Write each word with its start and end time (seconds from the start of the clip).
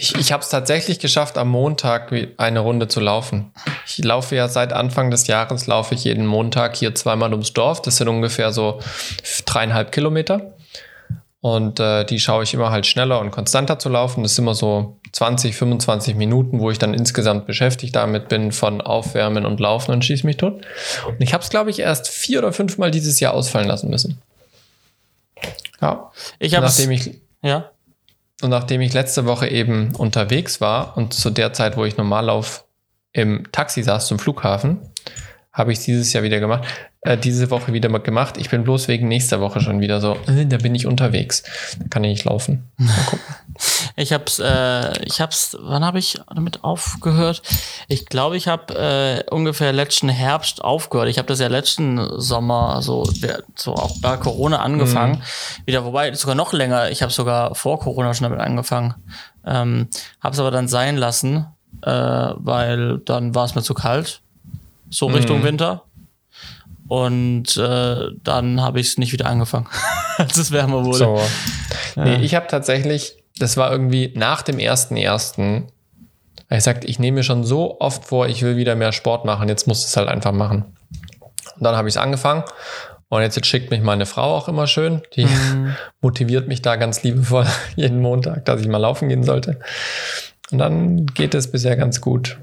Ich, 0.00 0.14
ich 0.14 0.30
habe 0.30 0.44
es 0.44 0.48
tatsächlich 0.48 1.00
geschafft, 1.00 1.36
am 1.38 1.48
Montag 1.48 2.12
eine 2.36 2.60
Runde 2.60 2.86
zu 2.86 3.00
laufen. 3.00 3.52
Ich 3.84 3.98
laufe 4.04 4.36
ja 4.36 4.46
seit 4.46 4.72
Anfang 4.72 5.10
des 5.10 5.26
Jahres, 5.26 5.66
laufe 5.66 5.96
ich 5.96 6.04
jeden 6.04 6.24
Montag 6.24 6.76
hier 6.76 6.94
zweimal 6.94 7.32
ums 7.32 7.52
Dorf. 7.52 7.82
Das 7.82 7.96
sind 7.96 8.06
ungefähr 8.06 8.52
so 8.52 8.78
dreieinhalb 9.44 9.90
Kilometer. 9.90 10.52
Und 11.40 11.80
äh, 11.80 12.04
die 12.04 12.20
schaue 12.20 12.44
ich 12.44 12.54
immer 12.54 12.70
halt 12.70 12.86
schneller 12.86 13.18
und 13.18 13.32
konstanter 13.32 13.80
zu 13.80 13.88
laufen. 13.88 14.22
Das 14.22 14.32
ist 14.32 14.38
immer 14.38 14.54
so 14.54 14.98
20, 15.12 15.56
25 15.56 16.14
Minuten, 16.14 16.60
wo 16.60 16.70
ich 16.70 16.78
dann 16.78 16.94
insgesamt 16.94 17.46
beschäftigt 17.46 17.96
damit 17.96 18.28
bin 18.28 18.52
von 18.52 18.80
Aufwärmen 18.80 19.46
und 19.46 19.58
Laufen 19.58 19.90
und 19.90 20.04
schieß 20.04 20.22
mich 20.22 20.36
tot. 20.36 20.64
Und 21.08 21.20
ich 21.20 21.34
habe 21.34 21.42
es, 21.42 21.50
glaube 21.50 21.70
ich, 21.70 21.80
erst 21.80 22.06
vier 22.06 22.38
oder 22.38 22.52
fünfmal 22.52 22.92
dieses 22.92 23.18
Jahr 23.18 23.34
ausfallen 23.34 23.66
lassen 23.66 23.90
müssen. 23.90 24.22
Ja. 25.80 26.12
Ich 26.38 26.54
habe 26.54 26.66
nachdem 26.66 26.92
ich 26.92 27.18
ja. 27.42 27.70
Und 28.42 28.50
nachdem 28.50 28.80
ich 28.80 28.92
letzte 28.92 29.26
Woche 29.26 29.48
eben 29.48 29.94
unterwegs 29.96 30.60
war 30.60 30.96
und 30.96 31.12
zu 31.12 31.30
der 31.30 31.52
Zeit, 31.52 31.76
wo 31.76 31.84
ich 31.84 31.96
normal 31.96 32.30
auf 32.30 32.64
im 33.12 33.50
Taxi 33.50 33.82
saß 33.82 34.06
zum 34.06 34.18
Flughafen, 34.18 34.80
habe 35.58 35.72
ich 35.72 35.80
dieses 35.80 36.12
Jahr 36.12 36.22
wieder 36.22 36.38
gemacht, 36.38 36.64
äh, 37.02 37.18
diese 37.18 37.50
Woche 37.50 37.72
wieder 37.72 37.88
mal 37.88 37.98
gemacht. 37.98 38.36
Ich 38.38 38.48
bin 38.48 38.62
bloß 38.62 38.88
wegen 38.88 39.08
nächster 39.08 39.40
Woche 39.40 39.60
schon 39.60 39.80
wieder 39.80 40.00
so, 40.00 40.16
äh, 40.28 40.46
da 40.46 40.56
bin 40.56 40.74
ich 40.74 40.86
unterwegs. 40.86 41.42
Da 41.78 41.88
kann 41.88 42.04
ich 42.04 42.10
nicht 42.10 42.24
laufen. 42.24 42.70
Mal 42.76 42.94
gucken. 43.04 43.20
Ich 43.96 44.12
hab's, 44.12 44.38
äh, 44.38 45.04
ich 45.04 45.20
hab's, 45.20 45.56
wann 45.60 45.84
habe 45.84 45.98
ich 45.98 46.20
damit 46.32 46.62
aufgehört? 46.62 47.42
Ich 47.88 48.06
glaube, 48.06 48.36
ich 48.36 48.46
habe 48.46 48.72
äh, 48.72 49.34
ungefähr 49.34 49.72
letzten 49.72 50.08
Herbst 50.08 50.62
aufgehört. 50.62 51.08
Ich 51.08 51.18
habe 51.18 51.26
das 51.26 51.40
ja 51.40 51.48
letzten 51.48 52.20
Sommer 52.20 52.80
so, 52.82 53.10
so 53.56 53.74
auch 53.74 53.96
bei 54.00 54.16
Corona 54.16 54.60
angefangen. 54.60 55.14
Mhm. 55.16 55.66
Wieder, 55.66 55.84
wobei 55.84 56.14
sogar 56.14 56.36
noch 56.36 56.52
länger. 56.52 56.90
Ich 56.90 57.02
habe 57.02 57.12
sogar 57.12 57.56
vor 57.56 57.80
Corona 57.80 58.14
schon 58.14 58.30
damit 58.30 58.38
angefangen. 58.38 58.94
Ähm, 59.44 59.88
habe 60.20 60.34
es 60.34 60.38
aber 60.38 60.52
dann 60.52 60.68
sein 60.68 60.96
lassen, 60.96 61.46
äh, 61.82 61.90
weil 61.90 62.98
dann 62.98 63.34
war 63.34 63.46
es 63.46 63.56
mir 63.56 63.62
zu 63.62 63.74
kalt. 63.74 64.22
So 64.90 65.06
Richtung 65.06 65.40
mhm. 65.40 65.44
Winter. 65.44 65.84
Und 66.88 67.56
äh, 67.58 68.08
dann 68.24 68.62
habe 68.62 68.80
ich 68.80 68.88
es 68.88 68.98
nicht 68.98 69.12
wieder 69.12 69.26
angefangen, 69.26 69.66
als 70.16 70.36
es 70.36 70.52
wärmer 70.52 70.84
wurde. 70.84 70.98
So. 70.98 71.20
Nee, 71.96 72.14
ja. 72.14 72.20
ich 72.20 72.34
habe 72.34 72.46
tatsächlich 72.46 73.18
das 73.38 73.56
war 73.56 73.70
irgendwie 73.70 74.12
nach 74.14 74.42
dem 74.42 74.58
ersten 74.58 74.96
ersten. 74.96 75.66
Ich 76.50 76.64
sagte, 76.64 76.86
ich 76.86 76.98
nehme 76.98 77.16
mir 77.16 77.22
schon 77.22 77.44
so 77.44 77.80
oft 77.80 78.04
vor, 78.04 78.26
ich 78.26 78.42
will 78.42 78.56
wieder 78.56 78.74
mehr 78.74 78.92
Sport 78.92 79.24
machen, 79.24 79.48
jetzt 79.48 79.66
muss 79.66 79.84
es 79.84 79.96
halt 79.96 80.08
einfach 80.08 80.32
machen. 80.32 80.64
Und 81.56 81.64
dann 81.64 81.76
habe 81.76 81.88
ich 81.88 81.94
es 81.94 82.00
angefangen 82.00 82.42
und 83.08 83.22
jetzt, 83.22 83.36
jetzt 83.36 83.46
schickt 83.46 83.70
mich 83.70 83.82
meine 83.82 84.06
Frau 84.06 84.36
auch 84.36 84.48
immer 84.48 84.66
schön. 84.66 85.02
Die 85.14 85.26
mhm. 85.26 85.76
motiviert 86.00 86.48
mich 86.48 86.62
da 86.62 86.76
ganz 86.76 87.02
liebevoll 87.02 87.46
jeden 87.76 88.00
Montag, 88.00 88.44
dass 88.44 88.60
ich 88.60 88.68
mal 88.68 88.78
laufen 88.78 89.08
gehen 89.08 89.24
sollte. 89.24 89.60
Und 90.50 90.58
dann 90.58 91.06
geht 91.06 91.34
es 91.34 91.50
bisher 91.50 91.76
ganz 91.76 92.00
gut. 92.00 92.38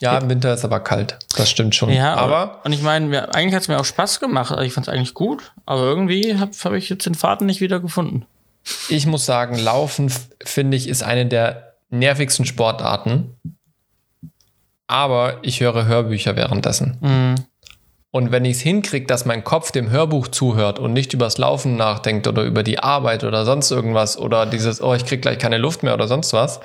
Ja, 0.00 0.18
im 0.18 0.28
Winter 0.28 0.54
ist 0.54 0.64
aber 0.64 0.80
kalt. 0.80 1.18
Das 1.36 1.50
stimmt 1.50 1.74
schon. 1.74 1.90
Ja, 1.90 2.14
aber. 2.14 2.60
Und 2.64 2.72
ich 2.72 2.82
meine, 2.82 3.34
eigentlich 3.34 3.54
hat 3.54 3.62
es 3.62 3.68
mir 3.68 3.78
auch 3.78 3.84
Spaß 3.84 4.20
gemacht. 4.20 4.50
Also 4.50 4.62
ich 4.62 4.72
fand 4.72 4.88
es 4.88 4.92
eigentlich 4.92 5.14
gut. 5.14 5.52
Aber 5.66 5.82
irgendwie 5.82 6.38
habe 6.38 6.52
hab 6.64 6.72
ich 6.72 6.88
jetzt 6.88 7.06
den 7.06 7.14
Faden 7.14 7.46
nicht 7.46 7.60
wieder 7.60 7.80
gefunden 7.80 8.26
ich 8.88 9.06
muss 9.06 9.26
sagen, 9.26 9.58
Laufen 9.58 10.12
finde 10.44 10.76
ich 10.76 10.88
ist 10.88 11.02
eine 11.02 11.26
der 11.26 11.74
nervigsten 11.90 12.44
Sportarten. 12.44 13.36
Aber 14.86 15.38
ich 15.42 15.60
höre 15.60 15.86
Hörbücher 15.86 16.36
währenddessen. 16.36 16.98
Mhm. 17.00 17.34
Und 18.10 18.30
wenn 18.30 18.44
ich 18.44 18.58
es 18.58 18.62
hinkriege, 18.62 19.06
dass 19.06 19.24
mein 19.24 19.42
Kopf 19.42 19.72
dem 19.72 19.88
Hörbuch 19.88 20.28
zuhört 20.28 20.78
und 20.78 20.92
nicht 20.92 21.14
übers 21.14 21.38
Laufen 21.38 21.76
nachdenkt 21.76 22.26
oder 22.26 22.42
über 22.42 22.62
die 22.62 22.78
Arbeit 22.78 23.24
oder 23.24 23.46
sonst 23.46 23.70
irgendwas 23.70 24.18
oder 24.18 24.44
dieses, 24.44 24.82
oh, 24.82 24.92
ich 24.92 25.06
krieg 25.06 25.22
gleich 25.22 25.38
keine 25.38 25.56
Luft 25.56 25.82
mehr 25.82 25.94
oder 25.94 26.08
sonst 26.08 26.34
was, 26.34 26.60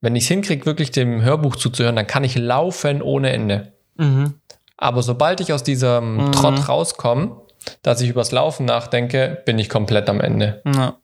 wenn 0.00 0.16
ich 0.16 0.24
es 0.24 0.28
hinkriege, 0.28 0.66
wirklich 0.66 0.90
dem 0.90 1.22
Hörbuch 1.22 1.56
zuzuhören, 1.56 1.96
dann 1.96 2.06
kann 2.06 2.24
ich 2.24 2.36
laufen 2.36 3.02
ohne 3.02 3.30
Ende. 3.30 3.72
Mhm. 3.96 4.34
Aber 4.76 5.02
sobald 5.02 5.40
ich 5.40 5.52
aus 5.52 5.64
diesem 5.64 6.16
mhm. 6.16 6.32
Trott 6.32 6.68
rauskomme, 6.68 7.40
dass 7.82 8.00
ich 8.00 8.10
übers 8.10 8.32
Laufen 8.32 8.64
nachdenke, 8.66 9.42
bin 9.44 9.58
ich 9.58 9.68
komplett 9.68 10.08
am 10.08 10.20
Ende. 10.20 10.62
Ja. 10.64 10.96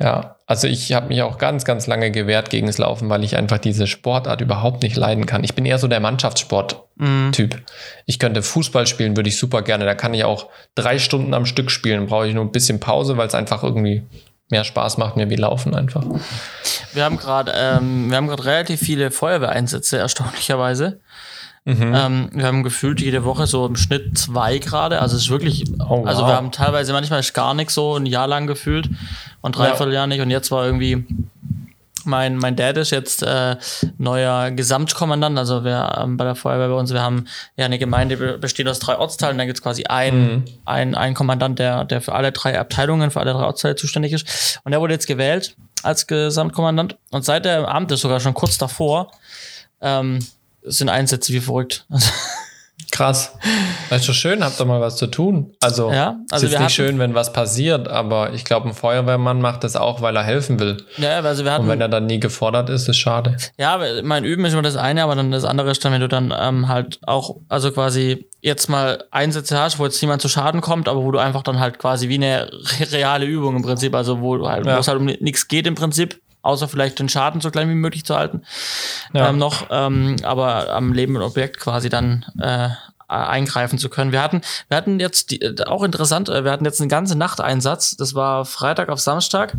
Ja, 0.00 0.36
also 0.46 0.66
ich 0.66 0.92
habe 0.92 1.06
mich 1.06 1.22
auch 1.22 1.38
ganz, 1.38 1.64
ganz 1.64 1.86
lange 1.86 2.10
gewehrt 2.10 2.50
gegen 2.50 2.66
das 2.66 2.78
Laufen, 2.78 3.08
weil 3.10 3.22
ich 3.22 3.36
einfach 3.36 3.58
diese 3.58 3.86
Sportart 3.86 4.40
überhaupt 4.40 4.82
nicht 4.82 4.96
leiden 4.96 5.24
kann. 5.24 5.44
Ich 5.44 5.54
bin 5.54 5.64
eher 5.64 5.78
so 5.78 5.86
der 5.86 6.00
Mannschaftssport-Typ. 6.00 7.54
Mhm. 7.54 7.62
Ich 8.04 8.18
könnte 8.18 8.42
Fußball 8.42 8.88
spielen, 8.88 9.16
würde 9.16 9.28
ich 9.28 9.38
super 9.38 9.62
gerne. 9.62 9.84
Da 9.84 9.94
kann 9.94 10.12
ich 10.12 10.24
auch 10.24 10.48
drei 10.74 10.98
Stunden 10.98 11.32
am 11.32 11.46
Stück 11.46 11.70
spielen. 11.70 12.06
Brauche 12.06 12.26
ich 12.26 12.34
nur 12.34 12.44
ein 12.44 12.50
bisschen 12.50 12.80
Pause, 12.80 13.16
weil 13.16 13.28
es 13.28 13.36
einfach 13.36 13.62
irgendwie 13.62 14.02
mehr 14.50 14.64
Spaß 14.64 14.98
macht 14.98 15.16
mir 15.16 15.30
wie 15.30 15.36
Laufen 15.36 15.74
einfach. 15.74 16.04
Wir 16.92 17.04
haben 17.04 17.16
gerade 17.16 17.52
ähm, 17.56 18.10
wir 18.10 18.16
haben 18.16 18.28
gerade 18.28 18.44
relativ 18.44 18.80
viele 18.80 19.10
Feuerwehreinsätze 19.10 19.98
erstaunlicherweise. 19.98 21.00
Mhm. 21.66 21.92
Ähm, 21.94 22.30
wir 22.34 22.44
haben 22.44 22.62
gefühlt 22.62 23.00
jede 23.00 23.24
Woche 23.24 23.46
so 23.46 23.64
im 23.64 23.76
Schnitt 23.76 24.18
zwei 24.18 24.58
gerade. 24.58 25.00
Also 25.00 25.16
es 25.16 25.22
ist 25.22 25.30
wirklich, 25.30 25.64
oh, 25.78 26.00
wow. 26.00 26.06
also 26.06 26.26
wir 26.26 26.34
haben 26.34 26.52
teilweise 26.52 26.92
manchmal 26.92 27.22
gar 27.32 27.54
nichts 27.54 27.72
so 27.72 27.96
ein 27.96 28.04
Jahr 28.04 28.26
lang 28.26 28.46
gefühlt 28.46 28.90
und 29.40 29.56
dreiviertel 29.56 29.92
ja. 29.92 30.00
Jahr 30.00 30.06
nicht. 30.06 30.20
Und 30.20 30.30
jetzt 30.30 30.50
war 30.50 30.66
irgendwie 30.66 31.06
mein, 32.06 32.36
mein 32.36 32.56
Dad 32.56 32.76
ist 32.76 32.90
jetzt 32.90 33.22
äh, 33.22 33.56
neuer 33.98 34.50
Gesamtkommandant, 34.50 35.38
also 35.38 35.64
wir 35.64 35.98
ähm, 36.00 36.16
bei 36.16 36.24
der 36.24 36.34
Feuerwehr 36.34 36.68
bei 36.68 36.74
uns, 36.74 36.92
wir 36.92 37.02
haben 37.02 37.26
ja 37.56 37.64
eine 37.64 37.78
Gemeinde 37.78 38.38
besteht 38.38 38.68
aus 38.68 38.78
drei 38.78 38.96
Ortsteilen, 38.96 39.38
da 39.38 39.44
gibt 39.44 39.58
es 39.58 39.62
quasi 39.62 39.84
einen, 39.84 40.32
mhm. 40.32 40.44
ein, 40.64 40.94
ein 40.94 41.14
Kommandant, 41.14 41.58
der, 41.58 41.84
der 41.84 42.00
für 42.00 42.14
alle 42.14 42.32
drei 42.32 42.58
Abteilungen, 42.58 43.10
für 43.10 43.20
alle 43.20 43.32
drei 43.32 43.44
Ortsteile 43.44 43.76
zuständig 43.76 44.12
ist. 44.12 44.60
Und 44.64 44.72
der 44.72 44.80
wurde 44.80 44.94
jetzt 44.94 45.06
gewählt 45.06 45.56
als 45.82 46.06
Gesamtkommandant. 46.06 46.96
Und 47.10 47.24
seit 47.24 47.44
der 47.44 47.68
Amt 47.68 47.92
ist 47.92 48.00
sogar 48.00 48.20
schon 48.20 48.34
kurz 48.34 48.58
davor, 48.58 49.10
ähm, 49.80 50.18
sind 50.62 50.88
Einsätze 50.88 51.32
wie 51.32 51.40
verrückt. 51.40 51.86
Krass. 52.94 53.32
Das 53.90 54.02
ist 54.02 54.08
doch 54.08 54.14
schön, 54.14 54.44
habt 54.44 54.60
ihr 54.60 54.66
mal 54.66 54.80
was 54.80 54.94
zu 54.96 55.08
tun. 55.08 55.52
Also, 55.60 55.90
ja, 55.90 56.16
also 56.30 56.46
es 56.46 56.52
ist 56.52 56.60
nicht 56.60 56.70
schön, 56.70 57.00
wenn 57.00 57.12
was 57.12 57.32
passiert, 57.32 57.88
aber 57.88 58.32
ich 58.34 58.44
glaube, 58.44 58.68
ein 58.68 58.72
Feuerwehrmann 58.72 59.40
macht 59.40 59.64
das 59.64 59.74
auch, 59.74 60.00
weil 60.00 60.14
er 60.14 60.22
helfen 60.22 60.60
will. 60.60 60.76
Ja, 60.96 61.18
also 61.18 61.44
wir 61.44 61.50
hatten, 61.50 61.64
Und 61.64 61.70
wenn 61.70 61.80
er 61.80 61.88
dann 61.88 62.06
nie 62.06 62.20
gefordert 62.20 62.70
ist, 62.70 62.88
ist 62.88 62.96
schade. 62.96 63.36
Ja, 63.58 63.80
mein 64.04 64.22
Üben 64.24 64.44
ist 64.44 64.52
immer 64.52 64.62
das 64.62 64.76
eine, 64.76 65.02
aber 65.02 65.16
dann 65.16 65.32
das 65.32 65.44
andere 65.44 65.72
ist 65.72 65.84
dann, 65.84 65.92
wenn 65.92 66.02
du 66.02 66.08
dann 66.08 66.32
ähm, 66.38 66.68
halt 66.68 67.00
auch, 67.04 67.34
also 67.48 67.72
quasi 67.72 68.28
jetzt 68.40 68.68
mal 68.68 69.02
Einsätze 69.10 69.58
hast, 69.58 69.80
wo 69.80 69.84
jetzt 69.86 70.00
niemand 70.00 70.22
zu 70.22 70.28
Schaden 70.28 70.60
kommt, 70.60 70.88
aber 70.88 71.02
wo 71.02 71.10
du 71.10 71.18
einfach 71.18 71.42
dann 71.42 71.58
halt 71.58 71.80
quasi 71.80 72.08
wie 72.08 72.14
eine 72.14 72.48
reale 72.92 73.26
Übung 73.26 73.56
im 73.56 73.62
Prinzip, 73.62 73.92
also 73.92 74.20
wo, 74.20 74.48
halt, 74.48 74.66
ja. 74.66 74.76
wo 74.76 74.80
es 74.80 74.86
halt 74.86 75.00
um 75.00 75.06
nichts 75.06 75.48
geht 75.48 75.66
im 75.66 75.74
Prinzip, 75.74 76.20
außer 76.44 76.68
vielleicht 76.68 76.98
den 76.98 77.08
Schaden 77.08 77.40
so 77.40 77.50
klein 77.50 77.68
wie 77.68 77.74
möglich 77.74 78.04
zu 78.04 78.16
halten. 78.16 78.42
Ja. 79.12 79.30
Ähm, 79.30 79.38
noch, 79.38 79.68
ähm, 79.70 80.16
aber 80.22 80.70
am 80.70 80.92
lebenden 80.92 81.22
Objekt 81.22 81.58
quasi 81.58 81.88
dann 81.88 82.24
äh, 82.38 82.68
eingreifen 83.08 83.78
zu 83.78 83.88
können. 83.88 84.12
Wir 84.12 84.22
hatten, 84.22 84.40
wir 84.68 84.76
hatten 84.76 85.00
jetzt 85.00 85.30
die, 85.30 85.40
äh, 85.42 85.64
auch 85.66 85.82
interessant, 85.82 86.28
äh, 86.28 86.44
wir 86.44 86.50
hatten 86.50 86.64
jetzt 86.64 86.80
einen 86.80 86.88
ganzen 86.88 87.18
Nachteinsatz. 87.18 87.96
Das 87.96 88.14
war 88.14 88.44
Freitag 88.44 88.88
auf 88.88 89.00
Samstag. 89.00 89.54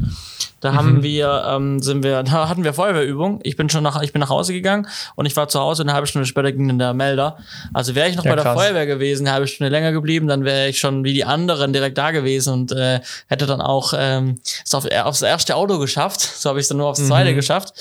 Da 0.61 0.72
mhm. 0.72 0.78
haben 0.78 1.03
wir, 1.03 1.45
ähm, 1.47 1.81
sind 1.81 2.03
wir, 2.03 2.23
da 2.23 2.50
hatten 2.50 2.63
wir 2.63 2.73
Feuerwehrübung. 2.73 3.39
Ich 3.44 3.56
bin 3.56 3.69
schon 3.69 3.83
nach, 3.83 4.01
ich 4.01 4.13
bin 4.13 4.19
nach 4.19 4.29
Hause 4.29 4.53
gegangen 4.53 4.88
und 5.16 5.25
ich 5.25 5.35
war 5.35 5.47
zu 5.47 5.59
Hause 5.59 5.83
und 5.83 5.89
eine 5.89 5.95
halbe 5.95 6.07
Stunde 6.07 6.25
später 6.25 6.51
ging 6.51 6.67
dann 6.67 6.79
der 6.79 6.94
Melder. 6.94 7.38
Also 7.73 7.95
wäre 7.95 8.09
ich 8.09 8.16
noch 8.16 8.25
ja, 8.25 8.35
bei 8.35 8.41
der 8.41 8.53
Feuerwehr 8.53 8.85
gewesen, 8.85 9.28
eine 9.28 9.33
halbe 9.33 9.47
Stunde 9.47 9.69
länger 9.69 9.91
geblieben, 9.91 10.27
dann 10.27 10.44
wäre 10.44 10.67
ich 10.67 10.79
schon 10.79 11.03
wie 11.03 11.13
die 11.13 11.25
anderen 11.25 11.73
direkt 11.73 11.97
da 11.97 12.12
gewesen 12.12 12.53
und 12.53 12.72
äh, 12.72 13.00
hätte 13.27 13.45
dann 13.45 13.62
auch 13.62 13.94
ähm, 13.95 14.39
es 14.63 14.73
auf, 14.73 14.85
aufs 15.03 15.22
erste 15.22 15.56
Auto 15.56 15.77
geschafft. 15.77 16.22
So 16.22 16.50
habe 16.50 16.59
ich 16.59 16.63
es 16.63 16.69
dann 16.69 16.77
nur 16.77 16.88
aufs 16.88 17.06
zweite 17.06 17.31
mhm. 17.31 17.35
geschafft. 17.35 17.73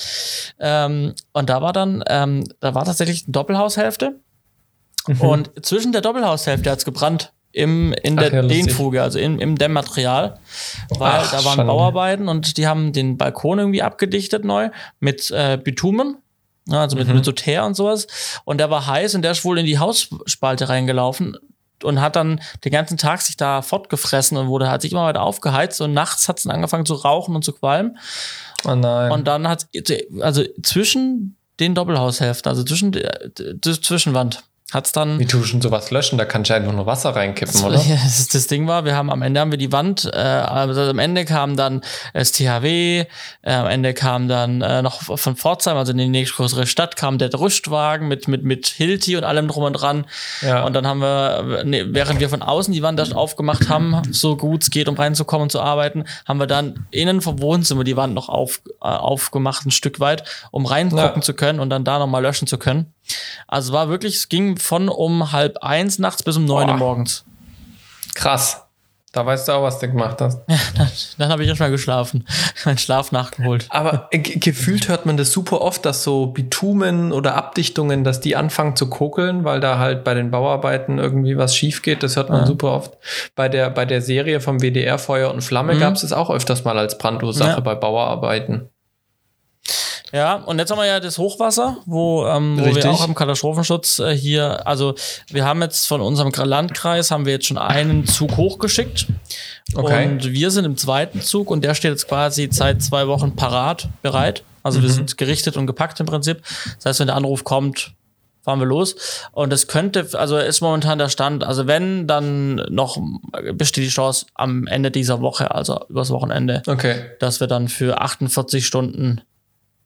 Ähm, 0.59 1.13
und 1.33 1.49
da 1.49 1.61
war 1.61 1.73
dann, 1.73 2.03
ähm, 2.07 2.43
da 2.59 2.75
war 2.75 2.85
tatsächlich 2.85 3.23
eine 3.25 3.31
Doppelhaushälfte. 3.31 4.19
Mhm. 5.07 5.21
Und 5.21 5.65
zwischen 5.65 5.91
der 5.91 6.01
Doppelhaushälfte 6.01 6.69
hat 6.69 6.79
es 6.79 6.85
gebrannt. 6.85 7.31
Im, 7.51 7.93
in 8.03 8.17
der 8.17 8.33
ja, 8.33 8.41
Dehnfuge, 8.41 9.01
also 9.01 9.17
in, 9.17 9.39
im 9.39 9.57
Dämmmaterial. 9.57 10.39
Weil 10.89 11.11
Ach, 11.13 11.31
da 11.31 11.37
waren 11.45 11.55
Schande. 11.55 11.71
Bauarbeiten 11.71 12.27
und 12.27 12.57
die 12.57 12.67
haben 12.67 12.91
den 12.91 13.17
Balkon 13.17 13.59
irgendwie 13.59 13.81
abgedichtet 13.81 14.43
neu 14.43 14.71
mit 14.99 15.31
äh, 15.31 15.57
Bitumen. 15.57 16.17
Also 16.69 16.97
mit, 16.97 17.07
mhm. 17.07 17.15
mit 17.15 17.25
so 17.25 17.31
Teer 17.31 17.63
und 17.63 17.75
sowas. 17.75 18.07
Und 18.43 18.57
der 18.57 18.69
war 18.69 18.87
heiß 18.87 19.15
und 19.15 19.21
der 19.21 19.31
ist 19.31 19.45
wohl 19.45 19.57
in 19.57 19.65
die 19.65 19.79
Hausspalte 19.79 20.67
reingelaufen 20.67 21.37
und 21.83 22.01
hat 22.01 22.15
dann 22.15 22.41
den 22.63 22.71
ganzen 22.71 22.97
Tag 22.97 23.21
sich 23.21 23.37
da 23.37 23.61
fortgefressen 23.61 24.37
und 24.37 24.47
wurde, 24.47 24.69
hat 24.69 24.81
sich 24.81 24.91
immer 24.91 25.05
weiter 25.05 25.21
aufgeheizt 25.21 25.81
und 25.81 25.93
nachts 25.93 26.27
hat 26.27 26.37
es 26.37 26.43
dann 26.43 26.53
angefangen 26.53 26.85
zu 26.85 26.93
rauchen 26.95 27.35
und 27.35 27.43
zu 27.43 27.53
qualmen. 27.53 27.97
Oh 28.65 28.75
nein. 28.75 29.11
Und 29.11 29.27
dann 29.27 29.47
hat 29.47 29.67
also 30.21 30.43
zwischen 30.63 31.37
den 31.59 31.75
Doppelhaushälften, 31.75 32.49
also 32.49 32.63
zwischen 32.63 32.91
der 32.91 33.31
Zwischenwand, 33.61 34.43
hat's 34.75 34.91
dann. 34.91 35.17
Wie 35.19 35.25
tust 35.25 35.53
du 35.53 35.61
sowas 35.61 35.89
löschen? 35.89 36.17
Da 36.17 36.25
kannst 36.25 36.49
du 36.49 36.53
einfach 36.55 36.71
nur 36.73 36.85
Wasser 36.85 37.15
reinkippen, 37.15 37.63
oder? 37.63 37.79
Ja, 37.85 37.95
das, 38.03 38.27
das 38.27 38.47
Ding 38.47 38.67
war, 38.67 38.85
wir 38.85 38.95
haben 38.95 39.09
am 39.09 39.21
Ende 39.21 39.39
haben 39.39 39.51
wir 39.51 39.57
die 39.57 39.71
Wand, 39.71 40.09
äh, 40.13 40.17
also 40.17 40.81
am 40.81 40.99
Ende 40.99 41.25
kam 41.25 41.55
dann 41.57 41.81
das 42.13 42.31
THW, 42.31 43.05
äh, 43.41 43.51
am 43.51 43.67
Ende 43.67 43.93
kam 43.93 44.27
dann 44.27 44.61
äh, 44.61 44.81
noch 44.81 45.01
von 45.17 45.35
Pforzheim, 45.35 45.77
also 45.77 45.91
in 45.91 45.97
die 45.97 46.07
nächstgrößere 46.07 46.67
Stadt, 46.67 46.95
kam 46.95 47.17
der 47.17 47.33
Rüstwagen 47.33 48.07
mit, 48.07 48.27
mit, 48.27 48.43
mit 48.43 48.67
Hilti 48.67 49.15
und 49.17 49.23
allem 49.23 49.47
drum 49.47 49.63
und 49.63 49.73
dran. 49.73 50.05
Ja. 50.41 50.63
Und 50.63 50.73
dann 50.73 50.87
haben 50.87 50.99
wir, 50.99 51.63
ne, 51.63 51.85
während 51.93 52.19
wir 52.19 52.29
von 52.29 52.41
außen 52.41 52.73
die 52.73 52.81
Wand 52.83 52.99
erst 52.99 53.15
aufgemacht 53.15 53.69
haben, 53.69 54.01
so 54.11 54.35
gut 54.35 54.63
es 54.63 54.69
geht, 54.69 54.87
um 54.89 54.95
reinzukommen 54.95 55.43
und 55.43 55.51
zu 55.51 55.61
arbeiten, 55.61 56.05
haben 56.27 56.39
wir 56.39 56.47
dann 56.47 56.87
innen 56.91 57.21
vom 57.21 57.41
Wohnzimmer 57.41 57.83
die 57.83 57.95
Wand 57.97 58.13
noch 58.13 58.29
auf, 58.29 58.61
äh, 58.81 58.85
aufgemacht, 58.87 59.65
ein 59.65 59.71
Stück 59.71 59.99
weit, 59.99 60.23
um 60.51 60.65
reingucken 60.65 61.15
Ja. 61.17 61.21
zu 61.21 61.33
können 61.33 61.59
und 61.59 61.69
dann 61.69 61.83
da 61.83 61.99
nochmal 61.99 62.21
löschen 62.21 62.47
zu 62.47 62.57
können. 62.57 62.94
Also 63.47 63.73
war 63.73 63.89
wirklich, 63.89 64.15
es 64.15 64.29
ging 64.29 64.57
von 64.57 64.89
um 64.89 65.31
halb 65.31 65.57
eins 65.61 65.99
nachts 65.99 66.23
bis 66.23 66.37
um 66.37 66.45
neun 66.45 66.69
Uhr 66.69 66.77
morgens. 66.77 67.25
Krass. 68.13 68.61
Da 69.11 69.25
weißt 69.25 69.47
du 69.47 69.53
auch, 69.53 69.63
was 69.63 69.79
du 69.79 69.87
gemacht 69.87 70.19
hast. 70.19 70.41
Dann 71.17 71.29
habe 71.31 71.41
ich 71.43 71.47
erstmal 71.47 71.71
geschlafen, 71.71 72.27
meinen 72.65 72.77
Schlaf 72.77 73.13
nachgeholt. 73.13 73.65
Aber 73.69 74.09
äh, 74.11 74.17
ge- 74.19 74.39
gefühlt 74.39 74.89
hört 74.89 75.05
man 75.05 75.15
das 75.15 75.31
super 75.31 75.61
oft, 75.61 75.85
dass 75.85 76.03
so 76.03 76.25
Bitumen 76.27 77.13
oder 77.13 77.35
Abdichtungen, 77.35 78.03
dass 78.03 78.19
die 78.19 78.35
anfangen 78.35 78.75
zu 78.75 78.89
kokeln, 78.89 79.45
weil 79.45 79.61
da 79.61 79.79
halt 79.79 80.03
bei 80.03 80.15
den 80.15 80.31
Bauarbeiten 80.31 80.97
irgendwie 80.97 81.37
was 81.37 81.55
schief 81.55 81.81
geht. 81.81 82.03
Das 82.03 82.17
hört 82.17 82.29
man 82.29 82.41
Ja. 82.41 82.45
super 82.45 82.73
oft. 82.73 82.97
Bei 83.35 83.47
der, 83.47 83.69
bei 83.69 83.85
der 83.85 84.01
Serie 84.01 84.41
vom 84.41 84.59
WDR 84.61 84.97
Feuer 84.99 85.31
und 85.33 85.41
Flamme 85.45 85.75
Mhm. 85.75 85.79
gab 85.79 85.93
es 85.95 86.03
es 86.03 86.11
auch 86.11 86.29
öfters 86.29 86.65
mal 86.65 86.77
als 86.77 86.97
Brandursache 86.97 87.51
Ja. 87.51 87.59
bei 87.61 87.75
Bauarbeiten. 87.75 88.67
Ja, 90.13 90.35
und 90.35 90.59
jetzt 90.59 90.71
haben 90.71 90.77
wir 90.77 90.85
ja 90.85 90.99
das 90.99 91.17
Hochwasser, 91.17 91.77
wo, 91.85 92.25
ähm, 92.27 92.57
wo 92.59 92.75
wir 92.75 92.89
auch 92.91 93.07
im 93.07 93.15
Katastrophenschutz 93.15 93.99
äh, 93.99 94.15
hier, 94.15 94.65
also 94.67 94.95
wir 95.29 95.45
haben 95.45 95.61
jetzt 95.61 95.87
von 95.87 95.99
unserem 96.01 96.31
Landkreis, 96.31 97.11
haben 97.11 97.25
wir 97.25 97.33
jetzt 97.33 97.47
schon 97.47 97.57
einen 97.57 98.05
Zug 98.05 98.37
hochgeschickt. 98.37 99.07
Okay. 99.73 100.05
Und 100.07 100.31
wir 100.31 100.51
sind 100.51 100.65
im 100.65 100.77
zweiten 100.77 101.21
Zug 101.21 101.49
und 101.49 101.63
der 101.63 101.73
steht 101.73 101.91
jetzt 101.91 102.07
quasi 102.07 102.47
seit 102.51 102.81
zwei 102.83 103.07
Wochen 103.07 103.35
parat, 103.35 103.89
bereit. 104.01 104.43
Also 104.63 104.79
Mhm. 104.79 104.83
wir 104.83 104.89
sind 104.91 105.17
gerichtet 105.17 105.57
und 105.57 105.67
gepackt 105.67 105.99
im 105.99 106.05
Prinzip. 106.05 106.41
Das 106.77 106.85
heißt, 106.85 106.99
wenn 107.01 107.07
der 107.07 107.15
Anruf 107.15 107.43
kommt, 107.43 107.93
fahren 108.43 108.59
wir 108.59 108.67
los. 108.67 108.95
Und 109.31 109.51
es 109.51 109.67
könnte, 109.67 110.07
also 110.13 110.37
ist 110.37 110.61
momentan 110.61 110.99
der 110.99 111.09
Stand, 111.09 111.43
also 111.43 111.65
wenn, 111.65 112.05
dann 112.07 112.55
noch 112.69 112.97
besteht 113.53 113.83
die 113.83 113.89
Chance 113.89 114.27
am 114.35 114.67
Ende 114.67 114.91
dieser 114.91 115.19
Woche, 115.19 115.49
also 115.53 115.83
übers 115.89 116.11
Wochenende, 116.11 116.61
Okay. 116.67 116.95
dass 117.19 117.39
wir 117.39 117.47
dann 117.47 117.67
für 117.69 117.99
48 118.01 118.65
Stunden 118.65 119.21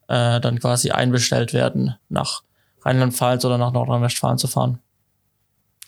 äh, 0.09 0.41
dann 0.41 0.59
quasi 0.59 0.91
einbestellt 0.91 1.53
werden, 1.53 1.95
nach 2.09 2.41
Rheinland-Pfalz 2.83 3.45
oder 3.45 3.57
nach 3.57 3.71
Nordrhein-Westfalen 3.71 4.37
zu 4.37 4.47
fahren. 4.47 4.79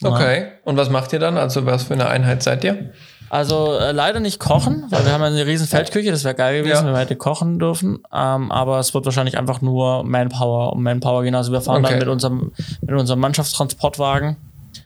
Okay. 0.03 0.47
Und 0.63 0.77
was 0.77 0.89
macht 0.89 1.13
ihr 1.13 1.19
dann? 1.19 1.37
Also 1.37 1.65
was 1.65 1.83
für 1.83 1.93
eine 1.93 2.07
Einheit 2.07 2.41
seid 2.41 2.63
ihr? 2.63 2.91
Also 3.29 3.77
äh, 3.77 3.91
leider 3.91 4.19
nicht 4.19 4.39
kochen, 4.39 4.85
weil 4.89 5.05
wir 5.05 5.13
haben 5.13 5.21
ja 5.21 5.27
eine 5.27 5.45
riesen 5.45 5.67
Feldküche, 5.67 6.11
das 6.11 6.23
wäre 6.25 6.35
geil 6.35 6.63
gewesen, 6.63 6.81
Ja. 6.81 6.85
wenn 6.87 6.93
wir 6.93 6.99
hätten 6.99 7.17
kochen 7.17 7.59
dürfen. 7.59 7.99
Ähm, 8.11 8.51
aber 8.51 8.79
es 8.79 8.93
wird 8.93 9.05
wahrscheinlich 9.05 9.37
einfach 9.37 9.61
nur 9.61 10.03
Manpower 10.03 10.73
um 10.73 10.83
Manpower 10.83 11.23
gehen. 11.23 11.35
Also 11.35 11.51
wir 11.51 11.61
fahren 11.61 11.83
Okay. 11.85 11.91
dann 11.93 11.99
mit 11.99 12.07
unserem, 12.09 12.51
mit 12.81 12.91
unserem 12.91 13.19
Mannschaftstransportwagen, 13.21 14.37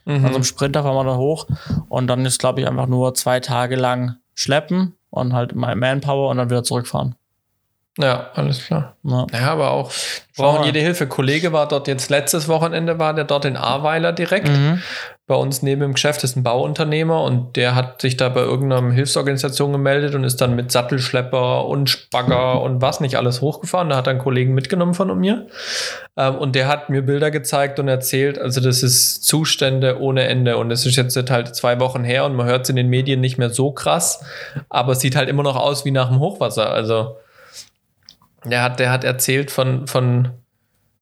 Mhm. 0.05 0.25
unserem 0.25 0.43
Sprinter 0.43 0.83
fahren 0.83 0.95
wir 0.95 1.03
dann 1.05 1.17
hoch. 1.17 1.47
Und 1.89 2.07
dann 2.07 2.25
ist, 2.25 2.37
glaube 2.39 2.61
ich, 2.61 2.67
einfach 2.67 2.87
nur 2.87 3.13
zwei 3.15 3.39
Tage 3.39 3.75
lang 3.75 4.17
schleppen 4.35 4.95
und 5.09 5.33
halt 5.33 5.55
Manpower 5.55 6.29
und 6.29 6.37
dann 6.37 6.49
wieder 6.49 6.63
zurückfahren. 6.63 7.15
Ja, 7.97 8.31
alles 8.33 8.65
klar. 8.65 8.95
Ja. 9.03 9.25
Ja, 9.31 9.51
aber 9.51 9.71
auch 9.71 9.89
brauchen 10.35 10.65
jede 10.65 10.79
Hilfe. 10.79 11.07
Kollege 11.07 11.53
war 11.53 11.67
dort 11.67 11.87
jetzt 11.87 12.09
letztes 12.09 12.49
Wochenende, 12.49 12.99
war 12.99 13.13
der 13.13 13.23
dort 13.23 13.45
in 13.45 13.55
Ahrweiler 13.55 14.11
direkt. 14.11 14.49
Mhm. 14.49 14.81
Bei 15.27 15.35
uns 15.35 15.63
neben 15.63 15.79
dem 15.81 15.93
Geschäft 15.93 16.23
ist 16.25 16.35
ein 16.35 16.43
Bauunternehmer 16.43 17.23
und 17.23 17.55
der 17.55 17.73
hat 17.73 18.01
sich 18.01 18.17
da 18.17 18.27
bei 18.27 18.41
irgendeiner 18.41 18.91
Hilfsorganisation 18.91 19.71
gemeldet 19.71 20.13
und 20.13 20.25
ist 20.25 20.41
dann 20.41 20.55
mit 20.55 20.73
Sattelschlepper 20.73 21.65
und 21.65 21.89
Spagger 21.89 22.61
und 22.63 22.81
was 22.81 22.99
nicht 22.99 23.15
alles 23.15 23.39
hochgefahren. 23.39 23.89
Da 23.89 23.95
hat 23.95 24.07
er 24.07 24.11
einen 24.11 24.19
Kollegen 24.19 24.53
mitgenommen 24.53 24.93
von 24.93 25.17
mir. 25.17 25.47
Ähm, 26.17 26.35
und 26.35 26.53
der 26.53 26.67
hat 26.67 26.89
mir 26.89 27.01
Bilder 27.01 27.31
gezeigt 27.31 27.79
und 27.79 27.87
erzählt, 27.87 28.37
also 28.37 28.59
das 28.59 28.83
ist 28.83 29.23
Zustände 29.23 30.01
ohne 30.01 30.27
Ende. 30.27 30.57
Und 30.57 30.69
es 30.69 30.85
ist 30.85 30.97
jetzt 30.97 31.17
halt 31.31 31.55
zwei 31.55 31.79
Wochen 31.79 32.03
her 32.03 32.25
und 32.25 32.35
man 32.35 32.45
hört 32.45 32.63
es 32.63 32.69
in 32.69 32.75
den 32.75 32.89
Medien 32.89 33.21
nicht 33.21 33.37
mehr 33.37 33.49
so 33.49 33.71
krass, 33.71 34.21
aber 34.69 34.91
es 34.91 34.99
sieht 34.99 35.15
halt 35.15 35.29
immer 35.29 35.43
noch 35.43 35.55
aus 35.55 35.85
wie 35.85 35.91
nach 35.91 36.09
dem 36.09 36.19
Hochwasser. 36.19 36.69
Also 36.71 37.15
der 38.45 38.61
hat, 38.61 38.79
der 38.79 38.91
hat 38.91 39.03
erzählt 39.03 39.51
von, 39.51 39.87
von 39.87 40.31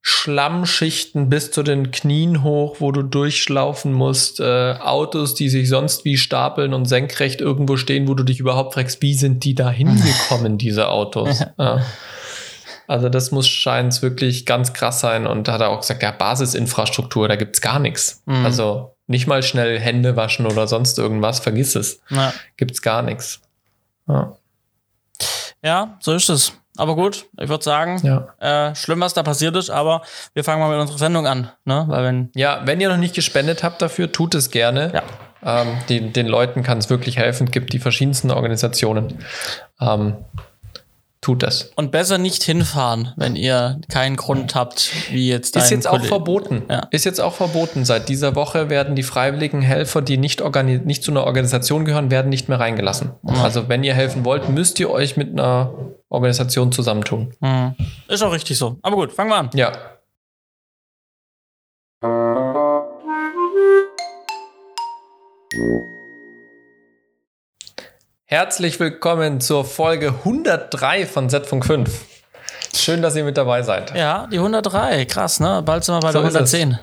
Schlammschichten 0.05 1.29
bis 1.29 1.51
zu 1.51 1.63
den 1.63 1.91
Knien 1.91 2.43
hoch, 2.43 2.77
wo 2.79 2.91
du 2.91 3.03
durchschlaufen 3.03 3.93
musst, 3.93 4.41
äh, 4.41 4.73
Autos, 4.73 5.33
die 5.33 5.47
sich 5.47 5.69
sonst 5.69 6.03
wie 6.03 6.17
stapeln 6.17 6.73
und 6.73 6.85
senkrecht 6.85 7.39
irgendwo 7.39 7.77
stehen, 7.77 8.09
wo 8.09 8.13
du 8.13 8.23
dich 8.23 8.41
überhaupt 8.41 8.73
fragst, 8.73 9.01
wie 9.01 9.13
sind 9.13 9.45
die 9.45 9.55
da 9.55 9.69
hingekommen, 9.71 10.57
diese 10.57 10.89
Autos? 10.89 11.43
Ja. 11.57 11.81
Also 12.85 13.07
das 13.07 13.31
muss 13.31 13.47
scheint 13.47 14.01
wirklich 14.01 14.45
ganz 14.45 14.73
krass 14.73 14.99
sein. 14.99 15.25
Und 15.25 15.47
da 15.47 15.53
hat 15.53 15.61
er 15.61 15.69
auch 15.69 15.79
gesagt, 15.79 16.03
ja, 16.03 16.11
Basisinfrastruktur, 16.11 17.29
da 17.29 17.37
gibt's 17.37 17.61
gar 17.61 17.79
nichts. 17.79 18.21
Mhm. 18.25 18.45
Also 18.45 18.95
nicht 19.07 19.25
mal 19.25 19.41
schnell 19.41 19.79
Hände 19.79 20.15
waschen 20.15 20.45
oder 20.45 20.67
sonst 20.67 20.99
irgendwas, 20.99 21.39
vergiss 21.39 21.75
es. 21.75 22.01
Ja. 22.09 22.33
Gibt's 22.57 22.81
gar 22.81 23.01
nichts. 23.01 23.41
Ja. 24.07 24.35
ja, 25.63 25.97
so 26.01 26.13
ist 26.13 26.29
es. 26.29 26.53
Aber 26.77 26.95
gut, 26.95 27.25
ich 27.39 27.49
würde 27.49 27.63
sagen, 27.63 28.01
ja. 28.03 28.69
äh, 28.69 28.75
schlimm, 28.75 28.99
was 29.01 29.13
da 29.13 29.21
passiert 29.21 29.55
ist, 29.55 29.69
aber 29.69 30.01
wir 30.33 30.43
fangen 30.43 30.59
mal 30.59 30.69
mit 30.69 30.79
unserer 30.79 30.97
Sendung 30.97 31.27
an, 31.27 31.51
ne? 31.65 31.85
Weil 31.87 32.03
wenn 32.03 32.31
Ja, 32.35 32.61
wenn 32.65 32.81
ihr 32.81 32.89
noch 32.89 32.97
nicht 32.97 33.13
gespendet 33.13 33.63
habt 33.63 33.81
dafür, 33.81 34.11
tut 34.11 34.33
es 34.33 34.49
gerne. 34.49 34.91
Ja. 34.93 35.03
Ähm, 35.61 35.67
die, 35.89 36.11
den 36.11 36.27
Leuten 36.27 36.63
kann 36.63 36.77
es 36.77 36.89
wirklich 36.89 37.17
helfen. 37.17 37.45
Es 37.45 37.51
gibt 37.51 37.73
die 37.73 37.79
verschiedensten 37.79 38.31
Organisationen. 38.31 39.19
Ähm, 39.79 40.15
tut 41.23 41.41
das. 41.41 41.71
und 41.75 41.91
besser 41.91 42.17
nicht 42.17 42.43
hinfahren, 42.43 43.13
wenn 43.15 43.35
ihr 43.35 43.79
keinen 43.89 44.15
Grund 44.15 44.55
habt, 44.55 44.91
wie 45.11 45.29
jetzt 45.29 45.55
Ist 45.55 45.71
jetzt 45.71 45.87
auch 45.87 46.03
verboten. 46.03 46.63
Ja. 46.69 46.87
Ist 46.91 47.05
jetzt 47.05 47.19
auch 47.19 47.33
verboten. 47.33 47.85
Seit 47.85 48.09
dieser 48.09 48.35
Woche 48.35 48.69
werden 48.69 48.95
die 48.95 49.03
freiwilligen 49.03 49.61
Helfer, 49.61 50.01
die 50.01 50.17
nicht, 50.17 50.43
nicht 50.85 51.03
zu 51.03 51.11
einer 51.11 51.23
Organisation 51.23 51.85
gehören, 51.85 52.11
werden 52.11 52.29
nicht 52.29 52.49
mehr 52.49 52.59
reingelassen. 52.59 53.11
Also 53.41 53.69
wenn 53.69 53.83
ihr 53.83 53.93
helfen 53.93 54.25
wollt, 54.25 54.49
müsst 54.49 54.79
ihr 54.79 54.89
euch 54.89 55.17
mit 55.17 55.31
einer 55.31 55.73
Organisation 56.09 56.71
zusammentun. 56.71 57.33
Mhm. 57.39 57.75
Ist 58.07 58.21
auch 58.21 58.33
richtig 58.33 58.57
so. 58.57 58.77
Aber 58.81 58.95
gut, 58.95 59.13
fangen 59.13 59.29
wir 59.29 59.37
an. 59.37 59.49
Ja. 59.53 59.71
Herzlich 68.33 68.79
willkommen 68.79 69.41
zur 69.41 69.63
Folge 69.63 70.07
103 70.07 71.05
von 71.05 71.29
Z-Funk 71.29 71.67
5. 71.67 72.05
Schön, 72.73 73.03
dass 73.03 73.15
ihr 73.15 73.23
mit 73.25 73.37
dabei 73.37 73.61
seid. 73.61 73.95
Ja, 73.95 74.25
die 74.25 74.39
103, 74.39 75.05
krass, 75.05 75.39
ne? 75.39 75.61
Bald 75.63 75.83
sind 75.83 75.93
wir 75.93 75.99
bei 75.99 76.11
So 76.11 76.19
der 76.19 76.29
ist 76.29 76.33
es. 76.33 76.53
110. 76.55 76.79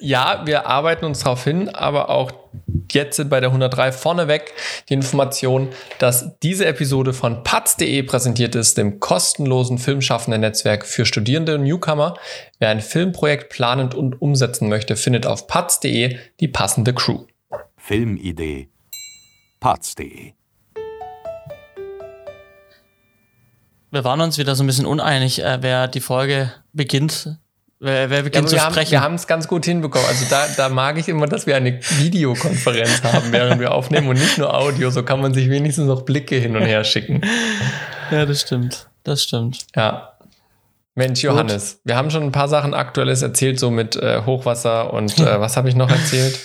Ja, 0.00 0.42
wir 0.44 0.66
arbeiten 0.66 1.06
uns 1.06 1.20
darauf 1.20 1.42
hin, 1.44 1.70
aber 1.70 2.10
auch 2.10 2.32
jetzt 2.90 3.16
sind 3.16 3.30
bei 3.30 3.40
der 3.40 3.48
103 3.48 3.92
vorneweg 3.92 4.52
die 4.90 4.92
Information, 4.92 5.70
dass 5.98 6.38
diese 6.40 6.66
Episode 6.66 7.14
von 7.14 7.44
patz.de 7.44 8.02
präsentiert 8.02 8.54
ist, 8.54 8.76
dem 8.76 9.00
kostenlosen 9.00 9.78
Filmschaffenden-Netzwerk 9.78 10.84
für 10.84 11.06
Studierende 11.06 11.54
und 11.54 11.62
Newcomer. 11.62 12.18
Wer 12.58 12.68
ein 12.68 12.82
Filmprojekt 12.82 13.48
planend 13.48 13.94
und 13.94 14.20
umsetzen 14.20 14.68
möchte, 14.68 14.96
findet 14.96 15.24
auf 15.24 15.46
patz.de 15.46 16.18
die 16.40 16.48
passende 16.48 16.92
Crew. 16.92 17.20
Filmidee. 17.78 18.68
Parts.de 19.60 20.34
Wir 23.92 24.04
waren 24.04 24.22
uns 24.22 24.38
wieder 24.38 24.54
so 24.56 24.64
ein 24.64 24.66
bisschen 24.66 24.86
uneinig, 24.86 25.44
äh, 25.44 25.58
wer 25.60 25.86
die 25.86 26.00
Folge 26.00 26.50
beginnt. 26.72 27.36
Wer, 27.78 28.08
wer 28.08 28.18
Ja, 28.18 28.22
beginnt 28.24 28.36
aber 28.44 28.46
zu 28.48 28.56
wir, 28.56 28.64
haben, 28.64 28.72
sprechen. 28.72 28.90
wir 28.92 29.00
haben 29.02 29.14
es 29.16 29.26
ganz 29.26 29.46
gut 29.46 29.66
hinbekommen. 29.66 30.08
Also 30.08 30.24
da, 30.30 30.46
da 30.56 30.70
mag 30.70 30.96
ich 30.98 31.08
immer, 31.08 31.26
dass 31.26 31.46
wir 31.46 31.56
eine 31.56 31.78
Videokonferenz 31.98 33.02
haben, 33.02 33.30
während 33.32 33.60
wir 33.60 33.72
aufnehmen 33.74 34.08
und 34.08 34.18
nicht 34.18 34.38
nur 34.38 34.54
Audio. 34.54 34.88
So 34.90 35.02
kann 35.02 35.20
man 35.20 35.34
sich 35.34 35.50
wenigstens 35.50 35.86
noch 35.88 36.02
Blicke 36.02 36.36
hin 36.36 36.56
und 36.56 36.62
her 36.62 36.84
schicken. 36.84 37.20
ja, 38.10 38.24
das 38.24 38.40
stimmt. 38.40 38.88
Das 39.04 39.22
stimmt. 39.24 39.66
Ja. 39.76 40.11
Mensch, 40.94 41.22
Johannes, 41.22 41.80
wir 41.84 41.96
haben 41.96 42.10
schon 42.10 42.22
ein 42.22 42.32
paar 42.32 42.48
Sachen 42.48 42.74
Aktuelles 42.74 43.22
erzählt, 43.22 43.58
so 43.58 43.70
mit 43.70 43.96
äh, 43.96 44.22
Hochwasser 44.26 44.92
und 44.92 45.18
äh, 45.18 45.24
was 45.40 45.56
habe 45.56 45.68
ich 45.68 45.74
noch 45.74 45.90
erzählt? 45.90 46.38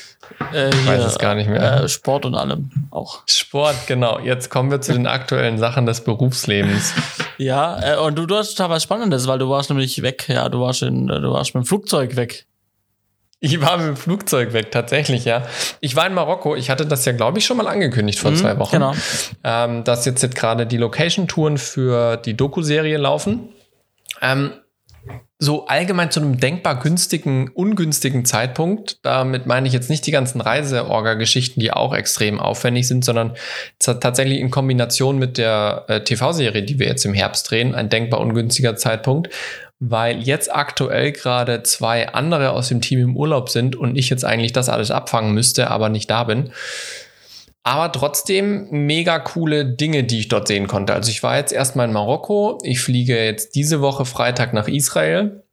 Äh, 0.54 0.72
weiß 0.86 1.04
es 1.06 1.20
gar 1.20 1.36
nicht 1.36 1.50
mehr. 1.50 1.84
Äh, 1.84 1.90
Sport 1.90 2.26
und 2.26 2.36
allem 2.36 2.70
auch. 2.92 3.24
Sport, 3.28 3.76
genau. 3.88 4.20
Jetzt 4.20 4.50
kommen 4.50 4.72
wir 4.72 4.82
zu 4.82 4.94
den 4.94 5.06
aktuellen 5.08 5.58
Sachen 5.58 5.86
des 5.86 6.02
Berufslebens. 6.04 6.94
Ja, 7.40 7.94
äh, 7.94 7.98
und 8.00 8.16
du, 8.18 8.26
du 8.26 8.36
hast 8.36 8.56
total 8.56 8.72
was 8.72 8.82
Spannendes, 8.82 9.28
weil 9.28 9.38
du 9.38 9.48
warst 9.48 9.70
nämlich 9.70 10.02
weg. 10.02 10.26
Ja, 10.28 10.50
du 10.50 10.60
warst, 10.62 10.82
in, 10.82 11.06
du 11.06 11.32
warst 11.32 11.54
mit 11.54 11.64
dem 11.64 11.68
Flugzeug 11.68 12.16
weg. 12.16 12.48
Ich 13.40 13.62
war 13.62 13.78
mit 13.78 13.86
dem 13.90 13.96
Flugzeug 13.96 14.54
weg, 14.54 14.72
tatsächlich, 14.72 15.24
ja. 15.26 15.44
Ich 15.80 15.96
war 15.96 16.08
in 16.08 16.16
Marokko. 16.16 16.56
Ich 16.56 16.72
hatte 16.72 16.88
das 16.88 17.06
ja, 17.06 17.12
glaube 17.12 17.38
ich, 17.38 17.46
schon 17.46 17.58
mal 17.58 17.68
angekündigt 17.68 18.18
vor 18.18 18.32
Mhm, 18.32 18.36
zwei 18.38 18.58
Wochen. 18.58 18.72
genau. 18.72 18.94
Ähm, 19.44 19.84
dass 19.84 20.06
jetzt, 20.06 20.24
jetzt 20.24 20.34
gerade 20.34 20.66
die 20.66 20.78
Location-Touren 20.78 21.60
für 21.60 22.18
die 22.18 22.34
Doku-Serie 22.36 22.98
laufen. 22.98 23.50
Ähm, 24.22 24.52
so 25.40 25.68
allgemein 25.68 26.10
zu 26.10 26.20
einem 26.20 26.40
denkbar 26.40 26.80
günstigen, 26.80 27.50
ungünstigen 27.50 28.26
Zeitpunkt. 28.26 29.06
Damit 29.06 29.46
meine 29.46 29.68
ich 29.68 29.74
jetzt 29.74 29.90
nicht 29.90 30.06
die 30.08 30.12
ganzen 30.12 30.42
Reiseorga-Geschichten, 30.42 31.60
die 31.60 31.72
auch 31.72 31.94
extrem 31.94 32.40
aufwendig 32.40 32.88
sind, 32.88 33.06
sondern 33.06 33.36
tatsächlich 33.80 34.40
in 34.40 34.50
Kombination 34.50 35.20
mit 35.20 35.38
der 35.38 35.86
äh, 35.88 36.04
TV-Serie, 36.04 36.64
die 36.64 36.80
wir 36.80 36.88
jetzt 36.88 37.06
im 37.06 37.14
Herbst 37.14 37.52
drehen, 37.52 37.76
ein 37.76 37.90
denkbar 37.90 38.20
ungünstiger 38.20 38.76
Zeitpunkt, 38.76 39.30
weil 39.80 40.18
jetzt 40.18 40.54
aktuell 40.54 41.12
gerade 41.12 41.62
zwei 41.62 42.10
andere 42.10 42.52
aus 42.52 42.70
dem 42.70 42.82
Team 42.82 43.00
im 43.00 43.16
Urlaub 43.16 43.50
sind 43.50 43.76
und 43.76 43.96
ich 43.96 44.10
jetzt 44.10 44.26
eigentlich 44.26 44.54
das 44.54 44.70
alles 44.70 44.90
abfangen 44.90 45.34
müsste, 45.34 45.70
aber 45.70 45.90
nicht 45.90 46.10
da 46.10 46.24
bin. 46.24 46.52
Aber 47.68 47.92
trotzdem 47.92 48.70
mega 48.72 49.20
coole 49.20 49.66
Dinge, 49.66 50.06
die 50.06 50.20
ich 50.20 50.30
dort 50.30 50.48
sehen 50.48 50.68
konnte. 50.68 50.94
Also 50.94 51.12
ich 51.12 51.22
war 51.22 51.36
jetzt 51.36 51.52
erstmal 51.52 51.86
in 51.86 51.92
Marokko. 51.92 52.60
Ich 52.64 52.80
fliege 52.80 53.22
jetzt 53.22 53.56
diese 53.56 53.82
Woche 53.82 54.06
Freitag 54.06 54.54
nach 54.54 54.70
Israel. 54.70 55.44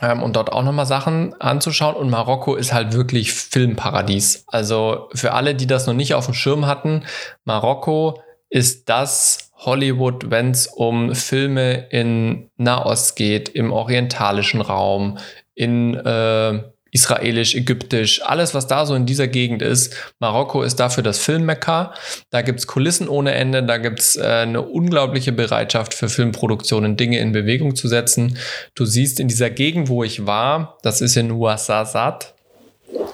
Ähm, 0.00 0.22
und 0.22 0.36
dort 0.36 0.52
auch 0.52 0.62
nochmal 0.62 0.86
Sachen 0.86 1.34
anzuschauen. 1.40 1.96
Und 1.96 2.08
Marokko 2.08 2.54
ist 2.54 2.72
halt 2.72 2.92
wirklich 2.92 3.32
Filmparadies. 3.32 4.44
Also 4.46 5.08
für 5.12 5.32
alle, 5.32 5.56
die 5.56 5.66
das 5.66 5.88
noch 5.88 5.94
nicht 5.94 6.14
auf 6.14 6.26
dem 6.26 6.34
Schirm 6.34 6.68
hatten, 6.68 7.02
Marokko 7.44 8.22
ist 8.48 8.88
das 8.88 9.50
Hollywood, 9.56 10.30
wenn 10.30 10.52
es 10.52 10.68
um 10.68 11.16
Filme 11.16 11.88
in 11.90 12.48
Nahost 12.58 13.16
geht, 13.16 13.48
im 13.48 13.72
orientalischen 13.72 14.60
Raum, 14.60 15.18
in 15.56 15.96
äh, 15.96 16.62
israelisch, 16.92 17.54
ägyptisch, 17.54 18.22
alles, 18.22 18.54
was 18.54 18.66
da 18.66 18.86
so 18.86 18.94
in 18.94 19.06
dieser 19.06 19.28
Gegend 19.28 19.62
ist. 19.62 19.94
Marokko 20.18 20.62
ist 20.62 20.80
dafür 20.80 21.02
das 21.02 21.18
Filmmekka. 21.18 21.94
Da 22.30 22.42
gibt 22.42 22.60
es 22.60 22.66
Kulissen 22.66 23.08
ohne 23.08 23.32
Ende, 23.32 23.62
da 23.62 23.78
gibt 23.78 24.00
es 24.00 24.16
äh, 24.16 24.22
eine 24.22 24.62
unglaubliche 24.62 25.32
Bereitschaft 25.32 25.94
für 25.94 26.08
Filmproduktionen, 26.08 26.96
Dinge 26.96 27.18
in 27.18 27.32
Bewegung 27.32 27.76
zu 27.76 27.88
setzen. 27.88 28.36
Du 28.74 28.84
siehst 28.84 29.20
in 29.20 29.28
dieser 29.28 29.50
Gegend, 29.50 29.88
wo 29.88 30.04
ich 30.04 30.26
war, 30.26 30.78
das 30.82 31.00
ist 31.00 31.16
in 31.16 31.32
Ouarzazate. 31.32 32.28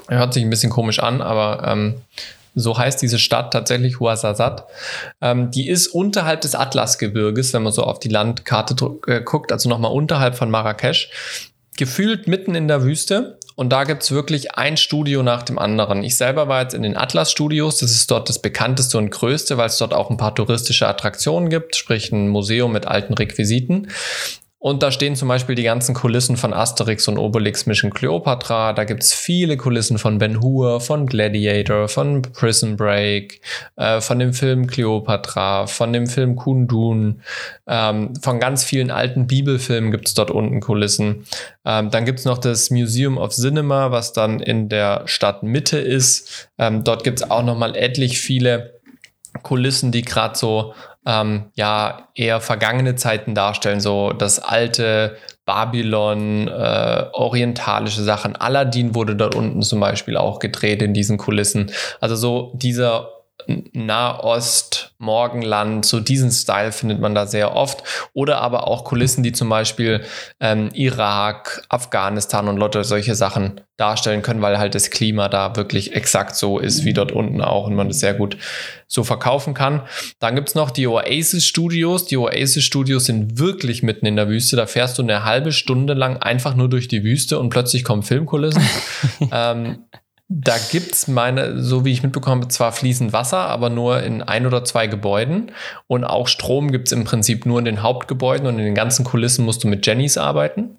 Hört 0.08 0.34
sich 0.34 0.42
ein 0.42 0.50
bisschen 0.50 0.70
komisch 0.70 1.00
an, 1.00 1.20
aber 1.20 1.66
ähm, 1.66 1.96
so 2.54 2.78
heißt 2.78 3.02
diese 3.02 3.18
Stadt 3.18 3.52
tatsächlich 3.52 4.00
Ouarzazate. 4.00 4.64
Ähm, 5.20 5.50
die 5.50 5.68
ist 5.68 5.88
unterhalb 5.88 6.40
des 6.40 6.54
Atlasgebirges, 6.54 7.52
wenn 7.52 7.62
man 7.62 7.72
so 7.72 7.82
auf 7.82 7.98
die 7.98 8.08
Landkarte 8.08 8.74
äh, 9.06 9.20
guckt, 9.20 9.52
also 9.52 9.68
nochmal 9.68 9.92
unterhalb 9.92 10.36
von 10.36 10.50
Marrakesch. 10.50 11.10
Gefühlt 11.76 12.26
mitten 12.26 12.54
in 12.54 12.68
der 12.68 12.82
Wüste 12.82 13.38
und 13.56 13.70
da 13.70 13.84
gibt's 13.84 14.10
wirklich 14.10 14.54
ein 14.54 14.76
Studio 14.76 15.22
nach 15.22 15.42
dem 15.42 15.58
anderen. 15.58 16.04
Ich 16.04 16.18
selber 16.18 16.46
war 16.46 16.60
jetzt 16.60 16.74
in 16.74 16.82
den 16.82 16.96
Atlas 16.96 17.32
Studios. 17.32 17.78
Das 17.78 17.90
ist 17.90 18.10
dort 18.10 18.28
das 18.28 18.38
bekannteste 18.38 18.98
und 18.98 19.10
größte, 19.10 19.56
weil 19.56 19.68
es 19.68 19.78
dort 19.78 19.94
auch 19.94 20.10
ein 20.10 20.18
paar 20.18 20.34
touristische 20.34 20.86
Attraktionen 20.86 21.48
gibt, 21.48 21.74
sprich 21.74 22.12
ein 22.12 22.28
Museum 22.28 22.70
mit 22.70 22.86
alten 22.86 23.14
Requisiten. 23.14 23.88
Und 24.58 24.82
da 24.82 24.90
stehen 24.90 25.16
zum 25.16 25.28
Beispiel 25.28 25.54
die 25.54 25.62
ganzen 25.62 25.94
Kulissen 25.94 26.36
von 26.38 26.54
Asterix 26.54 27.06
und 27.08 27.18
Obelix 27.18 27.66
Mission 27.66 27.92
Cleopatra. 27.92 28.72
Da 28.72 28.84
gibt's 28.84 29.12
viele 29.12 29.58
Kulissen 29.58 29.98
von 29.98 30.18
Ben 30.18 30.40
Hur, 30.40 30.80
von 30.80 31.06
Gladiator, 31.06 31.88
von 31.88 32.22
Prison 32.22 32.76
Break, 32.76 33.42
äh, 33.76 34.00
von 34.00 34.18
dem 34.18 34.32
Film 34.32 34.66
Cleopatra, 34.66 35.66
von 35.66 35.92
dem 35.92 36.06
Film 36.06 36.36
Kundun. 36.36 37.20
Ähm, 37.66 38.14
von 38.22 38.40
ganz 38.40 38.64
vielen 38.64 38.90
alten 38.90 39.26
Bibelfilmen 39.26 39.90
gibt's 39.90 40.14
dort 40.14 40.30
unten 40.30 40.60
Kulissen. 40.60 41.26
Ähm, 41.66 41.90
dann 41.90 42.06
gibt's 42.06 42.24
noch 42.24 42.38
das 42.38 42.70
Museum 42.70 43.18
of 43.18 43.34
Cinema, 43.34 43.90
was 43.90 44.14
dann 44.14 44.40
in 44.40 44.70
der 44.70 45.02
Stadtmitte 45.04 45.78
ist. 45.78 46.48
Ähm, 46.58 46.82
dort 46.82 47.04
gibt's 47.04 47.30
auch 47.30 47.42
nochmal 47.42 47.76
etlich 47.76 48.18
viele 48.20 48.80
Kulissen, 49.42 49.92
die 49.92 50.02
gerade 50.02 50.36
so 50.36 50.74
ähm, 51.06 51.50
ja 51.54 52.08
eher 52.14 52.40
vergangene 52.40 52.96
Zeiten 52.96 53.34
darstellen, 53.34 53.80
so 53.80 54.12
das 54.12 54.38
alte 54.40 55.16
Babylon, 55.46 56.48
äh, 56.48 57.04
orientalische 57.12 58.02
Sachen. 58.02 58.34
Aladdin 58.34 58.94
wurde 58.96 59.14
dort 59.14 59.36
unten 59.36 59.62
zum 59.62 59.78
Beispiel 59.78 60.16
auch 60.16 60.40
gedreht 60.40 60.82
in 60.82 60.92
diesen 60.92 61.18
Kulissen. 61.18 61.70
Also 62.00 62.16
so 62.16 62.52
dieser 62.56 63.08
Nahost, 63.46 64.94
Morgenland, 64.98 65.84
so 65.84 66.00
diesen 66.00 66.30
Style 66.30 66.72
findet 66.72 67.00
man 67.00 67.14
da 67.14 67.26
sehr 67.26 67.54
oft. 67.54 67.82
Oder 68.12 68.40
aber 68.40 68.66
auch 68.66 68.84
Kulissen, 68.84 69.22
die 69.22 69.32
zum 69.32 69.48
Beispiel 69.48 70.02
ähm, 70.40 70.70
Irak, 70.72 71.64
Afghanistan 71.68 72.48
und 72.48 72.56
Leute 72.56 72.82
solche 72.82 73.14
Sachen 73.14 73.60
darstellen 73.76 74.22
können, 74.22 74.40
weil 74.40 74.58
halt 74.58 74.74
das 74.74 74.90
Klima 74.90 75.28
da 75.28 75.54
wirklich 75.54 75.94
exakt 75.94 76.34
so 76.34 76.58
ist 76.58 76.84
wie 76.84 76.94
dort 76.94 77.12
unten 77.12 77.42
auch 77.42 77.66
und 77.66 77.74
man 77.74 77.88
das 77.88 78.00
sehr 78.00 78.14
gut 78.14 78.38
so 78.86 79.04
verkaufen 79.04 79.52
kann. 79.54 79.82
Dann 80.18 80.34
gibt 80.34 80.48
es 80.48 80.54
noch 80.54 80.70
die 80.70 80.86
Oasis 80.86 81.46
Studios. 81.46 82.06
Die 82.06 82.16
Oasis 82.16 82.64
Studios 82.64 83.04
sind 83.04 83.38
wirklich 83.38 83.82
mitten 83.82 84.06
in 84.06 84.16
der 84.16 84.28
Wüste. 84.28 84.56
Da 84.56 84.66
fährst 84.66 84.98
du 84.98 85.02
eine 85.02 85.24
halbe 85.24 85.52
Stunde 85.52 85.94
lang 85.94 86.16
einfach 86.16 86.56
nur 86.56 86.68
durch 86.68 86.88
die 86.88 87.04
Wüste 87.04 87.38
und 87.38 87.50
plötzlich 87.50 87.84
kommen 87.84 88.02
Filmkulissen. 88.02 88.66
ähm, 89.32 89.84
da 90.28 90.56
gibt's 90.72 91.06
meine, 91.06 91.62
so 91.62 91.84
wie 91.84 91.92
ich 91.92 92.02
mitbekomme, 92.02 92.48
zwar 92.48 92.72
fließend 92.72 93.12
Wasser, 93.12 93.38
aber 93.38 93.70
nur 93.70 94.02
in 94.02 94.22
ein 94.22 94.46
oder 94.46 94.64
zwei 94.64 94.88
Gebäuden. 94.88 95.52
Und 95.86 96.04
auch 96.04 96.26
Strom 96.26 96.72
gibt's 96.72 96.90
im 96.90 97.04
Prinzip 97.04 97.46
nur 97.46 97.60
in 97.60 97.64
den 97.64 97.82
Hauptgebäuden 97.82 98.46
und 98.46 98.58
in 98.58 98.64
den 98.64 98.74
ganzen 98.74 99.04
Kulissen 99.04 99.44
musst 99.44 99.62
du 99.62 99.68
mit 99.68 99.86
Jennys 99.86 100.18
arbeiten. 100.18 100.78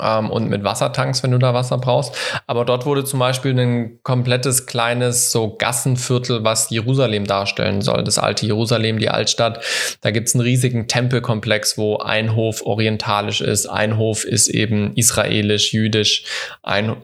Ähm, 0.00 0.30
und 0.30 0.48
mit 0.48 0.62
Wassertanks, 0.62 1.24
wenn 1.24 1.32
du 1.32 1.38
da 1.38 1.54
Wasser 1.54 1.76
brauchst. 1.76 2.14
Aber 2.46 2.64
dort 2.64 2.86
wurde 2.86 3.04
zum 3.04 3.18
Beispiel 3.18 3.58
ein 3.58 3.98
komplettes 4.04 4.66
kleines 4.66 5.32
so 5.32 5.56
Gassenviertel, 5.56 6.44
was 6.44 6.70
Jerusalem 6.70 7.26
darstellen 7.26 7.82
soll. 7.82 8.04
Das 8.04 8.18
alte 8.18 8.46
Jerusalem, 8.46 8.98
die 8.98 9.10
Altstadt. 9.10 9.62
Da 10.02 10.12
gibt's 10.12 10.34
einen 10.34 10.42
riesigen 10.42 10.86
Tempelkomplex, 10.86 11.76
wo 11.78 11.98
ein 11.98 12.36
Hof 12.36 12.62
orientalisch 12.64 13.40
ist, 13.40 13.66
ein 13.66 13.98
Hof 13.98 14.24
ist 14.24 14.48
eben 14.48 14.94
israelisch, 14.94 15.72
jüdisch, 15.72 16.24
ein 16.62 16.96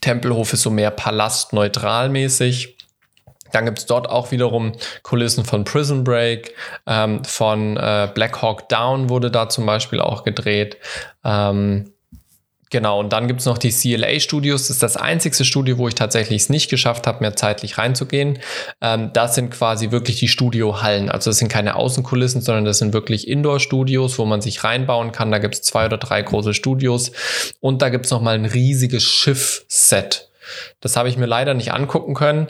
Tempelhof 0.00 0.52
ist 0.52 0.62
so 0.62 0.70
mehr 0.70 0.90
palastneutralmäßig. 0.90 2.76
Dann 3.52 3.64
gibt 3.64 3.78
es 3.78 3.86
dort 3.86 4.08
auch 4.08 4.30
wiederum 4.30 4.72
Kulissen 5.02 5.44
von 5.44 5.64
Prison 5.64 6.04
Break, 6.04 6.54
ähm, 6.86 7.24
von 7.24 7.76
äh, 7.76 8.08
Black 8.14 8.40
Hawk 8.42 8.68
Down 8.68 9.08
wurde 9.08 9.30
da 9.30 9.48
zum 9.48 9.66
Beispiel 9.66 10.00
auch 10.00 10.22
gedreht. 10.22 10.76
Ähm, 11.24 11.92
Genau, 12.70 13.00
und 13.00 13.12
dann 13.12 13.26
gibt 13.26 13.40
es 13.40 13.46
noch 13.46 13.58
die 13.58 13.70
CLA 13.70 14.20
Studios. 14.20 14.62
Das 14.62 14.70
ist 14.70 14.82
das 14.82 14.96
einzigste 14.96 15.44
Studio, 15.44 15.76
wo 15.76 15.88
ich 15.88 15.96
tatsächlich 15.96 16.42
es 16.42 16.48
nicht 16.48 16.70
geschafft 16.70 17.08
habe, 17.08 17.20
mehr 17.20 17.34
zeitlich 17.34 17.78
reinzugehen. 17.78 18.38
Ähm, 18.80 19.10
das 19.12 19.34
sind 19.34 19.50
quasi 19.50 19.90
wirklich 19.90 20.20
die 20.20 20.28
Studiohallen. 20.28 21.10
Also 21.10 21.30
das 21.30 21.38
sind 21.38 21.48
keine 21.48 21.74
Außenkulissen, 21.74 22.40
sondern 22.42 22.64
das 22.64 22.78
sind 22.78 22.92
wirklich 22.92 23.26
Indoor-Studios, 23.26 24.20
wo 24.20 24.24
man 24.24 24.40
sich 24.40 24.62
reinbauen 24.62 25.10
kann. 25.10 25.32
Da 25.32 25.38
gibt 25.38 25.54
es 25.54 25.62
zwei 25.62 25.86
oder 25.86 25.98
drei 25.98 26.22
große 26.22 26.54
Studios. 26.54 27.10
Und 27.58 27.82
da 27.82 27.88
gibt 27.88 28.04
es 28.04 28.12
nochmal 28.12 28.36
ein 28.36 28.46
riesiges 28.46 29.02
Schiff-Set. 29.02 30.30
Das 30.80 30.96
habe 30.96 31.08
ich 31.08 31.16
mir 31.16 31.26
leider 31.26 31.54
nicht 31.54 31.72
angucken 31.72 32.14
können. 32.14 32.48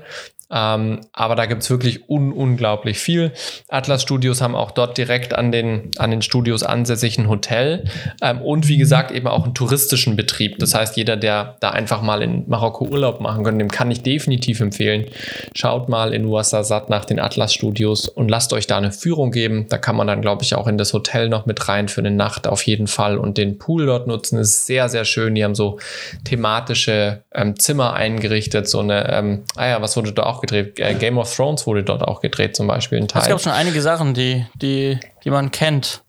Ähm, 0.50 1.00
aber 1.12 1.36
da 1.36 1.46
gibt's 1.46 1.70
wirklich 1.70 2.08
un 2.08 2.32
unglaublich 2.32 2.98
viel. 2.98 3.32
Atlas 3.68 4.02
Studios 4.02 4.40
haben 4.40 4.54
auch 4.54 4.72
dort 4.72 4.98
direkt 4.98 5.34
an 5.34 5.52
den, 5.52 5.90
an 5.98 6.10
den 6.10 6.22
Studios 6.22 6.62
ansässig 6.62 7.18
ein 7.18 7.28
Hotel 7.28 7.84
ähm, 8.20 8.42
und 8.42 8.68
wie 8.68 8.78
gesagt 8.78 9.10
eben 9.12 9.28
auch 9.28 9.44
einen 9.44 9.54
touristischen 9.54 10.16
Betrieb. 10.16 10.58
Das 10.58 10.74
heißt, 10.74 10.96
jeder, 10.96 11.16
der 11.16 11.56
da 11.60 11.70
einfach 11.70 12.02
mal 12.02 12.22
in 12.22 12.48
Marokko 12.48 12.86
Urlaub 12.86 13.20
machen 13.20 13.44
kann, 13.44 13.58
dem 13.58 13.70
kann 13.70 13.90
ich 13.90 14.02
definitiv 14.02 14.60
empfehlen. 14.60 15.06
Schaut 15.54 15.88
mal 15.88 16.12
in 16.12 16.26
Ouassasat 16.26 16.90
nach 16.90 17.04
den 17.04 17.20
Atlas 17.20 17.54
Studios 17.54 18.08
und 18.08 18.28
lasst 18.28 18.52
euch 18.52 18.66
da 18.66 18.78
eine 18.78 18.92
Führung 18.92 19.30
geben. 19.30 19.66
Da 19.68 19.78
kann 19.78 19.96
man 19.96 20.06
dann, 20.06 20.20
glaube 20.20 20.42
ich, 20.42 20.54
auch 20.54 20.66
in 20.66 20.78
das 20.78 20.92
Hotel 20.92 21.28
noch 21.28 21.46
mit 21.46 21.68
rein 21.68 21.88
für 21.88 22.00
eine 22.00 22.10
Nacht 22.10 22.46
auf 22.46 22.62
jeden 22.62 22.86
Fall 22.86 23.18
und 23.18 23.38
den 23.38 23.58
Pool 23.58 23.86
dort 23.86 24.06
nutzen. 24.06 24.36
Das 24.36 24.48
ist 24.48 24.66
sehr, 24.66 24.88
sehr 24.88 25.04
schön. 25.04 25.34
Die 25.34 25.44
haben 25.44 25.54
so 25.54 25.78
thematische 26.24 27.22
ähm, 27.32 27.58
Zimmer 27.58 27.94
eingerichtet. 27.94 28.68
So 28.68 28.80
eine, 28.80 29.12
ähm, 29.12 29.44
ah 29.56 29.68
ja, 29.68 29.82
was 29.82 29.96
wurde 29.96 30.12
da 30.12 30.24
auch 30.24 30.39
gedreht. 30.40 30.78
Äh, 30.78 30.94
Game 30.94 31.18
of 31.18 31.34
Thrones 31.34 31.66
wurde 31.66 31.82
dort 31.82 32.02
auch 32.02 32.20
gedreht, 32.20 32.56
zum 32.56 32.66
Beispiel 32.66 32.98
in 32.98 33.08
Teil. 33.08 33.22
Es 33.22 33.28
gab 33.28 33.40
schon 33.40 33.52
einige 33.52 33.82
Sachen, 33.82 34.14
die, 34.14 34.46
die, 34.54 34.98
die 35.24 35.30
man 35.30 35.50
kennt. 35.50 36.02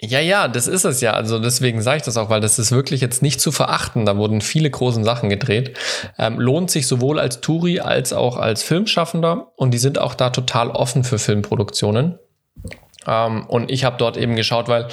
Ja, 0.00 0.20
ja, 0.20 0.46
das 0.46 0.66
ist 0.66 0.84
es 0.84 1.00
ja. 1.00 1.12
Also 1.12 1.38
deswegen 1.38 1.80
sage 1.80 1.98
ich 1.98 2.02
das 2.02 2.18
auch, 2.18 2.28
weil 2.28 2.42
das 2.42 2.58
ist 2.58 2.70
wirklich 2.70 3.00
jetzt 3.00 3.22
nicht 3.22 3.40
zu 3.40 3.50
verachten. 3.50 4.04
Da 4.04 4.18
wurden 4.18 4.42
viele 4.42 4.70
große 4.70 5.02
Sachen 5.04 5.30
gedreht. 5.30 5.76
Ähm, 6.18 6.38
lohnt 6.38 6.70
sich 6.70 6.86
sowohl 6.86 7.18
als 7.18 7.40
Touri 7.40 7.80
als 7.80 8.12
auch 8.12 8.36
als 8.36 8.62
Filmschaffender 8.62 9.52
und 9.56 9.72
die 9.72 9.78
sind 9.78 9.98
auch 9.98 10.14
da 10.14 10.28
total 10.30 10.70
offen 10.70 11.02
für 11.02 11.18
Filmproduktionen. 11.18 12.18
Ähm, 13.06 13.46
und 13.46 13.70
ich 13.70 13.84
habe 13.84 13.96
dort 13.98 14.16
eben 14.16 14.36
geschaut, 14.36 14.68
weil 14.68 14.88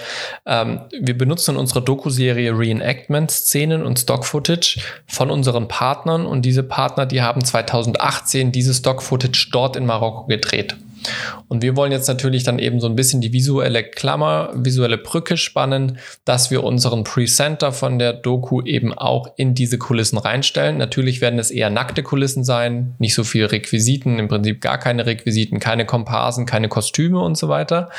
ähm, 0.46 0.82
wir 1.00 1.18
benutzen 1.18 1.56
in 1.56 1.58
unserer 1.58 1.82
Doku-Serie 1.82 2.58
Reenactment-Szenen 2.58 3.86
und 3.86 4.00
Stock-Footage 4.00 4.80
von 5.08 5.30
unseren 5.32 5.68
Partnern 5.68 6.26
und 6.26 6.44
diese 6.44 6.64
Partner, 6.64 7.06
die 7.06 7.22
haben 7.22 7.44
2018 7.44 8.52
dieses 8.52 8.78
Stock-Footage 8.78 9.50
dort 9.52 9.76
in 9.76 9.86
Marokko 9.86 10.26
gedreht. 10.28 10.76
Und 11.48 11.62
wir 11.62 11.76
wollen 11.76 11.92
jetzt 11.92 12.08
natürlich 12.08 12.44
dann 12.44 12.60
eben 12.60 12.80
so 12.80 12.88
ein 12.88 12.96
bisschen 12.96 13.22
die 13.22 13.34
visuelle 13.34 13.84
Klammer, 13.84 14.52
visuelle 14.56 14.98
Brücke 14.98 15.38
spannen, 15.38 15.98
dass 16.26 16.52
wir 16.52 16.64
unseren 16.64 17.04
Presenter 17.04 17.72
von 17.72 18.00
der 18.00 18.14
Doku 18.14 18.62
eben 18.62 18.94
auch 18.94 19.28
in 19.38 19.56
diese 19.56 19.78
Kulissen 19.78 20.18
reinstellen. 20.18 20.78
Natürlich 20.78 21.22
werden 21.22 21.40
es 21.40 21.52
eher 21.52 21.70
nackte 21.70 22.04
Kulissen 22.04 22.44
sein, 22.44 22.96
nicht 23.00 23.16
so 23.16 23.24
viel 23.24 23.46
Requisiten, 23.46 24.20
im 24.20 24.28
Prinzip 24.28 24.62
gar 24.62 24.78
keine 24.78 25.06
Requisiten, 25.06 25.60
keine 25.60 25.86
Komparsen, 25.86 26.46
keine 26.46 26.70
Kostüme 26.70 27.20
und 27.20 27.38
so 27.38 27.50
weiter. 27.50 27.90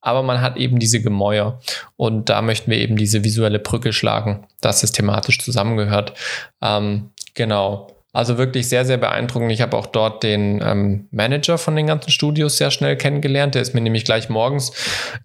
Aber 0.00 0.22
man 0.22 0.40
hat 0.40 0.56
eben 0.56 0.78
diese 0.78 1.00
Gemäuer. 1.00 1.60
Und 1.96 2.28
da 2.28 2.42
möchten 2.42 2.70
wir 2.70 2.78
eben 2.78 2.96
diese 2.96 3.24
visuelle 3.24 3.58
Brücke 3.58 3.92
schlagen, 3.92 4.46
dass 4.60 4.82
es 4.82 4.92
thematisch 4.92 5.38
zusammengehört. 5.38 6.14
Ähm, 6.60 7.10
genau. 7.34 7.93
Also 8.14 8.38
wirklich 8.38 8.68
sehr, 8.68 8.84
sehr 8.84 8.96
beeindruckend. 8.96 9.50
Ich 9.50 9.60
habe 9.60 9.76
auch 9.76 9.86
dort 9.86 10.22
den 10.22 10.62
ähm, 10.64 11.08
Manager 11.10 11.58
von 11.58 11.74
den 11.74 11.88
ganzen 11.88 12.12
Studios 12.12 12.56
sehr 12.56 12.70
schnell 12.70 12.96
kennengelernt. 12.96 13.56
Der 13.56 13.62
ist 13.62 13.74
mir 13.74 13.80
nämlich 13.80 14.04
gleich 14.04 14.28
morgens 14.28 14.72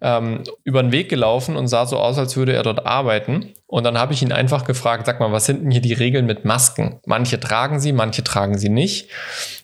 ähm, 0.02 0.44
über 0.64 0.82
den 0.82 0.92
Weg 0.92 1.08
gelaufen 1.08 1.56
und 1.56 1.68
sah 1.68 1.86
so 1.86 2.00
aus, 2.00 2.18
als 2.18 2.36
würde 2.36 2.54
er 2.54 2.64
dort 2.64 2.88
arbeiten. 2.88 3.54
Und 3.68 3.84
dann 3.84 4.00
habe 4.00 4.14
ich 4.14 4.24
ihn 4.24 4.32
einfach 4.32 4.66
gefragt, 4.66 5.06
sag 5.06 5.20
mal, 5.20 5.32
was 5.32 5.46
sind 5.46 5.62
denn 5.62 5.72
hier 5.72 5.82
die 5.82 5.94
Regeln 5.94 6.26
mit 6.26 6.46
Masken? 6.46 7.00
Manche 7.06 7.40
tragen 7.40 7.80
sie, 7.80 7.94
manche 7.94 8.24
tragen 8.24 8.58
sie 8.58 8.70
nicht. 8.70 9.10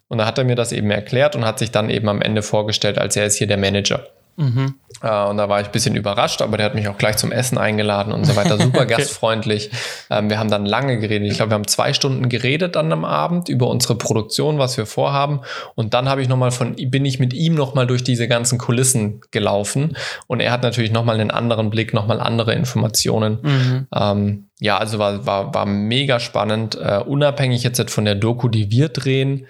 Und 0.08 0.20
da 0.20 0.27
hat 0.27 0.38
er 0.38 0.44
mir 0.44 0.55
das 0.55 0.72
eben 0.72 0.91
erklärt 0.91 1.36
und 1.36 1.46
hat 1.46 1.58
sich 1.58 1.72
dann 1.72 1.89
eben 1.89 2.08
am 2.08 2.22
Ende 2.22 2.44
vorgestellt, 2.44 3.00
als 3.00 3.15
er 3.15 3.25
ist 3.25 3.39
hier 3.39 3.48
der 3.48 3.58
Manager. 3.58 4.05
Mhm. 4.38 4.75
Äh, 5.01 5.25
und 5.25 5.38
da 5.38 5.50
war 5.50 5.62
ich 5.62 5.68
ein 5.68 5.72
bisschen 5.72 5.96
überrascht, 5.96 6.42
aber 6.42 6.58
der 6.58 6.65
hat 6.65 6.75
mich 6.75 6.88
auch 6.88 6.98
gleich 6.98 7.18
zum 7.18 7.32
Essen 7.32 7.58
eingeladen 7.58 8.13
und 8.13 8.25
so 8.25 8.36
weiter. 8.36 8.58
Super 8.62 8.82
okay. 8.82 8.96
gastfreundlich. 8.98 9.72
Ähm, 10.10 10.30
wir 10.30 10.39
haben 10.39 10.50
dann 10.50 10.65
lange 10.65 11.00
geredet. 11.00 11.30
Ich 11.30 11.38
glaube, 11.38 11.51
wir 11.51 11.56
haben 11.56 11.68
zwei 11.68 11.94
Stunden 11.94 12.30
geredet 12.30 12.75
dann 12.75 12.92
am 12.92 13.06
Abend 13.06 13.50
über 13.50 13.68
unsere 13.70 13.96
Produktion, 13.96 14.58
was 14.58 14.77
wir 14.77 14.86
vorhaben. 14.86 15.42
Und 15.75 15.94
dann 15.94 16.10
habe 16.10 16.22
ich 16.22 16.27
noch 16.27 16.38
mal 16.38 16.51
von, 16.51 16.75
bin 16.75 17.06
ich 17.06 17.20
mit 17.20 17.34
ihm 17.34 17.56
noch 17.56 17.75
mal 17.75 17.88
durch 17.88 18.04
diese 18.04 18.27
ganzen 18.27 18.58
Kulissen 18.58 19.22
gelaufen. 19.32 19.96
Und 20.27 20.39
er 20.39 20.51
hat 20.51 20.63
natürlich 20.63 20.92
noch 20.92 21.06
mal 21.06 21.20
einen 21.20 21.32
anderen 21.32 21.70
Blick, 21.70 21.94
noch 21.94 22.08
mal 22.08 22.20
andere 22.20 22.54
Informationen. 22.54 23.39
Mhm. 23.42 23.88
Ähm, 23.94 24.46
ja, 24.60 24.77
also 24.77 25.00
war, 25.00 25.25
war, 25.25 25.54
war 25.54 25.65
mega 25.65 26.20
spannend. 26.20 26.75
Uh, 26.75 27.04
unabhängig 27.06 27.63
jetzt 27.63 27.92
von 27.92 28.06
der 28.06 28.15
Doku, 28.15 28.48
die 28.48 28.72
wir 28.72 28.88
drehen, 28.88 29.48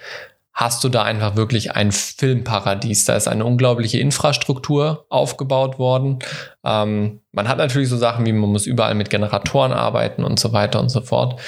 hast 0.56 0.86
du 0.86 0.90
da 0.90 1.04
einfach 1.04 1.36
wirklich 1.36 1.76
ein 1.76 1.92
Filmparadies. 1.92 3.04
Da 3.04 3.16
ist 3.18 3.28
eine 3.28 3.44
unglaubliche 3.44 4.00
Infrastruktur 4.00 5.06
aufgebaut 5.10 5.78
worden. 5.78 6.20
Ähm, 6.64 7.20
man 7.34 7.50
hat 7.50 7.58
natürlich 7.58 7.90
so 7.90 7.98
Sachen 7.98 8.26
wie, 8.26 8.32
man 8.32 8.50
muss 8.50 8.66
überall 8.66 8.96
mit 8.96 9.10
Generatoren 9.10 9.74
arbeiten 9.74 10.24
und 10.24 10.40
so 10.40 10.54
weiter 10.54 10.80
und 10.80 10.88
so 10.88 11.02
fort. 11.02 11.42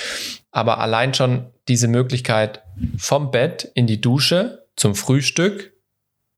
Aber 0.52 0.80
allein 0.80 1.14
schon 1.14 1.46
diese 1.70 1.88
Möglichkeit 1.88 2.64
vom 2.98 3.32
Bett 3.32 3.72
in 3.76 3.88
die 3.88 4.02
Dusche, 4.02 4.66
zum 4.76 4.94
Frühstück, 4.94 5.72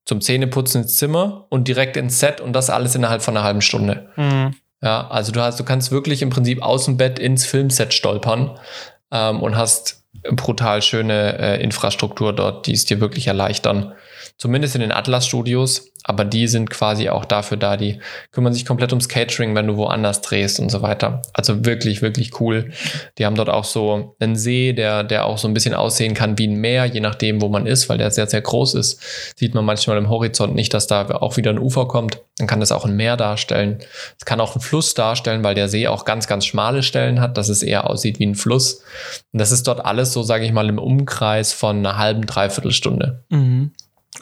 zum 0.06 0.22
Zähneputzen 0.22 0.84
ins 0.84 0.98
Zimmer 0.98 1.48
und 1.50 1.68
direkt 1.68 1.98
ins 1.98 2.20
Set 2.20 2.40
und 2.40 2.54
das 2.54 2.70
alles 2.70 2.94
innerhalb 2.94 3.24
von 3.24 3.36
einer 3.36 3.46
halben 3.46 3.62
Stunde. 3.62 4.10
Mhm. 4.16 4.54
Ja, 4.82 5.08
also 5.10 5.32
du 5.32 5.42
hast, 5.42 5.60
du 5.60 5.64
kannst 5.64 5.92
wirklich 5.92 6.22
im 6.22 6.30
Prinzip 6.30 6.62
aus 6.62 6.86
dem 6.86 6.98
Bett 6.98 7.18
ins 7.18 7.48
Filmset 7.48 7.96
stolpern 7.96 8.60
ähm, 9.12 9.42
und 9.42 9.58
hast 9.58 10.04
brutal 10.32 10.82
schöne 10.82 11.38
äh, 11.40 11.64
Infrastruktur 11.64 12.34
dort, 12.34 12.68
die 12.68 12.74
es 12.74 12.86
dir 12.86 13.00
wirklich 13.00 13.28
erleichtern. 13.28 13.94
Zumindest 14.40 14.74
in 14.74 14.80
den 14.80 14.94
Atlas-Studios, 14.94 15.92
aber 16.06 16.24
die 16.24 16.48
sind 16.48 16.70
quasi 16.70 17.10
auch 17.10 17.26
dafür 17.26 17.58
da, 17.58 17.76
die 17.76 18.00
kümmern 18.32 18.54
sich 18.54 18.66
komplett 18.66 18.94
ums 18.94 19.10
Catering, 19.10 19.54
wenn 19.54 19.68
du 19.68 19.76
woanders 19.76 20.22
drehst 20.22 20.62
und 20.62 20.70
so 20.70 20.82
weiter. 20.82 21.22
Also 21.34 21.66
wirklich, 21.66 22.02
wirklich 22.02 22.40
cool. 22.40 22.72
Die 23.18 23.26
haben 23.26 23.36
dort 23.36 23.50
auch 23.50 23.66
so 23.66 24.16
einen 24.18 24.38
See, 24.38 24.72
der, 24.72 25.04
der 25.04 25.26
auch 25.26 25.38
so 25.38 25.50
ein 25.50 25.54
bisschen 25.54 25.74
aussehen 25.74 26.14
kann 26.14 26.38
wie 26.38 26.48
ein 26.48 26.56
Meer, 26.56 26.86
je 26.86 27.02
nachdem, 27.02 27.42
wo 27.42 27.50
man 27.50 27.68
ist, 27.68 27.90
weil 27.90 27.98
der 27.98 28.12
sehr, 28.12 28.28
sehr 28.28 28.40
groß 28.40 28.76
ist. 28.76 29.02
Sieht 29.38 29.54
man 29.54 29.66
manchmal 29.66 29.98
im 29.98 30.10
Horizont 30.10 30.56
nicht, 30.56 30.74
dass 30.74 30.88
da 30.88 31.10
auch 31.10 31.36
wieder 31.36 31.52
ein 31.52 31.60
Ufer 31.60 31.90
kommt. 31.90 32.22
Dann 32.38 32.48
kann 32.48 32.62
das 32.62 32.72
auch 32.72 32.86
ein 32.86 32.96
Meer 32.96 33.18
darstellen. 33.18 33.80
Es 34.18 34.24
kann 34.24 34.40
auch 34.40 34.56
ein 34.56 34.62
Fluss 34.62 34.94
darstellen, 34.94 35.44
weil 35.44 35.56
der 35.56 35.68
See 35.68 35.90
auch 35.90 36.06
ganz, 36.06 36.28
ganz 36.28 36.46
schmale 36.46 36.82
Stellen 36.82 37.20
hat, 37.20 37.38
dass 37.38 37.50
es 37.50 37.62
eher 37.62 37.90
aussieht 37.90 38.20
wie 38.20 38.26
ein 38.28 38.36
Fluss. 38.36 38.84
Und 39.34 39.40
das 39.42 39.52
ist 39.52 39.68
dort 39.68 39.84
alles 39.84 40.14
so, 40.14 40.24
sage 40.24 40.46
ich 40.46 40.54
mal, 40.54 40.70
im 40.70 40.80
Umkreis 40.80 41.52
von 41.52 41.80
einer 41.80 41.98
halben, 41.98 42.26
dreiviertel 42.26 42.72
Stunde. 42.72 43.26
Mhm. 43.28 43.74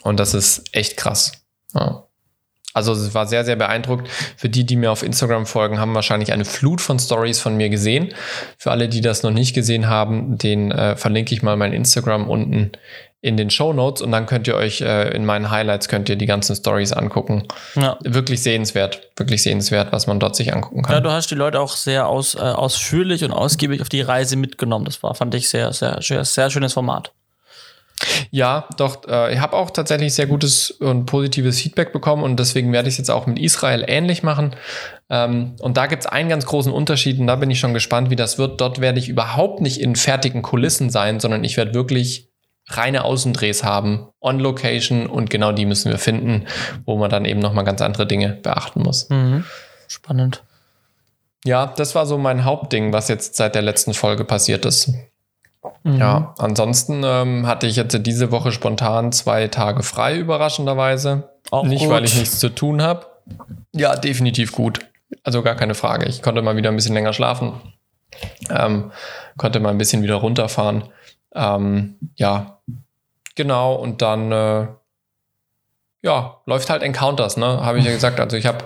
Und 0.02 0.20
das 0.20 0.34
ist 0.34 0.66
echt 0.74 0.98
krass. 0.98 1.32
Ja. 1.74 2.04
Also 2.74 2.92
es 2.92 3.16
war 3.16 3.26
sehr, 3.26 3.44
sehr 3.44 3.56
beeindruckt. 3.56 4.08
Für 4.36 4.50
die, 4.50 4.64
die 4.64 4.76
mir 4.76 4.92
auf 4.92 5.02
Instagram 5.02 5.48
folgen, 5.48 5.80
haben 5.80 5.96
wahrscheinlich 5.96 6.32
eine 6.32 6.46
Flut 6.46 6.80
von 6.80 7.00
Stories 7.00 7.40
von 7.40 7.58
mir 7.58 7.70
gesehen. 7.70 8.14
Für 8.60 8.70
alle, 8.70 8.88
die 8.88 9.02
das 9.02 9.24
noch 9.24 9.32
nicht 9.32 9.56
gesehen 9.56 9.88
haben, 9.88 10.38
den 10.38 10.72
äh, 10.72 10.96
verlinke 10.96 11.34
ich 11.34 11.42
mal 11.42 11.58
mein 11.58 11.74
Instagram 11.74 12.30
unten 12.30 12.72
in 13.20 13.36
den 13.36 13.50
Show 13.50 13.74
Notes 13.74 14.04
und 14.04 14.12
dann 14.12 14.28
könnt 14.28 14.48
ihr 14.48 14.56
euch 14.56 14.82
äh, 14.82 15.10
in 15.16 15.26
meinen 15.26 15.50
Highlights 15.50 15.90
könnt 15.90 16.08
ihr 16.08 16.18
die 16.18 16.28
ganzen 16.28 16.56
Stories 16.56 16.94
angucken. 16.94 17.48
Ja. 17.74 17.98
Wirklich 18.04 18.44
sehenswert, 18.44 19.10
wirklich 19.16 19.42
sehenswert, 19.42 19.92
was 19.92 20.06
man 20.06 20.20
dort 20.20 20.36
sich 20.36 20.54
angucken 20.54 20.84
kann. 20.84 20.94
Ja, 20.94 21.02
du 21.02 21.12
hast 21.12 21.32
die 21.32 21.36
Leute 21.36 21.60
auch 21.60 21.76
sehr 21.76 22.08
aus, 22.08 22.36
äh, 22.36 22.40
ausführlich 22.40 23.24
und 23.24 23.32
ausgiebig 23.32 23.82
auf 23.82 23.90
die 23.90 24.02
Reise 24.02 24.36
mitgenommen. 24.36 24.86
Das 24.86 25.02
war, 25.02 25.16
fand 25.16 25.34
ich 25.34 25.50
sehr, 25.50 25.74
sehr, 25.74 26.00
sehr, 26.00 26.24
sehr 26.26 26.52
schönes 26.52 26.74
Format. 26.74 27.12
Ja, 28.30 28.68
doch, 28.78 29.08
äh, 29.08 29.34
ich 29.34 29.40
habe 29.40 29.56
auch 29.56 29.72
tatsächlich 29.72 30.14
sehr 30.14 30.28
gutes 30.28 30.72
und 30.72 31.06
positives 31.06 31.60
Feedback 31.60 31.94
bekommen 31.94 32.24
und 32.24 32.40
deswegen 32.40 32.72
werde 32.72 32.90
ich 32.90 32.94
es 32.96 32.98
jetzt 33.00 33.12
auch 33.12 33.26
mit 33.26 33.40
Israel 33.40 33.84
ähnlich 33.88 34.24
machen. 34.24 34.56
Ähm, 35.10 35.56
und 35.60 35.78
da 35.78 35.88
gibt 35.88 36.04
es 36.04 36.08
einen 36.08 36.30
ganz 36.30 36.46
großen 36.46 36.72
Unterschied 36.72 37.20
und 37.20 37.28
da 37.28 37.36
bin 37.36 37.50
ich 37.50 37.60
schon 37.60 37.74
gespannt, 37.74 38.10
wie 38.10 38.16
das 38.16 38.38
wird. 38.38 38.62
Dort 38.62 38.82
werde 38.82 39.00
ich 39.00 39.10
überhaupt 39.10 39.62
nicht 39.62 39.80
in 39.80 39.96
fertigen 39.96 40.42
Kulissen 40.42 40.90
sein, 40.90 41.20
sondern 41.20 41.44
ich 41.44 41.58
werde 41.58 41.74
wirklich 41.74 42.30
reine 42.70 43.06
Außendrehs 43.06 43.64
haben, 43.64 44.08
on 44.20 44.40
Location 44.40 45.08
und 45.08 45.30
genau 45.30 45.54
die 45.54 45.66
müssen 45.66 45.90
wir 45.90 45.98
finden, 45.98 46.46
wo 46.86 46.98
man 46.98 47.10
dann 47.10 47.26
eben 47.26 47.40
nochmal 47.40 47.64
ganz 47.64 47.82
andere 47.82 48.06
Dinge 48.06 48.38
beachten 48.44 48.84
muss. 48.84 49.10
Mhm. 49.10 49.46
Spannend. 49.88 50.44
Ja, 51.46 51.68
das 51.68 51.96
war 51.96 52.06
so 52.06 52.18
mein 52.18 52.44
Hauptding, 52.44 52.92
was 52.92 53.08
jetzt 53.08 53.36
seit 53.36 53.56
der 53.56 53.62
letzten 53.62 53.94
Folge 53.94 54.26
passiert 54.26 54.66
ist. 54.66 54.92
Mhm. 55.84 55.98
Ja, 55.98 56.34
ansonsten 56.38 57.02
ähm, 57.04 57.48
hatte 57.48 57.68
ich 57.68 57.76
jetzt 57.76 57.98
diese 58.06 58.32
Woche 58.32 58.52
spontan 58.52 59.12
zwei 59.12 59.48
Tage 59.48 59.84
frei, 59.84 60.18
überraschenderweise. 60.18 61.30
Auch 61.52 61.64
Nicht, 61.66 61.82
gut. 61.84 61.90
weil 61.90 62.06
ich 62.06 62.16
nichts 62.16 62.40
zu 62.40 62.50
tun 62.50 62.82
habe. 62.82 63.06
Ja, 63.74 63.96
definitiv 63.96 64.52
gut. 64.52 64.80
Also 65.24 65.42
gar 65.42 65.56
keine 65.56 65.76
Frage. 65.76 66.06
Ich 66.08 66.22
konnte 66.22 66.42
mal 66.42 66.56
wieder 66.58 66.70
ein 66.70 66.76
bisschen 66.76 66.94
länger 66.94 67.14
schlafen. 67.14 67.62
Ähm, 68.50 68.92
konnte 69.38 69.60
mal 69.60 69.70
ein 69.70 69.78
bisschen 69.78 70.04
wieder 70.04 70.16
runterfahren. 70.16 70.86
Ähm, 71.34 71.98
ja, 72.16 72.60
genau. 73.36 73.76
Und 73.76 74.02
dann 74.02 74.32
äh, 74.32 74.68
ja, 76.02 76.42
läuft 76.46 76.70
halt 76.70 76.84
Encounters, 76.84 77.38
ne? 77.38 77.66
Habe 77.66 77.80
ich 77.80 77.86
ja 77.86 77.92
gesagt. 77.92 78.20
Also 78.20 78.38
ich 78.38 78.46
habe 78.46 78.66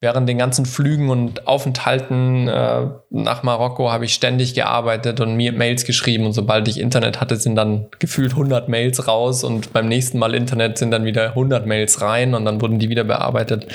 während 0.00 0.28
den 0.28 0.38
ganzen 0.38 0.64
Flügen 0.64 1.10
und 1.10 1.48
Aufenthalten 1.48 2.46
äh, 2.46 2.86
nach 3.10 3.42
Marokko 3.42 3.90
habe 3.90 4.04
ich 4.04 4.14
ständig 4.14 4.54
gearbeitet 4.54 5.20
und 5.20 5.36
mir 5.36 5.52
Mails 5.52 5.84
geschrieben 5.84 6.24
und 6.24 6.32
sobald 6.32 6.68
ich 6.68 6.78
Internet 6.78 7.20
hatte, 7.20 7.36
sind 7.36 7.56
dann 7.56 7.88
gefühlt 7.98 8.32
100 8.32 8.68
Mails 8.68 9.08
raus 9.08 9.42
und 9.42 9.72
beim 9.72 9.88
nächsten 9.88 10.18
Mal 10.18 10.34
Internet 10.34 10.78
sind 10.78 10.92
dann 10.92 11.04
wieder 11.04 11.30
100 11.30 11.66
Mails 11.66 12.00
rein 12.00 12.34
und 12.34 12.44
dann 12.44 12.60
wurden 12.60 12.78
die 12.78 12.90
wieder 12.90 13.04
bearbeitet. 13.04 13.66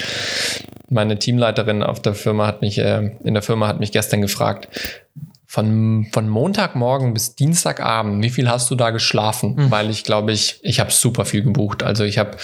Meine 0.89 1.19
Teamleiterin 1.19 1.83
auf 1.83 2.01
der 2.01 2.13
Firma 2.13 2.47
hat 2.47 2.61
mich 2.61 2.77
äh, 2.77 3.11
in 3.23 3.33
der 3.33 3.43
Firma 3.43 3.67
hat 3.67 3.79
mich 3.79 3.91
gestern 3.91 4.21
gefragt, 4.21 4.69
von, 5.45 6.07
von 6.11 6.29
Montagmorgen 6.29 7.13
bis 7.13 7.35
Dienstagabend, 7.35 8.23
wie 8.23 8.31
viel 8.31 8.49
hast 8.49 8.71
du 8.71 8.75
da 8.75 8.89
geschlafen? 8.89 9.55
Mhm. 9.55 9.71
Weil 9.71 9.91
ich 9.91 10.03
glaube, 10.03 10.31
ich, 10.31 10.59
ich 10.63 10.79
habe 10.79 10.89
super 10.89 11.25
viel 11.25 11.43
gebucht. 11.43 11.83
Also 11.83 12.05
ich 12.05 12.17
habe 12.17 12.37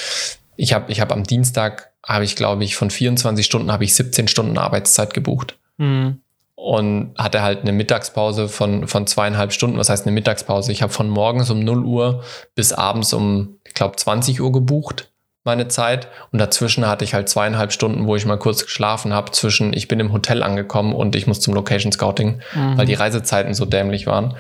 ich 0.60 0.74
habe 0.74 0.92
ich 0.92 1.00
hab 1.00 1.12
am 1.14 1.24
Dienstag, 1.24 1.92
habe 2.06 2.26
ich 2.26 2.36
glaube 2.36 2.64
ich, 2.66 2.76
von 2.76 2.90
24 2.90 3.46
Stunden 3.46 3.72
habe 3.72 3.86
ich 3.86 3.96
17 3.96 4.28
Stunden 4.28 4.58
Arbeitszeit 4.58 5.14
gebucht. 5.14 5.58
Mhm. 5.78 6.20
Und 6.56 7.14
hatte 7.18 7.42
halt 7.42 7.62
eine 7.62 7.72
Mittagspause 7.72 8.50
von, 8.50 8.86
von 8.90 9.08
zweieinhalb 9.08 9.54
Stunden. 9.54 9.78
Was 9.78 9.90
heißt 9.90 10.06
eine 10.06 10.14
Mittagspause? 10.14 10.74
Ich 10.74 10.82
habe 10.82 10.92
von 10.92 11.08
morgens 11.08 11.50
um 11.50 11.62
0 11.64 11.86
Uhr 11.86 12.24
bis 12.54 12.74
abends 12.74 13.14
um, 13.14 13.60
ich 13.66 13.74
glaube, 13.74 13.96
20 13.96 14.42
Uhr 14.42 14.52
gebucht 14.52 15.10
meine 15.46 15.70
Zeit. 15.70 16.10
Und 16.34 16.40
dazwischen 16.40 16.86
hatte 16.86 17.06
ich 17.06 17.14
halt 17.14 17.30
zweieinhalb 17.30 17.72
Stunden, 17.72 18.06
wo 18.06 18.18
ich 18.18 18.26
mal 18.26 18.38
kurz 18.38 18.66
geschlafen 18.66 19.14
habe, 19.14 19.32
zwischen 19.32 19.72
ich 19.72 19.88
bin 19.88 20.02
im 20.02 20.12
Hotel 20.12 20.44
angekommen 20.44 20.94
und 20.94 21.16
ich 21.16 21.26
muss 21.26 21.40
zum 21.40 21.54
Location 21.54 21.94
Scouting, 21.94 22.42
mhm. 22.54 22.78
weil 22.78 22.86
die 22.86 22.94
Reisezeiten 22.94 23.54
so 23.54 23.64
dämlich 23.64 24.06
waren. 24.06 24.36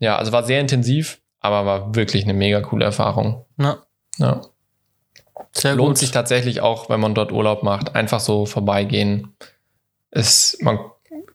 Ja, 0.00 0.16
also 0.16 0.32
war 0.32 0.42
sehr 0.42 0.60
intensiv, 0.60 1.20
aber 1.38 1.64
war 1.64 1.94
wirklich 1.94 2.24
eine 2.24 2.34
mega 2.34 2.60
coole 2.60 2.84
Erfahrung. 2.84 3.44
Ja. 3.58 3.78
ja. 4.18 4.42
Sehr 5.56 5.74
Lohnt 5.76 5.90
gut. 5.90 5.98
sich 5.98 6.10
tatsächlich 6.10 6.60
auch, 6.60 6.88
wenn 6.88 7.00
man 7.00 7.14
dort 7.14 7.32
Urlaub 7.32 7.62
macht, 7.62 7.94
einfach 7.94 8.20
so 8.20 8.44
vorbeigehen. 8.46 9.34
Es, 10.10 10.58
man, 10.60 10.78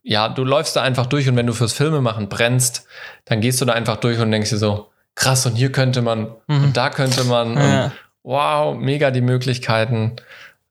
ja, 0.04 0.30
du 0.30 0.44
läufst 0.44 0.76
da 0.76 0.82
einfach 0.82 1.06
durch 1.06 1.28
und 1.30 1.36
wenn 1.36 1.48
du 1.48 1.54
fürs 1.54 1.74
Filmemachen 1.74 2.30
brennst, 2.30 2.86
dann 3.26 3.42
gehst 3.42 3.62
du 3.62 3.66
da 3.66 3.74
einfach 3.74 3.98
durch 3.98 4.20
und 4.20 4.32
denkst 4.32 4.50
dir 4.50 4.58
so, 4.58 4.88
krass, 5.16 5.46
und 5.46 5.56
hier 5.56 5.72
könnte 5.72 6.02
man 6.02 6.36
mhm. 6.48 6.64
und 6.66 6.78
da 6.78 6.90
könnte 6.90 7.24
man. 7.24 7.58
Ja. 7.58 7.84
Und, 7.86 7.92
wow, 8.24 8.78
mega 8.78 9.12
die 9.12 9.22
Möglichkeiten. 9.22 10.18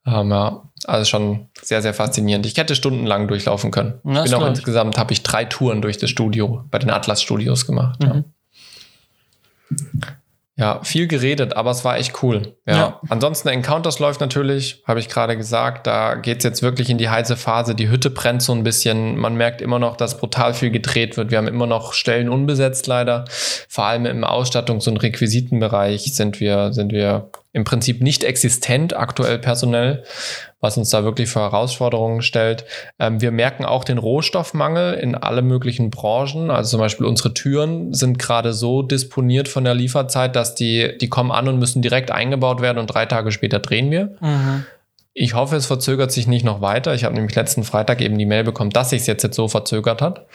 Ähm, 0.06 0.30
ja, 0.30 0.62
also 0.84 1.04
schon 1.04 1.48
sehr, 1.60 1.82
sehr 1.82 1.94
faszinierend. 1.94 2.46
Ich 2.46 2.56
hätte 2.56 2.74
stundenlang 2.74 3.28
durchlaufen 3.28 3.70
können. 3.70 4.00
Das 4.04 4.26
ich 4.26 4.30
bin 4.30 4.42
auch 4.42 4.46
insgesamt, 4.46 4.96
habe 4.98 5.12
ich 5.12 5.22
drei 5.22 5.44
Touren 5.44 5.82
durch 5.82 5.98
das 5.98 6.10
Studio 6.10 6.64
bei 6.70 6.78
den 6.78 6.90
Atlas 6.90 7.22
Studios 7.22 7.66
gemacht. 7.66 8.00
Mhm. 8.00 8.24
Ja. 9.70 10.08
Ja, 10.58 10.80
viel 10.82 11.06
geredet, 11.06 11.56
aber 11.56 11.70
es 11.70 11.84
war 11.84 11.98
echt 11.98 12.20
cool. 12.24 12.56
Ja. 12.66 12.76
Ja. 12.76 13.00
Ansonsten 13.08 13.46
Encounters 13.46 14.00
läuft 14.00 14.20
natürlich, 14.20 14.82
habe 14.88 14.98
ich 14.98 15.08
gerade 15.08 15.36
gesagt. 15.36 15.86
Da 15.86 16.16
geht's 16.16 16.42
jetzt 16.42 16.62
wirklich 16.62 16.90
in 16.90 16.98
die 16.98 17.08
heiße 17.08 17.36
Phase. 17.36 17.76
Die 17.76 17.88
Hütte 17.88 18.10
brennt 18.10 18.42
so 18.42 18.52
ein 18.54 18.64
bisschen. 18.64 19.16
Man 19.16 19.36
merkt 19.36 19.62
immer 19.62 19.78
noch, 19.78 19.96
dass 19.96 20.18
brutal 20.18 20.54
viel 20.54 20.70
gedreht 20.70 21.16
wird. 21.16 21.30
Wir 21.30 21.38
haben 21.38 21.46
immer 21.46 21.68
noch 21.68 21.92
Stellen 21.92 22.28
unbesetzt 22.28 22.88
leider. 22.88 23.24
Vor 23.68 23.84
allem 23.84 24.04
im 24.04 24.24
Ausstattungs- 24.24 24.88
und 24.88 24.96
Requisitenbereich 24.96 26.12
sind 26.12 26.40
wir, 26.40 26.72
sind 26.72 26.90
wir 26.90 27.30
im 27.52 27.62
Prinzip 27.62 28.02
nicht 28.02 28.24
existent 28.24 28.96
aktuell 28.96 29.38
personell, 29.38 30.02
was 30.60 30.76
uns 30.76 30.90
da 30.90 31.04
wirklich 31.04 31.28
vor 31.28 31.42
Herausforderungen 31.42 32.22
stellt. 32.22 32.64
Ähm, 32.98 33.20
wir 33.20 33.30
merken 33.30 33.64
auch 33.64 33.84
den 33.84 33.98
Rohstoffmangel 33.98 34.94
in 34.94 35.14
alle 35.14 35.42
möglichen 35.42 35.90
Branchen. 35.90 36.50
Also 36.50 36.70
zum 36.70 36.80
Beispiel 36.80 37.06
unsere 37.06 37.34
Türen 37.34 37.94
sind 37.94 38.18
gerade 38.18 38.52
so 38.52 38.82
disponiert 38.82 39.48
von 39.48 39.64
der 39.64 39.74
Lieferzeit, 39.74 40.34
dass 40.34 40.54
die, 40.54 40.96
die 41.00 41.08
kommen 41.08 41.30
an 41.30 41.48
und 41.48 41.58
müssen 41.58 41.82
direkt 41.82 42.10
eingebaut 42.10 42.60
werden 42.60 42.78
und 42.78 42.88
drei 42.88 43.06
Tage 43.06 43.30
später 43.30 43.60
drehen 43.60 43.90
wir. 43.90 44.16
Ich 45.14 45.34
hoffe, 45.34 45.56
es 45.56 45.66
verzögert 45.66 46.12
sich 46.12 46.28
nicht 46.28 46.44
noch 46.44 46.60
weiter. 46.60 46.94
Ich 46.94 47.02
habe 47.02 47.14
nämlich 47.14 47.34
letzten 47.34 47.64
Freitag 47.64 48.00
eben 48.00 48.18
die 48.18 48.26
Mail 48.26 48.44
bekommen, 48.44 48.70
dass 48.70 48.90
sich 48.90 49.04
jetzt, 49.06 49.24
jetzt 49.24 49.34
so 49.34 49.48
verzögert 49.48 50.00
hat. 50.00 50.26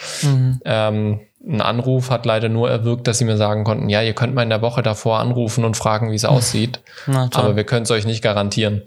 Ähm, 0.65 1.21
ein 1.45 1.61
Anruf 1.61 2.09
hat 2.09 2.25
leider 2.25 2.47
nur 2.47 2.69
erwirkt, 2.69 3.07
dass 3.07 3.17
sie 3.17 3.25
mir 3.25 3.35
sagen 3.37 3.63
konnten, 3.65 3.89
ja, 3.89 4.01
ihr 4.01 4.13
könnt 4.13 4.33
mal 4.33 4.43
in 4.43 4.49
der 4.49 4.61
Woche 4.61 4.81
davor 4.81 5.19
anrufen 5.19 5.65
und 5.65 5.75
fragen, 5.75 6.09
wie 6.11 6.15
es 6.15 6.25
aussieht. 6.25 6.79
Na. 7.05 7.29
Aber 7.33 7.55
wir 7.55 7.65
können 7.65 7.83
es 7.83 7.91
euch 7.91 8.05
nicht 8.05 8.21
garantieren. 8.21 8.81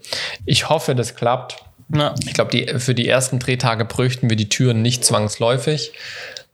Ich 0.46 0.68
hoffe, 0.70 0.94
das 0.94 1.14
klappt. 1.14 1.56
Ja. 1.94 2.14
Ich 2.24 2.32
glaube, 2.32 2.80
für 2.80 2.94
die 2.94 3.06
ersten 3.08 3.38
Drehtage 3.38 3.84
bräuchten 3.84 4.30
wir 4.30 4.36
die 4.36 4.48
Türen 4.48 4.80
nicht 4.82 5.04
zwangsläufig. 5.04 5.92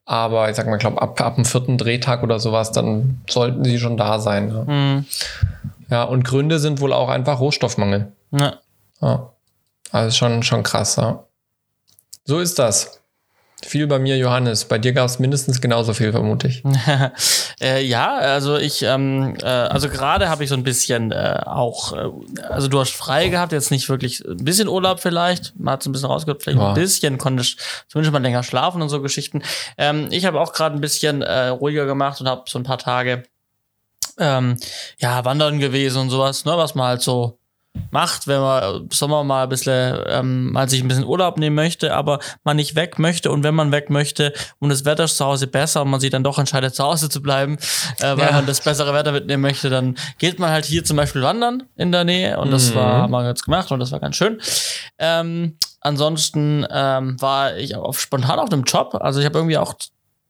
Aber 0.04 0.50
ich 0.50 0.56
sag 0.56 0.66
mal, 0.66 0.74
ich 0.74 0.80
glaube, 0.80 1.00
ab, 1.00 1.20
ab 1.20 1.36
dem 1.36 1.44
vierten 1.44 1.78
Drehtag 1.78 2.24
oder 2.24 2.40
sowas, 2.40 2.72
dann 2.72 3.20
sollten 3.30 3.64
sie 3.64 3.78
schon 3.78 3.96
da 3.96 4.18
sein. 4.18 4.50
Ja, 4.50 4.64
Mhm. 4.64 5.06
ja 5.88 6.02
und 6.02 6.24
Gründe 6.24 6.58
sind 6.58 6.80
wohl 6.80 6.92
auch 6.92 7.08
einfach 7.08 7.38
Rohstoffmangel. 7.38 8.12
Ja. 8.32 8.54
Ja. 9.00 9.30
Also 9.92 10.16
schon, 10.16 10.42
schon 10.42 10.64
krass, 10.64 10.96
ja. 10.96 11.24
So 12.24 12.40
ist 12.40 12.58
das. 12.58 13.01
Viel 13.64 13.86
bei 13.86 13.98
mir, 13.98 14.16
Johannes. 14.18 14.64
Bei 14.64 14.78
dir 14.78 14.92
gab 14.92 15.06
es 15.06 15.18
mindestens 15.18 15.60
genauso 15.60 15.94
viel, 15.94 16.10
vermute 16.12 16.48
ich. 16.48 16.62
äh, 17.60 17.82
ja, 17.84 18.16
also 18.16 18.56
ich, 18.56 18.82
ähm, 18.82 19.36
äh, 19.40 19.46
also 19.46 19.88
gerade 19.88 20.28
habe 20.28 20.42
ich 20.42 20.50
so 20.50 20.56
ein 20.56 20.64
bisschen 20.64 21.12
äh, 21.12 21.40
auch, 21.46 21.92
äh, 21.92 22.42
also 22.48 22.68
du 22.68 22.80
hast 22.80 22.92
frei 22.94 23.28
gehabt, 23.28 23.52
jetzt 23.52 23.70
nicht 23.70 23.88
wirklich 23.88 24.24
ein 24.24 24.44
bisschen 24.44 24.68
Urlaub 24.68 25.00
vielleicht, 25.00 25.58
man 25.58 25.74
hat 25.74 25.80
es 25.82 25.86
ein 25.86 25.92
bisschen 25.92 26.08
rausgehört, 26.08 26.42
vielleicht 26.42 26.58
Ja. 26.58 26.68
ein 26.68 26.74
bisschen, 26.74 27.18
konnte 27.18 27.42
ich 27.42 27.56
zumindest 27.88 28.12
mal 28.12 28.20
länger 28.22 28.42
schlafen 28.42 28.82
und 28.82 28.88
so 28.88 29.00
Geschichten. 29.00 29.42
Ähm, 29.78 30.08
ich 30.10 30.24
habe 30.26 30.40
auch 30.40 30.52
gerade 30.52 30.74
ein 30.74 30.80
bisschen 30.80 31.22
äh, 31.22 31.48
ruhiger 31.48 31.86
gemacht 31.86 32.20
und 32.20 32.28
habe 32.28 32.42
so 32.48 32.58
ein 32.58 32.64
paar 32.64 32.78
Tage 32.78 33.22
ähm, 34.18 34.56
ja, 34.98 35.24
wandern 35.24 35.58
gewesen 35.60 35.98
und 36.02 36.10
sowas, 36.10 36.44
ne, 36.44 36.52
was 36.56 36.74
man 36.74 36.86
halt 36.88 37.02
so 37.02 37.38
macht, 37.90 38.26
wenn 38.26 38.40
man 38.40 38.88
Sommer 38.90 39.24
mal 39.24 39.44
ein 39.44 39.48
bisschen, 39.48 39.98
ähm, 40.06 40.52
mal 40.52 40.68
sich 40.68 40.82
ein 40.82 40.88
bisschen 40.88 41.04
Urlaub 41.04 41.38
nehmen 41.38 41.56
möchte, 41.56 41.94
aber 41.94 42.18
man 42.44 42.56
nicht 42.56 42.74
weg 42.74 42.98
möchte 42.98 43.30
und 43.30 43.42
wenn 43.44 43.54
man 43.54 43.72
weg 43.72 43.88
möchte 43.90 44.32
und 44.58 44.68
das 44.70 44.84
Wetter 44.84 45.04
ist 45.04 45.16
zu 45.16 45.24
Hause 45.24 45.46
besser 45.46 45.82
und 45.82 45.90
man 45.90 46.00
sich 46.00 46.10
dann 46.10 46.24
doch 46.24 46.38
entscheidet, 46.38 46.74
zu 46.74 46.84
Hause 46.84 47.08
zu 47.08 47.22
bleiben, 47.22 47.56
äh, 48.00 48.16
weil 48.16 48.18
Ja. 48.18 48.32
man 48.32 48.46
das 48.46 48.60
bessere 48.62 48.92
Wetter 48.94 49.12
mitnehmen 49.12 49.42
möchte, 49.42 49.70
dann 49.70 49.96
geht 50.18 50.38
man 50.38 50.50
halt 50.50 50.64
hier 50.66 50.84
zum 50.84 50.96
Beispiel 50.96 51.22
wandern 51.22 51.62
in 51.76 51.92
der 51.92 52.04
Nähe 52.04 52.38
und 52.38 52.50
das 52.50 52.70
Mhm. 52.70 52.74
war, 52.74 53.02
haben 53.02 53.10
wir 53.12 53.26
jetzt 53.26 53.44
gemacht 53.44 53.70
und 53.72 53.80
das 53.80 53.90
war 53.92 54.00
ganz 54.00 54.16
schön. 54.16 54.40
Ähm, 54.98 55.56
ansonsten 55.80 56.66
ähm, 56.70 57.20
war 57.20 57.56
ich 57.56 57.74
auch 57.76 57.94
spontan 57.94 58.38
auf 58.38 58.52
einem 58.52 58.64
Job, 58.64 58.94
also 59.00 59.20
ich 59.20 59.26
habe 59.26 59.38
irgendwie 59.38 59.58
auch 59.58 59.74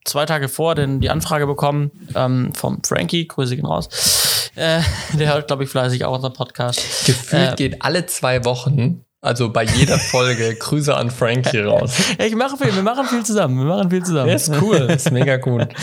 zwei 0.04 0.26
Tage 0.26 0.48
vor 0.48 0.74
den, 0.74 1.00
die 1.00 1.10
Anfrage 1.10 1.46
bekommen 1.46 1.90
ähm, 2.14 2.52
vom 2.54 2.82
Frankie, 2.84 3.26
Grüße 3.26 3.56
gehen 3.56 3.66
raus. 3.66 4.50
Äh, 4.54 4.80
der 5.14 5.34
hört, 5.34 5.46
glaube 5.46 5.64
ich, 5.64 5.70
fleißig 5.70 6.04
auch 6.04 6.14
unseren 6.14 6.32
Podcast. 6.32 7.06
Gefühlt 7.06 7.52
Äh, 7.52 7.56
geht 7.56 7.82
alle 7.82 8.06
zwei 8.06 8.44
Wochen, 8.44 9.04
also 9.20 9.50
bei 9.50 9.64
jeder 9.64 9.98
Folge, 10.10 10.54
Grüße 10.54 10.94
an 10.94 11.10
Frankie 11.10 11.60
raus. 11.60 11.96
Ja, 12.18 12.26
ich 12.26 12.34
mache 12.34 12.56
viel, 12.56 12.74
wir 12.74 12.82
machen 12.82 13.06
viel 13.06 13.24
zusammen. 13.24 13.58
Wir 13.58 13.66
machen 13.66 13.90
viel 13.90 14.02
zusammen. 14.04 14.26
Der 14.26 14.36
ist 14.36 14.50
cool, 14.60 14.76
ist 14.90 15.10
mega 15.10 15.38
cool. 15.46 15.68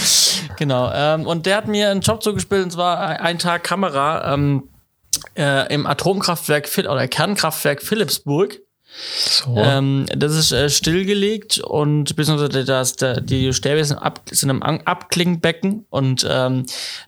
Genau. 0.58 0.92
Ähm, 0.94 1.26
und 1.26 1.46
der 1.46 1.56
hat 1.56 1.70
mir 1.70 1.90
einen 1.90 2.02
Job 2.02 2.22
zugespielt, 2.22 2.66
und 2.66 2.72
zwar 2.72 3.22
ein 3.22 3.40
Tag 3.40 3.64
Kamera 3.64 4.34
ähm, 4.34 4.68
äh, 5.38 5.74
im 5.74 5.88
Atomkraftwerk 5.88 6.70
oder 6.80 7.08
Kernkraftwerk 7.08 7.82
Philipsburg. 7.82 8.60
So. 8.98 9.56
Ähm, 9.56 10.06
das 10.16 10.36
ist 10.36 10.52
äh, 10.52 10.70
stillgelegt 10.70 11.60
und 11.60 12.16
beziehungsweise 12.16 12.66
das, 12.66 12.96
der, 12.96 13.22
die 13.22 13.54
Stäbe 13.54 13.84
sind, 13.86 13.98
ab, 13.98 14.22
sind 14.30 14.50
im 14.50 14.64
Abklingbecken 14.64 15.86
und 15.90 16.28
ähm, 16.30 16.66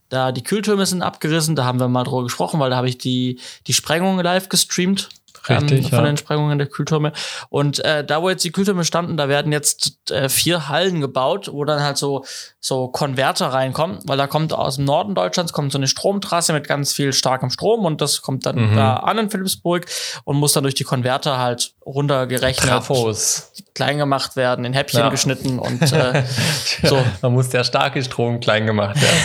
da 0.09 0.31
die 0.31 0.43
Kühltürme 0.43 0.85
sind 0.85 1.01
abgerissen, 1.01 1.55
da 1.55 1.65
haben 1.65 1.79
wir 1.79 1.87
mal 1.87 2.03
drüber 2.03 2.23
gesprochen, 2.23 2.59
weil 2.59 2.69
da 2.69 2.77
habe 2.77 2.89
ich 2.89 2.97
die, 2.97 3.39
die 3.67 3.73
Sprengung 3.73 4.19
live 4.19 4.49
gestreamt. 4.49 5.09
Richtig, 5.49 5.85
ähm, 5.85 5.89
von 5.89 5.99
ja. 5.99 6.05
den 6.05 6.17
Sprengungen 6.17 6.57
der 6.57 6.67
Kühltürme. 6.67 7.11
Und 7.49 7.83
äh, 7.83 8.03
da, 8.05 8.21
wo 8.21 8.29
jetzt 8.29 8.43
die 8.43 8.51
Kühltürme 8.51 8.85
standen, 8.85 9.17
da 9.17 9.27
werden 9.29 9.51
jetzt 9.51 10.11
äh, 10.11 10.29
vier 10.29 10.67
Hallen 10.69 11.01
gebaut, 11.01 11.49
wo 11.51 11.65
dann 11.65 11.81
halt 11.81 11.97
so, 11.97 12.23
so 12.59 12.87
Konverter 12.89 13.47
reinkommen, 13.47 13.99
weil 14.05 14.17
da 14.17 14.27
kommt 14.27 14.53
aus 14.53 14.75
dem 14.75 14.85
Norden 14.85 15.15
Deutschlands 15.15 15.51
kommt 15.53 15.71
so 15.71 15.77
eine 15.77 15.87
Stromtrasse 15.87 16.53
mit 16.53 16.67
ganz 16.67 16.93
viel 16.93 17.11
starkem 17.13 17.49
Strom 17.49 17.85
und 17.85 18.01
das 18.01 18.21
kommt 18.21 18.45
dann 18.45 18.71
Mhm. 18.71 18.75
da 18.75 18.97
an 18.97 19.17
in 19.17 19.29
Philipsburg 19.29 19.85
und 20.23 20.37
muss 20.37 20.53
dann 20.53 20.63
durch 20.63 20.75
die 20.75 20.83
Konverter 20.83 21.39
halt 21.39 21.73
runtergerechnet, 21.85 22.69
Trafos. 22.69 23.51
klein 23.73 23.97
gemacht 23.97 24.35
werden, 24.35 24.65
in 24.65 24.73
Häppchen 24.73 24.99
Ja. 24.99 25.09
geschnitten 25.09 25.57
und 25.59 25.81
äh, 25.91 26.23
so. 26.83 27.03
Man 27.21 27.33
muss 27.33 27.49
der 27.49 27.63
starke 27.63 28.03
Strom 28.03 28.39
klein 28.39 28.65
gemacht 28.67 29.01
werden. 29.01 29.17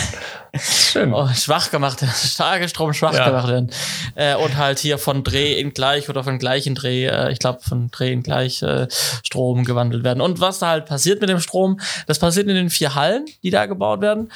Schön. 0.59 1.13
Oh, 1.13 1.27
schwach 1.33 1.71
gemacht 1.71 2.01
werden, 2.01 2.13
starke 2.15 2.67
Strom 2.69 2.93
schwach 2.93 3.13
Ja. 3.13 3.27
gemacht 3.29 3.47
werden. 3.47 3.69
Äh, 4.15 4.35
und 4.35 4.57
halt 4.57 4.79
hier 4.79 4.97
von 4.97 5.23
Dreh 5.23 5.59
in 5.59 5.73
gleich 5.73 6.09
oder 6.09 6.23
von 6.23 6.39
gleich 6.39 6.67
in 6.67 6.75
Dreh, 6.75 7.05
äh, 7.05 7.31
ich 7.31 7.39
glaube 7.39 7.59
von 7.61 7.89
Dreh 7.91 8.11
in 8.13 8.23
gleich 8.23 8.61
äh, 8.61 8.87
Strom 9.23 9.63
gewandelt 9.65 10.03
werden. 10.03 10.21
Und 10.21 10.39
was 10.39 10.59
da 10.59 10.67
halt 10.69 10.85
passiert 10.85 11.21
mit 11.21 11.29
dem 11.29 11.39
Strom, 11.39 11.79
das 12.07 12.19
passiert 12.19 12.47
in 12.47 12.55
den 12.55 12.69
vier 12.69 12.95
Hallen, 12.95 13.25
die 13.43 13.49
da 13.49 13.65
gebaut 13.65 14.01
werden. 14.01 14.31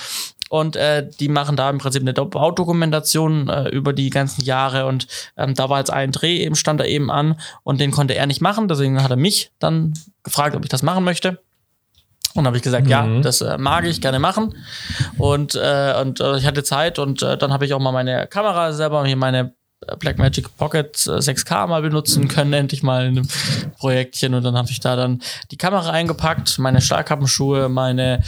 Und 0.50 0.76
äh, 0.76 1.08
die 1.22 1.30
machen 1.30 1.56
da 1.56 1.70
im 1.70 1.78
Prinzip 1.78 2.02
eine 2.02 2.12
Baudokumentation 2.14 3.48
äh, 3.48 3.70
über 3.70 3.94
die 3.94 4.10
ganzen 4.10 4.44
Jahre. 4.44 4.86
Und 4.86 5.08
ähm, 5.38 5.54
da 5.54 5.70
war 5.70 5.80
jetzt 5.80 5.92
ein 5.92 6.12
Dreh, 6.12 6.40
eben 6.44 6.56
stand 6.56 6.82
er 6.82 6.88
eben 6.88 7.10
an 7.10 7.40
und 7.64 7.80
den 7.80 7.92
konnte 7.92 8.16
er 8.16 8.26
nicht 8.28 8.42
machen. 8.42 8.68
Deswegen 8.68 9.02
hat 9.02 9.12
er 9.12 9.16
mich 9.18 9.52
dann 9.60 9.94
gefragt, 10.24 10.56
ob 10.56 10.64
ich 10.64 10.70
das 10.70 10.84
machen 10.84 11.06
möchte. 11.06 11.40
Und 12.34 12.46
habe 12.48 12.58
ich 12.58 12.64
gesagt, 12.64 12.88
ja, 12.88 13.04
Mhm. 13.04 13.22
das 13.22 13.42
äh, 13.42 13.58
mag 13.58 13.86
ich 13.86 14.00
gerne 14.02 14.20
machen. 14.20 14.56
Und, 15.18 15.56
äh, 15.56 15.94
und 16.02 16.20
äh, 16.20 16.38
ich 16.38 16.46
hatte 16.46 16.64
Zeit 16.64 16.98
und 17.00 17.22
äh, 17.22 17.38
dann 17.38 17.52
habe 17.52 17.66
ich 17.66 17.74
auch 17.74 17.80
mal 17.80 17.92
meine 17.92 18.28
Kamera 18.28 18.72
selber, 18.74 19.06
hier 19.06 19.18
meine 19.18 19.54
äh, 19.88 19.96
Blackmagic 19.98 20.56
Pocket 20.58 20.96
äh, 21.08 21.20
6K 21.20 21.68
mal 21.68 21.82
benutzen 21.82 22.28
können, 22.28 22.54
endlich 22.54 22.84
mal 22.84 23.06
in 23.08 23.18
einem 23.18 23.28
Projektchen. 23.80 24.34
Und 24.34 24.44
dann 24.44 24.56
habe 24.56 24.70
ich 24.72 24.80
da 24.80 24.96
dann 24.96 25.22
die 25.52 25.58
Kamera 25.58 25.90
eingepackt, 25.92 26.58
meine 26.60 26.80
Stahlkappenschuhe, 26.82 27.68
meine 27.70 28.22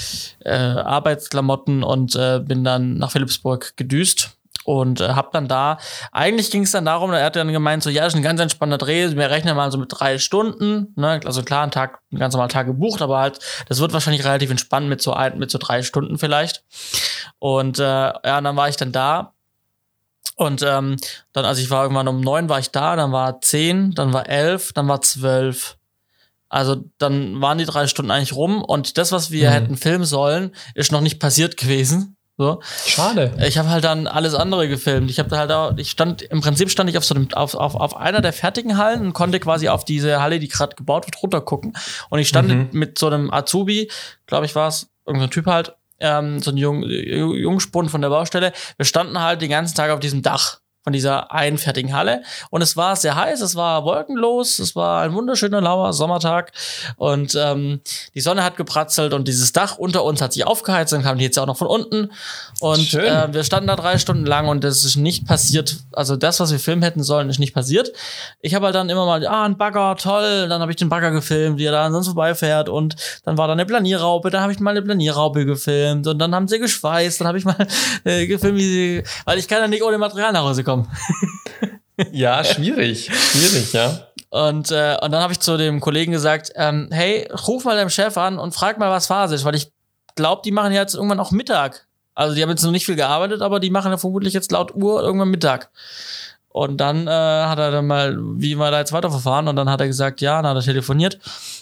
äh, 0.44 0.52
Arbeitsklamotten 0.54 1.84
und 1.84 2.16
äh, 2.16 2.39
bin 2.39 2.63
dann 2.63 2.98
nach 2.98 3.12
Philipsburg 3.12 3.74
gedüst. 3.78 4.32
Und 4.65 5.02
äh, 5.02 5.10
hab 5.10 5.32
dann 5.34 5.47
da, 5.47 5.78
eigentlich 6.12 6.49
ging 6.49 6.63
es 6.63 6.71
dann 6.71 6.86
darum, 6.86 7.12
er 7.12 7.26
hat 7.26 7.36
dann 7.36 7.52
gemeint, 7.52 7.84
so, 7.84 7.89
ja, 7.89 8.04
das 8.04 8.13
ist 8.13 8.17
ein 8.17 8.23
ganz 8.23 8.39
entspannter 8.39 8.78
Dreh, 8.78 9.13
wir 9.15 9.30
rechnen 9.30 9.56
mal 9.56 9.71
so 9.71 9.78
mit 9.78 9.89
drei 9.91 10.17
Stunden, 10.17 10.93
ne? 10.95 11.19
also 11.26 11.43
klar, 11.43 11.63
ein 11.63 11.71
Tag, 11.71 11.99
ein 12.12 12.19
ganz 12.19 12.34
normaler 12.34 12.49
Tag 12.49 12.67
gebucht, 12.67 13.02
aber 13.02 13.19
halt, 13.19 13.39
das 13.67 13.80
wird 13.80 13.91
wahrscheinlich 13.91 14.23
relativ 14.23 14.49
entspannt 14.52 14.88
mit 14.88 15.02
so 15.02 15.13
ein, 15.13 15.38
mit 15.38 15.52
so 15.52 15.58
drei 15.58 15.84
Stunden 15.84 16.17
vielleicht. 16.17 16.63
Und 17.39 17.80
äh, 17.80 17.84
ja, 17.84 18.38
und 18.38 18.43
dann 18.45 18.56
war 18.56 18.69
ich 18.69 18.78
dann 18.78 18.93
da 18.93 19.34
und 20.36 20.62
ähm, 20.63 20.95
dann, 21.34 21.45
also 21.45 21.62
ich 21.62 21.69
war 21.69 21.84
irgendwann 21.84 22.08
um 22.08 22.21
neun 22.21 22.49
war 22.49 22.60
ich 22.60 22.71
da, 22.71 22.95
dann 22.95 23.12
war 23.12 23.41
zehn, 23.41 23.91
dann 23.91 24.13
war 24.13 24.28
elf, 24.30 24.73
dann 24.73 24.88
war 24.88 25.02
zwölf. 25.02 25.78
Also 26.49 26.86
dann 26.99 27.41
waren 27.41 27.58
die 27.58 27.65
drei 27.65 27.88
Stunden 27.88 28.12
eigentlich 28.12 28.34
rum 28.34 28.63
und 28.63 28.97
das, 28.97 29.12
was 29.12 29.32
wir 29.32 29.49
Mhm. 29.49 29.54
hätten 29.54 29.78
filmen 29.78 30.06
sollen, 30.06 30.56
ist 30.76 30.91
noch 30.91 31.02
nicht 31.02 31.19
passiert 31.19 31.58
gewesen. 31.58 32.15
So. 32.38 32.62
Schade. 32.88 33.32
Ich 33.46 33.58
habe 33.60 33.69
halt 33.69 33.84
dann 33.84 34.08
alles 34.08 34.34
andere 34.34 34.67
gefilmt. 34.67 35.12
Ich 35.12 35.19
habe 35.19 35.30
da 35.30 35.38
halt 35.38 35.52
auch, 35.52 35.78
ich 35.78 35.91
stand, 35.91 36.24
im 36.24 36.41
Prinzip 36.41 36.72
stand 36.72 36.89
ich 36.89 36.98
auf 36.98 37.06
so 37.06 37.13
einem, 37.13 37.28
auf, 37.34 37.54
auf, 37.54 37.76
auf 37.76 37.96
einer 37.96 38.22
der 38.22 38.34
fertigen 38.34 38.78
Hallen 38.78 39.02
und 39.02 39.13
konnte 39.13 39.39
quasi 39.39 39.69
auf 39.69 39.86
diese 39.86 40.19
Halle, 40.22 40.39
die 40.39 40.48
gerade 40.48 40.76
gebaut 40.76 41.06
wird, 41.06 41.22
runtergucken. 41.22 41.74
Und 42.10 42.19
ich 42.19 42.28
stand 42.28 42.50
Mhm. 42.50 42.69
mit 42.72 42.98
so 42.98 43.06
einem 43.08 43.32
Azubi, 43.32 43.89
glaube 44.26 44.46
ich 44.48 44.56
war 44.56 44.67
es, 44.67 44.89
irgendein 45.06 45.30
Typ 45.30 45.46
halt, 45.46 45.76
ähm, 46.00 46.39
so 46.39 46.50
ein 46.50 46.58
Jung, 46.58 46.84
Ju- 46.84 47.36
Jungspund 47.36 47.91
von 47.91 48.02
der 48.02 48.10
Baustelle. 48.10 48.52
Wir 48.78 48.86
standen 48.86 49.19
halt 49.22 49.41
den 49.43 49.52
ganzen 49.52 49.76
Tag 49.76 49.91
auf 49.91 50.00
diesem 50.00 50.24
Dach. 50.24 50.60
Von 50.84 50.91
dieser 50.91 51.32
einen 51.32 51.58
fertigen 51.58 51.93
Halle. 51.93 52.24
Und 52.50 52.62
es 52.62 52.76
war 52.76 52.96
sehr 52.96 53.15
heiß, 53.15 53.39
es 53.41 53.56
war 53.56 53.86
wolkenlos, 53.86 54.60
es 54.60 54.76
war 54.76 55.02
ein 55.02 55.13
wunderschöner 55.13 55.62
lauer 55.62 55.93
Sommertag. 55.93 56.52
Und 56.98 57.36
ähm, 57.39 57.80
die 58.13 58.22
Sonne 58.22 58.43
hat 58.43 58.58
gepratzelt 58.58 59.13
und 59.13 59.28
dieses 59.28 59.54
Dach 59.54 59.78
unter 59.78 60.04
uns 60.04 60.22
hat 60.22 60.34
sich 60.34 60.46
aufgeheizt, 60.46 60.91
dann 60.91 61.04
kam 61.04 61.17
die 61.17 61.24
jetzt 61.24 61.39
auch 61.39 61.48
noch 61.48 61.58
von 61.58 61.67
unten. 61.67 62.12
Und 62.60 62.93
äh, 62.96 63.34
wir 63.34 63.43
standen 63.46 63.67
da 63.67 63.78
drei 63.78 63.98
Stunden 63.98 64.26
lang 64.26 64.48
und 64.50 64.63
es 64.65 64.84
ist 64.84 64.98
nicht 64.98 65.26
passiert, 65.26 65.78
also 65.93 66.17
das, 66.17 66.39
was 66.41 66.52
wir 66.52 66.60
filmen 66.60 66.84
hätten 66.84 67.04
sollen, 67.04 67.30
ist 67.30 67.39
nicht 67.39 67.54
passiert. 67.54 67.93
Ich 68.41 68.54
habe 68.54 68.65
halt 68.65 68.76
dann 68.76 68.89
immer 68.89 69.06
mal, 69.06 69.26
ah, 69.26 69.46
ein 69.46 69.58
Bagger, 69.58 69.96
toll, 69.96 70.50
dann 70.50 70.62
habe 70.62 70.72
ich 70.72 70.78
den 70.78 70.89
Bagger 70.89 71.12
gefilmt, 71.12 71.58
wie 71.58 71.65
er 71.65 71.72
da 71.72 71.89
sonst 71.91 72.08
vorbeifährt. 72.08 72.67
Und 72.67 72.98
dann 73.24 73.38
war 73.38 73.48
da 73.48 73.54
eine 73.54 73.65
Planierraupe, 73.65 74.30
dann 74.30 74.41
habe 74.41 74.52
ich 74.52 74.60
mal 74.60 74.72
eine 74.72 74.82
Planierraupe 74.82 75.46
gefilmt. 75.46 76.08
Und 76.08 76.19
dann 76.19 76.36
haben 76.36 76.50
sie 76.50 76.60
geschweißt, 76.60 77.22
dann 77.22 77.28
habe 77.28 77.38
ich 77.38 77.46
mal 77.46 77.56
äh, 78.04 78.28
gefilmt, 78.28 78.58
wie 78.58 78.69
sie, 78.69 79.04
weil 79.24 79.39
ich 79.39 79.48
kann 79.48 79.60
ja 79.60 79.67
nicht 79.69 79.84
ohne 79.84 79.98
Material 79.98 80.34
nach 80.34 80.43
Hause 80.43 80.63
kommen 80.63 80.73
kommen. 80.74 80.92
ja, 82.12 82.44
schwierig. 82.44 83.06
Schwierig, 83.06 83.74
ja. 83.74 84.08
Und, 84.30 84.72
äh, 84.72 84.98
und 85.02 85.12
dann 85.12 85.22
habe 85.22 85.34
ich 85.34 85.40
zu 85.40 85.58
dem 85.58 85.80
Kollegen 85.80 86.12
gesagt, 86.12 86.52
ähm, 86.56 86.90
hey, 86.92 87.30
ruf 87.48 87.66
mal 87.66 87.76
deinem 87.76 87.90
Chef 87.90 88.18
an 88.18 88.40
und 88.40 88.54
frag 88.54 88.80
mal, 88.80 88.90
was 88.90 89.08
Phase 89.08 89.36
ist, 89.36 89.46
weil 89.46 89.56
ich 89.56 89.72
glaube, 90.16 90.42
die 90.44 90.52
machen 90.52 90.74
jetzt 90.74 90.96
irgendwann 90.96 91.20
auch 91.20 91.32
Mittag. 91.32 91.88
Also 92.16 92.36
die 92.36 92.42
haben 92.42 92.50
jetzt 92.50 92.64
noch 92.64 92.72
nicht 92.72 92.86
viel 92.86 92.96
gearbeitet, 92.96 93.42
aber 93.42 93.60
die 93.60 93.70
machen 93.70 93.92
ja 93.92 93.98
vermutlich 93.98 94.34
jetzt 94.34 94.52
laut 94.52 94.74
Uhr 94.76 95.02
irgendwann 95.02 95.30
Mittag. 95.30 95.70
Und 96.50 96.78
dann 96.78 97.08
äh, 97.08 97.12
hat 97.12 97.58
er 97.58 97.72
dann 97.72 97.88
mal, 97.88 98.16
wie 98.18 98.56
wir 98.56 98.70
da 98.70 98.80
jetzt 98.80 98.94
weiterverfahren, 98.94 99.48
und 99.48 99.56
dann 99.56 99.70
hat 99.70 99.82
er 99.82 99.88
gesagt, 99.88 100.22
ja, 100.22 100.42
dann 100.42 100.52
hat 100.52 100.64
er 100.64 100.66
telefoniert. 100.66 101.20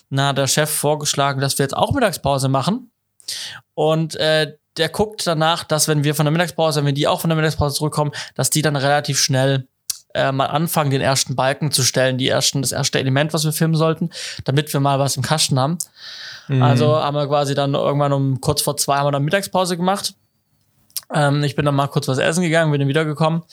Dann 0.09 0.27
hat 0.27 0.37
der 0.37 0.47
Chef 0.47 0.69
vorgeschlagen, 0.69 1.39
dass 1.39 1.57
wir 1.57 1.63
jetzt 1.63 1.75
auch 1.75 1.93
Mittagspause 1.93 2.49
machen. 2.49 2.91
Und 3.73 4.15
äh, 4.17 4.57
der 4.77 4.89
guckt 4.89 5.25
danach, 5.27 5.63
dass 5.63 5.87
wenn 5.87 6.03
wir 6.03 6.15
von 6.15 6.25
der 6.25 6.31
Mittagspause, 6.31 6.79
wenn 6.79 6.85
wir 6.87 6.93
die 6.93 7.07
auch 7.07 7.21
von 7.21 7.29
der 7.29 7.35
Mittagspause 7.37 7.75
zurückkommen, 7.75 8.11
dass 8.35 8.49
die 8.49 8.61
dann 8.61 8.75
relativ 8.75 9.19
schnell 9.19 9.67
äh, 10.13 10.31
mal 10.31 10.47
anfangen, 10.47 10.91
den 10.91 11.01
ersten 11.01 11.35
Balken 11.35 11.71
zu 11.71 11.83
stellen, 11.83 12.17
die 12.17 12.27
ersten, 12.27 12.61
das 12.61 12.71
erste 12.71 12.99
Element, 12.99 13.33
was 13.33 13.45
wir 13.45 13.53
filmen 13.53 13.75
sollten, 13.75 14.09
damit 14.43 14.71
wir 14.73 14.79
mal 14.79 14.99
was 14.99 15.17
im 15.17 15.23
Kasten 15.23 15.59
haben. 15.59 15.77
Mhm. 16.47 16.61
Also 16.63 16.95
haben 16.95 17.15
wir 17.15 17.27
quasi 17.27 17.55
dann 17.55 17.73
irgendwann 17.73 18.13
um 18.13 18.41
kurz 18.41 18.61
vor 18.61 18.77
zwei 18.77 18.97
haben 18.97 19.07
wir 19.07 19.11
dann 19.11 19.23
Mittagspause 19.23 19.77
gemacht. 19.77 20.15
Ähm, 21.13 21.43
ich 21.43 21.55
bin 21.55 21.65
dann 21.65 21.75
mal 21.75 21.87
kurz 21.87 22.07
was 22.07 22.17
essen 22.17 22.43
gegangen, 22.43 22.71
bin 22.71 22.79
dann 22.79 22.87
wiedergekommen. 22.87 23.43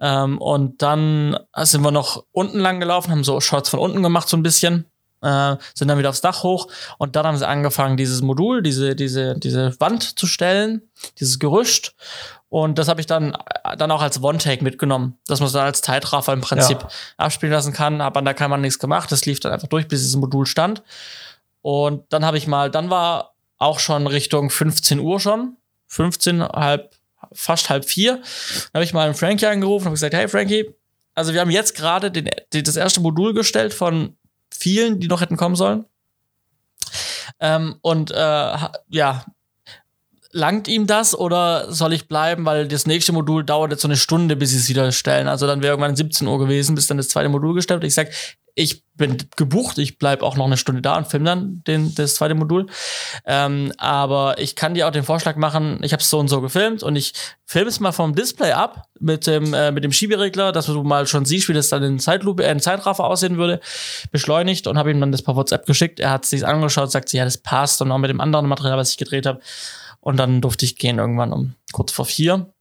Ähm, 0.00 0.38
und 0.38 0.82
dann 0.82 1.38
sind 1.56 1.82
wir 1.82 1.90
noch 1.90 2.24
unten 2.32 2.58
lang 2.58 2.80
gelaufen, 2.80 3.10
haben 3.10 3.24
so 3.24 3.40
Shots 3.40 3.70
von 3.70 3.80
unten 3.80 4.02
gemacht, 4.02 4.28
so 4.28 4.36
ein 4.36 4.42
bisschen 4.42 4.86
äh, 5.22 5.56
sind 5.74 5.88
dann 5.88 5.98
wieder 5.98 6.10
aufs 6.10 6.20
Dach 6.20 6.42
hoch 6.42 6.68
und 6.98 7.16
dann 7.16 7.26
haben 7.26 7.36
sie 7.36 7.46
angefangen, 7.46 7.96
dieses 7.96 8.22
Modul, 8.22 8.62
diese, 8.62 8.94
diese, 8.94 9.38
diese 9.38 9.78
Wand 9.80 10.18
zu 10.18 10.26
stellen, 10.26 10.82
dieses 11.18 11.38
Gerüst. 11.38 11.94
Und 12.50 12.78
das 12.78 12.88
habe 12.88 13.00
ich 13.00 13.06
dann, 13.06 13.36
dann 13.76 13.90
auch 13.90 14.00
als 14.00 14.22
One-Take 14.22 14.64
mitgenommen, 14.64 15.18
dass 15.26 15.40
man 15.40 15.48
es 15.48 15.52
dann 15.52 15.66
als 15.66 15.82
Zeitraffer 15.82 16.32
im 16.32 16.40
Prinzip 16.40 16.80
ja. 16.80 16.88
abspielen 17.18 17.52
lassen 17.52 17.74
kann. 17.74 18.00
Aber 18.00 18.22
da 18.22 18.32
kann 18.32 18.50
man 18.50 18.62
nichts 18.62 18.78
gemacht. 18.78 19.12
Das 19.12 19.26
lief 19.26 19.40
dann 19.40 19.52
einfach 19.52 19.68
durch, 19.68 19.86
bis 19.86 20.00
dieses 20.00 20.16
Modul 20.16 20.46
stand. 20.46 20.82
Und 21.60 22.04
dann 22.10 22.24
habe 22.24 22.38
ich 22.38 22.46
mal, 22.46 22.70
dann 22.70 22.88
war 22.88 23.34
auch 23.58 23.80
schon 23.80 24.06
Richtung 24.06 24.48
15 24.48 24.98
Uhr 24.98 25.20
schon. 25.20 25.56
15, 25.88 26.42
halb, 26.42 26.94
fast 27.32 27.68
halb 27.68 27.84
vier. 27.84 28.16
Dann 28.16 28.74
habe 28.74 28.84
ich 28.84 28.94
mal 28.94 29.04
einen 29.04 29.14
Frankie 29.14 29.46
angerufen 29.46 29.88
und 29.88 29.94
gesagt, 29.94 30.14
hey 30.14 30.28
Frankie, 30.28 30.74
also 31.14 31.34
wir 31.34 31.40
haben 31.40 31.50
jetzt 31.50 31.74
gerade 31.74 32.10
das 32.10 32.76
erste 32.76 33.00
Modul 33.00 33.34
gestellt 33.34 33.74
von 33.74 34.16
vielen, 34.58 35.00
die 35.00 35.08
noch 35.08 35.20
hätten 35.20 35.36
kommen 35.36 35.56
sollen. 35.56 35.84
Ähm, 37.40 37.76
und 37.82 38.10
äh, 38.10 38.56
ja, 38.88 39.24
langt 40.32 40.68
ihm 40.68 40.86
das 40.86 41.18
oder 41.18 41.72
soll 41.72 41.92
ich 41.92 42.08
bleiben, 42.08 42.44
weil 42.44 42.68
das 42.68 42.86
nächste 42.86 43.12
Modul 43.12 43.44
dauert 43.44 43.70
jetzt 43.70 43.82
so 43.82 43.88
eine 43.88 43.96
Stunde, 43.96 44.36
bis 44.36 44.50
sie 44.50 44.58
es 44.58 44.68
wieder 44.68 44.92
stellen. 44.92 45.28
Also 45.28 45.46
dann 45.46 45.62
wäre 45.62 45.72
irgendwann 45.72 45.96
17 45.96 46.26
Uhr 46.26 46.38
gewesen, 46.38 46.74
bis 46.74 46.86
dann 46.86 46.96
das 46.96 47.08
zweite 47.08 47.28
Modul 47.28 47.54
gestellt. 47.54 47.84
Ich 47.84 47.94
sag, 47.94 48.10
ich 48.58 48.82
bin 48.96 49.16
gebucht, 49.36 49.78
ich 49.78 49.98
bleib 49.98 50.22
auch 50.22 50.36
noch 50.36 50.46
eine 50.46 50.56
Stunde 50.56 50.82
da 50.82 50.96
und 50.96 51.06
film 51.06 51.24
dann 51.24 51.62
den, 51.68 51.94
das 51.94 52.16
zweite 52.16 52.34
Modul. 52.34 52.66
Ähm, 53.24 53.72
aber 53.78 54.40
ich 54.40 54.56
kann 54.56 54.74
dir 54.74 54.88
auch 54.88 54.90
den 54.90 55.04
Vorschlag 55.04 55.36
machen, 55.36 55.78
ich 55.84 55.92
habe 55.92 56.02
es 56.02 56.10
so 56.10 56.18
und 56.18 56.26
so 56.26 56.40
gefilmt 56.40 56.82
und 56.82 56.96
ich 56.96 57.12
filme 57.46 57.68
es 57.68 57.78
mal 57.78 57.92
vom 57.92 58.16
Display 58.16 58.50
ab 58.50 58.88
mit 58.98 59.28
dem, 59.28 59.54
äh, 59.54 59.70
mit 59.70 59.84
dem 59.84 59.92
Schieberegler, 59.92 60.50
dass 60.50 60.66
du 60.66 60.82
mal 60.82 61.06
schon 61.06 61.24
siehst, 61.24 61.48
wie 61.48 61.52
das 61.52 61.68
dann 61.68 61.84
in 61.84 62.00
Zeitlupe, 62.00 62.44
äh, 62.44 62.50
in 62.50 62.58
Zeitraffer 62.58 63.04
aussehen 63.04 63.38
würde, 63.38 63.60
beschleunigt 64.10 64.66
und 64.66 64.76
habe 64.76 64.90
ihm 64.90 64.98
dann 64.98 65.12
das 65.12 65.22
per 65.22 65.36
WhatsApp 65.36 65.64
geschickt. 65.64 66.00
Er 66.00 66.10
hat 66.10 66.26
sich 66.26 66.44
angeschaut, 66.44 66.90
sagt, 66.90 67.12
ja, 67.12 67.24
das 67.24 67.38
passt 67.38 67.80
und 67.80 67.92
auch 67.92 67.98
mit 67.98 68.10
dem 68.10 68.20
anderen 68.20 68.48
Material, 68.48 68.76
was 68.76 68.90
ich 68.90 68.98
gedreht 68.98 69.26
habe. 69.26 69.40
Und 70.00 70.16
dann 70.16 70.40
durfte 70.40 70.64
ich 70.64 70.76
gehen 70.76 70.98
irgendwann 70.98 71.32
um 71.32 71.54
kurz 71.72 71.92
vor 71.92 72.06
vier. 72.06 72.52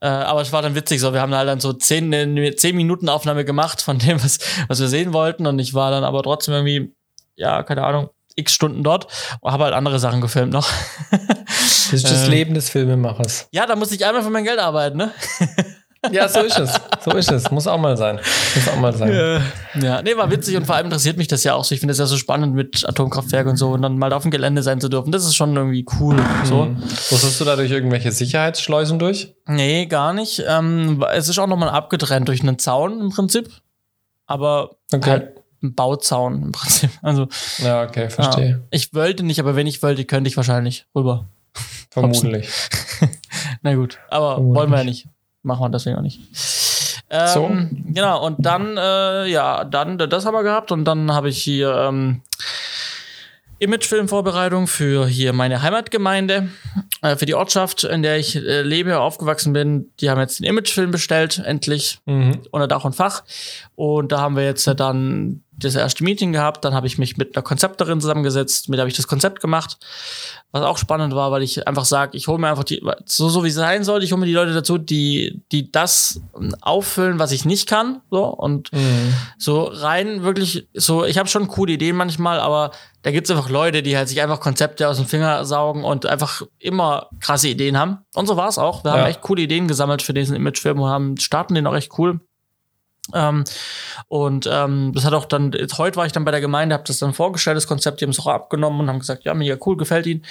Äh, 0.00 0.06
aber 0.08 0.40
es 0.40 0.52
war 0.52 0.62
dann 0.62 0.74
witzig 0.74 1.00
so. 1.00 1.12
Wir 1.12 1.20
haben 1.20 1.34
halt 1.34 1.48
dann 1.48 1.60
so 1.60 1.72
zehn, 1.72 2.12
zehn 2.56 2.76
Minuten 2.76 3.08
Aufnahme 3.08 3.44
gemacht 3.44 3.82
von 3.82 3.98
dem, 3.98 4.22
was, 4.22 4.38
was 4.68 4.80
wir 4.80 4.88
sehen 4.88 5.12
wollten. 5.12 5.46
Und 5.46 5.58
ich 5.58 5.74
war 5.74 5.90
dann 5.90 6.04
aber 6.04 6.22
trotzdem 6.22 6.54
irgendwie, 6.54 6.94
ja, 7.36 7.62
keine 7.62 7.84
Ahnung, 7.84 8.10
x 8.36 8.52
Stunden 8.52 8.82
dort 8.82 9.06
und 9.40 9.52
habe 9.52 9.64
halt 9.64 9.74
andere 9.74 9.98
Sachen 9.98 10.20
gefilmt 10.20 10.52
noch. 10.52 10.70
Das 11.10 11.92
ist 11.92 12.04
das 12.04 12.24
ähm, 12.24 12.30
Leben 12.30 12.54
des 12.54 12.70
Filmemachers. 12.70 13.48
Ja, 13.50 13.66
da 13.66 13.76
muss 13.76 13.92
ich 13.92 14.04
einmal 14.04 14.22
für 14.22 14.30
mein 14.30 14.44
Geld 14.44 14.58
arbeiten, 14.58 14.98
ne? 14.98 15.12
Ja, 16.12 16.28
so 16.28 16.40
ist 16.40 16.58
es. 16.58 16.80
So 17.04 17.12
ist 17.12 17.30
es. 17.30 17.50
Muss 17.50 17.66
auch 17.66 17.78
mal 17.78 17.96
sein. 17.96 18.16
Muss 18.54 18.68
auch 18.68 18.78
mal 18.78 18.96
sein. 18.96 19.12
Ja, 19.12 19.40
ja. 19.80 20.02
nee, 20.02 20.16
war 20.16 20.30
witzig 20.30 20.56
und 20.56 20.66
vor 20.66 20.74
allem 20.74 20.86
interessiert 20.86 21.16
mich 21.16 21.28
das 21.28 21.44
ja 21.44 21.54
auch 21.54 21.64
so. 21.64 21.74
Ich 21.74 21.80
finde 21.80 21.92
es 21.92 21.98
ja 21.98 22.06
so 22.06 22.16
spannend 22.16 22.54
mit 22.54 22.88
Atomkraftwerk 22.88 23.46
und 23.46 23.56
so 23.56 23.72
und 23.72 23.82
dann 23.82 23.98
mal 23.98 24.12
auf 24.12 24.22
dem 24.22 24.30
Gelände 24.30 24.62
sein 24.62 24.80
zu 24.80 24.88
dürfen. 24.88 25.12
Das 25.12 25.24
ist 25.24 25.34
schon 25.34 25.54
irgendwie 25.56 25.86
cool. 26.00 26.16
So. 26.44 26.66
Mhm. 26.66 26.78
Musstest 27.10 27.40
du 27.40 27.44
da 27.44 27.56
durch 27.56 27.70
irgendwelche 27.70 28.12
Sicherheitsschleusen 28.12 28.98
durch? 28.98 29.34
Nee, 29.46 29.86
gar 29.86 30.12
nicht. 30.12 30.42
Ähm, 30.46 31.04
es 31.12 31.28
ist 31.28 31.38
auch 31.38 31.46
nochmal 31.46 31.70
abgetrennt 31.70 32.28
durch 32.28 32.42
einen 32.42 32.58
Zaun 32.58 33.00
im 33.00 33.10
Prinzip. 33.10 33.48
Aber 34.26 34.76
okay. 34.92 35.10
halt 35.10 35.32
ein 35.62 35.74
Bauzaun 35.74 36.42
im 36.42 36.52
Prinzip. 36.52 36.90
Also, 37.02 37.28
ja, 37.58 37.84
okay, 37.84 38.10
verstehe. 38.10 38.48
Ja. 38.50 38.58
Ich 38.70 38.92
wollte 38.94 39.22
nicht, 39.22 39.40
aber 39.40 39.56
wenn 39.56 39.66
ich 39.66 39.82
wollte, 39.82 40.04
könnte 40.04 40.28
ich 40.28 40.36
wahrscheinlich 40.36 40.86
rüber. 40.94 41.26
Vermutlich. 41.90 42.48
Na 43.62 43.74
gut, 43.74 43.98
aber 44.10 44.34
Vermutlich. 44.34 44.56
wollen 44.58 44.70
wir 44.70 44.78
ja 44.78 44.84
nicht 44.84 45.08
machen 45.46 45.62
wir 45.62 45.68
deswegen 45.70 45.96
auch 45.96 46.02
nicht. 46.02 46.20
Ähm, 47.08 47.28
so. 47.28 47.50
Genau, 47.92 48.26
und 48.26 48.44
dann, 48.44 48.76
äh, 48.76 49.26
ja, 49.26 49.64
dann, 49.64 49.96
das 49.96 50.26
haben 50.26 50.34
wir 50.34 50.42
gehabt 50.42 50.72
und 50.72 50.84
dann 50.84 51.12
habe 51.12 51.28
ich 51.28 51.42
hier 51.42 51.72
ähm, 51.72 52.22
Imagefilmvorbereitung 53.58 54.66
für 54.66 55.06
hier 55.06 55.32
meine 55.32 55.62
Heimatgemeinde, 55.62 56.48
äh, 57.02 57.16
für 57.16 57.26
die 57.26 57.34
Ortschaft, 57.34 57.84
in 57.84 58.02
der 58.02 58.18
ich 58.18 58.36
äh, 58.36 58.62
lebe, 58.62 58.98
aufgewachsen 58.98 59.52
bin. 59.52 59.90
Die 60.00 60.10
haben 60.10 60.20
jetzt 60.20 60.38
den 60.38 60.44
Imagefilm 60.44 60.90
bestellt, 60.90 61.42
endlich, 61.44 61.98
mhm. 62.06 62.42
unter 62.50 62.68
Dach 62.68 62.84
und 62.84 62.94
Fach. 62.94 63.24
Und 63.74 64.12
da 64.12 64.20
haben 64.20 64.36
wir 64.36 64.44
jetzt 64.44 64.66
dann 64.66 65.42
das 65.58 65.74
erste 65.74 66.04
Meeting 66.04 66.32
gehabt, 66.32 66.64
dann 66.64 66.74
habe 66.74 66.86
ich 66.86 66.98
mich 66.98 67.16
mit 67.16 67.34
einer 67.34 67.42
Konzepterin 67.42 68.00
zusammengesetzt, 68.00 68.68
mit 68.68 68.76
der 68.76 68.82
habe 68.82 68.90
ich 68.90 68.96
das 68.96 69.06
Konzept 69.06 69.40
gemacht, 69.40 69.78
was 70.52 70.62
auch 70.62 70.76
spannend 70.76 71.14
war, 71.14 71.32
weil 71.32 71.42
ich 71.42 71.66
einfach 71.66 71.86
sage, 71.86 72.16
ich 72.16 72.28
hole 72.28 72.38
mir 72.38 72.48
einfach 72.48 72.64
die, 72.64 72.82
so, 73.06 73.28
so 73.30 73.42
wie 73.42 73.48
es 73.48 73.54
sein 73.54 73.82
soll, 73.82 74.02
ich 74.04 74.12
hole 74.12 74.20
mir 74.20 74.26
die 74.26 74.34
Leute 74.34 74.52
dazu, 74.52 74.76
die, 74.76 75.40
die 75.52 75.72
das 75.72 76.20
auffüllen, 76.60 77.18
was 77.18 77.32
ich 77.32 77.46
nicht 77.46 77.68
kann, 77.68 78.02
so, 78.10 78.24
und 78.26 78.70
mhm. 78.72 79.14
so 79.38 79.64
rein 79.64 80.22
wirklich, 80.22 80.68
so, 80.74 81.04
ich 81.04 81.16
habe 81.16 81.28
schon 81.28 81.48
coole 81.48 81.72
Ideen 81.72 81.96
manchmal, 81.96 82.38
aber 82.38 82.72
da 83.06 83.12
gibt 83.12 83.30
es 83.30 83.36
einfach 83.36 83.48
Leute, 83.48 83.84
die 83.84 83.96
halt 83.96 84.08
sich 84.08 84.20
einfach 84.20 84.40
Konzepte 84.40 84.88
aus 84.88 84.96
dem 84.96 85.06
Finger 85.06 85.44
saugen 85.44 85.84
und 85.84 86.06
einfach 86.06 86.42
immer 86.58 87.08
krasse 87.20 87.46
Ideen 87.46 87.78
haben. 87.78 87.98
Und 88.16 88.26
so 88.26 88.36
war 88.36 88.48
es 88.48 88.58
auch. 88.58 88.82
Wir 88.82 88.90
ja. 88.90 88.98
haben 88.98 89.06
echt 89.06 89.20
coole 89.20 89.42
Ideen 89.42 89.68
gesammelt 89.68 90.02
für 90.02 90.12
diesen 90.12 90.34
Imagefilm 90.34 90.80
und 90.80 90.90
haben, 90.90 91.16
starten 91.16 91.54
den 91.54 91.68
auch 91.68 91.76
echt 91.76 91.96
cool. 92.00 92.18
Ähm, 93.14 93.44
und 94.08 94.48
ähm, 94.50 94.90
das 94.92 95.04
hat 95.04 95.12
auch 95.12 95.26
dann, 95.26 95.52
jetzt, 95.52 95.78
heute 95.78 95.94
war 95.94 96.06
ich 96.06 96.10
dann 96.10 96.24
bei 96.24 96.32
der 96.32 96.40
Gemeinde, 96.40 96.74
habe 96.74 96.82
das 96.84 96.98
dann 96.98 97.14
vorgestellt, 97.14 97.56
das 97.56 97.68
Konzept, 97.68 98.00
die 98.00 98.06
haben 98.06 98.10
es 98.10 98.18
auch 98.18 98.26
abgenommen 98.26 98.80
und 98.80 98.88
haben 98.88 98.98
gesagt, 98.98 99.22
ja, 99.24 99.34
mega 99.34 99.56
cool, 99.64 99.76
gefällt 99.76 100.06
ihnen. 100.06 100.24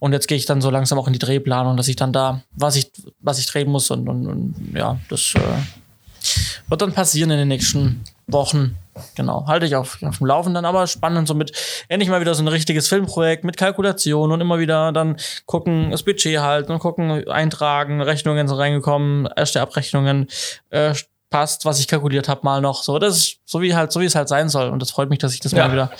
Und 0.00 0.12
jetzt 0.12 0.26
gehe 0.26 0.36
ich 0.36 0.44
dann 0.44 0.60
so 0.60 0.70
langsam 0.70 0.98
auch 0.98 1.06
in 1.06 1.12
die 1.12 1.20
Drehplanung, 1.20 1.76
dass 1.76 1.86
ich 1.86 1.94
dann 1.94 2.12
da, 2.12 2.42
was 2.50 2.74
ich, 2.74 2.90
was 3.20 3.38
ich 3.38 3.46
drehen 3.46 3.70
muss 3.70 3.92
und, 3.92 4.08
und, 4.08 4.26
und 4.26 4.72
ja, 4.74 4.98
das 5.08 5.34
äh, 5.36 6.68
wird 6.68 6.82
dann 6.82 6.92
passieren 6.92 7.30
in 7.30 7.38
den 7.38 7.46
nächsten 7.46 8.02
Wochen. 8.28 8.76
Genau, 9.14 9.46
halte 9.46 9.66
ich 9.66 9.76
auf, 9.76 10.02
auf 10.02 10.18
dem 10.18 10.26
Laufenden, 10.26 10.64
aber 10.64 10.86
spannend, 10.86 11.28
so 11.28 11.34
mit 11.34 11.52
endlich 11.88 12.10
mal 12.10 12.20
wieder 12.20 12.34
so 12.34 12.42
ein 12.42 12.48
richtiges 12.48 12.88
Filmprojekt 12.88 13.44
mit 13.44 13.56
Kalkulation 13.56 14.32
und 14.32 14.40
immer 14.40 14.58
wieder 14.58 14.92
dann 14.92 15.16
gucken, 15.46 15.90
das 15.90 16.02
Budget 16.02 16.40
halten 16.40 16.72
und 16.72 16.80
gucken, 16.80 17.28
eintragen, 17.28 18.00
Rechnungen 18.00 18.48
sind 18.48 18.56
reingekommen, 18.56 19.28
erste 19.36 19.60
Abrechnungen, 19.60 20.28
äh, 20.70 20.94
passt, 21.30 21.64
was 21.64 21.78
ich 21.78 21.88
kalkuliert 21.88 22.28
habe, 22.28 22.40
mal 22.42 22.60
noch. 22.60 22.82
So, 22.82 22.98
das 22.98 23.16
ist 23.16 23.38
so 23.44 23.60
wie 23.60 23.74
halt, 23.74 23.92
so 23.92 24.00
wie 24.00 24.06
es 24.06 24.14
halt 24.14 24.28
sein 24.28 24.48
soll. 24.48 24.68
Und 24.70 24.80
das 24.80 24.90
freut 24.90 25.10
mich, 25.10 25.18
dass 25.18 25.34
ich 25.34 25.40
das 25.40 25.52
ja. 25.52 25.66
mal 25.66 25.72
wieder 25.72 25.90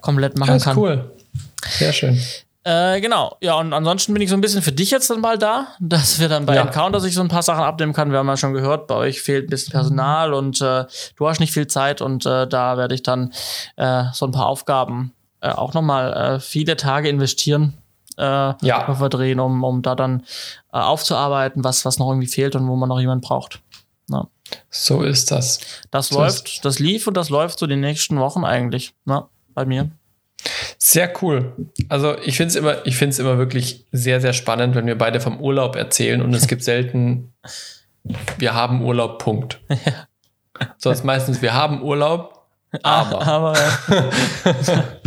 komplett 0.00 0.38
machen 0.38 0.56
ist 0.56 0.64
kann. 0.64 0.76
Cool. 0.76 1.10
Sehr 1.78 1.92
schön. 1.92 2.20
Äh, 2.70 3.00
genau, 3.00 3.36
ja, 3.40 3.58
und 3.58 3.72
ansonsten 3.72 4.12
bin 4.12 4.22
ich 4.22 4.30
so 4.30 4.36
ein 4.36 4.40
bisschen 4.40 4.62
für 4.62 4.70
dich 4.70 4.92
jetzt 4.92 5.10
dann 5.10 5.22
bald 5.22 5.42
da, 5.42 5.66
dass 5.80 6.20
wir 6.20 6.28
dann 6.28 6.46
bei 6.46 6.54
ja. 6.54 6.62
Encounter 6.62 7.00
sich 7.00 7.14
so 7.14 7.20
ein 7.20 7.26
paar 7.26 7.42
Sachen 7.42 7.64
abnehmen 7.64 7.92
können. 7.92 8.12
Wir 8.12 8.20
haben 8.20 8.28
ja 8.28 8.36
schon 8.36 8.52
gehört, 8.52 8.86
bei 8.86 8.94
euch 8.94 9.22
fehlt 9.22 9.46
ein 9.46 9.50
bisschen 9.50 9.72
Personal 9.72 10.32
und 10.32 10.60
äh, 10.60 10.84
du 11.16 11.28
hast 11.28 11.40
nicht 11.40 11.52
viel 11.52 11.66
Zeit 11.66 12.00
und 12.00 12.26
äh, 12.26 12.46
da 12.46 12.76
werde 12.76 12.94
ich 12.94 13.02
dann 13.02 13.32
äh, 13.74 14.04
so 14.12 14.24
ein 14.24 14.30
paar 14.30 14.46
Aufgaben 14.46 15.12
äh, 15.40 15.50
auch 15.50 15.74
nochmal 15.74 16.12
äh, 16.12 16.38
viele 16.38 16.76
Tage 16.76 17.08
investieren, 17.08 17.76
äh, 18.16 18.22
ja. 18.22 18.94
verdrehen, 18.94 19.40
um, 19.40 19.64
um 19.64 19.82
da 19.82 19.96
dann 19.96 20.20
äh, 20.72 20.78
aufzuarbeiten, 20.78 21.64
was, 21.64 21.84
was 21.84 21.98
noch 21.98 22.08
irgendwie 22.08 22.28
fehlt 22.28 22.54
und 22.54 22.68
wo 22.68 22.76
man 22.76 22.88
noch 22.88 23.00
jemanden 23.00 23.26
braucht. 23.26 23.60
Ja. 24.10 24.28
So 24.68 25.02
ist 25.02 25.32
das. 25.32 25.58
Das 25.90 26.06
So 26.06 26.20
läuft, 26.20 26.64
das 26.64 26.78
lief 26.78 27.08
und 27.08 27.16
das 27.16 27.30
läuft 27.30 27.58
so 27.58 27.66
die 27.66 27.74
nächsten 27.74 28.20
Wochen 28.20 28.44
eigentlich, 28.44 28.94
ne, 29.06 29.26
bei 29.54 29.64
mir. 29.64 29.90
Sehr 30.78 31.12
cool. 31.22 31.54
Also 31.88 32.16
ich 32.24 32.36
finde 32.36 32.48
es 32.48 32.56
immer, 32.56 32.86
ich 32.86 32.96
finde 32.96 33.12
es 33.12 33.18
immer 33.18 33.38
wirklich 33.38 33.86
sehr, 33.92 34.20
sehr 34.20 34.32
spannend, 34.32 34.74
wenn 34.74 34.86
wir 34.86 34.96
beide 34.96 35.20
vom 35.20 35.40
Urlaub 35.40 35.76
erzählen 35.76 36.22
und 36.22 36.34
es 36.34 36.46
gibt 36.46 36.62
selten, 36.62 37.34
wir 38.38 38.54
haben 38.54 38.82
Urlaub, 38.82 39.18
Punkt. 39.18 39.60
Sonst 40.78 41.04
meistens, 41.04 41.42
wir 41.42 41.54
haben 41.54 41.82
Urlaub, 41.82 42.46
aber. 42.82 43.26
Aber 43.26 43.54
ja. 43.56 44.84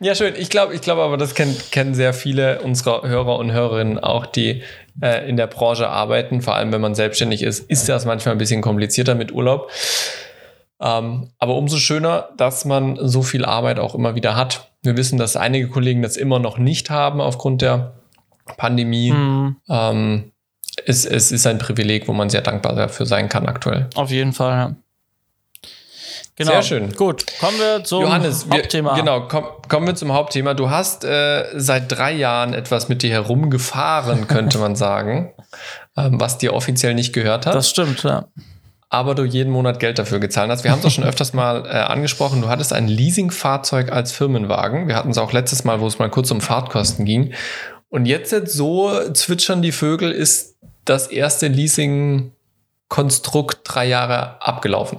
Ja, 0.00 0.14
schön. 0.14 0.34
Ich 0.36 0.50
glaube, 0.50 0.74
ich 0.74 0.82
glaube 0.82 1.02
aber, 1.02 1.16
das 1.16 1.34
kennen, 1.34 1.56
kennen 1.70 1.94
sehr 1.94 2.14
viele 2.14 2.60
unserer 2.60 3.08
Hörer 3.08 3.38
und 3.38 3.52
Hörerinnen 3.52 3.98
auch, 3.98 4.26
die 4.26 4.62
äh, 5.00 5.28
in 5.28 5.36
der 5.36 5.46
Branche 5.46 5.88
arbeiten. 5.88 6.42
Vor 6.42 6.54
allem, 6.54 6.72
wenn 6.72 6.80
man 6.80 6.94
selbstständig 6.94 7.42
ist, 7.42 7.68
ist 7.70 7.88
das 7.88 8.04
manchmal 8.04 8.34
ein 8.34 8.38
bisschen 8.38 8.62
komplizierter 8.62 9.14
mit 9.14 9.32
Urlaub. 9.32 9.70
Ähm, 10.82 11.30
aber 11.38 11.54
umso 11.54 11.76
schöner, 11.76 12.30
dass 12.36 12.64
man 12.64 12.98
so 13.00 13.22
viel 13.22 13.44
Arbeit 13.44 13.78
auch 13.78 13.94
immer 13.94 14.14
wieder 14.16 14.34
hat. 14.36 14.68
Wir 14.82 14.96
wissen, 14.96 15.16
dass 15.16 15.36
einige 15.36 15.68
Kollegen 15.68 16.02
das 16.02 16.16
immer 16.16 16.40
noch 16.40 16.58
nicht 16.58 16.90
haben 16.90 17.20
aufgrund 17.20 17.62
der 17.62 17.92
Pandemie. 18.56 19.10
Hm, 19.10 19.56
Ähm, 19.70 20.32
es, 20.86 21.04
es 21.04 21.30
ist 21.30 21.46
ein 21.46 21.58
Privileg, 21.58 22.08
wo 22.08 22.12
man 22.12 22.30
sehr 22.30 22.40
dankbar 22.40 22.74
dafür 22.74 23.06
sein 23.06 23.28
kann 23.28 23.46
aktuell. 23.46 23.88
auf 23.94 24.10
jeden 24.10 24.32
Fall, 24.32 24.50
ja. 24.50 24.74
Genau. 26.34 26.52
Sehr 26.52 26.62
schön. 26.62 26.92
Gut, 26.94 27.26
kommen 27.38 27.58
wir 27.58 27.84
zum 27.84 28.02
Johannes, 28.02 28.48
wir, 28.50 28.56
Hauptthema. 28.56 28.94
genau, 28.96 29.28
komm, 29.28 29.44
kommen 29.68 29.86
wir 29.86 29.94
zum 29.94 30.12
Hauptthema. 30.12 30.54
Du 30.54 30.70
hast 30.70 31.04
äh, 31.04 31.44
seit 31.54 31.92
drei 31.92 32.12
Jahren 32.12 32.54
etwas 32.54 32.88
mit 32.88 33.02
dir 33.02 33.10
herumgefahren, 33.10 34.26
könnte 34.28 34.56
man 34.58 34.74
sagen, 34.74 35.34
ähm, 35.96 36.18
was 36.18 36.38
dir 36.38 36.54
offiziell 36.54 36.94
nicht 36.94 37.12
gehört 37.12 37.44
hat, 37.44 37.54
Das 37.54 37.68
stimmt, 37.68 38.02
ja. 38.02 38.24
Aber 38.92 39.14
du 39.14 39.24
jeden 39.24 39.50
Monat 39.50 39.80
Geld 39.80 39.98
dafür 39.98 40.20
gezahlt 40.20 40.50
hast. 40.50 40.64
Wir 40.64 40.70
haben 40.70 40.80
es 40.80 40.84
doch 40.84 40.90
schon 40.90 41.04
öfters 41.04 41.32
mal 41.32 41.64
äh, 41.64 41.70
angesprochen. 41.70 42.42
Du 42.42 42.50
hattest 42.50 42.74
ein 42.74 42.88
Leasingfahrzeug 42.88 43.90
als 43.90 44.12
Firmenwagen. 44.12 44.86
Wir 44.86 44.96
hatten 44.96 45.08
es 45.10 45.16
auch 45.16 45.32
letztes 45.32 45.64
Mal, 45.64 45.80
wo 45.80 45.86
es 45.86 45.98
mal 45.98 46.10
kurz 46.10 46.30
um 46.30 46.42
Fahrtkosten 46.42 47.06
ging. 47.06 47.32
Und 47.88 48.04
jetzt, 48.04 48.32
jetzt 48.32 48.52
so 48.52 48.92
zwitschern 49.14 49.62
die 49.62 49.72
Vögel, 49.72 50.12
ist 50.12 50.56
das 50.84 51.06
erste 51.06 51.48
Leasing-Konstrukt 51.48 53.60
drei 53.64 53.86
Jahre 53.86 54.42
abgelaufen. 54.42 54.98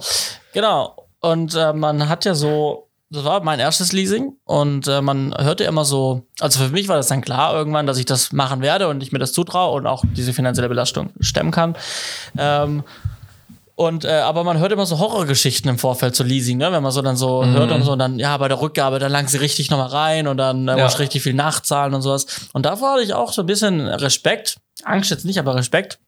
Genau. 0.53 1.05
Und 1.19 1.53
äh, 1.53 1.71
man 1.71 2.09
hat 2.09 2.25
ja 2.25 2.33
so, 2.33 2.89
das 3.11 3.25
war 3.25 3.43
mein 3.43 3.59
erstes 3.59 3.93
Leasing 3.93 4.37
und 4.43 4.87
äh, 4.87 5.01
man 5.01 5.35
hörte 5.37 5.65
immer 5.65 5.85
so, 5.85 6.23
also 6.39 6.63
für 6.63 6.71
mich 6.71 6.87
war 6.87 6.97
das 6.97 7.09
dann 7.09 7.21
klar 7.21 7.53
irgendwann, 7.53 7.85
dass 7.85 7.99
ich 7.99 8.05
das 8.05 8.31
machen 8.31 8.61
werde 8.61 8.87
und 8.87 9.03
ich 9.03 9.11
mir 9.11 9.19
das 9.19 9.33
zutraue 9.33 9.75
und 9.75 9.85
auch 9.85 10.03
diese 10.17 10.33
finanzielle 10.33 10.67
Belastung 10.67 11.11
stemmen 11.19 11.51
kann. 11.51 11.75
Ähm, 12.39 12.83
und 13.85 14.05
äh, 14.05 14.09
aber 14.11 14.43
man 14.43 14.57
hört 14.59 14.71
immer 14.71 14.85
so 14.85 14.99
Horrorgeschichten 14.99 15.69
im 15.69 15.77
Vorfeld 15.77 16.15
zu 16.15 16.23
Leasing, 16.23 16.57
ne? 16.57 16.71
Wenn 16.71 16.83
man 16.83 16.91
so 16.91 17.01
dann 17.01 17.15
so 17.15 17.45
hört 17.45 17.71
und 17.71 17.83
so 17.83 17.93
und 17.93 17.99
dann 17.99 18.19
ja 18.19 18.35
bei 18.37 18.47
der 18.47 18.59
Rückgabe 18.61 18.99
dann 18.99 19.11
lang 19.11 19.27
sie 19.27 19.37
richtig 19.37 19.69
nochmal 19.69 19.87
rein 19.87 20.27
und 20.27 20.37
dann 20.37 20.67
äh, 20.67 20.77
Ja. 20.77 20.83
musst 20.83 20.97
du 20.97 21.01
richtig 21.01 21.21
viel 21.23 21.33
nachzahlen 21.33 21.93
und 21.93 22.01
sowas. 22.01 22.25
Und 22.53 22.65
davor 22.65 22.93
hatte 22.93 23.03
ich 23.03 23.13
auch 23.13 23.31
so 23.33 23.41
ein 23.43 23.45
bisschen 23.45 23.81
Respekt, 23.81 24.57
Angst 24.83 25.11
jetzt 25.11 25.25
nicht, 25.25 25.39
aber 25.39 25.55
Respekt. 25.55 25.99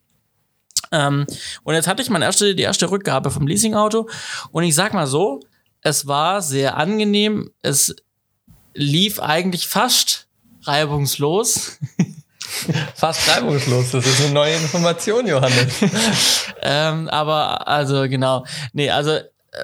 Ähm, 0.91 1.25
und 1.63 1.73
jetzt 1.73 1.87
hatte 1.87 2.01
ich 2.01 2.09
meine 2.09 2.25
erste, 2.25 2.53
die 2.55 2.63
erste 2.63 2.89
Rückgabe 2.91 3.31
vom 3.31 3.47
Leasingauto 3.47 4.07
und 4.51 4.63
ich 4.63 4.75
sag 4.75 4.93
mal 4.93 5.07
so, 5.07 5.39
es 5.81 6.07
war 6.07 6.41
sehr 6.41 6.77
angenehm. 6.77 7.51
Es 7.61 7.95
lief 8.73 9.19
eigentlich 9.19 9.67
fast 9.67 10.27
reibungslos. 10.63 11.77
Fast 12.95 13.29
reibungslos. 13.29 13.91
Das 13.91 14.05
ist 14.05 14.21
eine 14.23 14.33
neue 14.33 14.53
Information, 14.55 15.27
Johannes. 15.27 15.81
ähm, 16.61 17.07
aber 17.09 17.67
also 17.67 18.07
genau. 18.09 18.45
Nee, 18.73 18.89
also 18.91 19.11
äh, 19.11 19.23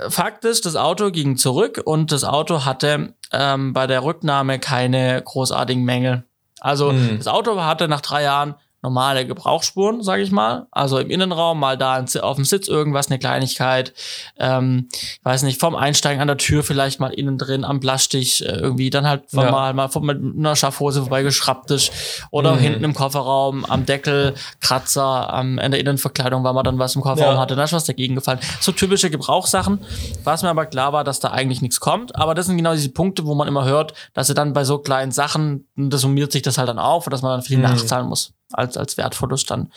faktisch, 0.09 0.61
das 0.61 0.75
Auto 0.75 1.11
ging 1.11 1.37
zurück 1.37 1.81
und 1.83 2.11
das 2.11 2.23
Auto 2.23 2.65
hatte 2.65 3.13
ähm, 3.31 3.73
bei 3.73 3.87
der 3.87 4.03
Rücknahme 4.03 4.59
keine 4.59 5.21
großartigen 5.21 5.83
Mängel. 5.83 6.23
Also 6.59 6.91
Mhm. 6.91 7.17
das 7.17 7.27
Auto 7.27 7.59
hatte 7.61 7.87
nach 7.87 8.01
drei 8.01 8.23
Jahren 8.23 8.55
normale 8.83 9.25
Gebrauchsspuren, 9.27 10.01
sage 10.03 10.23
ich 10.23 10.31
mal. 10.31 10.67
Also 10.71 10.97
im 10.99 11.09
Innenraum 11.09 11.59
mal 11.59 11.77
da 11.77 12.03
auf 12.21 12.35
dem 12.35 12.45
Sitz 12.45 12.67
irgendwas, 12.67 13.07
eine 13.09 13.19
Kleinigkeit. 13.19 13.93
Ähm, 14.39 14.87
ich 14.91 15.19
weiß 15.23 15.43
nicht, 15.43 15.59
vom 15.59 15.75
Einsteigen 15.75 16.21
an 16.21 16.27
der 16.27 16.37
Tür 16.37 16.63
vielleicht 16.63 16.99
mal 16.99 17.13
innen 17.13 17.37
drin 17.37 17.63
am 17.63 17.79
Blasstich 17.79 18.41
äh, 18.45 18.51
irgendwie, 18.53 18.89
dann 18.89 19.07
halt 19.07 19.23
Ja. 19.31 19.51
mal, 19.51 19.73
mal 19.73 19.87
von, 19.89 20.03
mit 20.05 20.17
einer 20.21 20.55
Schaffhose 20.55 21.01
vorbeigeschraubt 21.01 21.69
ist. 21.71 21.91
Oder 22.31 22.55
Mhm. 22.55 22.59
hinten 22.59 22.83
im 22.83 22.93
Kofferraum 22.93 23.65
am 23.65 23.85
Deckel, 23.85 24.33
Kratzer, 24.61 25.33
am, 25.33 25.59
in 25.59 25.71
der 25.71 25.79
Innenverkleidung, 25.79 26.43
weil 26.43 26.53
man 26.53 26.63
dann 26.63 26.79
was 26.79 26.95
im 26.95 27.01
Kofferraum 27.01 27.35
Ja. 27.35 27.39
hatte. 27.41 27.55
Da 27.55 27.63
ist 27.63 27.73
was 27.73 27.85
dagegen 27.85 28.15
gefallen. 28.15 28.39
So 28.59 28.71
typische 28.71 29.09
Gebrauchssachen, 29.09 29.79
was 30.23 30.41
mir 30.43 30.49
aber 30.49 30.65
klar 30.65 30.93
war, 30.93 31.03
dass 31.03 31.19
da 31.19 31.29
eigentlich 31.31 31.61
nichts 31.61 31.79
kommt. 31.79 32.15
Aber 32.15 32.33
das 32.35 32.47
sind 32.47 32.57
genau 32.57 32.73
diese 32.73 32.89
Punkte, 32.89 33.25
wo 33.25 33.35
man 33.35 33.47
immer 33.47 33.65
hört, 33.65 33.93
dass 34.13 34.27
sie 34.27 34.33
dann 34.33 34.53
bei 34.53 34.63
so 34.63 34.79
kleinen 34.79 35.11
Sachen, 35.11 35.67
das 35.75 36.01
summiert 36.01 36.31
sich 36.31 36.41
das 36.41 36.57
halt 36.57 36.69
dann 36.69 36.79
auf 36.79 37.05
und 37.05 37.11
dass 37.13 37.21
man 37.21 37.31
dann 37.33 37.41
viel 37.43 37.57
Mhm. 37.57 37.63
nachzahlen 37.63 38.07
muss 38.07 38.33
als, 38.53 38.77
als 38.77 38.97
Wertverlust 38.97 39.49
dann. 39.51 39.71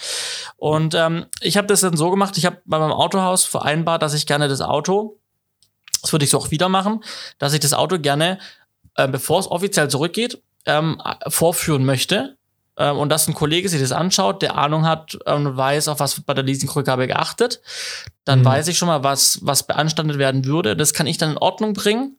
Und 0.57 0.95
ähm, 0.95 1.27
ich 1.41 1.57
habe 1.57 1.67
das 1.67 1.81
dann 1.81 1.97
so 1.97 2.11
gemacht, 2.11 2.37
ich 2.39 2.47
habe 2.47 2.61
bei 2.65 2.79
meinem 2.79 2.93
Autohaus 2.93 3.45
vereinbart, 3.45 4.03
dass 4.03 4.15
ich 4.15 4.27
gerne 4.27 4.49
das 4.49 4.61
Auto, 4.61 5.19
das 6.03 6.13
würde 6.13 6.25
ich 6.25 6.31
so 6.31 6.39
auch 6.39 6.51
wieder 6.51 6.69
machen, 6.69 7.03
dass 7.39 7.53
ich 7.55 7.61
das 7.61 7.73
Auto 7.75 7.99
gerne, 7.99 8.39
äh, 8.97 9.09
bevor 9.09 9.41
es 9.41 9.51
offiziell 9.51 9.89
zurückgeht, 9.89 10.43
ähm, 10.67 11.01
vorführen 11.29 11.85
möchte. 11.85 12.37
Ähm, 12.77 12.99
und 12.99 13.09
dass 13.09 13.29
ein 13.29 13.35
Kollege 13.35 13.69
sich 13.69 13.81
das 13.81 13.93
anschaut, 13.93 14.43
der 14.43 14.57
Ahnung 14.59 14.85
hat 14.85 15.17
ähm, 15.27 15.47
und 15.47 15.57
weiß, 15.57 15.89
auf 15.89 16.01
was 16.01 16.21
bei 16.23 16.35
der 16.35 16.43
Leasingrückgabe 16.43 17.07
geachtet. 17.07 17.61
Dann 18.25 18.41
Mhm. 18.41 18.45
weiß 18.47 18.69
ich 18.69 18.77
schon 18.79 18.89
mal, 18.89 19.05
was, 19.05 19.39
was 19.43 19.63
beanstandet 19.67 20.19
werden 20.19 20.45
würde. 20.45 20.77
Das 20.77 20.93
kann 20.93 21.07
ich 21.07 21.17
dann 21.17 21.31
in 21.31 21.39
Ordnung 21.39 21.73
bringen, 21.73 22.17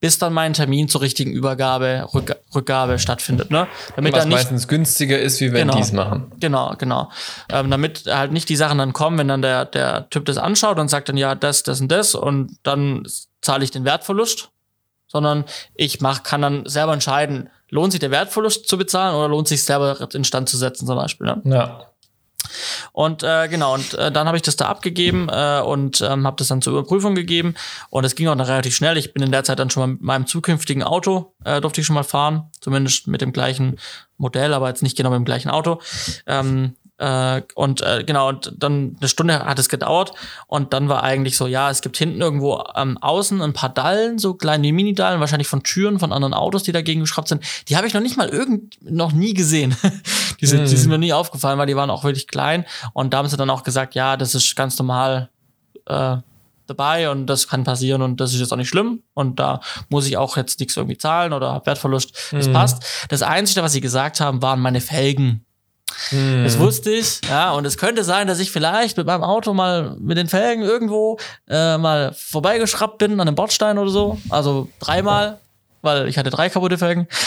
bis 0.00 0.18
dann 0.18 0.32
mein 0.32 0.54
Termin 0.54 0.88
zur 0.88 1.02
richtigen 1.02 1.32
Übergabe, 1.32 2.06
Rück, 2.14 2.34
Rückgabe 2.54 2.98
stattfindet. 2.98 3.50
Ne? 3.50 3.68
Damit 3.96 4.12
Was 4.14 4.20
dann 4.20 4.28
nicht 4.30 4.38
meistens 4.38 4.66
günstiger 4.66 5.18
ist, 5.18 5.40
wie 5.40 5.52
wenn 5.52 5.68
Genau. 5.68 5.74
die 5.76 5.82
es 5.82 5.92
machen. 5.92 6.32
Genau, 6.40 6.74
genau. 6.78 7.10
Ähm, 7.50 7.70
damit 7.70 8.04
halt 8.06 8.32
nicht 8.32 8.48
die 8.48 8.56
Sachen 8.56 8.78
dann 8.78 8.92
kommen, 8.94 9.18
wenn 9.18 9.28
dann 9.28 9.42
der, 9.42 9.66
der 9.66 10.08
Typ 10.08 10.24
das 10.24 10.38
anschaut 10.38 10.78
und 10.78 10.88
sagt 10.88 11.10
dann, 11.10 11.18
ja, 11.18 11.34
das, 11.34 11.62
das 11.62 11.80
und 11.82 11.88
das 11.92 12.14
und 12.14 12.56
dann 12.62 13.06
zahle 13.42 13.62
ich 13.62 13.70
den 13.70 13.84
Wertverlust, 13.84 14.48
sondern 15.06 15.44
ich 15.74 16.00
mach, 16.00 16.22
kann 16.22 16.40
dann 16.40 16.64
selber 16.66 16.94
entscheiden, 16.94 17.50
lohnt 17.68 17.92
sich 17.92 18.00
der 18.00 18.10
Wertverlust 18.10 18.66
zu 18.68 18.78
bezahlen 18.78 19.14
oder 19.14 19.28
lohnt 19.28 19.48
sich 19.48 19.62
selber 19.64 20.08
instand 20.14 20.48
zu 20.48 20.56
setzen 20.56 20.86
zum 20.86 20.96
Beispiel. 20.96 21.26
Ne? 21.26 21.42
Ja. 21.44 21.86
Und 22.92 23.22
äh, 23.22 23.48
genau, 23.48 23.74
und 23.74 23.94
äh, 23.94 24.10
dann 24.10 24.26
habe 24.26 24.36
ich 24.36 24.42
das 24.42 24.56
da 24.56 24.66
abgegeben 24.66 25.28
äh, 25.30 25.60
und 25.60 26.00
ähm, 26.00 26.26
habe 26.26 26.36
das 26.36 26.48
dann 26.48 26.62
zur 26.62 26.72
Überprüfung 26.72 27.14
gegeben. 27.14 27.54
Und 27.90 28.04
es 28.04 28.14
ging 28.14 28.28
auch 28.28 28.34
noch 28.34 28.48
relativ 28.48 28.74
schnell. 28.74 28.96
Ich 28.96 29.12
bin 29.12 29.22
in 29.22 29.32
der 29.32 29.44
Zeit 29.44 29.58
dann 29.58 29.70
schon 29.70 29.80
mal 29.82 29.86
mit 29.88 30.02
meinem 30.02 30.26
zukünftigen 30.26 30.82
Auto, 30.82 31.34
äh, 31.44 31.60
durfte 31.60 31.80
ich 31.80 31.86
schon 31.86 31.94
mal 31.94 32.04
fahren, 32.04 32.50
zumindest 32.60 33.06
mit 33.06 33.20
dem 33.20 33.32
gleichen 33.32 33.78
Modell, 34.16 34.52
aber 34.52 34.68
jetzt 34.68 34.82
nicht 34.82 34.96
genau 34.96 35.10
mit 35.10 35.18
dem 35.18 35.24
gleichen 35.24 35.50
Auto. 35.50 35.80
Ähm, 36.26 36.76
äh, 37.00 37.42
und 37.54 37.80
äh, 37.80 38.04
genau, 38.04 38.28
und 38.28 38.52
dann 38.56 38.96
eine 39.00 39.08
Stunde 39.08 39.44
hat 39.44 39.58
es 39.58 39.68
gedauert 39.68 40.12
und 40.46 40.72
dann 40.72 40.88
war 40.88 41.02
eigentlich 41.02 41.36
so, 41.36 41.46
ja, 41.46 41.70
es 41.70 41.80
gibt 41.80 41.96
hinten 41.96 42.20
irgendwo 42.20 42.62
ähm, 42.76 42.98
außen 42.98 43.40
ein 43.40 43.52
paar 43.54 43.70
Dallen, 43.70 44.18
so 44.18 44.34
kleine 44.34 44.72
Mini-Dallen, 44.72 45.18
wahrscheinlich 45.18 45.48
von 45.48 45.62
Türen 45.62 45.98
von 45.98 46.12
anderen 46.12 46.34
Autos, 46.34 46.62
die 46.62 46.72
dagegen 46.72 47.00
geschraubt 47.00 47.28
sind. 47.28 47.42
Die 47.68 47.76
habe 47.76 47.86
ich 47.86 47.94
noch 47.94 48.02
nicht 48.02 48.16
mal 48.18 48.28
irgend 48.28 48.78
noch 48.82 49.12
nie 49.12 49.32
gesehen. 49.34 49.74
die, 50.40 50.46
sind, 50.46 50.68
die 50.68 50.74
Mhm. 50.74 50.78
sind 50.78 50.90
mir 50.90 50.98
nie 50.98 51.12
aufgefallen, 51.12 51.58
weil 51.58 51.66
die 51.66 51.76
waren 51.76 51.90
auch 51.90 52.04
wirklich 52.04 52.26
klein. 52.28 52.64
Und 52.92 53.14
da 53.14 53.18
haben 53.18 53.28
sie 53.28 53.36
dann 53.38 53.50
auch 53.50 53.62
gesagt, 53.62 53.94
ja, 53.94 54.16
das 54.18 54.34
ist 54.34 54.54
ganz 54.54 54.78
normal 54.78 55.30
äh, 55.86 56.18
dabei 56.66 57.10
und 57.10 57.26
das 57.26 57.48
kann 57.48 57.64
passieren 57.64 58.00
und 58.02 58.20
das 58.20 58.32
ist 58.34 58.40
jetzt 58.40 58.52
auch 58.52 58.56
nicht 58.56 58.68
schlimm. 58.68 59.02
Und 59.14 59.40
da 59.40 59.60
muss 59.88 60.06
ich 60.06 60.16
auch 60.16 60.36
jetzt 60.36 60.60
nichts 60.60 60.76
irgendwie 60.76 60.98
zahlen 60.98 61.32
oder 61.32 61.52
hab 61.54 61.66
Wertverlust. 61.66 62.12
Das 62.32 62.46
Mhm. 62.46 62.52
passt. 62.52 62.84
Das 63.08 63.22
Einzige, 63.22 63.62
was 63.62 63.72
sie 63.72 63.80
gesagt 63.80 64.20
haben, 64.20 64.40
waren 64.42 64.60
meine 64.60 64.80
Felgen. 64.80 65.44
Hm. 66.10 66.44
Das 66.44 66.58
wusste 66.58 66.90
ich, 66.90 67.20
ja, 67.28 67.52
und 67.52 67.64
es 67.64 67.76
könnte 67.76 68.04
sein, 68.04 68.26
dass 68.26 68.40
ich 68.40 68.50
vielleicht 68.50 68.96
mit 68.96 69.06
meinem 69.06 69.22
Auto 69.22 69.54
mal 69.54 69.96
mit 69.98 70.18
den 70.18 70.28
Felgen 70.28 70.62
irgendwo 70.62 71.18
äh, 71.48 71.78
mal 71.78 72.12
vorbeigeschraubt 72.14 72.98
bin 72.98 73.12
an 73.14 73.20
einem 73.20 73.34
Bordstein 73.34 73.78
oder 73.78 73.90
so. 73.90 74.18
Also 74.28 74.68
dreimal, 74.80 75.38
weil 75.82 76.08
ich 76.08 76.18
hatte 76.18 76.30
drei 76.30 76.48
kaputte 76.48 76.78
Felgen. 76.78 77.06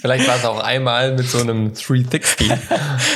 Vielleicht 0.00 0.26
war 0.26 0.36
es 0.36 0.44
auch 0.44 0.60
einmal 0.60 1.14
mit 1.14 1.28
so 1.28 1.38
einem 1.38 1.72
360. 1.74 2.52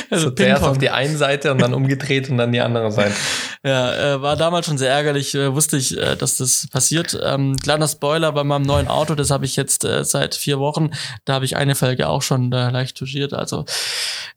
Also 0.09 0.29
so 0.29 0.35
zuerst 0.35 0.63
auf 0.63 0.77
die 0.77 0.91
eine 0.91 1.17
Seite 1.17 1.51
und 1.51 1.59
dann 1.59 1.73
umgedreht 1.73 2.29
und 2.29 2.37
dann 2.37 2.51
die 2.51 2.61
andere 2.61 2.91
Seite. 2.91 3.15
Ja, 3.65 4.15
äh, 4.15 4.21
war 4.21 4.35
damals 4.35 4.65
schon 4.65 4.77
sehr 4.77 4.91
ärgerlich, 4.91 5.33
äh, 5.35 5.53
wusste 5.53 5.77
ich, 5.77 5.97
äh, 5.97 6.17
dass 6.17 6.37
das 6.37 6.67
passiert. 6.69 7.17
Ähm, 7.23 7.55
kleiner 7.55 7.87
Spoiler 7.87 8.33
bei 8.33 8.43
meinem 8.43 8.63
neuen 8.63 8.89
Auto, 8.89 9.15
das 9.15 9.31
habe 9.31 9.45
ich 9.45 9.55
jetzt 9.55 9.85
äh, 9.85 10.03
seit 10.03 10.35
vier 10.35 10.59
Wochen. 10.59 10.91
Da 11.23 11.33
habe 11.33 11.45
ich 11.45 11.55
eine 11.55 11.75
Felge 11.75 12.09
auch 12.09 12.21
schon 12.21 12.51
äh, 12.51 12.69
leicht 12.71 12.97
touchiert. 12.97 13.33
Also 13.33 13.63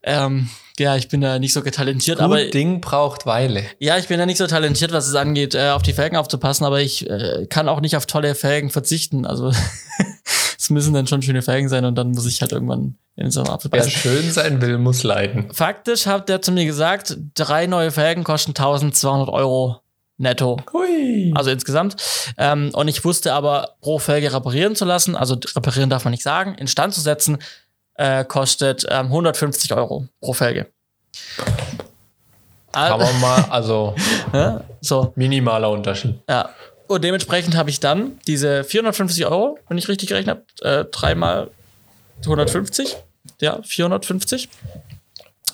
ähm, 0.03 0.49
ja, 0.79 0.95
ich 0.95 1.09
bin 1.09 1.19
da 1.19 1.39
nicht 1.39 1.51
so 1.51 1.61
talentiert, 1.61 2.21
aber 2.21 2.41
Gut 2.41 2.53
Ding 2.53 2.79
braucht 2.79 3.25
Weile. 3.25 3.63
ja, 3.79 3.97
ich 3.97 4.07
bin 4.07 4.17
da 4.17 4.25
nicht 4.25 4.37
so 4.37 4.47
talentiert, 4.47 4.93
was 4.93 5.07
es 5.07 5.15
angeht, 5.15 5.55
äh, 5.55 5.71
auf 5.71 5.81
die 5.81 5.93
Felgen 5.93 6.15
aufzupassen, 6.15 6.65
aber 6.65 6.79
ich 6.79 7.09
äh, 7.09 7.47
kann 7.49 7.67
auch 7.67 7.81
nicht 7.81 7.97
auf 7.97 8.05
tolle 8.05 8.33
Felgen 8.33 8.69
verzichten. 8.69 9.25
Also 9.25 9.51
es 10.67 10.71
müssen 10.71 10.93
dann 10.93 11.07
schon 11.07 11.21
schöne 11.21 11.41
Felgen 11.41 11.69
sein 11.69 11.85
und 11.85 11.95
dann 11.95 12.11
muss 12.11 12.25
ich 12.25 12.41
halt 12.41 12.51
irgendwann 12.51 12.95
in 13.15 13.31
so 13.31 13.45
Wer 13.71 13.89
schön 13.89 14.29
sein 14.31 14.61
will, 14.61 14.77
muss 14.77 15.03
leiden. 15.03 15.47
Faktisch 15.53 16.05
hat 16.07 16.27
der 16.27 16.41
zu 16.41 16.51
mir 16.51 16.65
gesagt, 16.65 17.17
drei 17.35 17.67
neue 17.67 17.89
Felgen 17.89 18.25
kosten 18.25 18.49
1200 18.51 19.29
Euro 19.29 19.79
netto. 20.17 20.57
Hui. 20.73 21.31
Also 21.35 21.51
insgesamt. 21.51 21.95
Ähm, 22.37 22.71
und 22.73 22.89
ich 22.89 23.05
wusste 23.05 23.31
aber, 23.31 23.75
pro 23.79 23.97
Felge 23.97 24.33
reparieren 24.33 24.75
zu 24.75 24.83
lassen, 24.83 25.15
also 25.15 25.37
reparieren 25.55 25.89
darf 25.89 26.03
man 26.03 26.11
nicht 26.11 26.23
sagen, 26.23 26.55
instand 26.55 26.93
zu 26.93 26.99
setzen, 26.99 27.37
äh, 27.93 28.25
kostet 28.25 28.85
ähm, 28.89 29.05
150 29.05 29.73
Euro 29.73 30.05
pro 30.19 30.33
Felge. 30.33 30.67
Kann 32.73 32.99
man 32.99 33.21
mal, 33.21 33.45
also 33.49 33.95
Ja, 34.33 34.65
so, 34.81 35.13
minimaler 35.15 35.71
Unterschied. 35.71 36.19
ja. 36.29 36.49
Und 36.87 37.03
dementsprechend 37.03 37.55
habe 37.55 37.69
ich 37.69 37.79
dann 37.79 38.19
diese 38.27 38.63
450 38.63 39.25
Euro, 39.25 39.59
wenn 39.67 39.77
ich 39.77 39.87
richtig 39.87 40.09
gerechnet 40.09 40.43
habe, 40.61 40.79
äh, 40.79 40.85
dreimal 40.85 41.51
150, 42.23 42.95
ja, 43.41 43.61
450 43.61 44.49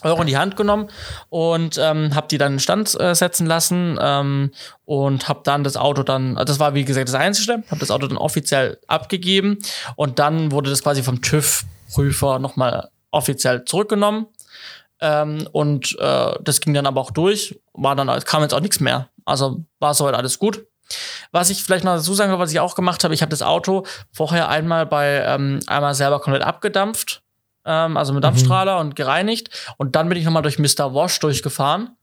Euro 0.03 0.21
in 0.21 0.27
die 0.27 0.37
Hand 0.37 0.55
genommen 0.55 0.89
und 1.29 1.77
ähm, 1.77 2.13
habe 2.13 2.27
die 2.29 2.37
dann 2.37 2.53
in 2.53 2.59
Stand 2.59 2.99
äh, 2.99 3.15
setzen 3.15 3.47
lassen 3.47 3.97
ähm, 4.01 4.51
und 4.85 5.27
habe 5.27 5.41
dann 5.43 5.63
das 5.63 5.77
Auto 5.77 6.03
dann, 6.03 6.35
das 6.35 6.59
war 6.59 6.73
wie 6.73 6.83
gesagt 6.83 7.07
das 7.07 7.15
Einzige, 7.15 7.63
habe 7.69 7.79
das 7.79 7.89
Auto 7.89 8.07
dann 8.07 8.17
offiziell 8.17 8.79
abgegeben 8.87 9.59
und 9.95 10.19
dann 10.19 10.51
wurde 10.51 10.69
das 10.69 10.83
quasi 10.83 11.03
vom 11.03 11.21
TÜV-Prüfer 11.21 12.39
nochmal 12.39 12.89
offiziell 13.11 13.63
zurückgenommen 13.65 14.27
ähm, 14.99 15.47
und 15.51 15.97
äh, 15.99 16.33
das 16.41 16.59
ging 16.59 16.73
dann 16.73 16.85
aber 16.85 16.99
auch 17.01 17.11
durch, 17.11 17.59
war 17.73 17.95
dann, 17.95 18.07
kam 18.25 18.41
jetzt 18.41 18.53
auch 18.53 18.61
nichts 18.61 18.79
mehr, 18.79 19.09
also 19.25 19.63
war 19.79 19.93
soweit 19.93 20.15
alles 20.15 20.37
gut. 20.37 20.65
Was 21.31 21.49
ich 21.49 21.63
vielleicht 21.63 21.83
noch 21.83 21.95
dazu 21.95 22.13
sagen 22.13 22.31
will, 22.31 22.39
was 22.39 22.51
ich 22.51 22.59
auch 22.59 22.75
gemacht 22.75 23.03
habe, 23.03 23.13
ich 23.13 23.21
habe 23.21 23.29
das 23.31 23.41
Auto 23.41 23.85
vorher 24.11 24.49
einmal 24.49 24.85
bei 24.85 25.23
ähm, 25.25 25.59
einmal 25.67 25.93
selber 25.95 26.19
komplett 26.19 26.43
abgedampft, 26.43 27.21
ähm, 27.65 27.95
also 27.97 28.13
mit 28.13 28.23
Dampfstrahler 28.23 28.79
und 28.79 28.95
gereinigt. 28.95 29.49
Und 29.77 29.95
dann 29.95 30.09
bin 30.09 30.17
ich 30.17 30.25
nochmal 30.25 30.41
durch 30.43 30.59
Mr. 30.59 30.93
Wash 30.93 31.19
durchgefahren. 31.19 31.95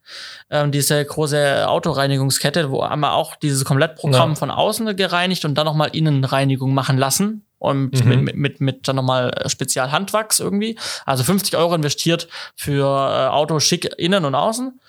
Ähm, 0.50 0.72
diese 0.72 1.04
große 1.04 1.68
Autoreinigungskette, 1.68 2.70
wo 2.70 2.80
einmal 2.80 3.12
auch 3.12 3.36
dieses 3.36 3.64
Komplettprogramm 3.64 4.30
Ja. 4.30 4.34
von 4.36 4.50
außen 4.50 4.96
gereinigt 4.96 5.44
und 5.44 5.54
dann 5.56 5.66
nochmal 5.66 5.90
Innenreinigung 5.92 6.72
machen 6.74 6.98
lassen. 6.98 7.44
Und 7.58 7.92
Mhm. 8.02 8.08
mit, 8.08 8.22
mit, 8.22 8.36
mit, 8.36 8.60
mit 8.62 8.88
dann 8.88 8.96
nochmal 8.96 9.30
Spezialhandwachs 9.46 10.40
irgendwie. 10.40 10.78
Also 11.04 11.24
50 11.24 11.56
Euro 11.58 11.74
investiert 11.74 12.26
für 12.56 12.86
äh, 12.86 13.26
Auto 13.28 13.60
schick 13.60 13.84
innen 13.98 14.24
und 14.24 14.34
außen. 14.34 14.80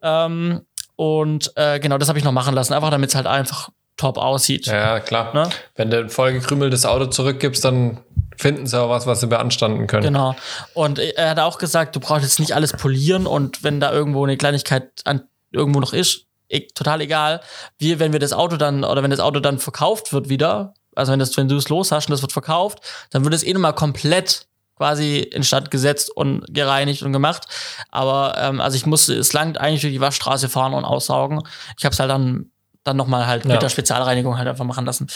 Ähm, 0.00 0.62
und 0.96 1.52
äh, 1.56 1.80
genau, 1.80 1.98
das 1.98 2.08
habe 2.08 2.18
ich 2.18 2.24
noch 2.24 2.32
machen 2.32 2.54
lassen, 2.54 2.72
einfach 2.72 2.90
damit 2.90 3.10
es 3.10 3.16
halt 3.16 3.26
einfach 3.26 3.70
top 3.96 4.18
aussieht. 4.18 4.66
Ja, 4.66 5.00
klar. 5.00 5.34
Ne? 5.34 5.48
Wenn 5.76 5.90
du 5.90 5.98
ein 5.98 6.10
vollgekrümeltes 6.10 6.86
Auto 6.86 7.06
zurückgibst, 7.06 7.64
dann 7.64 8.00
finden 8.36 8.66
sie 8.66 8.80
auch 8.80 8.88
was, 8.88 9.06
was 9.06 9.20
sie 9.20 9.26
beanstanden 9.26 9.86
können. 9.86 10.02
Genau. 10.02 10.34
Und 10.72 10.98
er 10.98 11.30
hat 11.30 11.38
auch 11.38 11.58
gesagt, 11.58 11.94
du 11.94 12.00
brauchst 12.00 12.24
jetzt 12.24 12.40
nicht 12.40 12.52
alles 12.52 12.72
polieren 12.72 13.26
und 13.26 13.62
wenn 13.62 13.80
da 13.80 13.92
irgendwo 13.92 14.24
eine 14.24 14.36
Kleinigkeit 14.36 14.90
an, 15.04 15.22
irgendwo 15.52 15.80
noch 15.80 15.92
ist, 15.92 16.26
e 16.48 16.66
total 16.74 17.00
egal. 17.00 17.40
Wir, 17.78 17.98
wenn 18.00 18.12
wir 18.12 18.20
das 18.20 18.32
Auto 18.32 18.56
dann, 18.56 18.84
oder 18.84 19.02
wenn 19.02 19.10
das 19.10 19.20
Auto 19.20 19.40
dann 19.40 19.58
verkauft 19.58 20.12
wird 20.12 20.28
wieder, 20.28 20.74
also 20.94 21.12
wenn, 21.12 21.18
das, 21.18 21.36
wenn 21.36 21.48
du 21.48 21.56
es 21.56 21.68
los 21.68 21.92
hast 21.92 22.08
und 22.08 22.12
das 22.12 22.22
wird 22.22 22.32
verkauft, 22.32 22.80
dann 23.10 23.24
wird 23.24 23.34
es 23.34 23.42
eh 23.42 23.52
nochmal 23.52 23.74
komplett 23.74 24.46
quasi 24.76 25.18
instand 25.18 25.70
gesetzt 25.70 26.10
und 26.14 26.44
gereinigt 26.52 27.02
und 27.02 27.12
gemacht. 27.12 27.46
Aber 27.90 28.34
ähm, 28.38 28.60
also 28.60 28.76
ich 28.76 28.86
musste, 28.86 29.14
es 29.14 29.32
langt 29.32 29.58
eigentlich 29.58 29.82
durch 29.82 29.92
die 29.92 30.00
Waschstraße 30.00 30.48
fahren 30.48 30.74
und 30.74 30.84
aussaugen. 30.84 31.42
Ich 31.78 31.84
habe 31.84 31.92
es 31.92 32.00
halt 32.00 32.10
dann 32.10 32.50
dann 32.82 32.98
nochmal 32.98 33.26
halt 33.26 33.46
Ja. 33.46 33.52
mit 33.52 33.62
der 33.62 33.70
Spezialreinigung 33.70 34.36
halt 34.36 34.46
einfach 34.46 34.66
machen 34.66 34.84
lassen. 34.84 35.06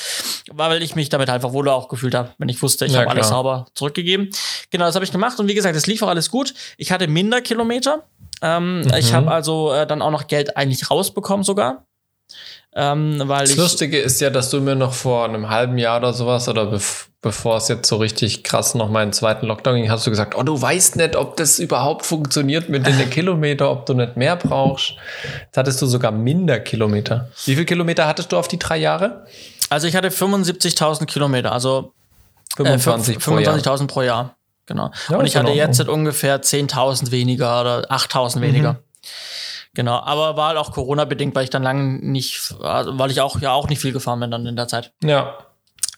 Weil 0.50 0.82
ich 0.82 0.94
mich 0.96 1.10
damit 1.10 1.28
halt 1.28 1.36
einfach 1.36 1.52
wohler 1.52 1.74
auch 1.74 1.88
gefühlt 1.88 2.14
habe, 2.14 2.30
wenn 2.38 2.48
ich 2.48 2.62
wusste, 2.62 2.86
ich 2.86 2.92
Ja, 2.92 3.00
habe 3.00 3.10
alles 3.10 3.28
sauber 3.28 3.66
zurückgegeben. 3.74 4.30
Genau, 4.70 4.86
das 4.86 4.94
habe 4.94 5.04
ich 5.04 5.12
gemacht 5.12 5.38
und 5.38 5.48
wie 5.48 5.54
gesagt, 5.54 5.76
es 5.76 5.86
lief 5.86 6.02
auch 6.02 6.08
alles 6.08 6.30
gut. 6.30 6.54
Ich 6.78 6.90
hatte 6.92 7.08
minder 7.08 7.42
Kilometer. 7.42 8.04
Ähm, 8.40 8.80
Mhm. 8.80 8.94
Ich 8.94 9.12
habe 9.12 9.30
also 9.30 9.70
äh, 9.74 9.86
dann 9.86 10.00
auch 10.00 10.10
noch 10.10 10.28
Geld 10.28 10.56
eigentlich 10.56 10.90
rausbekommen 10.90 11.44
sogar. 11.44 11.84
Ähm, 12.80 13.20
weil 13.24 13.40
Das 13.40 13.50
ich 13.50 13.56
Lustige 13.56 13.98
ist 13.98 14.20
ja, 14.20 14.30
dass 14.30 14.50
du 14.50 14.60
mir 14.60 14.76
noch 14.76 14.92
vor 14.92 15.24
einem 15.24 15.50
halben 15.50 15.78
Jahr 15.78 15.98
oder 15.98 16.12
sowas 16.12 16.48
oder 16.48 16.66
bev 16.66 17.08
bevor 17.20 17.56
es 17.56 17.66
jetzt 17.66 17.88
so 17.88 17.96
richtig 17.96 18.44
krass 18.44 18.76
noch 18.76 18.88
mal 18.88 19.00
einen 19.00 19.12
zweiten 19.12 19.46
Lockdown 19.46 19.74
ging, 19.74 19.90
hast 19.90 20.06
du 20.06 20.10
gesagt, 20.10 20.36
oh, 20.36 20.44
du 20.44 20.62
weißt 20.62 20.94
nicht, 20.94 21.16
ob 21.16 21.36
das 21.36 21.58
überhaupt 21.58 22.06
funktioniert 22.06 22.68
mit 22.68 22.86
den 22.86 23.10
Kilometer, 23.10 23.72
ob 23.72 23.86
du 23.86 23.94
nicht 23.94 24.16
mehr 24.16 24.36
brauchst. 24.36 24.94
Jetzt 25.46 25.56
hattest 25.56 25.82
du 25.82 25.86
sogar 25.86 26.12
minder 26.12 26.60
Kilometer. 26.60 27.28
Wie 27.44 27.54
viele 27.54 27.66
Kilometer 27.66 28.06
hattest 28.06 28.30
du 28.30 28.36
auf 28.36 28.46
die 28.46 28.60
drei 28.60 28.76
Jahre? 28.76 29.26
also 29.70 29.88
ich 29.88 29.96
hatte 29.96 30.10
75.000 30.10 31.06
Kilometer, 31.06 31.50
also 31.50 31.92
äh, 32.58 32.78
25 32.78 33.18
pro 33.18 33.38
Jahr. 33.38 33.56
25.000 33.56 33.86
pro 33.88 34.02
Jahr. 34.02 34.36
Genau. 34.66 34.92
Ja, 35.08 35.16
und 35.16 35.26
ich 35.26 35.36
hatte 35.36 35.50
jetzt 35.50 35.80
ungefähr 35.88 36.40
10.000 36.40 37.10
weniger 37.10 37.60
oder 37.60 37.90
8.000 37.90 38.40
weniger. 38.42 38.76
Genau, 39.74 40.00
aber 40.00 40.36
war 40.36 40.48
halt 40.48 40.58
auch 40.58 40.72
Corona-bedingt, 40.72 41.34
weil 41.34 41.44
ich 41.44 41.50
dann 41.50 41.62
lange 41.62 41.98
nicht, 42.00 42.54
also 42.62 42.98
weil 42.98 43.10
ich 43.10 43.20
auch 43.20 43.40
ja 43.40 43.52
auch 43.52 43.68
nicht 43.68 43.80
viel 43.80 43.92
gefahren 43.92 44.20
bin 44.20 44.30
dann 44.30 44.46
in 44.46 44.56
der 44.56 44.68
Zeit. 44.68 44.92
Ja. 45.02 45.38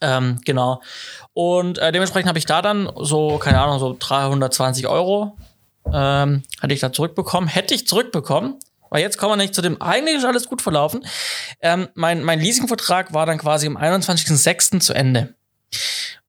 Ähm, 0.01 0.41
genau. 0.45 0.81
Und 1.33 1.79
äh, 1.79 1.93
dementsprechend 1.93 2.29
habe 2.29 2.39
ich 2.39 2.47
da 2.47 2.63
dann 2.63 2.91
so, 2.97 3.39
keine 3.39 3.61
Ahnung, 3.61 3.79
so 3.79 3.97
320 3.99 4.87
Euro 4.87 5.37
ähm, 5.93 6.43
hatte 6.61 6.75
ich 6.75 6.81
da 6.81 6.93
zurückbekommen. 6.93 7.49
Hätte 7.49 7.75
ich 7.75 7.87
zurückbekommen, 7.87 8.59
weil 8.91 9.03
jetzt 9.03 9.19
kommen 9.19 9.33
wir 9.33 9.37
nicht 9.37 9.55
zu 9.55 9.63
dem, 9.63 9.81
eigentlich 9.81 10.17
ist 10.17 10.25
alles 10.25 10.49
gut 10.49 10.63
verlaufen. 10.63 11.05
Ähm, 11.61 11.89
mein, 11.95 12.23
mein 12.23 12.41
Leasingvertrag 12.41 13.13
war 13.13 13.27
dann 13.27 13.39
quasi 13.39 13.67
am 13.67 13.77
21.06. 13.77 14.81
zu 14.81 14.93
Ende. 14.93 15.35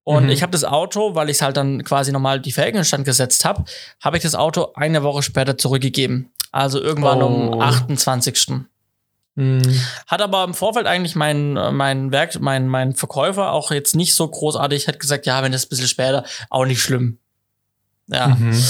Und 0.03 0.25
Mhm. 0.25 0.29
ich 0.31 0.41
habe 0.41 0.51
das 0.51 0.63
Auto, 0.63 1.13
weil 1.15 1.29
ich 1.29 1.37
es 1.37 1.41
halt 1.41 1.57
dann 1.57 1.83
quasi 1.83 2.11
nochmal 2.11 2.39
die 2.39 2.51
Felgen 2.51 2.77
in 2.79 2.85
Stand 2.85 3.05
gesetzt 3.05 3.45
habe, 3.45 3.65
habe 4.03 4.17
ich 4.17 4.23
das 4.23 4.33
Auto 4.35 4.69
eine 4.75 5.03
Woche 5.03 5.21
später 5.21 5.57
zurückgegeben. 5.57 6.31
Also 6.51 6.81
irgendwann 6.81 7.21
um 7.21 7.53
Oh. 7.53 7.61
28. 7.61 8.65
Hm. 9.37 9.61
Hat 10.07 10.21
aber 10.21 10.43
im 10.43 10.53
Vorfeld 10.53 10.87
eigentlich 10.87 11.15
mein, 11.15 11.55
äh, 11.55 11.71
mein 11.71 12.11
Werk, 12.11 12.39
mein, 12.41 12.67
mein 12.67 12.93
Verkäufer 12.95 13.53
auch 13.53 13.71
jetzt 13.71 13.95
nicht 13.95 14.13
so 14.15 14.27
großartig, 14.27 14.87
hat 14.87 14.99
gesagt, 14.99 15.25
ja, 15.25 15.41
wenn 15.43 15.51
das 15.53 15.65
ein 15.65 15.69
bisschen 15.69 15.87
später, 15.87 16.25
auch 16.49 16.65
nicht 16.65 16.81
schlimm. 16.81 17.17
Ja. 18.07 18.27
Mhm. 18.29 18.61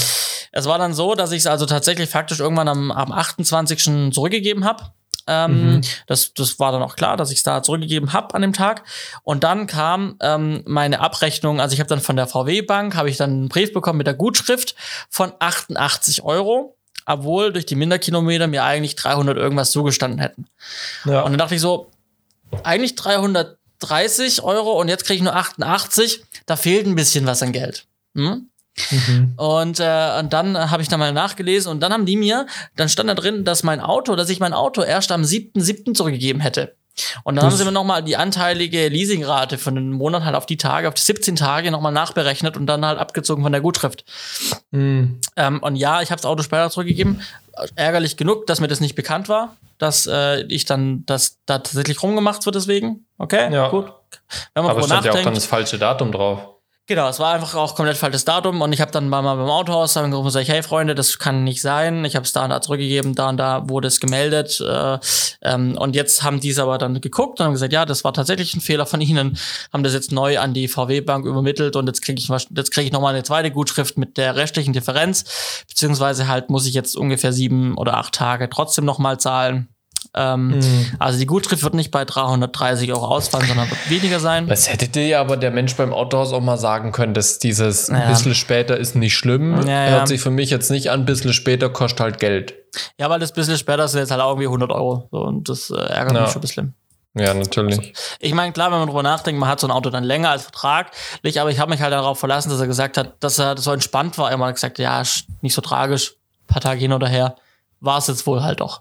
Es 0.52 0.66
war 0.66 0.78
dann 0.78 0.92
so, 0.94 1.14
dass 1.14 1.32
ich 1.32 1.38
es 1.38 1.46
also 1.46 1.66
tatsächlich 1.66 2.10
faktisch 2.10 2.38
irgendwann 2.40 2.68
am, 2.68 2.92
am 2.92 3.10
28. 3.10 4.12
zurückgegeben 4.12 4.64
habe. 4.64 4.92
Ähm, 5.26 5.74
Mhm. 5.76 5.80
das, 6.06 6.34
das 6.34 6.58
war 6.58 6.72
dann 6.72 6.82
auch 6.82 6.96
klar, 6.96 7.16
dass 7.16 7.30
ich 7.30 7.38
es 7.38 7.42
da 7.42 7.62
zurückgegeben 7.62 8.12
habe 8.12 8.34
an 8.34 8.42
dem 8.42 8.52
Tag. 8.52 8.82
Und 9.22 9.44
dann 9.44 9.66
kam 9.66 10.16
ähm, 10.20 10.62
meine 10.66 11.00
Abrechnung, 11.00 11.60
also 11.60 11.74
ich 11.74 11.80
habe 11.80 11.88
dann 11.88 12.00
von 12.00 12.16
der 12.16 12.26
VW-Bank, 12.26 12.94
habe 12.96 13.08
ich 13.10 13.16
dann 13.16 13.30
einen 13.30 13.48
Brief 13.48 13.72
bekommen 13.72 13.98
mit 13.98 14.06
der 14.06 14.14
Gutschrift 14.14 14.74
von 15.08 15.32
88 15.38 16.22
Euro, 16.22 16.76
obwohl 17.06 17.52
durch 17.52 17.66
die 17.66 17.74
Minderkilometer 17.76 18.46
mir 18.46 18.64
eigentlich 18.64 18.96
300 18.96 19.36
irgendwas 19.36 19.70
zugestanden 19.70 20.18
hätten. 20.20 20.46
Ja. 21.04 21.22
Und 21.22 21.32
dann 21.32 21.38
dachte 21.38 21.54
ich 21.54 21.60
so, 21.60 21.90
eigentlich 22.64 22.94
330 22.96 24.42
Euro 24.42 24.80
und 24.80 24.88
jetzt 24.88 25.04
kriege 25.04 25.16
ich 25.16 25.22
nur 25.22 25.34
88, 25.34 26.22
da 26.46 26.56
fehlt 26.56 26.86
ein 26.86 26.94
bisschen 26.94 27.26
was 27.26 27.42
an 27.42 27.52
Geld. 27.52 27.86
Hm? 28.14 28.48
Mhm. 28.90 29.34
Und, 29.36 29.80
äh, 29.80 30.18
und 30.20 30.32
dann 30.32 30.70
habe 30.70 30.82
ich 30.82 30.88
da 30.88 30.96
mal 30.96 31.12
nachgelesen 31.12 31.70
und 31.70 31.80
dann 31.80 31.92
haben 31.92 32.06
die 32.06 32.16
mir, 32.16 32.46
dann 32.76 32.88
stand 32.88 33.08
da 33.10 33.14
drin, 33.14 33.44
dass 33.44 33.62
mein 33.62 33.80
Auto, 33.80 34.16
dass 34.16 34.30
ich 34.30 34.40
mein 34.40 34.54
Auto 34.54 34.82
erst 34.82 35.12
am 35.12 35.22
7.7. 35.24 35.94
zurückgegeben 35.94 36.40
hätte. 36.40 36.74
Und 37.24 37.36
dann 37.36 37.44
Das- 37.44 37.52
haben 37.54 37.58
sie 37.58 37.64
mir 37.64 37.72
nochmal 37.72 38.02
die 38.02 38.16
anteilige 38.16 38.88
Leasingrate 38.88 39.56
von 39.56 39.74
den 39.74 39.92
Monat 39.92 40.24
halt 40.24 40.34
auf 40.36 40.44
die 40.46 40.58
Tage, 40.58 40.88
auf 40.88 40.94
die 40.94 41.00
17 41.02 41.36
Tage 41.36 41.70
nochmal 41.70 41.92
nachberechnet 41.92 42.56
und 42.56 42.66
dann 42.66 42.84
halt 42.84 42.98
abgezogen 42.98 43.42
von 43.42 43.52
der 43.52 43.60
Gutschrift. 43.62 44.04
Mhm. 44.72 45.18
Ähm, 45.36 45.62
und 45.62 45.76
ja, 45.76 46.02
ich 46.02 46.10
habe 46.10 46.20
das 46.20 46.26
Auto 46.26 46.42
später 46.42 46.68
zurückgegeben. 46.70 47.22
Ärgerlich 47.76 48.16
genug, 48.16 48.46
dass 48.46 48.60
mir 48.60 48.68
das 48.68 48.80
nicht 48.80 48.94
bekannt 48.94 49.28
war, 49.28 49.56
dass 49.78 50.06
äh, 50.06 50.42
ich 50.48 50.64
dann, 50.64 51.04
dass 51.06 51.38
da 51.46 51.58
tatsächlich 51.58 52.02
rumgemacht 52.02 52.44
wird 52.46 52.56
deswegen. 52.56 53.06
Okay, 53.18 53.52
Ja. 53.52 53.68
gut. 53.68 53.86
Wenn 54.54 54.64
man 54.64 54.72
Aber 54.72 54.82
stand 54.82 54.90
ja 55.04 55.12
auch 55.12 55.14
nachdenkt. 55.14 55.26
dann 55.26 55.34
das 55.34 55.46
falsche 55.46 55.78
Datum 55.78 56.12
drauf. 56.12 56.40
Genau, 56.88 57.08
es 57.08 57.20
war 57.20 57.34
einfach 57.34 57.54
auch 57.54 57.76
komplett 57.76 57.96
falsches 57.96 58.24
Datum 58.24 58.60
und 58.60 58.72
ich 58.72 58.80
habe 58.80 58.90
dann 58.90 59.08
mal, 59.08 59.22
beim 59.22 59.48
Autohaus 59.48 59.96
angerufen 59.96 60.26
und 60.26 60.32
gesagt, 60.32 60.48
hey 60.48 60.64
Freunde, 60.64 60.96
das 60.96 61.16
kann 61.20 61.44
nicht 61.44 61.62
sein. 61.62 62.04
Ich 62.04 62.16
habe 62.16 62.24
es 62.24 62.32
da 62.32 62.42
und 62.42 62.50
da 62.50 62.60
zurückgegeben, 62.60 63.14
da 63.14 63.28
und 63.28 63.36
da 63.36 63.68
wurde 63.68 63.86
es 63.86 64.00
gemeldet. 64.00 64.60
Äh, 64.60 64.98
ähm, 65.42 65.78
und 65.78 65.94
jetzt 65.94 66.24
haben 66.24 66.40
die 66.40 66.58
aber 66.58 66.78
dann 66.78 67.00
geguckt 67.00 67.38
und 67.38 67.46
haben 67.46 67.52
gesagt, 67.52 67.72
ja, 67.72 67.86
das 67.86 68.02
war 68.02 68.12
tatsächlich 68.12 68.56
ein 68.56 68.60
Fehler 68.60 68.84
von 68.84 69.00
ihnen, 69.00 69.38
haben 69.72 69.84
das 69.84 69.92
jetzt 69.94 70.10
neu 70.10 70.40
an 70.40 70.54
die 70.54 70.66
VW-Bank 70.66 71.24
übermittelt 71.24 71.76
und 71.76 71.86
jetzt 71.86 72.02
kriege 72.02 72.18
ich, 72.18 72.28
jetzt 72.28 72.72
krieg 72.72 72.84
ich 72.84 72.92
nochmal 72.92 73.14
eine 73.14 73.22
zweite 73.22 73.52
Gutschrift 73.52 73.96
mit 73.96 74.16
der 74.16 74.34
restlichen 74.34 74.72
Differenz, 74.72 75.64
beziehungsweise 75.68 76.26
halt 76.26 76.50
muss 76.50 76.66
ich 76.66 76.74
jetzt 76.74 76.96
ungefähr 76.96 77.32
sieben 77.32 77.78
oder 77.78 77.96
acht 77.96 78.14
Tage 78.14 78.50
trotzdem 78.50 78.84
nochmal 78.84 79.20
zahlen. 79.20 79.68
Ähm, 80.14 80.48
Mhm. 80.48 80.86
Also 80.98 81.18
die 81.18 81.24
Gutschrift 81.26 81.62
wird 81.62 81.72
nicht 81.74 81.90
bei 81.90 82.04
330 82.04 82.92
Euro 82.92 83.06
ausfallen, 83.06 83.46
sondern 83.48 83.70
wird 83.70 83.88
weniger 83.90 84.20
sein. 84.20 84.46
Das 84.46 84.70
hätte 84.70 84.88
dir 84.88 85.06
ja 85.06 85.20
aber 85.20 85.36
der 85.38 85.50
Mensch 85.50 85.74
beim 85.76 85.92
Autohaus 85.94 86.32
auch 86.32 86.40
mal 86.42 86.58
sagen 86.58 86.92
können, 86.92 87.14
dass 87.14 87.38
dieses 87.38 87.88
Ja. 87.88 87.94
ein 87.94 88.08
bisschen 88.08 88.34
später 88.34 88.76
ist 88.76 88.94
nicht 88.94 89.16
schlimm. 89.16 89.66
Ja, 89.66 89.84
ja. 89.86 89.90
Hört 89.92 90.08
sich 90.08 90.20
für 90.20 90.30
mich 90.30 90.50
jetzt 90.50 90.70
nicht 90.70 90.90
an, 90.90 91.00
ein 91.00 91.06
bisschen 91.06 91.32
später 91.32 91.70
kostet 91.70 92.00
halt 92.00 92.18
Geld. 92.18 92.54
Ja, 92.98 93.08
weil 93.10 93.20
das 93.20 93.32
bisschen 93.32 93.56
später 93.56 93.88
sind 93.88 94.00
jetzt 94.00 94.10
halt 94.10 94.20
auch 94.20 94.30
irgendwie 94.30 94.48
100 94.48 94.70
Euro. 94.70 95.08
So, 95.10 95.18
und 95.22 95.48
das 95.48 95.70
äh, 95.70 95.76
ärgert 95.76 96.14
Ja. 96.14 96.22
mich 96.22 96.30
schon 96.30 96.38
ein 96.38 96.42
bisschen. 96.42 96.74
Ja, 97.14 97.34
natürlich. 97.34 97.92
Ich 98.20 98.32
meine, 98.32 98.52
klar, 98.52 98.70
wenn 98.72 98.78
man 98.78 98.88
drüber 98.88 99.02
nachdenkt, 99.02 99.38
man 99.38 99.48
hat 99.48 99.60
so 99.60 99.66
ein 99.66 99.70
Auto 99.70 99.90
dann 99.90 100.02
länger 100.04 100.30
als 100.30 100.44
vertraglich, 100.44 101.40
aber 101.40 101.50
ich 101.50 101.58
habe 101.58 101.70
mich 101.70 101.80
halt 101.82 101.92
darauf 101.92 102.18
verlassen, 102.18 102.48
dass 102.48 102.58
er 102.60 102.66
gesagt 102.66 102.96
hat, 102.96 103.14
dass 103.20 103.38
er 103.38 103.58
so 103.58 103.70
entspannt 103.72 104.16
war. 104.16 104.30
Er 104.30 104.38
hat 104.38 104.54
gesagt, 104.54 104.78
ja, 104.78 105.02
nicht 105.42 105.54
so 105.54 105.60
tragisch, 105.60 106.12
ein 106.12 106.46
paar 106.48 106.62
Tage 106.62 106.80
hin 106.80 106.92
oder 106.94 107.08
her, 107.08 107.36
war 107.80 107.98
es 107.98 108.06
jetzt 108.06 108.26
wohl 108.26 108.42
halt 108.42 108.60
doch. 108.60 108.80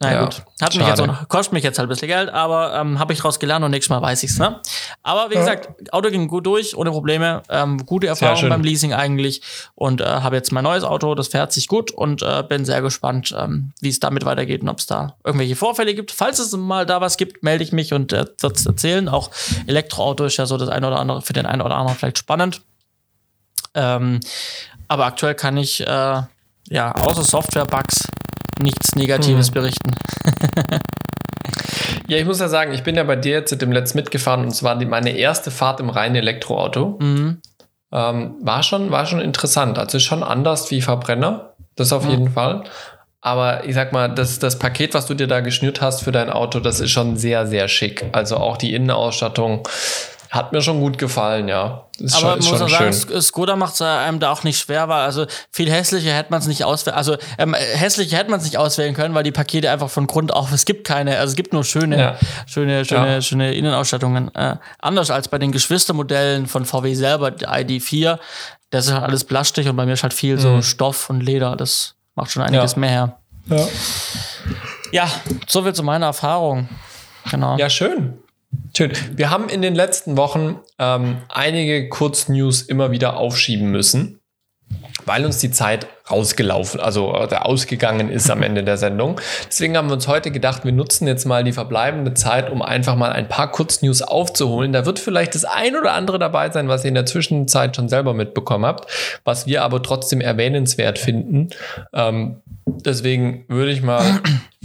Na 0.00 0.12
ja, 0.12 0.24
gut. 0.24 0.42
Hat 0.60 0.74
mich 0.76 0.86
jetzt 0.86 1.00
auch 1.00 1.06
noch, 1.06 1.28
kostet 1.28 1.52
mich 1.52 1.64
jetzt 1.64 1.78
halt 1.78 1.86
ein 1.86 1.88
bisschen 1.88 2.08
Geld, 2.08 2.30
aber 2.30 2.74
ähm, 2.74 2.98
habe 2.98 3.12
ich 3.12 3.18
daraus 3.18 3.38
gelernt 3.38 3.64
und 3.64 3.70
nächstes 3.70 3.90
Mal 3.90 4.02
weiß 4.02 4.22
ich's, 4.22 4.38
ne? 4.38 4.60
Aber 5.02 5.30
wie 5.30 5.34
ja. 5.34 5.40
gesagt, 5.40 5.92
Auto 5.92 6.10
ging 6.10 6.28
gut 6.28 6.46
durch, 6.46 6.76
ohne 6.76 6.90
Probleme. 6.90 7.42
Ähm, 7.48 7.84
gute 7.86 8.06
Erfahrung 8.06 8.48
beim 8.48 8.62
Leasing 8.62 8.92
eigentlich. 8.92 9.42
Und 9.74 10.00
äh, 10.00 10.04
habe 10.04 10.36
jetzt 10.36 10.52
mein 10.52 10.64
neues 10.64 10.84
Auto, 10.84 11.14
das 11.14 11.28
fährt 11.28 11.52
sich 11.52 11.68
gut 11.68 11.90
und 11.90 12.22
äh, 12.22 12.42
bin 12.48 12.64
sehr 12.64 12.82
gespannt, 12.82 13.34
ähm, 13.38 13.72
wie 13.80 13.88
es 13.88 14.00
damit 14.00 14.24
weitergeht 14.24 14.62
und 14.62 14.68
ob 14.68 14.78
es 14.78 14.86
da 14.86 15.16
irgendwelche 15.24 15.56
Vorfälle 15.56 15.94
gibt. 15.94 16.12
Falls 16.12 16.38
es 16.38 16.52
mal 16.56 16.86
da 16.86 17.00
was 17.00 17.16
gibt, 17.16 17.42
melde 17.42 17.64
ich 17.64 17.72
mich 17.72 17.92
und 17.92 18.12
äh, 18.12 18.26
wird 18.40 18.56
es 18.56 18.66
erzählen. 18.66 19.08
Auch 19.08 19.30
Elektroauto 19.66 20.24
ist 20.24 20.36
ja 20.36 20.46
so 20.46 20.56
das 20.56 20.68
eine 20.68 20.86
oder 20.86 20.98
andere, 20.98 21.22
für 21.22 21.32
den 21.32 21.46
einen 21.46 21.62
oder 21.62 21.76
anderen 21.76 21.96
vielleicht 21.96 22.18
spannend. 22.18 22.62
Ähm, 23.74 24.20
aber 24.88 25.06
aktuell 25.06 25.34
kann 25.34 25.56
ich 25.56 25.80
äh, 25.80 26.22
ja 26.68 26.92
außer 26.92 27.24
Software-Bugs 27.24 28.08
nichts 28.60 28.94
Negatives 28.94 29.48
hm. 29.48 29.54
berichten. 29.54 29.94
ja, 32.08 32.18
ich 32.18 32.24
muss 32.24 32.40
ja 32.40 32.48
sagen, 32.48 32.72
ich 32.72 32.82
bin 32.82 32.96
ja 32.96 33.04
bei 33.04 33.16
dir 33.16 33.32
jetzt 33.32 33.60
dem 33.60 33.72
Letzt 33.72 33.94
mitgefahren 33.94 34.42
und 34.42 34.48
es 34.48 34.62
war 34.62 34.76
die, 34.78 34.86
meine 34.86 35.10
erste 35.10 35.50
Fahrt 35.50 35.80
im 35.80 35.90
reinen 35.90 36.16
Elektroauto. 36.16 36.98
Mhm. 37.00 37.40
Ähm, 37.92 38.34
war, 38.40 38.62
schon, 38.62 38.90
war 38.90 39.06
schon 39.06 39.20
interessant. 39.20 39.78
Also 39.78 39.98
schon 40.00 40.22
anders 40.22 40.70
wie 40.70 40.80
Verbrenner, 40.82 41.54
das 41.76 41.92
auf 41.92 42.04
mhm. 42.04 42.10
jeden 42.10 42.30
Fall. 42.30 42.64
Aber 43.20 43.64
ich 43.64 43.74
sag 43.74 43.92
mal, 43.92 44.08
das, 44.08 44.38
das 44.38 44.58
Paket, 44.58 44.92
was 44.92 45.06
du 45.06 45.14
dir 45.14 45.26
da 45.26 45.40
geschnürt 45.40 45.80
hast 45.80 46.02
für 46.02 46.12
dein 46.12 46.28
Auto, 46.28 46.60
das 46.60 46.80
ist 46.80 46.90
schon 46.90 47.16
sehr, 47.16 47.46
sehr 47.46 47.68
schick. 47.68 48.04
Also 48.12 48.36
auch 48.36 48.58
die 48.58 48.74
Innenausstattung 48.74 49.66
hat 50.34 50.52
mir 50.52 50.60
schon 50.60 50.80
gut 50.80 50.98
gefallen, 50.98 51.46
ja. 51.46 51.86
Ist 51.98 52.16
Aber 52.16 52.32
schon, 52.42 52.50
muss 52.50 52.60
man 52.60 52.68
sagen, 52.68 52.92
schön. 52.92 53.22
Skoda 53.22 53.54
macht 53.54 53.74
es 53.74 53.82
einem 53.82 54.18
da 54.18 54.32
auch 54.32 54.42
nicht 54.42 54.58
schwer, 54.58 54.88
weil 54.88 55.02
also 55.02 55.26
viel 55.52 55.70
hässlicher 55.70 56.12
hätte 56.12 56.30
man 56.30 56.40
es 56.40 56.48
nicht 56.48 56.64
auswählen, 56.64 56.96
also 56.96 57.16
ähm, 57.38 57.54
hässlicher 57.54 58.18
hätte 58.18 58.30
man 58.30 58.40
es 58.40 58.44
nicht 58.44 58.58
auswählen 58.58 58.94
können, 58.94 59.14
weil 59.14 59.22
die 59.22 59.30
Pakete 59.30 59.70
einfach 59.70 59.90
von 59.90 60.08
Grund 60.08 60.32
auf, 60.32 60.52
es 60.52 60.64
gibt 60.64 60.86
keine, 60.86 61.18
also 61.18 61.30
es 61.30 61.36
gibt 61.36 61.52
nur 61.52 61.62
schöne, 61.62 61.98
ja. 61.98 62.18
schöne, 62.46 62.84
schöne, 62.84 63.14
ja. 63.14 63.20
schöne 63.20 63.54
Innenausstattungen. 63.54 64.34
Äh, 64.34 64.56
anders 64.80 65.10
als 65.10 65.28
bei 65.28 65.38
den 65.38 65.52
Geschwistermodellen 65.52 66.46
von 66.46 66.64
VW 66.64 66.94
selber, 66.94 67.30
die 67.30 67.46
ID4, 67.46 68.18
das 68.70 68.86
ist 68.86 68.92
halt 68.92 69.04
alles 69.04 69.22
Plastik 69.24 69.68
und 69.68 69.76
bei 69.76 69.86
mir 69.86 69.92
ist 69.92 70.02
halt 70.02 70.14
viel 70.14 70.34
mhm. 70.34 70.40
so 70.40 70.62
Stoff 70.62 71.10
und 71.10 71.20
Leder, 71.20 71.54
das 71.54 71.94
macht 72.16 72.32
schon 72.32 72.42
einiges 72.42 72.72
ja. 72.72 72.78
mehr 72.78 72.90
her. 72.90 73.18
Ja. 73.46 73.68
Ja, 74.90 75.10
so 75.46 75.62
viel 75.62 75.72
zu 75.72 75.82
meiner 75.82 76.06
Erfahrung. 76.06 76.68
Genau. 77.30 77.56
Ja, 77.56 77.70
schön. 77.70 78.18
Schön. 78.76 78.92
Wir 79.14 79.30
haben 79.30 79.48
in 79.48 79.62
den 79.62 79.74
letzten 79.74 80.16
Wochen 80.16 80.60
ähm, 80.78 81.18
einige 81.28 81.88
Kurznews 81.88 82.62
immer 82.62 82.90
wieder 82.90 83.16
aufschieben 83.16 83.70
müssen, 83.70 84.20
weil 85.06 85.24
uns 85.24 85.38
die 85.38 85.50
Zeit 85.50 85.86
rausgelaufen, 86.10 86.80
also 86.80 87.14
äh, 87.14 87.34
ausgegangen 87.34 88.10
ist 88.10 88.30
am 88.30 88.42
Ende 88.42 88.62
der 88.62 88.76
Sendung. 88.76 89.20
Deswegen 89.46 89.76
haben 89.76 89.88
wir 89.88 89.94
uns 89.94 90.06
heute 90.06 90.30
gedacht, 90.30 90.64
wir 90.64 90.72
nutzen 90.72 91.06
jetzt 91.06 91.24
mal 91.24 91.44
die 91.44 91.52
verbleibende 91.52 92.14
Zeit, 92.14 92.50
um 92.50 92.62
einfach 92.62 92.94
mal 92.94 93.12
ein 93.12 93.28
paar 93.28 93.50
Kurznews 93.50 94.02
aufzuholen. 94.02 94.72
Da 94.72 94.86
wird 94.86 94.98
vielleicht 94.98 95.34
das 95.34 95.44
ein 95.44 95.76
oder 95.76 95.94
andere 95.94 96.18
dabei 96.18 96.50
sein, 96.50 96.68
was 96.68 96.84
ihr 96.84 96.88
in 96.88 96.94
der 96.94 97.06
Zwischenzeit 97.06 97.74
schon 97.74 97.88
selber 97.88 98.12
mitbekommen 98.14 98.66
habt, 98.66 98.90
was 99.24 99.46
wir 99.46 99.62
aber 99.62 99.82
trotzdem 99.82 100.20
erwähnenswert 100.20 100.98
finden. 100.98 101.50
Ähm, 101.94 102.42
deswegen 102.66 103.44
würde 103.48 103.72
ich 103.72 103.82
mal 103.82 104.20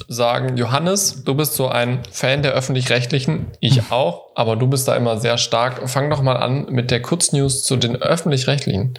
sagen, 0.08 0.58
Johannes, 0.58 1.24
du 1.24 1.36
bist 1.36 1.54
so 1.54 1.70
ein 1.70 2.00
Fan 2.12 2.42
der 2.42 2.52
öffentlich-rechtlichen, 2.52 3.48
ich 3.60 3.92
auch, 3.92 4.32
aber 4.36 4.56
du 4.56 4.68
bist 4.68 4.88
da 4.88 4.96
immer 4.96 5.18
sehr 5.18 5.38
stark. 5.38 5.90
Fang 5.90 6.10
doch 6.10 6.22
mal 6.22 6.38
an 6.38 6.66
mit 6.70 6.92
der 6.92 7.02
Kurznews 7.02 7.64
zu 7.64 7.78
den 7.78 7.96
öffentlich-rechtlichen. 7.96 8.96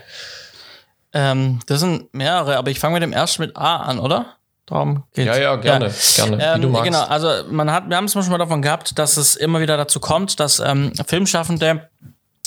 Ähm, 1.13 1.61
das 1.67 1.81
sind 1.81 2.13
mehrere, 2.15 2.57
aber 2.57 2.71
ich 2.71 2.79
fange 2.79 2.95
mit 2.95 3.03
dem 3.03 3.13
ersten 3.13 3.43
mit 3.43 3.57
A 3.57 3.77
an, 3.77 3.99
oder? 3.99 4.37
Darum 4.67 5.03
geht's. 5.13 5.27
Ja, 5.27 5.37
ja, 5.37 5.57
gerne, 5.57 5.89
ja. 5.89 6.25
gerne. 6.25 6.39
Wie 6.39 6.43
ähm, 6.43 6.63
du 6.63 6.69
magst. 6.69 6.85
Genau, 6.85 7.03
also 7.03 7.29
man 7.51 7.73
hat, 7.73 7.89
wir 7.89 7.97
haben 7.97 8.05
es 8.05 8.13
schon 8.13 8.29
mal 8.29 8.39
davon 8.39 8.63
gehabt, 8.63 8.99
dass 8.99 9.17
es 9.17 9.35
immer 9.35 9.61
wieder 9.61 9.77
dazu 9.77 9.99
kommt, 9.99 10.39
dass 10.39 10.61
ähm, 10.61 10.93
Filmschaffende 11.07 11.91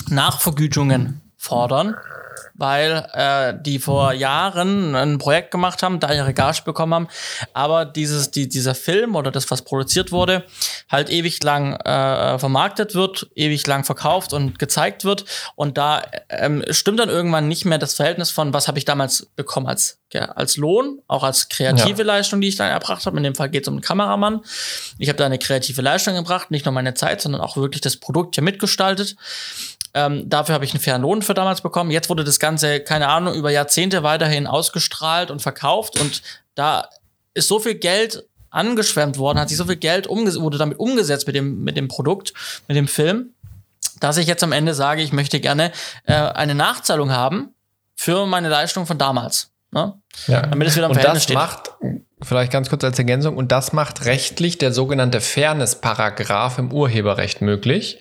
Nachvergütungen 0.10 1.22
fordern 1.38 1.96
weil 2.56 3.08
äh, 3.14 3.54
die 3.60 3.80
vor 3.80 4.14
Jahren 4.14 4.96
ein 4.96 5.18
Projekt 5.18 5.52
gemacht 5.52 5.82
haben, 5.82 6.00
da 6.00 6.14
ihre 6.14 6.34
Gage 6.34 6.62
bekommen 6.64 6.94
haben, 6.94 7.08
aber 7.54 7.86
dieses, 7.86 8.32
die, 8.32 8.48
dieser 8.48 8.76
Film 8.76 9.16
oder 9.16 9.32
das, 9.32 9.50
was 9.50 9.64
produziert 9.64 10.12
wurde, 10.12 10.46
halt 10.90 11.10
ewig 11.10 11.42
lang 11.44 11.74
äh, 11.78 12.38
vermarktet 12.38 12.94
wird, 12.94 13.28
ewig 13.36 13.66
lang 13.66 13.84
verkauft 13.84 14.34
und 14.34 14.60
gezeigt 14.60 15.04
wird 15.04 15.26
und 15.56 15.78
da 15.78 16.04
ähm, 16.30 16.64
stimmt 16.70 17.00
dann 17.00 17.10
irgendwann 17.10 17.48
nicht 17.48 17.66
mehr 17.66 17.78
das 17.78 17.96
Verhältnis 17.96 18.32
von, 18.32 18.54
was 18.54 18.68
habe 18.68 18.78
ich 18.78 18.86
damals 18.86 19.28
bekommen 19.36 19.68
als, 19.68 20.00
ja, 20.14 20.26
als 20.26 20.58
Lohn, 20.58 21.00
auch 21.08 21.24
als 21.24 21.50
kreative 21.50 22.00
ja. 22.00 22.06
Leistung, 22.06 22.40
die 22.42 22.48
ich 22.48 22.56
dann 22.56 22.70
erbracht 22.70 23.06
habe. 23.06 23.18
In 23.18 23.24
dem 23.24 23.36
Fall 23.36 23.50
geht 23.50 23.64
es 23.64 23.68
um 23.68 23.76
einen 23.76 23.82
Kameramann. 23.82 24.42
Ich 25.00 25.10
habe 25.10 25.18
da 25.18 25.26
eine 25.26 25.40
kreative 25.40 25.82
Leistung 25.82 26.16
gebracht, 26.16 26.52
nicht 26.52 26.66
nur 26.66 26.74
meine 26.74 26.94
Zeit, 26.94 27.22
sondern 27.22 27.42
auch 27.42 27.58
wirklich 27.58 27.82
das 27.82 27.98
Produkt 27.98 28.36
hier 28.36 28.44
mitgestaltet. 28.44 29.16
Ähm, 29.94 30.28
dafür 30.30 30.56
habe 30.56 30.66
ich 30.66 30.74
einen 30.74 30.82
fairen 30.82 31.02
Lohn 31.02 31.22
für 31.22 31.34
damals 31.34 31.62
bekommen. 31.62 31.92
Jetzt 31.92 32.10
wurde 32.10 32.24
das 32.24 32.40
Ganze, 32.40 32.80
keine 32.80 33.10
Ahnung, 33.10 33.36
über 33.36 33.52
Jahrzehnte 33.52 34.04
weiterhin 34.04 34.48
ausgestrahlt 34.48 35.30
und 35.30 35.42
verkauft 35.42 36.00
und 36.00 36.22
da 36.56 36.90
ist 37.34 37.48
so 37.48 37.60
viel 37.60 37.76
Geld 37.76 38.24
angeschwemmt 38.50 39.18
worden, 39.18 39.40
hat 39.40 39.50
sich 39.50 39.58
so 39.58 39.66
viel 39.66 39.76
Geld 39.76 40.08
wurde 40.08 40.58
damit 40.58 40.80
umgesetzt 40.80 41.26
mit 41.28 41.36
dem, 41.36 41.64
mit 41.64 41.76
dem 41.76 41.88
Produkt, 41.88 42.34
mit 42.68 42.78
dem 42.78 42.88
Film, 42.88 43.34
dass 44.00 44.18
ich 44.18 44.28
jetzt 44.28 44.44
am 44.44 44.52
Ende 44.52 44.74
sage, 44.74 45.02
ich 45.02 45.14
möchte 45.14 45.40
gerne 45.40 45.72
äh, 46.06 46.14
eine 46.14 46.56
Nachzahlung 46.56 47.12
haben 47.12 47.54
für 47.96 48.26
meine 48.28 48.50
Leistung 48.50 48.86
von 48.86 48.98
damals. 48.98 49.53
Ne? 49.74 49.94
Ja. 50.28 50.42
Damit 50.42 50.68
es 50.68 50.76
wieder 50.76 50.86
im 50.86 50.92
und 50.92 50.96
Verhältnis 50.96 51.24
das 51.24 51.24
steht. 51.24 51.36
macht, 51.36 51.72
vielleicht 52.22 52.52
ganz 52.52 52.70
kurz 52.70 52.84
als 52.84 52.98
Ergänzung, 53.00 53.36
und 53.36 53.52
das 53.52 53.74
macht 53.74 54.06
rechtlich 54.06 54.58
der 54.58 54.72
sogenannte 54.72 55.20
Fairness-Paragraph 55.20 56.60
im 56.60 56.72
Urheberrecht 56.72 57.42
möglich. 57.42 58.00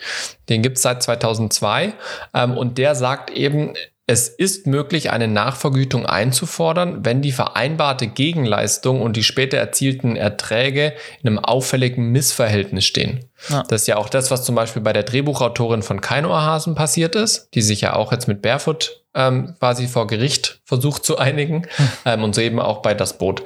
Den 0.48 0.62
gibt 0.62 0.76
es 0.76 0.82
seit 0.82 1.02
2002 1.02 1.94
ähm, 2.34 2.56
und 2.56 2.78
der 2.78 2.94
sagt 2.94 3.30
eben, 3.30 3.74
es 4.07 4.28
ist 4.28 4.66
möglich, 4.66 5.11
eine 5.11 5.28
Nachvergütung 5.28 6.07
einzufordern, 6.07 7.05
wenn 7.05 7.22
die 7.22 7.30
vereinbarte 7.30 8.09
Gegenleistung 8.09 9.00
und 9.00 9.16
die 9.16 9.22
später 9.22 9.59
erzielten 9.59 10.16
Erträge 10.16 10.94
in 11.22 11.28
einem 11.28 11.38
auffälligen 11.38 12.11
Missverhältnis 12.11 12.84
stehen. 12.84 13.24
Ja. 13.48 13.62
Das 13.68 13.82
ist 13.82 13.86
ja 13.86 13.96
auch 13.96 14.09
das, 14.09 14.30
was 14.32 14.44
zum 14.44 14.57
Beispiel 14.57 14.82
bei 14.82 14.92
der 14.92 15.05
Drehbuchautorin 15.05 15.82
von 15.82 16.00
Keinohrhasen 16.00 16.74
passiert 16.74 17.14
ist, 17.14 17.48
die 17.55 17.62
sich 17.62 17.82
ja 17.82 17.94
auch 17.94 18.11
jetzt 18.11 18.26
mit 18.26 18.42
Barefoot 18.42 19.03
ähm, 19.14 19.55
quasi 19.59 19.86
vor 19.86 20.09
Gericht 20.09 20.61
versucht 20.64 21.05
zu 21.05 21.18
einigen 21.18 21.66
hm. 21.76 21.88
ähm, 22.05 22.24
und 22.24 22.34
so 22.34 22.40
eben 22.40 22.59
auch 22.59 22.82
bei 22.82 22.94
Das 22.94 23.18
Boot. 23.18 23.42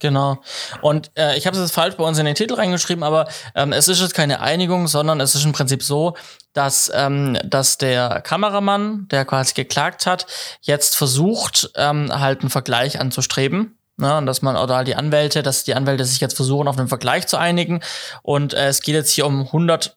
Genau. 0.00 0.38
Und 0.80 1.10
äh, 1.16 1.36
ich 1.36 1.46
habe 1.46 1.56
es 1.56 1.62
jetzt 1.62 1.72
falsch 1.72 1.96
bei 1.96 2.04
uns 2.04 2.18
in 2.18 2.24
den 2.24 2.36
Titel 2.36 2.54
reingeschrieben, 2.54 3.02
aber 3.02 3.28
ähm, 3.54 3.72
es 3.72 3.88
ist 3.88 4.00
jetzt 4.00 4.14
keine 4.14 4.40
Einigung, 4.40 4.86
sondern 4.86 5.20
es 5.20 5.34
ist 5.34 5.44
im 5.44 5.52
Prinzip 5.52 5.82
so, 5.82 6.14
dass, 6.52 6.90
ähm, 6.94 7.36
dass 7.44 7.78
der 7.78 8.20
Kameramann, 8.20 9.08
der 9.10 9.24
quasi 9.24 9.54
geklagt 9.54 10.06
hat, 10.06 10.26
jetzt 10.60 10.96
versucht, 10.96 11.70
ähm, 11.74 12.10
halt 12.12 12.40
einen 12.40 12.50
Vergleich 12.50 13.00
anzustreben. 13.00 13.74
Ne, 14.00 14.16
und 14.16 14.26
dass 14.26 14.42
man, 14.42 14.56
oder 14.56 14.76
halt 14.76 14.86
die 14.86 14.94
Anwälte, 14.94 15.42
dass 15.42 15.64
die 15.64 15.74
Anwälte 15.74 16.04
sich 16.04 16.20
jetzt 16.20 16.36
versuchen, 16.36 16.68
auf 16.68 16.78
einen 16.78 16.86
Vergleich 16.86 17.26
zu 17.26 17.36
einigen. 17.36 17.80
Und 18.22 18.54
äh, 18.54 18.68
es 18.68 18.80
geht 18.80 18.94
jetzt 18.94 19.10
hier 19.10 19.26
um 19.26 19.40
100, 19.46 19.96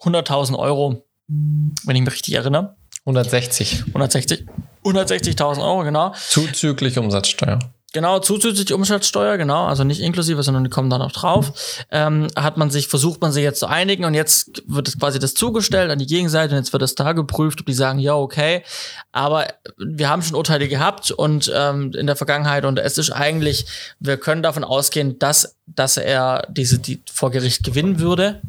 100.000 0.00 0.58
Euro, 0.58 1.04
wenn 1.28 1.94
ich 1.94 2.02
mich 2.02 2.12
richtig 2.12 2.34
erinnere. 2.34 2.74
160. 3.06 3.84
160. 3.86 4.46
160.000 4.84 5.62
Euro, 5.62 5.84
genau. 5.84 6.12
Zuzüglich 6.14 6.98
Umsatzsteuer. 6.98 7.60
Genau, 7.92 8.20
zuzüglich 8.20 8.72
Umsatzsteuer, 8.72 9.36
genau, 9.36 9.64
also 9.64 9.82
nicht 9.82 10.00
inklusive, 10.00 10.44
sondern 10.44 10.62
die 10.62 10.70
kommen 10.70 10.90
da 10.90 10.98
noch 10.98 11.10
drauf. 11.10 11.84
Ähm, 11.90 12.28
hat 12.36 12.56
man 12.56 12.70
sich, 12.70 12.86
versucht 12.86 13.20
man 13.20 13.32
sich 13.32 13.42
jetzt 13.42 13.58
zu 13.58 13.66
einigen 13.66 14.04
und 14.04 14.14
jetzt 14.14 14.62
wird 14.66 14.86
es 14.86 14.96
quasi 14.96 15.18
das 15.18 15.34
zugestellt 15.34 15.90
an 15.90 15.98
die 15.98 16.06
Gegenseite 16.06 16.54
und 16.54 16.60
jetzt 16.60 16.72
wird 16.72 16.82
das 16.82 16.94
da 16.94 17.12
geprüft, 17.12 17.60
ob 17.60 17.66
die 17.66 17.72
sagen, 17.72 17.98
ja, 17.98 18.14
okay. 18.14 18.62
Aber 19.10 19.48
wir 19.76 20.08
haben 20.08 20.22
schon 20.22 20.36
Urteile 20.36 20.68
gehabt 20.68 21.10
und 21.10 21.50
ähm, 21.52 21.92
in 21.92 22.06
der 22.06 22.14
Vergangenheit 22.14 22.64
und 22.64 22.78
es 22.78 22.96
ist 22.96 23.10
eigentlich, 23.10 23.66
wir 23.98 24.18
können 24.18 24.44
davon 24.44 24.62
ausgehen, 24.62 25.18
dass, 25.18 25.56
dass 25.66 25.96
er 25.96 26.46
diese 26.48 26.78
die 26.78 27.02
vor 27.12 27.32
Gericht 27.32 27.64
gewinnen 27.64 27.98
würde 27.98 28.40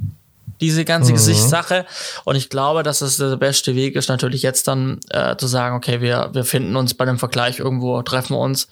diese 0.62 0.86
ganze 0.86 1.12
mhm. 1.12 1.16
Gesichtssache. 1.16 1.86
Und 2.24 2.36
ich 2.36 2.50
glaube, 2.50 2.84
dass 2.84 3.02
es 3.02 3.18
der 3.18 3.36
beste 3.36 3.76
Weg 3.76 3.96
ist, 3.96 4.08
natürlich 4.08 4.44
jetzt 4.44 4.68
dann 4.68 5.00
äh, 5.10 5.36
zu 5.36 5.48
sagen, 5.48 5.76
okay, 5.76 6.00
wir, 6.00 6.30
wir 6.34 6.46
finden 6.46 6.76
uns 6.76 6.94
bei 6.94 7.06
dem 7.06 7.18
Vergleich 7.18 7.60
irgendwo, 7.60 8.02
treffen 8.04 8.36
uns 8.36 8.68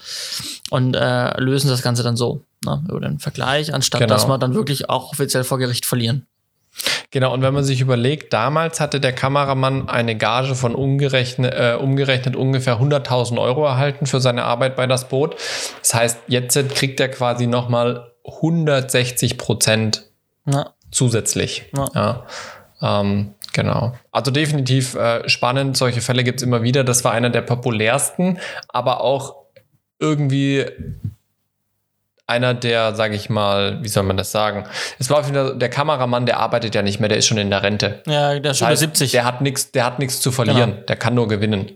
und 0.70 0.96
äh, 0.96 1.40
lösen 1.42 1.70
das 1.70 1.82
Ganze 1.82 2.04
dann 2.04 2.16
so, 2.16 2.42
ne, 2.64 2.82
über 2.88 3.02
den 3.02 3.20
Vergleich, 3.20 3.74
anstatt 3.74 4.02
genau. 4.02 4.14
dass 4.14 4.28
wir 4.28 4.38
dann 4.38 4.54
wirklich 4.54 4.90
auch 4.90 5.12
offiziell 5.12 5.44
vor 5.44 5.58
Gericht 5.58 5.86
verlieren. 5.86 6.28
Genau, 7.10 7.34
und 7.34 7.42
wenn 7.42 7.54
man 7.54 7.64
sich 7.64 7.82
überlegt, 7.82 8.32
damals 8.32 8.80
hatte 8.80 9.00
der 9.00 9.12
Kameramann 9.12 9.90
eine 9.90 10.16
Gage 10.16 10.54
von 10.54 10.76
umgerechnet, 10.76 11.54
äh, 11.54 11.76
umgerechnet 11.76 12.36
ungefähr 12.36 12.80
100.000 12.80 13.42
Euro 13.42 13.66
erhalten 13.66 14.06
für 14.06 14.22
seine 14.22 14.44
Arbeit 14.44 14.76
bei 14.76 14.86
das 14.86 15.10
Boot. 15.10 15.36
Das 15.82 15.96
heißt, 15.96 16.20
jetzt 16.28 16.58
kriegt 16.76 17.00
er 17.00 17.10
quasi 17.10 17.48
nochmal 17.48 18.12
160 18.24 19.40
Prozent 19.40 20.06
ja 20.46 20.72
zusätzlich. 20.92 21.66
Ja. 21.76 21.88
ja. 21.94 22.26
Ähm, 22.82 23.34
genau. 23.54 23.94
Also 24.12 24.32
definitiv 24.32 24.96
äh, 24.96 25.28
spannend. 25.28 25.78
Solche 25.78 26.02
Fälle 26.02 26.24
gibt 26.24 26.40
es 26.40 26.44
immer 26.44 26.64
wieder. 26.64 26.84
Das 26.84 27.04
war 27.04 27.12
einer 27.12 27.30
der 27.30 27.42
populärsten, 27.42 28.40
aber 28.68 29.02
auch 29.02 29.36
irgendwie 30.00 30.66
einer 32.30 32.54
der, 32.54 32.94
sage 32.96 33.16
ich 33.16 33.30
mal, 33.30 33.84
wie 33.84 33.88
soll 33.88 34.04
man 34.04 34.16
das 34.16 34.32
sagen? 34.32 34.66
Es 35.00 35.10
war 35.10 35.28
wieder 35.28 35.56
der 35.56 35.70
Kameramann, 35.70 36.28
der 36.28 36.40
arbeitet 36.40 36.76
ja 36.76 36.84
nicht 36.84 37.00
mehr, 37.00 37.10
der 37.10 37.18
ist 37.18 37.26
schon 37.26 37.40
in 37.40 37.50
der 37.50 37.64
Rente. 37.64 38.04
Ja, 38.06 38.40
der 38.40 38.52
ist 38.52 38.60
schon 38.60 38.68
über 38.68 38.78
70. 38.78 39.12
Der 39.12 39.26
hat 39.26 39.42
nichts, 39.42 39.72
der 39.72 39.84
hat 39.84 39.98
nichts 39.98 40.22
zu 40.22 40.32
verlieren, 40.32 40.72
genau. 40.72 40.86
der 40.86 40.96
kann 40.96 41.16
nur 41.16 41.28
gewinnen. 41.28 41.72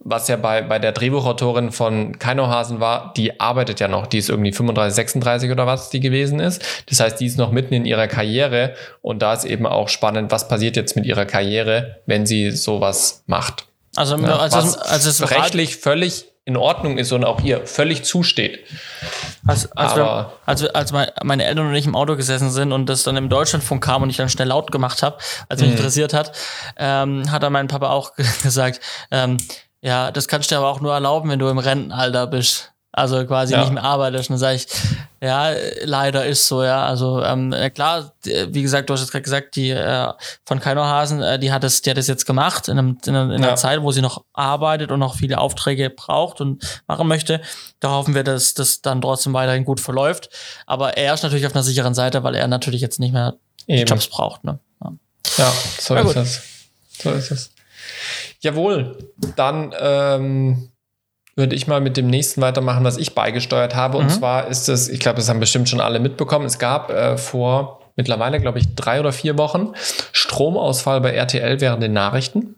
Was 0.00 0.28
ja 0.28 0.36
bei, 0.36 0.62
bei 0.62 0.78
der 0.78 0.92
Drehbuchautorin 0.92 1.72
von 1.72 2.18
Keinohasen 2.18 2.80
war, 2.80 3.12
die 3.16 3.40
arbeitet 3.40 3.80
ja 3.80 3.88
noch, 3.88 4.06
die 4.06 4.18
ist 4.18 4.30
irgendwie 4.30 4.52
35, 4.52 4.94
36 4.94 5.50
oder 5.50 5.66
was 5.66 5.90
die 5.90 6.00
gewesen 6.00 6.40
ist. 6.40 6.62
Das 6.88 7.00
heißt, 7.00 7.20
die 7.20 7.26
ist 7.26 7.36
noch 7.36 7.50
mitten 7.50 7.74
in 7.74 7.84
ihrer 7.84 8.06
Karriere 8.06 8.74
und 9.02 9.20
da 9.20 9.34
ist 9.34 9.44
eben 9.44 9.66
auch 9.66 9.88
spannend, 9.88 10.30
was 10.30 10.48
passiert 10.48 10.76
jetzt 10.76 10.96
mit 10.96 11.04
ihrer 11.04 11.26
Karriere, 11.26 11.98
wenn 12.06 12.26
sie 12.26 12.50
sowas 12.52 13.22
macht. 13.26 13.66
Also, 13.96 14.16
ja, 14.16 14.36
also, 14.38 14.58
also 14.58 15.08
es 15.08 15.30
rechtlich 15.30 15.76
völlig 15.76 16.26
in 16.48 16.56
Ordnung 16.56 16.96
ist 16.96 17.12
und 17.12 17.24
auch 17.24 17.42
ihr 17.42 17.66
völlig 17.66 18.04
zusteht. 18.04 18.60
Als, 19.46 19.70
als, 19.72 19.96
wir, 19.96 20.32
als, 20.46 20.64
als 20.64 20.92
meine 21.22 21.44
Eltern 21.44 21.66
und 21.66 21.74
ich 21.74 21.84
im 21.84 21.94
Auto 21.94 22.16
gesessen 22.16 22.50
sind 22.50 22.72
und 22.72 22.86
das 22.86 23.02
dann 23.02 23.18
im 23.18 23.28
Deutschlandfunk 23.28 23.84
kam 23.84 24.02
und 24.02 24.08
ich 24.08 24.16
dann 24.16 24.30
schnell 24.30 24.48
laut 24.48 24.72
gemacht 24.72 25.02
habe, 25.02 25.18
als 25.50 25.60
mich 25.60 25.68
mhm. 25.68 25.76
interessiert 25.76 26.14
hat, 26.14 26.32
ähm, 26.78 27.30
hat 27.30 27.42
dann 27.42 27.52
mein 27.52 27.68
Papa 27.68 27.90
auch 27.90 28.14
gesagt, 28.42 28.80
ähm, 29.10 29.36
ja, 29.80 30.10
das 30.10 30.28
kannst 30.28 30.50
du 30.50 30.54
dir 30.54 30.58
aber 30.58 30.68
auch 30.68 30.80
nur 30.80 30.92
erlauben, 30.92 31.30
wenn 31.30 31.38
du 31.38 31.48
im 31.48 31.58
Rentenalter 31.58 32.26
bist. 32.26 32.72
Also 32.90 33.24
quasi 33.26 33.52
ja. 33.52 33.60
nicht 33.60 33.72
mehr 33.72 33.84
arbeitest. 33.84 34.28
Und 34.28 34.34
dann 34.34 34.38
sage 34.40 34.56
ich, 34.56 34.66
ja, 35.20 35.52
leider 35.84 36.26
ist 36.26 36.48
so, 36.48 36.64
ja. 36.64 36.84
Also 36.84 37.22
ähm, 37.22 37.54
klar, 37.74 38.12
wie 38.24 38.62
gesagt, 38.62 38.88
du 38.88 38.94
hast 38.94 39.02
jetzt 39.02 39.12
gerade 39.12 39.22
gesagt, 39.22 39.56
die 39.56 39.70
äh, 39.70 40.12
von 40.44 40.58
Keinohasen, 40.58 41.22
äh, 41.22 41.38
die 41.38 41.52
hat 41.52 41.62
es, 41.64 41.82
die 41.82 41.90
hat 41.90 41.98
es 41.98 42.06
jetzt 42.06 42.24
gemacht 42.24 42.66
in, 42.66 42.78
einem, 42.78 42.98
in, 43.06 43.14
einer, 43.14 43.34
in 43.34 43.42
einer 43.42 43.48
ja. 43.50 43.56
Zeit, 43.56 43.82
wo 43.82 43.92
sie 43.92 44.00
noch 44.00 44.24
arbeitet 44.32 44.90
und 44.90 44.98
noch 45.00 45.14
viele 45.16 45.38
Aufträge 45.38 45.90
braucht 45.90 46.40
und 46.40 46.82
machen 46.88 47.06
möchte. 47.06 47.40
Da 47.78 47.90
hoffen 47.90 48.14
wir, 48.14 48.24
dass 48.24 48.54
das 48.54 48.80
dann 48.80 49.00
trotzdem 49.00 49.32
weiterhin 49.32 49.64
gut 49.64 49.80
verläuft. 49.80 50.30
Aber 50.66 50.96
er 50.96 51.14
ist 51.14 51.22
natürlich 51.22 51.46
auf 51.46 51.54
einer 51.54 51.62
sicheren 51.62 51.94
Seite, 51.94 52.24
weil 52.24 52.34
er 52.34 52.48
natürlich 52.48 52.80
jetzt 52.80 52.98
nicht 52.98 53.12
mehr. 53.12 53.36
Jobs 53.66 54.08
braucht. 54.08 54.44
Ne? 54.44 54.58
Ja. 54.82 54.92
ja, 55.36 55.52
so 55.78 55.94
ist 55.94 56.16
es. 56.16 56.42
So 57.02 57.10
ist 57.12 57.30
es. 57.30 57.50
Jawohl, 58.40 58.96
dann 59.36 59.74
ähm, 59.80 60.70
würde 61.36 61.54
ich 61.54 61.66
mal 61.66 61.80
mit 61.80 61.96
dem 61.96 62.08
nächsten 62.08 62.40
weitermachen, 62.40 62.84
was 62.84 62.96
ich 62.96 63.14
beigesteuert 63.14 63.74
habe. 63.74 63.98
Mhm. 63.98 64.04
Und 64.04 64.10
zwar 64.10 64.48
ist 64.48 64.68
es, 64.68 64.88
ich 64.88 65.00
glaube, 65.00 65.16
das 65.16 65.28
haben 65.28 65.40
bestimmt 65.40 65.68
schon 65.68 65.80
alle 65.80 66.00
mitbekommen, 66.00 66.46
es 66.46 66.58
gab 66.58 66.90
äh, 66.90 67.16
vor 67.16 67.78
mittlerweile, 67.98 68.40
glaube 68.40 68.58
ich, 68.58 68.74
drei 68.74 69.00
oder 69.00 69.12
vier 69.12 69.38
Wochen 69.38 69.72
Stromausfall 70.12 71.00
bei 71.00 71.12
RTL 71.12 71.60
während 71.60 71.82
den 71.82 71.92
Nachrichten. 71.92 72.54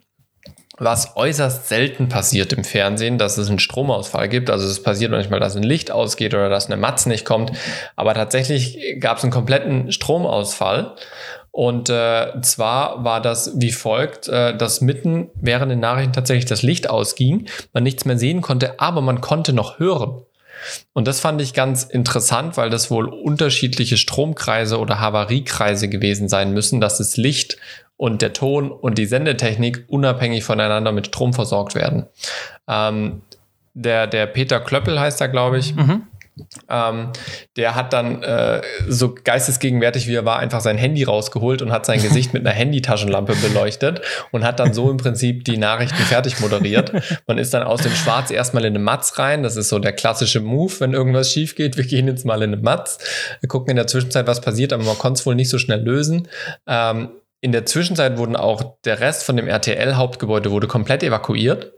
Was 0.82 1.14
äußerst 1.14 1.68
selten 1.68 2.08
passiert 2.08 2.54
im 2.54 2.64
Fernsehen, 2.64 3.18
dass 3.18 3.36
es 3.36 3.48
einen 3.48 3.58
Stromausfall 3.58 4.30
gibt. 4.30 4.48
Also 4.48 4.66
es 4.66 4.82
passiert 4.82 5.10
manchmal, 5.10 5.38
dass 5.38 5.54
ein 5.54 5.62
Licht 5.62 5.90
ausgeht 5.90 6.32
oder 6.32 6.48
dass 6.48 6.66
eine 6.66 6.78
Matz 6.78 7.04
nicht 7.04 7.26
kommt. 7.26 7.52
Aber 7.96 8.14
tatsächlich 8.14 8.78
gab 8.98 9.18
es 9.18 9.22
einen 9.22 9.32
kompletten 9.32 9.92
Stromausfall. 9.92 10.94
Und 11.52 11.90
äh, 11.90 12.40
zwar 12.42 13.04
war 13.04 13.20
das 13.20 13.52
wie 13.56 13.72
folgt, 13.72 14.28
äh, 14.28 14.56
dass 14.56 14.80
mitten 14.80 15.30
während 15.34 15.72
den 15.72 15.80
Nachrichten 15.80 16.12
tatsächlich 16.12 16.46
das 16.46 16.62
Licht 16.62 16.88
ausging, 16.88 17.48
man 17.72 17.82
nichts 17.82 18.04
mehr 18.04 18.18
sehen 18.18 18.40
konnte, 18.40 18.78
aber 18.78 19.00
man 19.00 19.20
konnte 19.20 19.52
noch 19.52 19.78
hören. 19.78 20.22
Und 20.92 21.08
das 21.08 21.20
fand 21.20 21.40
ich 21.40 21.54
ganz 21.54 21.84
interessant, 21.84 22.56
weil 22.56 22.70
das 22.70 22.90
wohl 22.90 23.06
unterschiedliche 23.06 23.96
Stromkreise 23.96 24.78
oder 24.78 25.00
Havariekreise 25.00 25.88
gewesen 25.88 26.28
sein 26.28 26.52
müssen, 26.52 26.80
dass 26.80 26.98
das 26.98 27.16
Licht 27.16 27.56
und 27.96 28.22
der 28.22 28.32
Ton 28.32 28.70
und 28.70 28.98
die 28.98 29.06
Sendetechnik 29.06 29.84
unabhängig 29.88 30.44
voneinander 30.44 30.92
mit 30.92 31.08
Strom 31.08 31.32
versorgt 31.32 31.74
werden. 31.74 32.06
Ähm, 32.68 33.22
der, 33.74 34.06
der 34.06 34.26
Peter 34.26 34.60
Klöppel 34.60 34.98
heißt 34.98 35.20
er, 35.20 35.28
glaube 35.28 35.58
ich. 35.58 35.74
Mhm. 35.74 36.06
Ähm, 36.68 37.12
der 37.56 37.74
hat 37.74 37.92
dann 37.92 38.22
äh, 38.22 38.62
so 38.88 39.14
geistesgegenwärtig 39.14 40.06
wie 40.06 40.14
er 40.14 40.24
war 40.24 40.38
einfach 40.38 40.60
sein 40.60 40.78
Handy 40.78 41.04
rausgeholt 41.04 41.62
und 41.62 41.72
hat 41.72 41.86
sein 41.86 42.02
Gesicht 42.02 42.32
mit 42.34 42.46
einer 42.46 42.54
Handytaschenlampe 42.54 43.34
beleuchtet 43.36 44.00
und 44.32 44.44
hat 44.44 44.60
dann 44.60 44.74
so 44.74 44.90
im 44.90 44.96
Prinzip 44.96 45.44
die 45.44 45.56
Nachrichten 45.56 46.02
fertig 46.02 46.40
moderiert. 46.40 46.92
Man 47.26 47.38
ist 47.38 47.54
dann 47.54 47.62
aus 47.62 47.82
dem 47.82 47.92
Schwarz 47.92 48.30
erstmal 48.30 48.64
in 48.64 48.74
eine 48.74 48.78
Matz 48.78 49.18
rein. 49.18 49.42
Das 49.42 49.56
ist 49.56 49.68
so 49.68 49.78
der 49.78 49.92
klassische 49.92 50.40
Move, 50.40 50.72
wenn 50.80 50.92
irgendwas 50.92 51.30
schief 51.32 51.54
geht. 51.54 51.76
Wir 51.76 51.84
gehen 51.84 52.06
jetzt 52.06 52.24
mal 52.24 52.42
in 52.42 52.52
eine 52.52 52.62
Matz. 52.62 52.98
Wir 53.40 53.48
gucken 53.48 53.70
in 53.70 53.76
der 53.76 53.86
Zwischenzeit, 53.86 54.26
was 54.26 54.40
passiert, 54.40 54.72
aber 54.72 54.84
man 54.84 54.98
konnte 54.98 55.20
es 55.20 55.26
wohl 55.26 55.34
nicht 55.34 55.50
so 55.50 55.58
schnell 55.58 55.80
lösen. 55.80 56.28
Ähm, 56.66 57.10
in 57.40 57.52
der 57.52 57.64
Zwischenzeit 57.64 58.18
wurden 58.18 58.36
auch 58.36 58.76
der 58.84 59.00
Rest 59.00 59.24
von 59.24 59.36
dem 59.36 59.48
RTL-Hauptgebäude 59.48 60.50
wurde 60.50 60.66
komplett 60.66 61.02
evakuiert. 61.02 61.72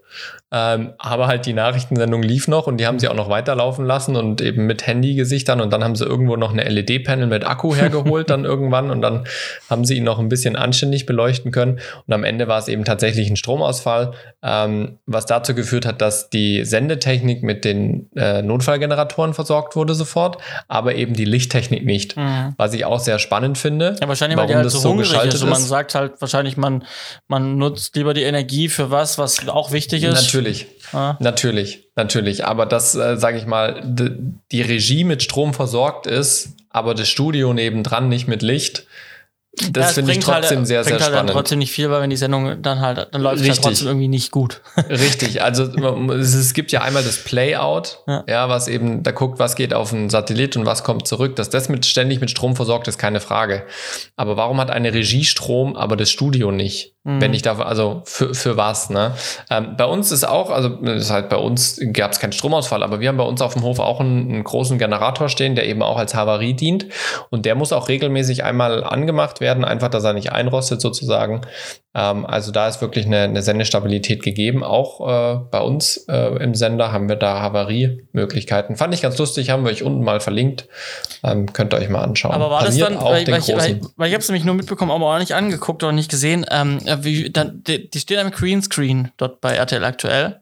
Ähm, 0.54 0.92
aber 0.98 1.28
halt 1.28 1.46
die 1.46 1.54
Nachrichtensendung 1.54 2.22
lief 2.22 2.46
noch 2.46 2.66
und 2.66 2.76
die 2.76 2.86
haben 2.86 2.98
sie 2.98 3.08
auch 3.08 3.14
noch 3.14 3.30
weiterlaufen 3.30 3.86
lassen 3.86 4.16
und 4.16 4.42
eben 4.42 4.66
mit 4.66 4.86
Handygesichtern 4.86 5.62
und 5.62 5.72
dann 5.72 5.82
haben 5.82 5.96
sie 5.96 6.04
irgendwo 6.04 6.36
noch 6.36 6.52
eine 6.52 6.68
LED-Panel 6.68 7.26
mit 7.26 7.46
Akku 7.46 7.74
hergeholt 7.74 8.28
dann 8.28 8.44
irgendwann 8.44 8.90
und 8.90 9.00
dann 9.00 9.24
haben 9.70 9.86
sie 9.86 9.96
ihn 9.96 10.04
noch 10.04 10.18
ein 10.18 10.28
bisschen 10.28 10.54
anständig 10.54 11.06
beleuchten 11.06 11.52
können 11.52 11.80
und 12.06 12.12
am 12.12 12.22
Ende 12.22 12.48
war 12.48 12.58
es 12.58 12.68
eben 12.68 12.84
tatsächlich 12.84 13.30
ein 13.30 13.36
Stromausfall, 13.36 14.12
ähm, 14.42 14.98
was 15.06 15.24
dazu 15.24 15.54
geführt 15.54 15.86
hat, 15.86 16.02
dass 16.02 16.28
die 16.28 16.66
Sendetechnik 16.66 17.42
mit 17.42 17.64
den 17.64 18.10
äh, 18.14 18.42
Notfallgeneratoren 18.42 19.32
versorgt 19.32 19.74
wurde 19.74 19.94
sofort, 19.94 20.36
aber 20.68 20.96
eben 20.96 21.14
die 21.14 21.24
Lichttechnik 21.24 21.86
nicht, 21.86 22.18
mhm. 22.18 22.54
was 22.58 22.74
ich 22.74 22.84
auch 22.84 23.00
sehr 23.00 23.18
spannend 23.18 23.56
finde. 23.56 23.96
Ja, 24.02 24.06
wahrscheinlich, 24.06 24.38
weil 24.38 24.48
die 24.48 24.54
halt 24.54 24.70
so, 24.70 24.78
so 24.78 24.90
hungrig 24.90 25.12
ist. 25.12 25.18
Also 25.18 25.46
man 25.46 25.62
sagt 25.62 25.94
halt 25.94 26.20
wahrscheinlich, 26.20 26.58
man, 26.58 26.84
man 27.26 27.56
nutzt 27.56 27.96
lieber 27.96 28.12
die 28.12 28.24
Energie 28.24 28.68
für 28.68 28.90
was, 28.90 29.16
was 29.16 29.48
auch 29.48 29.72
wichtig 29.72 30.01
ist. 30.02 30.14
Natürlich, 30.14 30.66
ah. 30.92 31.16
natürlich, 31.20 31.88
natürlich. 31.96 32.44
Aber 32.44 32.66
das, 32.66 32.94
äh, 32.94 33.16
sage 33.16 33.38
ich 33.38 33.46
mal, 33.46 33.82
die 33.84 34.62
Regie 34.62 35.04
mit 35.04 35.22
Strom 35.22 35.54
versorgt 35.54 36.06
ist, 36.06 36.50
aber 36.70 36.94
das 36.94 37.08
Studio 37.08 37.52
nebendran 37.52 38.08
nicht 38.08 38.28
mit 38.28 38.42
Licht 38.42 38.86
das 39.54 39.88
ja, 39.88 39.92
finde 39.92 40.12
ich 40.12 40.20
trotzdem 40.20 40.58
halt, 40.58 40.66
sehr, 40.66 40.82
sehr 40.82 40.94
halt 40.94 41.02
spannend. 41.02 41.30
trotzdem 41.30 41.58
nicht 41.58 41.72
viel, 41.72 41.90
weil 41.90 42.00
wenn 42.00 42.08
die 42.08 42.16
Sendung 42.16 42.62
dann 42.62 42.80
halt, 42.80 43.08
dann 43.12 43.20
läuft 43.20 43.42
es 43.42 43.48
halt 43.50 43.60
trotzdem 43.60 43.88
irgendwie 43.88 44.08
nicht 44.08 44.30
gut. 44.30 44.62
Richtig, 44.88 45.42
also 45.42 45.64
es 45.64 46.54
gibt 46.54 46.72
ja 46.72 46.80
einmal 46.80 47.02
das 47.02 47.18
Playout, 47.18 47.98
ja. 48.06 48.24
ja, 48.26 48.48
was 48.48 48.66
eben, 48.66 49.02
da 49.02 49.10
guckt, 49.10 49.38
was 49.38 49.54
geht 49.54 49.74
auf 49.74 49.90
den 49.90 50.08
Satellit 50.08 50.56
und 50.56 50.64
was 50.64 50.84
kommt 50.84 51.06
zurück. 51.06 51.36
Dass 51.36 51.50
das 51.50 51.68
mit, 51.68 51.84
ständig 51.84 52.20
mit 52.20 52.30
Strom 52.30 52.56
versorgt 52.56 52.88
ist, 52.88 52.96
keine 52.96 53.20
Frage. 53.20 53.64
Aber 54.16 54.38
warum 54.38 54.58
hat 54.58 54.70
eine 54.70 54.94
Regie 54.94 55.24
Strom, 55.24 55.76
aber 55.76 55.96
das 55.96 56.10
Studio 56.10 56.50
nicht? 56.50 56.94
Mhm. 57.04 57.20
Wenn 57.20 57.34
ich 57.34 57.42
da, 57.42 57.58
also 57.58 58.02
für, 58.04 58.32
für 58.32 58.56
was, 58.56 58.88
ne? 58.88 59.14
Ähm, 59.50 59.74
bei 59.76 59.84
uns 59.84 60.12
ist 60.12 60.22
auch, 60.22 60.50
also 60.50 60.68
ist 60.82 61.10
halt 61.10 61.28
bei 61.28 61.36
uns 61.36 61.80
gab 61.92 62.12
es 62.12 62.20
keinen 62.20 62.32
Stromausfall, 62.32 62.82
aber 62.84 63.00
wir 63.00 63.08
haben 63.08 63.16
bei 63.16 63.24
uns 63.24 63.42
auf 63.42 63.54
dem 63.54 63.64
Hof 63.64 63.80
auch 63.80 63.98
einen, 63.98 64.30
einen 64.30 64.44
großen 64.44 64.78
Generator 64.78 65.28
stehen, 65.28 65.56
der 65.56 65.66
eben 65.66 65.82
auch 65.82 65.98
als 65.98 66.14
Havarie 66.14 66.54
dient. 66.54 66.86
Und 67.28 67.44
der 67.44 67.56
muss 67.56 67.72
auch 67.72 67.88
regelmäßig 67.88 68.44
einmal 68.44 68.84
angemacht 68.84 69.40
werden, 69.40 69.41
einfach, 69.48 69.88
dass 69.88 70.04
er 70.04 70.12
nicht 70.12 70.32
einrostet 70.32 70.80
sozusagen. 70.80 71.42
Ähm, 71.94 72.24
also 72.26 72.52
da 72.52 72.68
ist 72.68 72.80
wirklich 72.80 73.06
eine, 73.06 73.22
eine 73.22 73.42
Sendestabilität 73.42 74.22
gegeben. 74.22 74.64
Auch 74.64 75.00
äh, 75.00 75.40
bei 75.50 75.60
uns 75.60 75.96
äh, 76.08 76.36
im 76.42 76.54
Sender 76.54 76.92
haben 76.92 77.08
wir 77.08 77.16
da 77.16 77.40
Havariemöglichkeiten. 77.40 78.76
Fand 78.76 78.94
ich 78.94 79.02
ganz 79.02 79.18
lustig, 79.18 79.50
haben 79.50 79.64
wir 79.64 79.70
euch 79.70 79.82
unten 79.82 80.02
mal 80.02 80.20
verlinkt. 80.20 80.68
Ähm, 81.22 81.52
könnt 81.52 81.74
ihr 81.74 81.78
euch 81.78 81.88
mal 81.88 82.02
anschauen. 82.02 82.32
Aber 82.32 82.50
war 82.50 82.64
Paniert 82.64 82.90
das 82.90 82.96
dann, 82.96 83.04
weil, 83.04 83.26
weil, 83.26 83.40
ich, 83.40 83.48
weil, 83.48 83.80
weil 83.96 84.08
ich 84.08 84.14
habe 84.14 84.22
es 84.22 84.28
nämlich 84.28 84.44
nur 84.44 84.54
mitbekommen, 84.54 84.90
aber 84.90 85.14
auch 85.14 85.18
nicht 85.18 85.34
angeguckt 85.34 85.82
oder 85.82 85.92
nicht 85.92 86.10
gesehen. 86.10 86.46
Ähm, 86.50 86.78
wie, 87.00 87.30
dann, 87.30 87.62
die, 87.64 87.90
die 87.90 88.00
steht 88.00 88.18
am 88.18 88.30
Greenscreen 88.30 89.10
dort 89.16 89.40
bei 89.40 89.54
RTL 89.54 89.84
aktuell. 89.84 90.40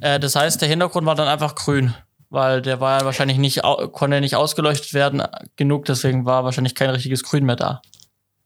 Äh, 0.00 0.18
das 0.18 0.36
heißt, 0.36 0.60
der 0.60 0.68
Hintergrund 0.68 1.06
war 1.06 1.14
dann 1.14 1.28
einfach 1.28 1.54
grün 1.54 1.94
weil 2.32 2.62
der 2.62 2.80
war 2.80 3.00
ja 3.00 3.04
wahrscheinlich 3.04 3.36
nicht, 3.36 3.60
konnte 3.92 4.20
nicht 4.22 4.36
ausgeleuchtet 4.36 4.94
werden 4.94 5.22
genug, 5.56 5.84
deswegen 5.84 6.24
war 6.24 6.44
wahrscheinlich 6.44 6.74
kein 6.74 6.88
richtiges 6.88 7.22
Grün 7.24 7.44
mehr 7.44 7.56
da. 7.56 7.82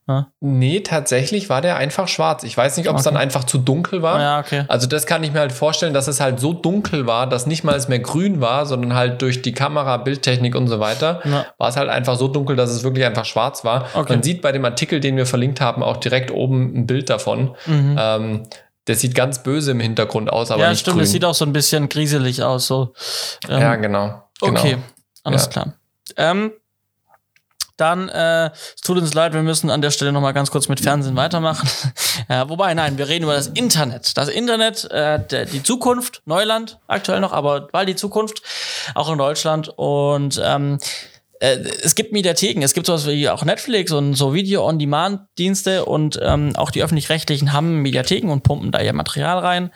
Ja. 0.08 0.28
Nee, 0.38 0.80
tatsächlich 0.80 1.48
war 1.48 1.60
der 1.60 1.76
einfach 1.76 2.06
schwarz. 2.06 2.44
Ich 2.44 2.56
weiß 2.56 2.76
nicht, 2.76 2.88
ob 2.88 2.96
es 2.96 3.02
dann 3.02 3.16
einfach 3.16 3.42
zu 3.42 3.58
dunkel 3.58 4.02
war. 4.02 4.20
Ja, 4.20 4.38
okay. 4.38 4.64
Also 4.68 4.86
das 4.86 5.04
kann 5.04 5.24
ich 5.24 5.32
mir 5.32 5.40
halt 5.40 5.50
vorstellen, 5.50 5.94
dass 5.94 6.06
es 6.06 6.20
halt 6.20 6.38
so 6.38 6.52
dunkel 6.52 7.06
war, 7.06 7.28
dass 7.28 7.46
nicht 7.46 7.64
mal 7.64 7.74
es 7.74 7.88
mehr 7.88 7.98
grün 7.98 8.40
war, 8.40 8.66
sondern 8.66 8.94
halt 8.94 9.20
durch 9.20 9.42
die 9.42 9.52
Kamera, 9.52 9.96
Bildtechnik 9.96 10.54
und 10.54 10.68
so 10.68 10.78
weiter, 10.78 11.20
ja. 11.24 11.46
war 11.58 11.68
es 11.68 11.76
halt 11.76 11.88
einfach 11.88 12.16
so 12.16 12.28
dunkel, 12.28 12.54
dass 12.54 12.70
es 12.70 12.84
wirklich 12.84 13.04
einfach 13.04 13.24
schwarz 13.24 13.64
war. 13.64 13.86
Okay. 13.94 14.12
Man 14.12 14.22
sieht 14.22 14.42
bei 14.42 14.52
dem 14.52 14.64
Artikel, 14.64 15.00
den 15.00 15.16
wir 15.16 15.26
verlinkt 15.26 15.60
haben, 15.60 15.82
auch 15.82 15.96
direkt 15.96 16.30
oben 16.30 16.72
ein 16.76 16.86
Bild 16.86 17.10
davon. 17.10 17.56
Mhm. 17.66 17.96
Ähm, 17.98 18.42
der 18.86 18.94
sieht 18.94 19.16
ganz 19.16 19.42
böse 19.42 19.72
im 19.72 19.80
Hintergrund 19.80 20.32
aus, 20.32 20.52
aber 20.52 20.62
ja, 20.62 20.70
nicht 20.70 20.80
stimmt, 20.80 20.94
grün. 20.94 21.02
das 21.02 21.10
sieht 21.10 21.24
auch 21.24 21.34
so 21.34 21.44
ein 21.44 21.52
bisschen 21.52 21.88
grieselig 21.88 22.44
aus. 22.44 22.68
So. 22.68 22.94
Ähm, 23.48 23.60
ja, 23.60 23.74
genau. 23.74 24.22
genau. 24.40 24.60
Okay, 24.60 24.76
alles 25.24 25.50
klar. 25.50 25.74
Ähm, 26.16 26.52
dann, 27.76 28.08
äh, 28.08 28.50
es 28.74 28.80
tut 28.82 28.98
uns 28.98 29.12
leid, 29.14 29.32
wir 29.34 29.42
müssen 29.42 29.70
an 29.70 29.82
der 29.82 29.90
Stelle 29.90 30.12
nochmal 30.12 30.32
ganz 30.32 30.50
kurz 30.50 30.68
mit 30.68 30.80
Fernsehen 30.80 31.16
weitermachen. 31.16 31.68
ja, 32.28 32.48
wobei, 32.48 32.74
nein, 32.74 32.98
wir 32.98 33.08
reden 33.08 33.24
über 33.24 33.34
das 33.34 33.48
Internet. 33.48 34.16
Das 34.16 34.28
Internet, 34.28 34.90
äh, 34.90 35.24
der, 35.26 35.46
die 35.46 35.62
Zukunft, 35.62 36.22
Neuland 36.24 36.78
aktuell 36.86 37.20
noch, 37.20 37.32
aber 37.32 37.68
bald 37.68 37.88
die 37.88 37.96
Zukunft, 37.96 38.42
auch 38.94 39.10
in 39.10 39.18
Deutschland. 39.18 39.72
Und 39.76 40.40
ähm, 40.42 40.78
äh, 41.40 41.58
es 41.82 41.94
gibt 41.94 42.12
Mediatheken, 42.12 42.62
es 42.62 42.74
gibt 42.74 42.86
sowas 42.86 43.06
wie 43.06 43.28
auch 43.28 43.44
Netflix 43.44 43.92
und 43.92 44.14
so 44.14 44.34
Video-on-Demand-Dienste 44.34 45.84
und 45.84 46.18
ähm, 46.22 46.54
auch 46.56 46.70
die 46.70 46.82
öffentlich-rechtlichen 46.82 47.52
haben 47.52 47.82
Mediatheken 47.82 48.30
und 48.30 48.42
pumpen 48.42 48.72
da 48.72 48.80
ihr 48.80 48.92
Material 48.92 49.38
rein. 49.38 49.70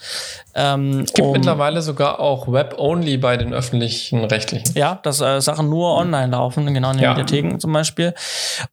Ähm, 0.54 1.00
es 1.00 1.12
gibt 1.12 1.26
um, 1.26 1.32
mittlerweile 1.32 1.82
sogar 1.82 2.20
auch 2.20 2.50
Web-only 2.50 3.18
bei 3.18 3.36
den 3.36 3.52
öffentlichen 3.52 4.24
rechtlichen. 4.24 4.76
Ja, 4.76 5.00
dass 5.02 5.20
äh, 5.20 5.40
Sachen 5.40 5.68
nur 5.68 5.96
online 5.96 6.32
laufen, 6.32 6.72
genau 6.72 6.90
in 6.90 6.96
den 6.96 7.04
ja. 7.04 7.10
Mediatheken 7.14 7.58
zum 7.58 7.72
Beispiel. 7.72 8.14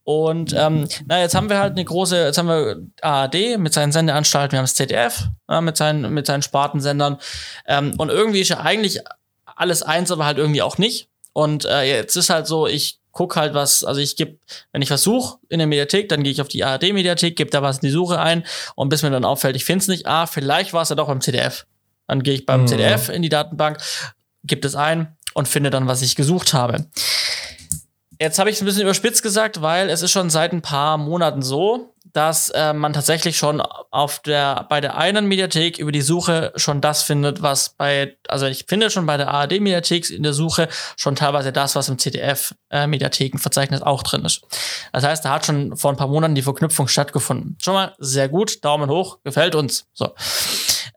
Und 0.04 0.54
ähm, 0.58 0.88
na, 1.08 1.20
jetzt 1.20 1.36
haben 1.36 1.50
wir 1.50 1.60
halt 1.60 1.74
eine 1.74 1.84
große, 1.84 2.26
jetzt 2.26 2.38
haben 2.38 2.48
wir 2.48 2.78
ARD 3.02 3.58
mit 3.58 3.74
seinen 3.74 3.92
Sendeanstalten, 3.92 4.54
wir 4.54 4.60
haben 4.60 4.66
das 4.66 4.76
ZDF 4.76 5.28
ja, 5.50 5.62
mit, 5.62 5.78
seinen, 5.78 6.14
mit 6.14 6.26
seinen 6.26 6.42
Spartensendern. 6.42 7.18
Ähm, 7.68 7.94
und 7.98 8.10
irgendwie 8.10 8.42
ist 8.42 8.50
ja 8.50 8.62
eigentlich 8.62 9.00
alles 9.56 9.84
eins, 9.84 10.12
aber 10.12 10.26
halt 10.26 10.38
irgendwie 10.38 10.62
auch 10.62 10.78
nicht. 10.78 11.10
Und 11.38 11.66
äh, 11.66 11.84
jetzt 11.84 12.16
ist 12.16 12.32
halt 12.32 12.48
so, 12.48 12.66
ich 12.66 13.00
guck 13.12 13.36
halt 13.36 13.54
was, 13.54 13.84
also 13.84 14.02
ich 14.02 14.16
gebe, 14.16 14.40
wenn 14.72 14.82
ich 14.82 14.90
was 14.90 15.04
suche 15.04 15.38
in 15.50 15.60
der 15.60 15.68
Mediathek, 15.68 16.10
dann 16.10 16.24
gehe 16.24 16.32
ich 16.32 16.42
auf 16.42 16.48
die 16.48 16.64
ARD-Mediathek, 16.64 17.36
gebe 17.36 17.52
da 17.52 17.62
was 17.62 17.78
in 17.78 17.90
die 17.90 17.92
Suche 17.92 18.20
ein 18.20 18.44
und 18.74 18.90
bis 18.90 19.04
mir 19.04 19.12
dann 19.12 19.24
auffällt, 19.24 19.56
ich 19.56 19.64
finde 19.64 19.84
es 19.84 19.88
nicht, 19.88 20.08
ah, 20.08 20.26
vielleicht 20.26 20.74
war 20.74 20.82
es 20.82 20.90
ja 20.90 20.96
doch 20.96 21.06
beim 21.06 21.22
CDF. 21.22 21.68
Dann 22.08 22.24
gehe 22.24 22.34
ich 22.34 22.48
beim 22.48 22.62
mhm. 22.62 22.68
CDF 22.68 23.10
in 23.10 23.22
die 23.22 23.30
Datenbank, 23.30 23.78
gebe 24.46 24.66
es 24.68 24.74
ein 24.74 25.16
und 25.36 25.48
finde 25.48 25.70
dann, 25.70 25.86
was 25.86 26.02
ich 26.02 26.16
gesucht 26.16 26.56
habe. 26.56 26.88
Jetzt 28.20 28.40
habe 28.40 28.50
ich 28.50 28.56
es 28.56 28.64
ein 28.64 28.66
bisschen 28.66 28.82
überspitzt 28.82 29.22
gesagt, 29.22 29.62
weil 29.62 29.92
es 29.92 30.02
ist 30.02 30.10
schon 30.10 30.32
seit 30.32 30.54
ein 30.54 30.64
paar 30.64 30.98
Monaten 30.98 31.44
so, 31.44 31.94
dass 32.18 32.50
äh, 32.50 32.74
man 32.74 32.94
tatsächlich 32.94 33.38
schon 33.38 33.62
auf 33.62 34.20
der, 34.24 34.66
bei 34.70 34.82
der 34.82 34.98
einen 34.98 35.28
Mediathek 35.28 35.78
über 35.78 35.92
die 35.92 36.02
Suche 36.02 36.52
schon 36.56 36.82
das 36.82 37.04
findet, 37.04 37.44
was 37.44 37.76
bei, 37.78 38.18
also 38.28 38.48
ich 38.48 38.66
finde 38.68 38.90
schon 38.90 39.06
bei 39.06 39.18
der 39.18 39.28
ARD-Mediathek 39.28 40.10
in 40.10 40.24
der 40.24 40.34
Suche 40.34 40.68
schon 40.96 41.16
teilweise 41.16 41.54
das, 41.54 41.76
was 41.76 41.90
im 41.90 42.00
CDF-Mediathekenverzeichnis 42.00 43.82
äh, 43.82 43.84
auch 43.84 44.02
drin 44.02 44.26
ist. 44.26 44.42
Das 44.94 45.04
heißt, 45.04 45.26
da 45.26 45.30
hat 45.30 45.46
schon 45.46 45.78
vor 45.78 45.92
ein 45.92 45.98
paar 45.98 46.08
Monaten 46.08 46.34
die 46.34 46.42
Verknüpfung 46.42 46.88
stattgefunden. 46.88 47.56
Schon 47.62 47.76
mal 47.76 47.94
sehr 48.00 48.30
gut, 48.30 48.66
Daumen 48.66 48.90
hoch, 48.90 49.20
gefällt 49.24 49.54
uns. 49.54 49.86
So. 49.94 50.16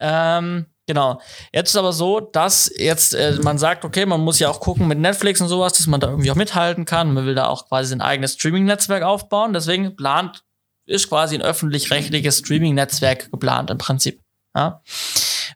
Ähm, 0.00 0.66
Genau. 0.86 1.20
Jetzt 1.52 1.70
ist 1.70 1.76
aber 1.76 1.92
so, 1.92 2.18
dass 2.18 2.68
jetzt 2.76 3.14
äh, 3.14 3.38
man 3.42 3.58
sagt, 3.58 3.84
okay, 3.84 4.06
man 4.06 4.22
muss 4.22 4.40
ja 4.40 4.48
auch 4.48 4.58
gucken 4.58 4.88
mit 4.88 4.98
Netflix 4.98 5.40
und 5.40 5.46
sowas, 5.46 5.74
dass 5.74 5.86
man 5.86 6.00
da 6.00 6.08
irgendwie 6.08 6.32
auch 6.32 6.34
mithalten 6.34 6.84
kann. 6.84 7.14
Man 7.14 7.26
will 7.26 7.36
da 7.36 7.46
auch 7.46 7.68
quasi 7.68 7.94
ein 7.94 8.00
eigenes 8.00 8.32
Streaming-Netzwerk 8.32 9.04
aufbauen. 9.04 9.52
Deswegen 9.52 9.94
plant 9.94 10.42
ist 10.86 11.08
quasi 11.08 11.34
ein 11.34 11.42
öffentlich-rechtliches 11.42 12.38
Streaming-Netzwerk 12.38 13.30
geplant 13.30 13.70
im 13.70 13.78
Prinzip. 13.78 14.20
Ja. 14.54 14.82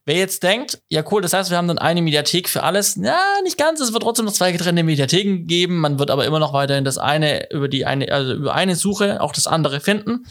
Wer 0.07 0.17
jetzt 0.17 0.43
denkt, 0.43 0.83
ja 0.89 1.03
cool, 1.11 1.23
das 1.23 1.33
heißt, 1.33 1.51
wir 1.51 1.57
haben 1.57 1.69
dann 1.69 1.79
eine 1.79 2.03
Mediathek 2.03 2.49
für 2.49 2.63
alles, 2.63 2.97
ja, 2.97 3.19
nicht 3.43 3.57
ganz, 3.57 3.81
es 3.81 3.93
wird 3.93 4.03
trotzdem 4.03 4.27
noch 4.27 4.33
zwei 4.33 4.53
getrennte 4.53 4.83
Mediatheken 4.83 5.47
geben, 5.47 5.79
man 5.79 5.99
wird 5.99 6.11
aber 6.11 6.27
immer 6.27 6.39
noch 6.39 6.53
weiterhin 6.53 6.85
das 6.85 6.99
eine 6.99 7.51
über 7.51 7.69
die 7.69 7.87
eine, 7.87 8.13
also 8.13 8.35
über 8.35 8.55
eine 8.55 8.77
Suche 8.77 9.21
auch 9.23 9.33
das 9.33 9.47
andere 9.47 9.81
finden. 9.81 10.27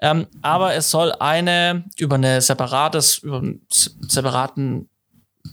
Ähm, 0.00 0.26
aber 0.42 0.74
es 0.74 0.90
soll 0.90 1.12
eine 1.12 1.84
über 1.96 2.16
eine 2.16 2.40
separates, 2.42 3.18
über 3.18 3.38
einen 3.38 3.66
separaten, 3.70 4.90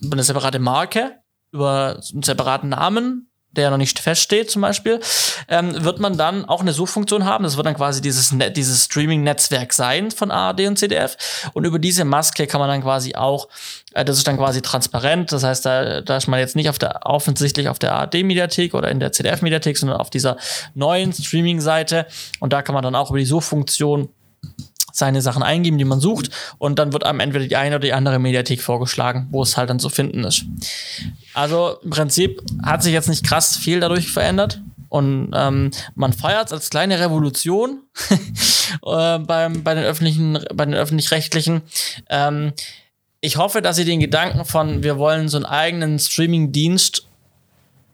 über 0.02 0.14
eine 0.14 0.24
separate 0.24 0.60
Marke, 0.60 1.20
über 1.52 2.02
einen 2.12 2.24
separaten 2.24 2.70
Namen 2.70 3.32
der 3.54 3.70
noch 3.70 3.78
nicht 3.78 4.00
feststeht 4.00 4.50
zum 4.50 4.62
Beispiel, 4.62 5.00
ähm, 5.48 5.84
wird 5.84 6.00
man 6.00 6.18
dann 6.18 6.46
auch 6.46 6.62
eine 6.62 6.74
Suchfunktion 6.74 7.26
haben. 7.26 7.44
Das 7.44 7.56
wird 7.56 7.66
dann 7.66 7.76
quasi 7.76 8.02
dieses, 8.02 8.34
dieses 8.56 8.86
Streaming-Netzwerk 8.86 9.74
sein 9.74 10.12
von 10.12 10.32
ARD 10.32 10.62
und 10.68 10.78
CDF. 10.78 11.18
Und 11.54 11.66
über 11.66 11.80
diese 11.80 12.04
Maske 12.04 12.48
kann 12.48 12.60
man 12.60 12.70
dann 12.70 12.82
quasi 12.82 13.16
auch, 13.16 13.48
äh, 13.94 14.04
das 14.04 14.18
ist 14.18 14.28
dann 14.28 14.38
quasi 14.38 14.62
transparent. 14.62 15.32
Das 15.32 15.44
heißt, 15.44 15.66
da, 15.66 16.02
da 16.02 16.18
ist 16.18 16.28
man 16.28 16.40
jetzt 16.40 16.56
nicht 16.56 16.70
auf 16.70 16.80
der, 16.80 17.02
offensichtlich 17.06 17.70
auf 17.70 17.80
der 17.80 17.94
ARD-Mediathek 17.94 18.74
oder 18.74 18.90
in 18.90 19.00
der 19.00 19.12
CDF-Mediathek, 19.12 19.78
sondern 19.78 20.00
auf 20.00 20.10
dieser 20.10 20.38
neuen 20.74 21.14
Streaming-Seite. 21.14 22.08
Und 22.40 22.54
da 22.54 22.62
kann 22.62 22.74
man 22.74 22.84
dann 22.84 22.96
auch 22.96 23.10
über 23.10 23.20
die 23.20 23.26
Suchfunktion 23.26 24.10
seine 24.94 25.22
Sachen 25.22 25.44
eingeben, 25.44 25.78
die 25.78 25.86
man 25.86 26.00
sucht, 26.00 26.30
und 26.58 26.80
dann 26.80 26.94
wird 26.94 27.04
einem 27.04 27.20
entweder 27.20 27.48
die 27.48 27.56
eine 27.56 27.76
oder 27.76 27.86
die 27.86 27.94
andere 27.94 28.20
Mediathek 28.20 28.62
vorgeschlagen, 28.62 29.28
wo 29.32 29.42
es 29.42 29.58
halt 29.58 29.70
dann 29.70 29.80
zu 29.80 29.90
finden 29.90 30.24
ist. 30.24 30.46
Also 31.34 31.78
im 31.84 31.90
Prinzip 31.90 32.42
hat 32.64 32.84
sich 32.84 32.94
jetzt 32.94 33.10
nicht 33.10 33.26
krass 33.26 33.58
viel 33.58 33.80
dadurch 33.80 34.12
verändert. 34.12 34.62
Und 34.90 35.32
ähm, 35.34 35.72
man 35.96 36.14
feiert 36.14 36.48
es 36.48 36.54
als 36.54 36.70
kleine 36.70 37.00
Revolution 37.00 37.82
äh, 38.86 39.18
beim, 39.18 39.64
bei 39.64 39.74
den 39.74 39.86
öffentlichen, 39.86 40.38
bei 40.54 40.66
den 40.66 40.76
öffentlich-rechtlichen. 40.76 41.64
Ähm, 42.12 42.54
ich 43.20 43.38
hoffe, 43.38 43.64
dass 43.64 43.78
sie 43.78 43.86
den 43.86 44.00
Gedanken 44.00 44.46
von, 44.46 44.84
wir 44.84 45.00
wollen 45.00 45.30
so 45.30 45.38
einen 45.38 45.48
eigenen 45.48 45.98
Streaming-Dienst 45.98 47.08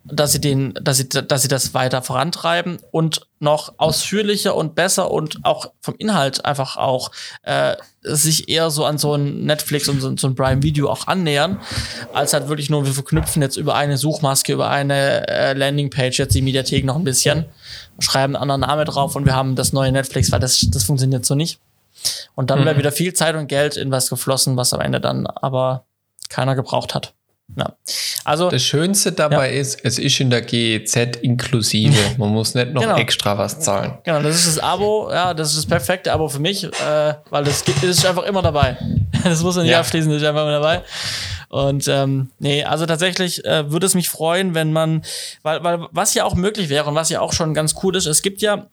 dass 0.04 0.32
sie 0.32 0.42
den, 0.42 0.74
dass 0.82 0.98
sie, 0.98 1.10
dass 1.10 1.42
sie 1.42 1.48
das 1.48 1.74
weiter 1.74 2.02
vorantreiben 2.02 2.80
und 2.92 3.28
noch 3.40 3.74
ausführlicher 3.78 4.56
und 4.56 4.76
besser 4.76 5.12
und 5.12 5.40
auch 5.44 5.72
vom 5.82 5.96
Inhalt 5.98 6.46
einfach 6.46 6.78
auch 6.78 7.12
äh, 7.44 7.76
sich 8.02 8.50
eher 8.50 8.70
so 8.70 8.86
an 8.86 8.98
so 8.98 9.14
ein 9.14 9.46
Netflix 9.46 9.88
und 9.88 10.02
so, 10.02 10.16
so 10.18 10.28
ein 10.28 10.36
Prime 10.36 10.64
Video 10.64 10.90
auch 10.90 11.08
annähern, 11.08 11.60
als 12.14 12.34
halt 12.34 12.48
wirklich 12.48 12.70
nur 12.70 12.86
wir 12.86 12.94
verknüpfen 12.94 13.42
jetzt 13.42 13.58
über 13.58 13.76
eine 13.76 13.98
Suchmaske, 13.98 14.54
über 14.54 14.70
eine 14.70 15.28
äh, 15.28 15.54
Landingpage 15.54 16.18
jetzt 16.18 16.34
die 16.34 16.42
Mediathek 16.42 16.86
noch 16.86 16.96
ein 16.96 17.04
bisschen, 17.04 17.46
schreiben 18.00 18.36
einen 18.36 18.42
anderen 18.50 18.62
Namen 18.62 18.86
drauf 18.86 19.16
und 19.16 19.26
wir 19.26 19.36
haben 19.36 19.56
das 19.56 19.74
neue 19.74 19.92
Netflix, 19.92 20.32
weil 20.32 20.40
das, 20.40 20.66
das 20.70 20.84
funktioniert 20.84 21.26
so 21.26 21.36
nicht. 21.36 21.60
Und 22.36 22.50
dann 22.50 22.62
mhm. 22.62 22.66
wäre 22.66 22.78
wieder 22.78 22.92
viel 22.92 23.14
Zeit 23.14 23.36
und 23.36 23.48
Geld 23.48 23.76
in 23.78 23.92
was 23.92 24.10
geflossen, 24.10 24.56
was 24.58 24.74
am 24.74 24.82
Ende 24.82 25.02
dann 25.02 25.28
aber 25.28 25.86
keiner 26.30 26.56
gebraucht 26.56 26.96
hat. 26.96 27.14
Ja. 27.56 27.76
Also, 28.24 28.50
das 28.50 28.64
Schönste 28.64 29.12
dabei 29.12 29.54
ja. 29.54 29.60
ist, 29.60 29.84
es 29.84 29.98
ist 29.98 30.20
in 30.20 30.30
der 30.30 30.42
GEZ 30.42 31.18
inklusive. 31.22 31.98
Man 32.18 32.30
muss 32.30 32.54
nicht 32.56 32.74
noch 32.74 32.82
genau. 32.82 32.98
extra 32.98 33.38
was 33.38 33.60
zahlen. 33.60 33.98
Genau, 34.04 34.22
das 34.22 34.36
ist 34.36 34.48
das 34.48 34.60
Abo, 34.60 35.10
ja, 35.12 35.34
das 35.34 35.50
ist 35.50 35.58
das 35.58 35.66
perfekte 35.66 36.12
Abo 36.12 36.30
für 36.30 36.40
mich, 36.40 36.64
äh, 36.64 37.14
weil 37.30 37.44
das, 37.44 37.64
das 37.64 37.84
ist 37.84 38.06
einfach 38.06 38.24
immer 38.24 38.42
dabei. 38.42 38.78
Das 39.22 39.44
muss 39.44 39.56
man 39.56 39.66
nicht 39.66 39.74
ja. 39.74 39.80
abschließen, 39.80 40.10
das 40.10 40.22
ist 40.22 40.28
einfach 40.28 40.44
immer 40.44 40.52
dabei. 40.52 40.82
Und 41.50 41.90
ähm, 41.90 42.30
nee, 42.40 42.64
also 42.64 42.86
tatsächlich 42.86 43.44
äh, 43.44 43.70
würde 43.70 43.86
es 43.86 43.94
mich 43.94 44.08
freuen, 44.08 44.54
wenn 44.54 44.72
man, 44.72 45.04
weil, 45.42 45.62
weil 45.62 45.88
was 45.92 46.14
ja 46.14 46.24
auch 46.24 46.36
möglich 46.36 46.70
wäre 46.70 46.88
und 46.88 46.96
was 46.96 47.10
ja 47.10 47.20
auch 47.20 47.34
schon 47.34 47.54
ganz 47.54 47.76
cool 47.84 47.98
ist, 47.98 48.06
es 48.06 48.22
gibt 48.22 48.42
ja 48.42 48.68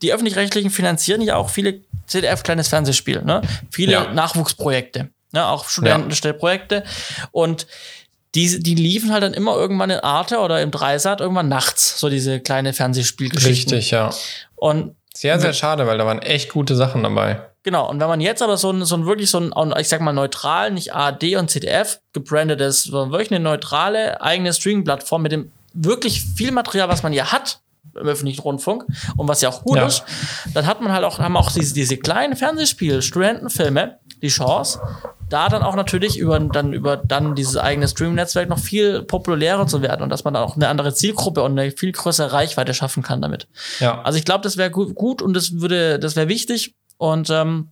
die 0.00 0.14
öffentlich-rechtlichen 0.14 0.70
finanzieren 0.70 1.20
ja 1.20 1.36
auch 1.36 1.50
viele 1.50 1.82
CDF 2.06 2.44
kleines 2.44 2.68
Fernsehspiel, 2.68 3.22
ne? 3.22 3.42
Viele 3.70 3.92
ja. 3.92 4.12
Nachwuchsprojekte 4.12 5.10
ne, 5.32 5.46
auch 5.46 5.68
Studentenstellprojekte. 5.68 6.84
Und 7.32 7.66
die, 8.34 8.60
die 8.62 8.74
liefen 8.74 9.12
halt 9.12 9.22
dann 9.22 9.34
immer 9.34 9.56
irgendwann 9.56 9.90
in 9.90 10.00
Arte 10.00 10.38
oder 10.38 10.60
im 10.62 10.70
Dreisat 10.70 11.20
irgendwann 11.20 11.48
nachts, 11.48 11.98
so 11.98 12.08
diese 12.08 12.40
kleine 12.40 12.72
Fernsehspielgeschichten. 12.72 13.74
Richtig, 13.74 13.90
ja. 13.90 14.10
Und 14.54 14.94
sehr, 15.14 15.40
sehr 15.40 15.52
schade, 15.52 15.86
weil 15.86 15.98
da 15.98 16.06
waren 16.06 16.20
echt 16.20 16.52
gute 16.52 16.76
Sachen 16.76 17.02
dabei. 17.02 17.40
Genau, 17.64 17.90
und 17.90 17.98
wenn 18.00 18.08
man 18.08 18.20
jetzt 18.20 18.40
aber 18.40 18.56
so 18.56 18.70
ein, 18.70 18.84
so 18.84 18.96
ein 18.96 19.04
wirklich 19.04 19.30
so 19.30 19.40
ein, 19.40 19.74
ich 19.78 19.88
sag 19.88 20.00
mal, 20.00 20.12
neutral, 20.12 20.70
nicht 20.70 20.94
ARD 20.94 21.36
und 21.36 21.50
ZDF 21.50 22.00
gebrandet 22.12 22.60
ist, 22.60 22.84
sondern 22.84 23.10
wirklich 23.10 23.32
eine 23.32 23.40
neutrale 23.40 24.20
eigene 24.20 24.52
Streaming-Plattform 24.52 25.22
mit 25.22 25.32
dem 25.32 25.50
wirklich 25.74 26.22
viel 26.22 26.52
Material, 26.52 26.88
was 26.88 27.02
man 27.02 27.12
ja 27.12 27.32
hat 27.32 27.60
im 27.94 28.06
öffentlichen 28.06 28.40
Rundfunk 28.42 28.84
und 29.16 29.28
was 29.28 29.40
ja 29.40 29.48
auch 29.48 29.64
gut 29.64 29.76
ja. 29.76 29.86
ist, 29.86 30.04
dann 30.54 30.66
hat 30.66 30.80
man 30.80 30.92
halt 30.92 31.04
auch, 31.04 31.18
haben 31.18 31.36
auch 31.36 31.50
diese, 31.50 31.74
diese 31.74 31.96
kleinen 31.96 32.36
Fernsehspiele, 32.36 33.02
Studentenfilme, 33.02 33.98
die 34.22 34.28
Chance, 34.28 34.80
da 35.28 35.48
dann 35.48 35.62
auch 35.62 35.76
natürlich 35.76 36.18
über 36.18 36.38
dann 36.40 36.72
über 36.72 36.96
dann 36.96 37.34
dieses 37.34 37.56
eigene 37.56 37.86
Stream-Netzwerk 37.86 38.48
noch 38.48 38.58
viel 38.58 39.02
populärer 39.02 39.66
zu 39.66 39.82
werden 39.82 40.02
und 40.02 40.08
dass 40.08 40.24
man 40.24 40.34
dann 40.34 40.42
auch 40.42 40.56
eine 40.56 40.68
andere 40.68 40.94
Zielgruppe 40.94 41.42
und 41.42 41.58
eine 41.58 41.70
viel 41.70 41.92
größere 41.92 42.32
Reichweite 42.32 42.74
schaffen 42.74 43.02
kann 43.02 43.20
damit. 43.20 43.48
Ja. 43.80 44.02
Also 44.02 44.18
ich 44.18 44.24
glaube, 44.24 44.42
das 44.42 44.56
wäre 44.56 44.70
gut 44.70 45.22
und 45.22 45.34
das 45.34 45.60
würde, 45.60 45.98
das 45.98 46.16
wäre 46.16 46.28
wichtig 46.28 46.74
und 46.96 47.30
ähm, 47.30 47.70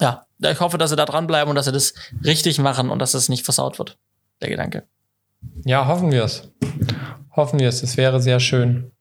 ja, 0.00 0.26
ich 0.38 0.60
hoffe, 0.60 0.78
dass 0.78 0.90
sie 0.90 0.96
da 0.96 1.04
dranbleiben 1.04 1.50
und 1.50 1.56
dass 1.56 1.66
sie 1.66 1.72
das 1.72 1.94
richtig 2.24 2.58
machen 2.58 2.90
und 2.90 2.98
dass 2.98 3.12
das 3.12 3.28
nicht 3.28 3.44
versaut 3.44 3.78
wird. 3.78 3.98
Der 4.40 4.48
Gedanke. 4.48 4.84
Ja, 5.64 5.86
hoffen 5.86 6.10
wir 6.10 6.24
es. 6.24 6.50
Hoffen 7.36 7.60
wir 7.60 7.68
es. 7.68 7.82
Es 7.82 7.96
wäre 7.96 8.20
sehr 8.20 8.40
schön. 8.40 8.92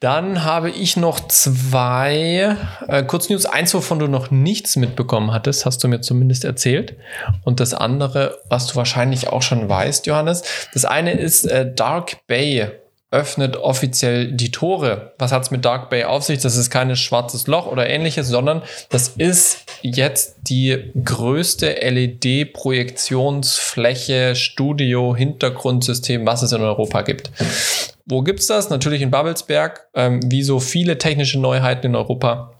Dann 0.00 0.44
habe 0.44 0.70
ich 0.70 0.96
noch 0.96 1.28
zwei 1.28 2.56
äh, 2.88 3.02
Kurznews. 3.04 3.46
Eins, 3.46 3.72
wovon 3.74 3.98
du 3.98 4.06
noch 4.06 4.30
nichts 4.30 4.76
mitbekommen 4.76 5.32
hattest, 5.32 5.64
hast 5.64 5.82
du 5.82 5.88
mir 5.88 6.00
zumindest 6.00 6.44
erzählt. 6.44 6.96
Und 7.44 7.60
das 7.60 7.72
andere, 7.72 8.38
was 8.48 8.66
du 8.66 8.76
wahrscheinlich 8.76 9.28
auch 9.28 9.42
schon 9.42 9.68
weißt, 9.68 10.06
Johannes. 10.06 10.42
Das 10.74 10.84
eine 10.84 11.12
ist 11.12 11.44
äh, 11.44 11.72
Dark 11.74 12.26
Bay 12.26 12.70
öffnet 13.14 13.56
offiziell 13.56 14.32
die 14.32 14.50
Tore. 14.50 15.12
Was 15.18 15.30
hat 15.30 15.44
es 15.44 15.52
mit 15.52 15.64
Dark 15.64 15.88
Bay 15.88 16.02
auf 16.02 16.24
sich? 16.24 16.40
Das 16.40 16.56
ist 16.56 16.68
kein 16.68 16.96
schwarzes 16.96 17.46
Loch 17.46 17.66
oder 17.66 17.88
ähnliches, 17.88 18.26
sondern 18.26 18.62
das 18.90 19.06
ist 19.08 19.66
jetzt 19.82 20.38
die 20.48 20.90
größte 21.04 21.76
LED-Projektionsfläche, 21.80 24.34
Studio, 24.34 25.14
Hintergrundsystem, 25.14 26.26
was 26.26 26.42
es 26.42 26.50
in 26.50 26.60
Europa 26.60 27.02
gibt. 27.02 27.30
Wo 28.04 28.22
gibt 28.22 28.40
es 28.40 28.48
das? 28.48 28.68
Natürlich 28.68 29.00
in 29.00 29.12
Babelsberg, 29.12 29.86
ähm, 29.94 30.18
wie 30.26 30.42
so 30.42 30.58
viele 30.58 30.98
technische 30.98 31.38
Neuheiten 31.38 31.86
in 31.86 31.94
Europa. 31.94 32.50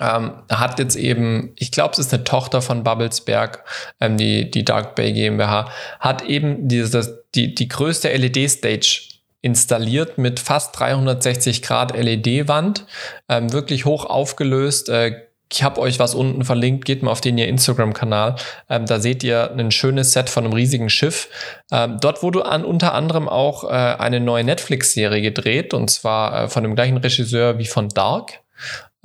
Ähm, 0.00 0.30
hat 0.48 0.78
jetzt 0.78 0.94
eben, 0.94 1.54
ich 1.56 1.72
glaube, 1.72 1.94
es 1.94 1.98
ist 1.98 2.14
eine 2.14 2.22
Tochter 2.22 2.62
von 2.62 2.84
Babelsberg, 2.84 3.64
ähm, 4.00 4.16
die, 4.16 4.48
die 4.48 4.64
Dark 4.64 4.94
Bay 4.94 5.12
GmbH, 5.12 5.72
hat 5.98 6.22
eben 6.22 6.68
dieses, 6.68 7.14
die, 7.34 7.52
die 7.52 7.66
größte 7.66 8.16
LED-Stage 8.16 9.17
installiert 9.40 10.18
mit 10.18 10.40
fast 10.40 10.78
360 10.78 11.62
Grad 11.62 11.96
LED-Wand, 11.96 12.86
ähm, 13.28 13.52
wirklich 13.52 13.84
hoch 13.84 14.04
aufgelöst. 14.04 14.88
Äh, 14.88 15.28
ich 15.50 15.62
habe 15.62 15.80
euch 15.80 15.98
was 15.98 16.14
unten 16.14 16.44
verlinkt, 16.44 16.84
geht 16.84 17.02
mal 17.02 17.10
auf 17.10 17.22
den 17.22 17.38
ihr 17.38 17.48
Instagram-Kanal. 17.48 18.36
Ähm, 18.68 18.84
da 18.84 19.00
seht 19.00 19.24
ihr 19.24 19.50
ein 19.52 19.70
schönes 19.70 20.12
Set 20.12 20.28
von 20.28 20.44
einem 20.44 20.52
riesigen 20.52 20.90
Schiff. 20.90 21.28
Ähm, 21.72 21.98
dort 22.00 22.22
wurde 22.22 22.44
an, 22.44 22.64
unter 22.64 22.92
anderem 22.92 23.28
auch 23.28 23.64
äh, 23.64 23.68
eine 23.68 24.20
neue 24.20 24.44
Netflix-Serie 24.44 25.22
gedreht, 25.22 25.72
und 25.72 25.88
zwar 25.88 26.44
äh, 26.44 26.48
von 26.48 26.64
dem 26.64 26.74
gleichen 26.74 26.98
Regisseur 26.98 27.58
wie 27.58 27.66
von 27.66 27.88
Dark. 27.88 28.40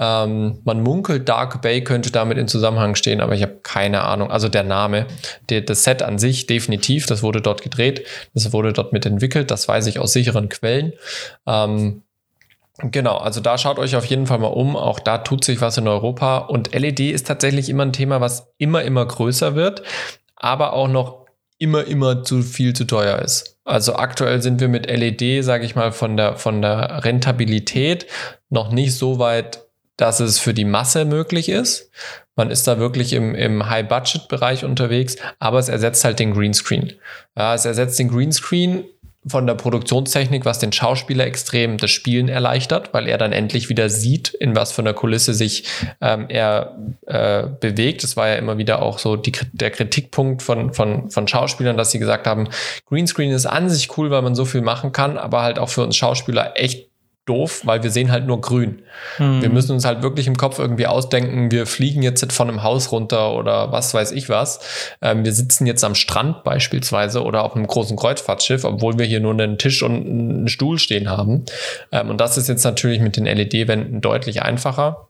Ähm, 0.04 0.60
man 0.66 0.84
munkelt, 0.84 1.30
Dark 1.30 1.62
Bay 1.62 1.82
könnte 1.82 2.12
damit 2.12 2.38
in 2.38 2.50
Zusammenhang 2.50 2.96
stehen, 2.96 3.22
aber 3.22 3.36
ich 3.36 3.42
habe 3.42 3.60
keine 3.64 4.04
Ahnung. 4.04 4.32
Also 4.32 4.50
der 4.50 4.64
Name, 4.64 5.08
der, 5.50 5.62
das 5.62 5.86
Set 5.86 6.02
an 6.02 6.20
sich 6.20 6.46
definitiv, 6.46 7.06
das 7.06 7.24
wurde 7.24 7.40
dort 7.40 7.62
gedreht, 7.62 8.06
das 8.34 8.52
wurde 8.52 8.74
dort 8.74 8.92
mitentwickelt, 8.92 9.50
das 9.50 9.70
weiß 9.70 9.88
ich 9.88 10.00
aus 10.00 10.12
sicheren 10.12 10.50
Quellen. 10.50 10.94
Ähm, 11.48 12.04
Genau, 12.80 13.18
also 13.18 13.40
da 13.40 13.60
schaut 13.60 13.78
euch 13.78 13.96
auf 13.96 14.06
jeden 14.06 14.26
Fall 14.26 14.40
mal 14.40 14.48
um. 14.48 14.76
Auch 14.76 15.00
da 15.00 15.20
tut 15.20 15.44
sich 15.44 15.62
was 15.62 15.78
in 15.78 15.88
Europa. 15.88 16.40
Und 16.40 16.74
LED 16.74 17.02
ist 17.02 17.28
tatsächlich 17.28 17.70
immer 17.70 17.86
ein 17.86 17.94
Thema, 17.94 18.20
was 18.20 18.52
immer, 18.58 18.82
immer 18.82 19.06
größer 19.06 19.54
wird, 19.54 19.84
aber 20.36 20.74
auch 20.74 20.88
noch 20.88 21.28
immer, 21.60 21.86
immer 21.86 22.24
zu 22.24 22.42
viel 22.42 22.74
zu 22.74 22.86
teuer 22.86 23.20
ist. 23.20 23.60
Also 23.64 23.96
aktuell 23.96 24.42
sind 24.42 24.60
wir 24.60 24.70
mit 24.70 24.90
LED, 24.90 25.44
sage 25.46 25.66
ich 25.66 25.76
mal, 25.76 25.92
von 25.92 26.18
der, 26.18 26.36
von 26.36 26.64
der 26.64 27.06
Rentabilität 27.06 28.08
noch 28.50 28.72
nicht 28.72 28.96
so 28.96 29.20
weit, 29.20 29.64
dass 29.98 30.20
es 30.20 30.40
für 30.40 30.54
die 30.54 30.66
Masse 30.66 31.06
möglich 31.06 31.50
ist. 31.50 31.92
Man 32.36 32.50
ist 32.50 32.68
da 32.68 32.80
wirklich 32.80 33.14
im, 33.14 33.36
im 33.36 33.70
High-Budget-Bereich 33.70 34.66
unterwegs, 34.66 35.18
aber 35.40 35.60
es 35.60 35.70
ersetzt 35.70 36.04
halt 36.04 36.20
den 36.20 36.34
Greenscreen. 36.34 36.94
Ja, 37.38 37.54
es 37.54 37.66
ersetzt 37.66 38.00
den 38.00 38.10
Greenscreen 38.10 38.86
von 39.26 39.48
der 39.48 39.54
Produktionstechnik, 39.56 40.44
was 40.44 40.60
den 40.60 40.74
Schauspieler 40.74 41.26
extrem 41.26 41.78
das 41.78 41.92
Spielen 41.92 42.28
erleichtert, 42.28 42.94
weil 42.94 43.08
er 43.08 43.18
dann 43.18 43.32
endlich 43.32 43.70
wieder 43.70 43.90
sieht, 43.90 44.34
in 44.34 44.56
was 44.56 44.72
für 44.74 44.82
einer 44.82 44.94
Kulisse 44.94 45.34
sich 45.34 45.66
ähm, 46.02 46.26
er 46.28 46.78
äh, 47.06 47.44
bewegt. 47.60 48.04
Das 48.04 48.18
war 48.18 48.28
ja 48.28 48.36
immer 48.36 48.58
wieder 48.58 48.82
auch 48.82 49.00
so 49.00 49.16
die, 49.16 49.32
der 49.54 49.72
Kritikpunkt 49.72 50.42
von, 50.42 50.74
von, 50.74 51.10
von 51.10 51.28
Schauspielern, 51.28 51.78
dass 51.78 51.92
sie 51.92 52.00
gesagt 52.00 52.28
haben, 52.28 52.50
Greenscreen 52.88 53.32
ist 53.32 53.46
an 53.46 53.70
sich 53.70 53.98
cool, 53.98 54.12
weil 54.12 54.22
man 54.22 54.36
so 54.36 54.46
viel 54.46 54.62
machen 54.62 54.92
kann, 54.92 55.18
aber 55.18 55.42
halt 55.42 55.58
auch 55.58 55.70
für 55.70 55.84
uns 55.84 55.96
Schauspieler 55.96 56.54
echt 56.56 56.90
doof, 57.26 57.62
weil 57.64 57.84
wir 57.84 57.90
sehen 57.90 58.12
halt 58.12 58.26
nur 58.28 58.42
grün. 58.42 58.82
Hm. 59.18 59.42
Wir 59.42 59.50
müssen 59.50 59.72
uns 59.72 59.86
halt 59.86 60.04
wirklich 60.04 60.28
im 60.28 60.36
Kopf 60.36 60.60
irgendwie 60.60 60.88
ausdenken, 60.88 61.52
wir 61.52 61.66
fliegen 61.66 62.04
jetzt 62.04 62.32
von 62.34 62.50
einem 62.50 62.64
Haus 62.64 62.92
runter 62.92 63.34
oder 63.34 63.72
was 63.72 63.94
weiß 63.94 64.12
ich 64.12 64.28
was. 64.30 64.60
Ähm, 65.02 65.24
wir 65.24 65.32
sitzen 65.32 65.66
jetzt 65.66 65.84
am 65.84 65.96
Strand 65.96 66.44
beispielsweise 66.44 67.24
oder 67.24 67.44
auf 67.44 67.56
einem 67.56 67.66
großen 67.66 67.96
Kreuzfahrtschiff, 67.96 68.66
obwohl 68.66 69.00
wir 69.00 69.06
hier 69.06 69.22
nur 69.22 69.32
einen 69.32 69.58
Tisch 69.58 69.84
und 69.84 70.06
einen 70.06 70.48
Stuhl 70.50 70.80
stehen 70.80 71.10
haben. 71.10 71.46
Ähm, 71.92 72.10
und 72.10 72.20
das 72.20 72.38
ist 72.38 72.50
jetzt 72.50 72.64
natürlich 72.66 73.00
mit 73.00 73.16
den 73.16 73.26
LED-Wänden 73.26 74.02
deutlich 74.02 74.42
einfacher. 74.42 75.08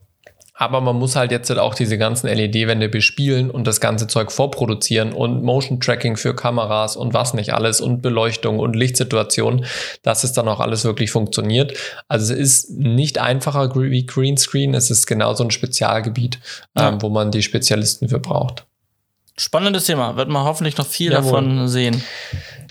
Aber 0.55 0.81
man 0.81 0.97
muss 0.97 1.15
halt 1.15 1.31
jetzt 1.31 1.49
halt 1.49 1.59
auch 1.59 1.73
diese 1.73 1.97
ganzen 1.97 2.27
LED-Wände 2.27 2.87
bespielen 2.87 3.49
und 3.49 3.65
das 3.65 3.81
ganze 3.81 4.05
Zeug 4.07 4.31
vorproduzieren 4.31 5.11
und 5.11 5.43
Motion 5.43 5.79
Tracking 5.79 6.15
für 6.15 6.35
Kameras 6.35 6.95
und 6.95 7.13
was 7.13 7.33
nicht 7.33 7.53
alles 7.53 7.81
und 7.81 8.01
Beleuchtung 8.01 8.59
und 8.59 8.75
Lichtsituation, 8.75 9.65
dass 10.03 10.23
es 10.23 10.33
dann 10.33 10.47
auch 10.47 10.59
alles 10.59 10.85
wirklich 10.85 11.09
funktioniert. 11.11 11.73
Also 12.07 12.33
es 12.33 12.39
ist 12.39 12.71
nicht 12.71 13.17
einfacher 13.17 13.73
wie 13.75 14.05
Greenscreen, 14.05 14.75
es 14.75 14.91
ist 14.91 15.07
genauso 15.07 15.43
ein 15.43 15.51
Spezialgebiet, 15.51 16.39
ja. 16.77 16.89
ähm, 16.89 17.01
wo 17.01 17.09
man 17.09 17.31
die 17.31 17.41
Spezialisten 17.41 18.09
für 18.09 18.19
braucht. 18.19 18.65
Spannendes 19.35 19.85
Thema, 19.85 20.15
wird 20.15 20.29
man 20.29 20.43
hoffentlich 20.43 20.77
noch 20.77 20.85
viel 20.85 21.11
Jawohl. 21.11 21.31
davon 21.31 21.67
sehen. 21.67 22.03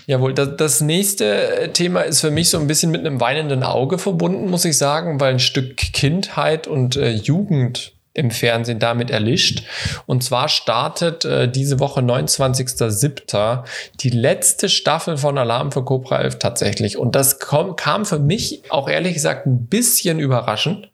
Jawohl, 0.05 0.33
das, 0.33 0.57
das 0.57 0.81
nächste 0.81 1.25
äh, 1.25 1.69
Thema 1.69 2.01
ist 2.01 2.21
für 2.21 2.31
mich 2.31 2.49
so 2.49 2.59
ein 2.59 2.67
bisschen 2.67 2.91
mit 2.91 3.01
einem 3.01 3.21
weinenden 3.21 3.63
Auge 3.63 3.97
verbunden, 3.97 4.49
muss 4.49 4.65
ich 4.65 4.77
sagen, 4.77 5.19
weil 5.19 5.33
ein 5.33 5.39
Stück 5.39 5.77
Kindheit 5.77 6.67
und 6.67 6.95
äh, 6.95 7.11
Jugend 7.11 7.92
im 8.13 8.29
Fernsehen 8.29 8.77
damit 8.77 9.09
erlischt. 9.09 9.63
Und 10.05 10.23
zwar 10.23 10.47
startet 10.47 11.25
äh, 11.25 11.49
diese 11.49 11.79
Woche 11.79 12.01
29.07. 12.01 13.63
die 14.01 14.11
letzte 14.11 14.69
Staffel 14.69 15.17
von 15.17 15.37
Alarm 15.37 15.71
für 15.71 15.83
Cobra 15.83 16.19
11 16.19 16.37
tatsächlich. 16.37 16.97
Und 16.97 17.15
das 17.15 17.39
kam, 17.39 17.75
kam 17.75 18.05
für 18.05 18.19
mich 18.19 18.63
auch 18.69 18.87
ehrlich 18.87 19.15
gesagt 19.15 19.47
ein 19.47 19.65
bisschen 19.65 20.19
überraschend, 20.19 20.91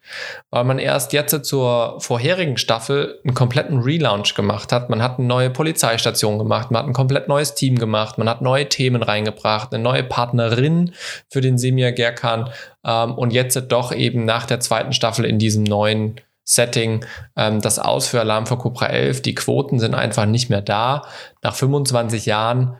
weil 0.50 0.64
man 0.64 0.80
erst 0.80 1.12
jetzt 1.12 1.44
zur 1.46 2.00
vorherigen 2.00 2.58
Staffel 2.58 3.20
einen 3.26 3.34
kompletten 3.34 3.80
Relaunch 3.80 4.34
gemacht 4.34 4.72
hat. 4.72 4.90
Man 4.90 5.04
hat 5.04 5.20
eine 5.20 5.28
neue 5.28 5.50
Polizeistation 5.50 6.38
gemacht, 6.38 6.72
man 6.72 6.84
hat 6.84 6.88
ein 6.88 6.94
komplett 6.94 7.28
neues 7.28 7.54
Team 7.54 7.78
gemacht, 7.78 8.18
man 8.18 8.30
hat 8.30 8.42
neue 8.42 8.70
Themen 8.70 9.04
reingebracht, 9.04 9.74
eine 9.74 9.84
neue 9.84 10.04
Partnerin 10.04 10.94
für 11.28 11.42
den 11.42 11.58
Semir 11.58 11.92
Gerkan 11.92 12.50
ähm, 12.86 13.14
und 13.16 13.32
jetzt 13.32 13.60
doch 13.70 13.94
eben 13.94 14.24
nach 14.24 14.46
der 14.46 14.62
zweiten 14.62 14.94
Staffel 14.94 15.26
in 15.26 15.38
diesem 15.38 15.64
neuen 15.64 16.16
Setting 16.50 17.06
ähm, 17.36 17.62
das 17.62 17.78
aus 17.78 18.08
für 18.08 18.20
Alarm 18.20 18.48
für 18.48 18.58
Cobra 18.58 18.88
11. 18.88 19.22
Die 19.22 19.36
Quoten 19.36 19.80
sind 19.80 19.94
einfach 19.94 20.26
nicht 20.26 20.50
mehr 20.50 20.62
da. 20.62 21.04
Nach 21.44 21.54
25 21.54 22.26
Jahren 22.26 22.76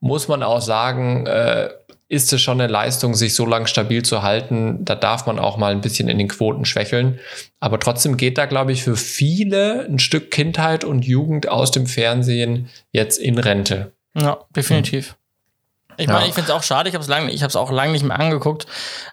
muss 0.00 0.26
man 0.26 0.42
auch 0.42 0.60
sagen, 0.60 1.26
äh, 1.26 1.68
ist 2.08 2.32
es 2.32 2.42
schon 2.42 2.60
eine 2.60 2.70
Leistung, 2.70 3.14
sich 3.14 3.34
so 3.34 3.46
lange 3.46 3.68
stabil 3.68 4.02
zu 4.02 4.22
halten. 4.22 4.84
Da 4.84 4.96
darf 4.96 5.24
man 5.26 5.38
auch 5.38 5.56
mal 5.56 5.70
ein 5.70 5.80
bisschen 5.80 6.08
in 6.08 6.18
den 6.18 6.28
Quoten 6.28 6.64
schwächeln. 6.64 7.20
Aber 7.60 7.78
trotzdem 7.78 8.16
geht 8.16 8.38
da, 8.38 8.46
glaube 8.46 8.72
ich, 8.72 8.82
für 8.82 8.96
viele 8.96 9.86
ein 9.88 10.00
Stück 10.00 10.32
Kindheit 10.32 10.84
und 10.84 11.06
Jugend 11.06 11.48
aus 11.48 11.70
dem 11.70 11.86
Fernsehen 11.86 12.68
jetzt 12.90 13.18
in 13.18 13.38
Rente. 13.38 13.92
Ja, 14.14 14.40
definitiv. 14.54 15.16
Ich 15.96 16.06
meine, 16.06 16.20
ja. 16.20 16.26
ich 16.26 16.34
finde 16.34 16.50
es 16.50 16.56
auch 16.56 16.62
schade, 16.62 16.88
ich 16.88 16.94
habe 16.94 17.02
es 17.02 17.08
lang, 17.08 17.28
ich 17.28 17.42
habe 17.42 17.48
es 17.48 17.56
auch 17.56 17.70
lange 17.70 17.92
nicht 17.92 18.04
mehr 18.04 18.18
angeguckt, 18.18 18.66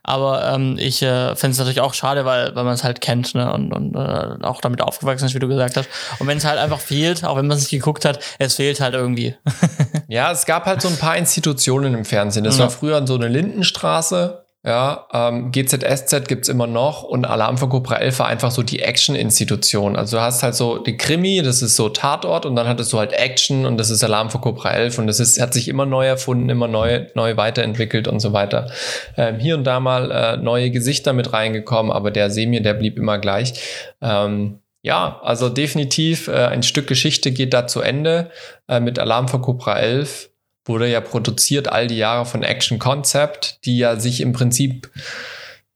aber 0.04 0.46
ähm, 0.54 0.78
ich 0.80 1.02
äh, 1.02 1.36
finde 1.36 1.52
es 1.52 1.58
natürlich 1.58 1.82
auch 1.82 1.94
schade, 1.94 2.26
weil, 2.26 2.56
weil 2.56 2.64
man 2.64 2.74
es 2.74 2.84
halt 2.84 3.02
kennt 3.02 3.36
ne? 3.36 3.52
und, 3.54 3.72
und 3.74 3.96
äh, 3.96 4.46
auch 4.46 4.62
damit 4.62 4.82
aufgewachsen 4.82 5.26
ist, 5.26 5.36
wie 5.36 5.40
du 5.40 5.48
gesagt 5.48 5.78
hast. 5.78 5.90
Und 6.20 6.28
wenn 6.28 6.38
es 6.38 6.46
halt 6.46 6.60
einfach 6.60 6.80
fehlt, 6.80 7.24
auch 7.24 7.38
wenn 7.38 7.48
man 7.48 7.58
es 7.58 7.64
nicht 7.64 7.72
geguckt 7.72 8.06
hat, 8.06 8.20
es 8.40 8.56
fehlt 8.56 8.80
halt 8.80 8.94
irgendwie. 8.94 9.36
ja, 10.08 10.32
es 10.32 10.46
gab 10.46 10.66
halt 10.66 10.82
so 10.82 10.88
ein 10.88 10.98
paar 10.98 11.18
Institutionen 11.18 11.94
im 11.94 12.06
Fernsehen. 12.06 12.44
Das 12.44 12.58
ja. 12.58 12.64
war 12.64 12.70
früher 12.70 13.06
so 13.06 13.16
eine 13.16 13.28
Lindenstraße, 13.28 14.46
ja, 14.66 15.08
ähm, 15.14 15.52
GZSZ 15.52 16.28
gibt's 16.28 16.50
immer 16.50 16.68
noch 16.68 17.04
und 17.04 17.26
Alarm 17.26 17.58
für 17.58 17.70
Cobra 17.70 17.96
11 17.96 18.20
war 18.20 18.28
einfach 18.28 18.52
so 18.52 18.62
die 18.62 18.80
Action-Institution. 18.80 19.96
Also 19.96 20.18
du 20.18 20.22
hast 20.22 20.44
halt 20.44 20.54
so 20.54 20.80
die 20.80 20.98
Krimi, 20.98 21.42
das 21.42 21.62
ist 21.62 21.78
so 21.78 21.88
Tatort 21.88 22.46
und 22.46 22.58
dann 22.58 22.68
hattest 22.68 22.92
du 22.92 23.00
halt 23.00 23.14
Action 23.14 23.66
und 23.66 23.78
das 23.78 23.90
ist 23.90 24.04
Alarm 24.04 24.30
für 24.30 24.40
Cobra 24.40 24.72
11 24.72 25.00
und 25.00 25.08
das 25.08 25.22
ist, 25.22 25.40
hat 25.40 25.54
sich 25.54 25.70
immer 25.70 25.86
neu 25.86 26.06
erfunden, 26.06 26.50
immer 26.50 26.68
neu, 26.68 27.06
neu 27.16 27.38
weiterentwickelt 27.38 28.10
und 28.10 28.20
so 28.20 28.34
weiter. 28.34 28.70
Ähm, 29.16 29.40
hier 29.40 29.56
und 29.56 29.64
da 29.64 29.80
mal 29.80 30.12
äh, 30.12 30.36
neue 30.36 30.72
Gesichter 30.72 31.14
mit 31.14 31.32
reingekommen, 31.32 31.90
aber 31.90 32.12
der 32.12 32.30
Semir, 32.30 32.62
der 32.62 32.74
blieb 32.74 32.98
immer 32.98 33.18
gleich. 33.18 33.54
Ähm, 34.02 34.60
ja, 34.82 35.22
also 35.24 35.48
definitiv 35.48 36.28
äh, 36.28 36.34
ein 36.34 36.64
Stück 36.64 36.88
Geschichte 36.88 37.32
geht 37.32 37.54
da 37.54 37.66
zu 37.66 37.80
Ende 37.80 38.30
äh, 38.68 38.82
mit 38.82 39.00
Alarm 39.00 39.30
für 39.30 39.40
Cobra 39.40 39.80
11 39.80 40.30
wurde 40.66 40.88
ja 40.88 41.02
produziert 41.02 41.68
all 41.68 41.88
die 41.88 41.98
Jahre 41.98 42.26
von 42.26 42.44
Action 42.44 42.80
Concept, 42.80 43.66
die 43.66 43.78
ja 43.78 43.96
sich 43.98 44.22
im 44.22 44.34
Prinzip, 44.34 44.92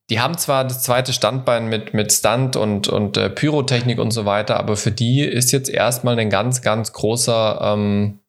die 0.09 0.19
haben 0.19 0.37
zwar 0.37 0.63
das 0.63 0.83
zweite 0.83 1.13
Standbein 1.13 1.67
mit, 1.67 1.93
mit 1.93 2.11
Stunt 2.11 2.55
und, 2.55 2.87
und 2.87 3.17
äh, 3.17 3.29
Pyrotechnik 3.29 3.99
und 3.99 4.11
so 4.11 4.25
weiter, 4.25 4.57
aber 4.57 4.75
für 4.75 4.91
die 4.91 5.21
ist 5.21 5.51
jetzt 5.51 5.69
erstmal 5.69 6.19
ein 6.19 6.29
ganz, 6.29 6.61
ganz 6.61 6.93
großer 6.93 7.59
ähm, 7.61 8.19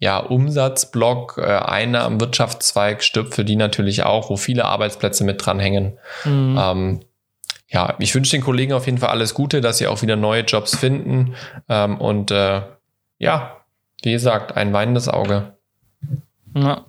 ja, 0.00 0.18
Umsatzblock, 0.18 1.38
äh, 1.38 1.42
Einnahmen, 1.42 2.20
Wirtschaftszweig 2.20 3.04
stirbt 3.04 3.34
für 3.34 3.44
die 3.44 3.56
natürlich 3.56 4.02
auch, 4.02 4.30
wo 4.30 4.36
viele 4.36 4.64
Arbeitsplätze 4.64 5.24
mit 5.24 5.44
dranhängen. 5.44 5.98
Mhm. 6.24 6.58
Ähm, 6.58 7.00
ja, 7.68 7.94
ich 7.98 8.14
wünsche 8.14 8.32
den 8.32 8.42
Kollegen 8.42 8.72
auf 8.72 8.86
jeden 8.86 8.98
Fall 8.98 9.10
alles 9.10 9.34
Gute, 9.34 9.60
dass 9.60 9.78
sie 9.78 9.86
auch 9.86 10.02
wieder 10.02 10.16
neue 10.16 10.42
Jobs 10.42 10.74
finden. 10.76 11.34
Ähm, 11.68 12.00
und 12.00 12.30
äh, 12.30 12.62
ja, 13.18 13.58
wie 14.02 14.12
gesagt, 14.12 14.56
ein 14.56 14.72
weinendes 14.72 15.08
Auge. 15.08 15.54
Ja. 16.54 16.84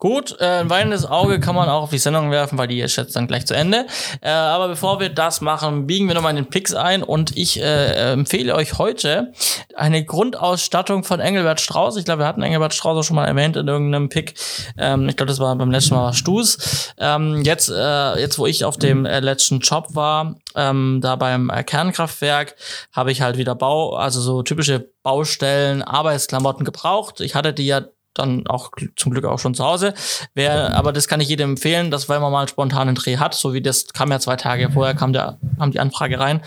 Gut, 0.00 0.36
äh, 0.38 0.60
ein 0.60 0.70
weinendes 0.70 1.04
Auge 1.04 1.40
kann 1.40 1.56
man 1.56 1.68
auch 1.68 1.82
auf 1.82 1.90
die 1.90 1.98
Sendung 1.98 2.30
werfen, 2.30 2.56
weil 2.56 2.68
die 2.68 2.80
ist 2.80 2.94
jetzt 2.94 3.16
dann 3.16 3.26
gleich 3.26 3.46
zu 3.46 3.54
Ende. 3.54 3.84
Äh, 4.20 4.30
aber 4.30 4.68
bevor 4.68 5.00
wir 5.00 5.08
das 5.08 5.40
machen, 5.40 5.88
biegen 5.88 6.06
wir 6.06 6.14
nochmal 6.14 6.30
in 6.30 6.44
den 6.44 6.50
Picks 6.50 6.72
ein 6.72 7.02
und 7.02 7.36
ich 7.36 7.60
äh, 7.60 8.12
empfehle 8.12 8.54
euch 8.54 8.78
heute 8.78 9.32
eine 9.74 10.04
Grundausstattung 10.04 11.02
von 11.02 11.18
Engelbert 11.18 11.60
Strauß. 11.60 11.96
Ich 11.96 12.04
glaube, 12.04 12.22
wir 12.22 12.26
hatten 12.28 12.42
Engelbert 12.42 12.74
Strauß 12.74 12.96
auch 12.98 13.02
schon 13.02 13.16
mal 13.16 13.24
erwähnt 13.24 13.56
in 13.56 13.66
irgendeinem 13.66 14.08
Pick. 14.08 14.34
Ähm, 14.78 15.08
ich 15.08 15.16
glaube, 15.16 15.30
das 15.30 15.40
war 15.40 15.56
beim 15.56 15.72
letzten 15.72 15.96
Mal 15.96 16.12
Stuß. 16.12 16.94
Ähm, 16.98 17.42
jetzt, 17.42 17.68
äh, 17.68 18.20
jetzt, 18.20 18.38
wo 18.38 18.46
ich 18.46 18.64
auf 18.64 18.76
dem 18.76 19.04
äh, 19.04 19.18
letzten 19.18 19.58
Job 19.58 19.96
war, 19.96 20.36
ähm, 20.54 21.00
da 21.02 21.16
beim 21.16 21.50
äh, 21.50 21.64
Kernkraftwerk, 21.64 22.54
habe 22.92 23.10
ich 23.10 23.20
halt 23.20 23.36
wieder 23.36 23.56
Bau, 23.56 23.96
also 23.96 24.20
so 24.20 24.44
typische 24.44 24.92
Baustellen, 25.02 25.82
Arbeitsklamotten 25.82 26.64
gebraucht. 26.64 27.20
Ich 27.20 27.34
hatte 27.34 27.52
die 27.52 27.66
ja 27.66 27.82
dann 28.18 28.46
auch 28.46 28.70
zum 28.96 29.12
Glück 29.12 29.24
auch 29.24 29.38
schon 29.38 29.54
zu 29.54 29.64
Hause. 29.64 29.94
Wer, 30.34 30.76
aber 30.76 30.92
das 30.92 31.08
kann 31.08 31.20
ich 31.20 31.28
jedem 31.28 31.50
empfehlen, 31.50 31.90
dass 31.90 32.08
wenn 32.08 32.20
man 32.20 32.32
mal 32.32 32.48
spontan 32.48 32.88
einen 32.88 32.94
Dreh 32.94 33.16
hat, 33.16 33.34
so 33.34 33.54
wie 33.54 33.62
das 33.62 33.92
kam 33.92 34.10
ja 34.10 34.20
zwei 34.20 34.36
Tage 34.36 34.70
vorher, 34.70 34.94
kam 34.94 35.12
der, 35.12 35.38
kam 35.58 35.70
die 35.70 35.80
Anfrage 35.80 36.18
rein, 36.18 36.42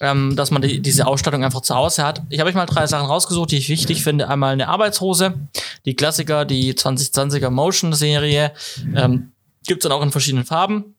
ähm, 0.00 0.36
dass 0.36 0.50
man 0.50 0.62
die, 0.62 0.80
diese 0.80 1.06
Ausstattung 1.06 1.44
einfach 1.44 1.62
zu 1.62 1.74
Hause 1.74 2.04
hat. 2.04 2.22
Ich 2.28 2.40
habe 2.40 2.48
euch 2.48 2.56
mal 2.56 2.66
drei 2.66 2.86
Sachen 2.86 3.06
rausgesucht, 3.06 3.50
die 3.50 3.58
ich 3.58 3.68
wichtig 3.68 4.02
finde. 4.02 4.28
Einmal 4.28 4.52
eine 4.52 4.68
Arbeitshose, 4.68 5.34
Die 5.86 5.94
Klassiker, 5.94 6.44
die 6.44 6.74
2020er 6.74 7.50
Motion-Serie, 7.50 8.52
ähm, 8.94 9.32
gibt's 9.66 9.82
dann 9.84 9.92
auch 9.92 10.02
in 10.02 10.10
verschiedenen 10.10 10.44
Farben. 10.44 10.94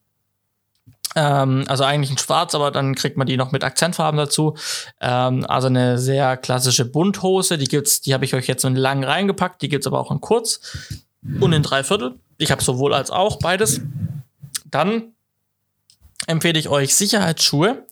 Ähm, 1.14 1.64
also 1.68 1.84
eigentlich 1.84 2.10
in 2.10 2.18
schwarz, 2.18 2.54
aber 2.54 2.70
dann 2.70 2.94
kriegt 2.94 3.16
man 3.16 3.26
die 3.26 3.36
noch 3.36 3.52
mit 3.52 3.64
Akzentfarben 3.64 4.18
dazu. 4.18 4.56
Ähm, 5.00 5.44
also 5.46 5.66
eine 5.68 5.98
sehr 5.98 6.36
klassische 6.36 6.84
Bunthose, 6.84 7.58
die 7.58 7.66
gibt's, 7.66 8.00
die 8.00 8.14
habe 8.14 8.24
ich 8.24 8.34
euch 8.34 8.46
jetzt 8.46 8.64
in 8.64 8.76
lang 8.76 9.04
reingepackt, 9.04 9.62
die 9.62 9.68
gibt's 9.68 9.86
aber 9.86 10.00
auch 10.00 10.10
in 10.10 10.20
kurz 10.20 10.60
und 11.40 11.52
in 11.52 11.62
drei 11.62 11.84
Viertel. 11.84 12.16
Ich 12.38 12.50
habe 12.50 12.62
sowohl 12.62 12.94
als 12.94 13.10
auch 13.10 13.38
beides. 13.38 13.80
Dann 14.64 15.12
empfehle 16.26 16.58
ich 16.58 16.68
euch 16.68 16.94
Sicherheitsschuhe. 16.94 17.84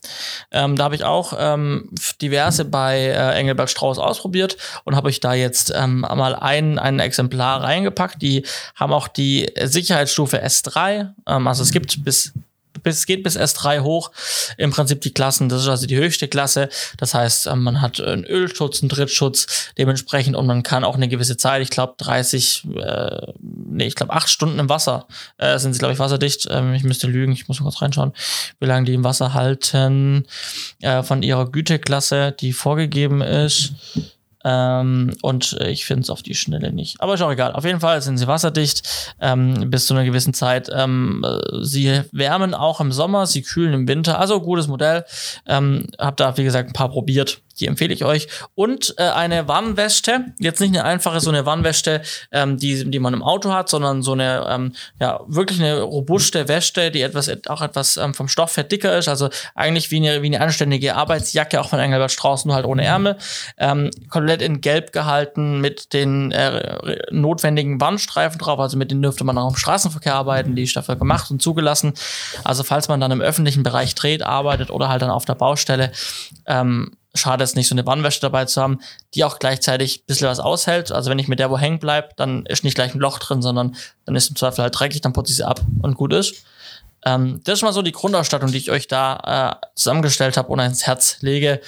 Ähm, 0.50 0.76
da 0.76 0.84
habe 0.84 0.94
ich 0.94 1.04
auch 1.04 1.32
ähm, 1.36 1.90
diverse 2.22 2.64
bei 2.64 2.98
äh, 2.98 3.34
Engelbert 3.38 3.70
Strauß 3.70 3.98
ausprobiert 3.98 4.56
und 4.84 4.96
habe 4.96 5.08
euch 5.08 5.20
da 5.20 5.34
jetzt 5.34 5.72
ähm, 5.74 6.00
mal 6.00 6.34
ein, 6.34 6.78
ein 6.78 7.00
Exemplar 7.00 7.62
reingepackt. 7.62 8.22
Die 8.22 8.44
haben 8.76 8.92
auch 8.92 9.08
die 9.08 9.50
Sicherheitsstufe 9.60 10.42
S3. 10.42 11.12
Ähm, 11.26 11.46
also 11.46 11.62
es 11.62 11.72
gibt 11.72 12.04
bis 12.04 12.32
bis, 12.82 13.06
geht 13.06 13.22
bis 13.22 13.38
S3 13.38 13.80
hoch. 13.82 14.10
Im 14.56 14.70
Prinzip 14.70 15.00
die 15.00 15.12
Klassen, 15.12 15.48
das 15.48 15.62
ist 15.62 15.68
also 15.68 15.86
die 15.86 15.96
höchste 15.96 16.28
Klasse. 16.28 16.68
Das 16.98 17.14
heißt, 17.14 17.46
ähm, 17.46 17.62
man 17.62 17.80
hat 17.80 18.00
einen 18.00 18.24
Ölschutz, 18.24 18.82
einen 18.82 18.88
Drittschutz 18.88 19.70
dementsprechend 19.78 20.36
und 20.36 20.46
man 20.46 20.62
kann 20.62 20.84
auch 20.84 20.94
eine 20.94 21.08
gewisse 21.08 21.36
Zeit, 21.36 21.62
ich 21.62 21.70
glaube 21.70 21.94
30, 21.98 22.66
äh, 22.76 23.32
nee, 23.40 23.86
ich 23.86 23.94
glaube 23.94 24.12
8 24.12 24.28
Stunden 24.28 24.58
im 24.58 24.68
Wasser 24.68 25.06
äh, 25.38 25.58
sind 25.58 25.72
sie, 25.72 25.78
glaube 25.78 25.94
ich, 25.94 25.98
wasserdicht. 25.98 26.48
Ähm, 26.50 26.74
ich 26.74 26.84
müsste 26.84 27.06
lügen, 27.06 27.32
ich 27.32 27.48
muss 27.48 27.60
mal 27.60 27.70
kurz 27.70 27.82
reinschauen, 27.82 28.12
wie 28.58 28.66
lange 28.66 28.86
die 28.86 28.94
im 28.94 29.04
Wasser 29.04 29.34
halten 29.34 30.26
äh, 30.80 31.02
von 31.02 31.22
ihrer 31.22 31.50
Güteklasse, 31.50 32.32
die 32.38 32.52
vorgegeben 32.52 33.22
ist. 33.22 33.72
Ähm, 34.44 35.14
und 35.22 35.52
ich 35.60 35.84
finde 35.84 36.02
es 36.02 36.10
auf 36.10 36.22
die 36.22 36.34
Schnelle 36.34 36.72
nicht. 36.72 37.00
Aber 37.00 37.14
ist 37.14 37.22
auch 37.22 37.30
egal. 37.30 37.52
Auf 37.52 37.64
jeden 37.64 37.80
Fall 37.80 38.00
sind 38.00 38.18
sie 38.18 38.26
wasserdicht 38.26 39.14
ähm, 39.20 39.70
bis 39.70 39.86
zu 39.86 39.94
einer 39.94 40.04
gewissen 40.04 40.34
Zeit. 40.34 40.70
Ähm, 40.72 41.24
sie 41.60 42.02
wärmen 42.12 42.54
auch 42.54 42.80
im 42.80 42.92
Sommer, 42.92 43.26
sie 43.26 43.42
kühlen 43.42 43.74
im 43.74 43.88
Winter. 43.88 44.18
Also 44.18 44.40
gutes 44.40 44.68
Modell. 44.68 45.04
Ähm, 45.46 45.86
hab 45.98 46.16
da, 46.16 46.36
wie 46.36 46.44
gesagt, 46.44 46.70
ein 46.70 46.72
paar 46.72 46.88
probiert. 46.88 47.40
Die 47.60 47.66
empfehle 47.66 47.92
ich 47.92 48.04
euch. 48.04 48.28
Und 48.54 48.94
äh, 48.98 49.02
eine 49.02 49.48
Warnweste. 49.48 50.32
Jetzt 50.38 50.60
nicht 50.60 50.70
eine 50.70 50.84
einfache 50.84 51.20
so 51.20 51.30
eine 51.30 51.46
Warnweste, 51.46 52.02
ähm, 52.32 52.56
die, 52.56 52.90
die 52.90 52.98
man 52.98 53.14
im 53.14 53.22
Auto 53.22 53.52
hat, 53.52 53.68
sondern 53.68 54.02
so 54.02 54.12
eine, 54.12 54.46
ähm, 54.48 54.72
ja, 54.98 55.20
wirklich 55.26 55.60
eine 55.60 55.82
robuste 55.82 56.48
Weste, 56.48 56.90
die 56.90 57.02
etwas, 57.02 57.30
auch 57.48 57.62
etwas 57.62 57.96
ähm, 57.96 58.14
vom 58.14 58.28
Stoffwert 58.28 58.72
dicker 58.72 58.96
ist. 58.96 59.08
Also 59.08 59.28
eigentlich 59.54 59.90
wie 59.90 59.96
eine, 59.96 60.22
wie 60.22 60.26
eine 60.26 60.40
anständige 60.40 60.96
Arbeitsjacke, 60.96 61.60
auch 61.60 61.68
von 61.68 61.78
Engelbert 61.78 62.12
Strauß, 62.12 62.46
nur 62.46 62.54
halt 62.54 62.66
ohne 62.66 62.84
Ärmel. 62.84 63.16
Ähm, 63.58 63.90
komplett 64.08 64.42
in 64.42 64.60
Gelb 64.60 64.92
gehalten 64.92 65.60
mit 65.60 65.92
den 65.92 66.32
äh, 66.32 66.98
notwendigen 67.10 67.80
Warnstreifen 67.80 68.38
drauf. 68.38 68.58
Also 68.58 68.76
mit 68.76 68.90
denen 68.90 69.02
dürfte 69.02 69.24
man 69.24 69.36
auch 69.38 69.50
im 69.50 69.56
Straßenverkehr 69.56 70.14
arbeiten. 70.14 70.56
Die 70.56 70.62
ist 70.62 70.76
dafür 70.76 70.96
gemacht 70.96 71.30
und 71.30 71.42
zugelassen. 71.42 71.94
Also 72.44 72.62
falls 72.62 72.88
man 72.88 73.00
dann 73.00 73.10
im 73.10 73.20
öffentlichen 73.20 73.62
Bereich 73.62 73.94
dreht, 73.94 74.22
arbeitet 74.22 74.70
oder 74.70 74.88
halt 74.88 75.02
dann 75.02 75.10
auf 75.10 75.24
der 75.24 75.34
Baustelle, 75.34 75.92
ähm, 76.46 76.92
schade 77.14 77.44
es 77.44 77.54
nicht, 77.54 77.68
so 77.68 77.74
eine 77.74 77.86
Warnwäsche 77.86 78.20
dabei 78.20 78.44
zu 78.44 78.60
haben, 78.60 78.80
die 79.14 79.24
auch 79.24 79.38
gleichzeitig 79.38 80.00
ein 80.00 80.06
bisschen 80.06 80.28
was 80.28 80.40
aushält. 80.40 80.92
Also 80.92 81.10
wenn 81.10 81.18
ich 81.18 81.28
mit 81.28 81.38
der 81.38 81.50
wo 81.50 81.58
hängen 81.58 81.78
bleibe, 81.78 82.10
dann 82.16 82.46
ist 82.46 82.64
nicht 82.64 82.74
gleich 82.74 82.94
ein 82.94 83.00
Loch 83.00 83.18
drin, 83.18 83.42
sondern 83.42 83.76
dann 84.04 84.16
ist 84.16 84.30
im 84.30 84.36
Zweifel 84.36 84.62
halt 84.62 84.78
dreckig, 84.78 85.00
dann 85.00 85.12
putze 85.12 85.32
ich 85.32 85.36
sie 85.36 85.46
ab 85.46 85.60
und 85.82 85.94
gut 85.94 86.12
ist. 86.12 86.44
Ähm, 87.04 87.40
das 87.44 87.58
ist 87.58 87.62
mal 87.62 87.72
so 87.72 87.82
die 87.82 87.92
Grundausstattung, 87.92 88.52
die 88.52 88.58
ich 88.58 88.70
euch 88.70 88.86
da 88.86 89.60
äh, 89.62 89.66
zusammengestellt 89.74 90.36
habe 90.36 90.48
und 90.48 90.58
ins 90.60 90.86
Herz 90.86 91.18
lege. 91.20 91.60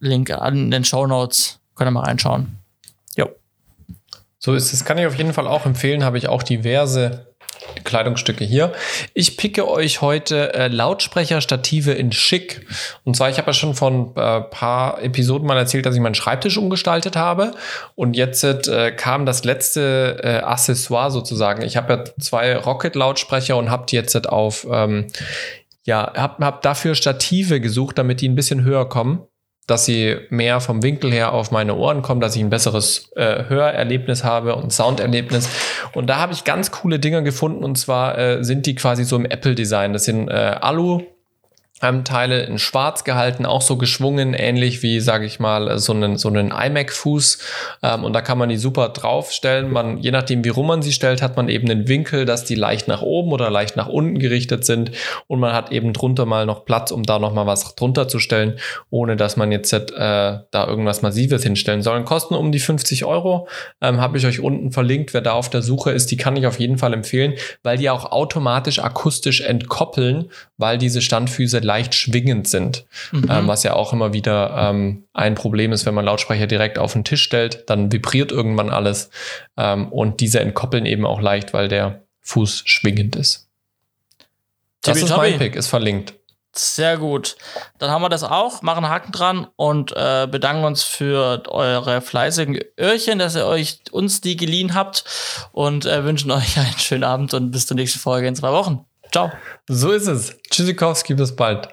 Link 0.00 0.30
an 0.30 0.70
den 0.70 0.84
Show 0.84 1.06
Notes. 1.06 1.58
Könnt 1.74 1.88
ihr 1.88 1.92
mal 1.92 2.04
reinschauen. 2.04 2.58
Jo. 3.16 3.30
So 4.38 4.54
ist 4.54 4.72
es. 4.72 4.84
Kann 4.84 4.98
ich 4.98 5.06
auf 5.06 5.16
jeden 5.16 5.32
Fall 5.32 5.48
auch 5.48 5.64
empfehlen. 5.64 6.04
Habe 6.04 6.18
ich 6.18 6.28
auch 6.28 6.42
diverse 6.42 7.33
Kleidungsstücke 7.84 8.44
hier. 8.44 8.72
Ich 9.12 9.36
picke 9.36 9.68
euch 9.68 10.00
heute 10.00 10.54
äh, 10.54 10.68
Lautsprecherstative 10.68 11.92
in 11.92 12.12
Schick. 12.12 12.66
Und 13.04 13.16
zwar, 13.16 13.30
ich 13.30 13.38
habe 13.38 13.48
ja 13.48 13.52
schon 13.52 13.74
von 13.74 14.16
äh, 14.16 14.40
paar 14.40 15.02
Episoden 15.02 15.46
mal 15.46 15.56
erzählt, 15.56 15.86
dass 15.86 15.94
ich 15.94 16.00
meinen 16.00 16.14
Schreibtisch 16.14 16.56
umgestaltet 16.56 17.16
habe. 17.16 17.52
Und 17.94 18.16
jetzt 18.16 18.44
äh, 18.44 18.92
kam 18.92 19.26
das 19.26 19.44
letzte 19.44 20.20
äh, 20.22 20.28
Accessoire 20.38 21.10
sozusagen. 21.10 21.62
Ich 21.62 21.76
habe 21.76 21.92
ja 21.94 22.04
zwei 22.20 22.56
Rocket-Lautsprecher 22.56 23.56
und 23.56 23.70
habe 23.70 23.86
die 23.86 23.96
jetzt 23.96 24.14
auf, 24.28 24.66
ähm, 24.70 25.08
ja, 25.84 26.12
habe 26.14 26.44
hab 26.44 26.62
dafür 26.62 26.94
Stative 26.94 27.60
gesucht, 27.60 27.98
damit 27.98 28.20
die 28.20 28.28
ein 28.28 28.36
bisschen 28.36 28.64
höher 28.64 28.88
kommen 28.88 29.26
dass 29.66 29.84
sie 29.84 30.16
mehr 30.30 30.60
vom 30.60 30.82
Winkel 30.82 31.12
her 31.12 31.32
auf 31.32 31.50
meine 31.50 31.74
Ohren 31.74 32.02
kommen, 32.02 32.20
dass 32.20 32.36
ich 32.36 32.42
ein 32.42 32.50
besseres 32.50 33.10
äh, 33.16 33.44
Hörerlebnis 33.48 34.24
habe 34.24 34.56
und 34.56 34.72
Sounderlebnis. 34.72 35.48
Und 35.94 36.08
da 36.08 36.18
habe 36.18 36.32
ich 36.32 36.44
ganz 36.44 36.70
coole 36.70 36.98
Dinger 36.98 37.22
gefunden 37.22 37.64
und 37.64 37.76
zwar 37.76 38.18
äh, 38.18 38.44
sind 38.44 38.66
die 38.66 38.74
quasi 38.74 39.04
so 39.04 39.16
im 39.16 39.24
Apple-Design. 39.24 39.92
Das 39.92 40.04
sind 40.04 40.28
äh, 40.28 40.32
Alu 40.60 41.02
ähm, 41.82 42.04
Teile 42.04 42.44
in 42.44 42.58
schwarz 42.58 43.02
gehalten, 43.02 43.46
auch 43.46 43.60
so 43.60 43.76
geschwungen, 43.76 44.32
ähnlich 44.32 44.82
wie, 44.84 45.00
sage 45.00 45.26
ich 45.26 45.40
mal, 45.40 45.76
so 45.80 45.92
einen, 45.92 46.16
so 46.16 46.28
einen 46.28 46.52
iMac-Fuß. 46.52 47.38
Ähm, 47.82 48.04
und 48.04 48.12
da 48.12 48.20
kann 48.20 48.38
man 48.38 48.48
die 48.48 48.56
super 48.56 48.90
draufstellen. 48.90 49.72
Man, 49.72 49.98
je 49.98 50.12
nachdem, 50.12 50.44
wie 50.44 50.50
rum 50.50 50.68
man 50.68 50.82
sie 50.82 50.92
stellt, 50.92 51.20
hat 51.20 51.36
man 51.36 51.48
eben 51.48 51.68
einen 51.68 51.88
Winkel, 51.88 52.26
dass 52.26 52.44
die 52.44 52.54
leicht 52.54 52.86
nach 52.86 53.02
oben 53.02 53.32
oder 53.32 53.50
leicht 53.50 53.76
nach 53.76 53.88
unten 53.88 54.20
gerichtet 54.20 54.64
sind. 54.64 54.92
Und 55.26 55.40
man 55.40 55.52
hat 55.52 55.72
eben 55.72 55.92
drunter 55.92 56.26
mal 56.26 56.46
noch 56.46 56.64
Platz, 56.64 56.92
um 56.92 57.02
da 57.02 57.18
noch 57.18 57.34
mal 57.34 57.46
was 57.46 57.74
drunter 57.74 58.06
zu 58.06 58.20
stellen, 58.20 58.58
ohne 58.90 59.16
dass 59.16 59.36
man 59.36 59.50
jetzt 59.50 59.72
äh, 59.72 59.80
da 59.90 60.66
irgendwas 60.66 61.02
Massives 61.02 61.42
hinstellen 61.42 61.82
soll. 61.82 62.04
Kosten 62.04 62.34
um 62.34 62.52
die 62.52 62.60
50 62.60 63.04
Euro. 63.04 63.48
Ähm, 63.80 64.00
Habe 64.00 64.16
ich 64.18 64.26
euch 64.26 64.38
unten 64.38 64.70
verlinkt. 64.70 65.12
Wer 65.12 65.22
da 65.22 65.32
auf 65.32 65.50
der 65.50 65.62
Suche 65.62 65.90
ist, 65.90 66.12
die 66.12 66.16
kann 66.16 66.36
ich 66.36 66.46
auf 66.46 66.60
jeden 66.60 66.78
Fall 66.78 66.92
empfehlen, 66.92 67.34
weil 67.64 67.78
die 67.78 67.90
auch 67.90 68.12
automatisch 68.12 68.78
akustisch 68.78 69.40
entkoppeln, 69.40 70.30
weil 70.56 70.78
diese 70.78 71.02
Standfüße 71.02 71.63
leicht 71.64 71.94
schwingend 71.94 72.46
sind, 72.46 72.84
mhm. 73.10 73.26
ähm, 73.30 73.48
was 73.48 73.62
ja 73.62 73.74
auch 73.74 73.92
immer 73.92 74.12
wieder 74.12 74.54
ähm, 74.56 75.04
ein 75.12 75.34
Problem 75.34 75.72
ist, 75.72 75.86
wenn 75.86 75.94
man 75.94 76.04
Lautsprecher 76.04 76.46
direkt 76.46 76.78
auf 76.78 76.92
den 76.92 77.04
Tisch 77.04 77.22
stellt, 77.22 77.68
dann 77.68 77.90
vibriert 77.90 78.30
irgendwann 78.30 78.70
alles 78.70 79.10
ähm, 79.56 79.88
und 79.88 80.20
diese 80.20 80.40
entkoppeln 80.40 80.86
eben 80.86 81.06
auch 81.06 81.20
leicht, 81.20 81.52
weil 81.52 81.68
der 81.68 82.02
Fuß 82.20 82.62
schwingend 82.66 83.16
ist. 83.16 83.48
Das 84.82 85.00
ist 85.00 85.16
mein 85.16 85.38
Pick, 85.38 85.56
ist 85.56 85.68
verlinkt. 85.68 86.14
Sehr 86.56 86.98
gut. 86.98 87.36
Dann 87.78 87.90
haben 87.90 88.02
wir 88.02 88.08
das 88.08 88.22
auch, 88.22 88.62
machen 88.62 88.88
Haken 88.88 89.10
dran 89.10 89.48
und 89.56 89.90
äh, 89.96 90.28
bedanken 90.30 90.64
uns 90.64 90.84
für 90.84 91.42
eure 91.48 92.00
fleißigen 92.00 92.60
Öhrchen, 92.78 93.18
dass 93.18 93.34
ihr 93.34 93.46
euch 93.46 93.80
uns 93.90 94.20
die 94.20 94.36
geliehen 94.36 94.74
habt 94.74 95.04
und 95.50 95.84
äh, 95.84 96.04
wünschen 96.04 96.30
euch 96.30 96.56
einen 96.56 96.78
schönen 96.78 97.02
Abend 97.04 97.34
und 97.34 97.50
bis 97.50 97.66
zur 97.66 97.74
nächsten 97.74 97.98
Folge 97.98 98.28
in 98.28 98.36
zwei 98.36 98.52
Wochen. 98.52 98.84
Ciao. 99.14 99.30
So 99.68 99.92
ist 99.92 100.08
es. 100.08 100.36
Tschüssikowski, 100.50 101.14
bis 101.14 101.36
bald. 101.36 101.68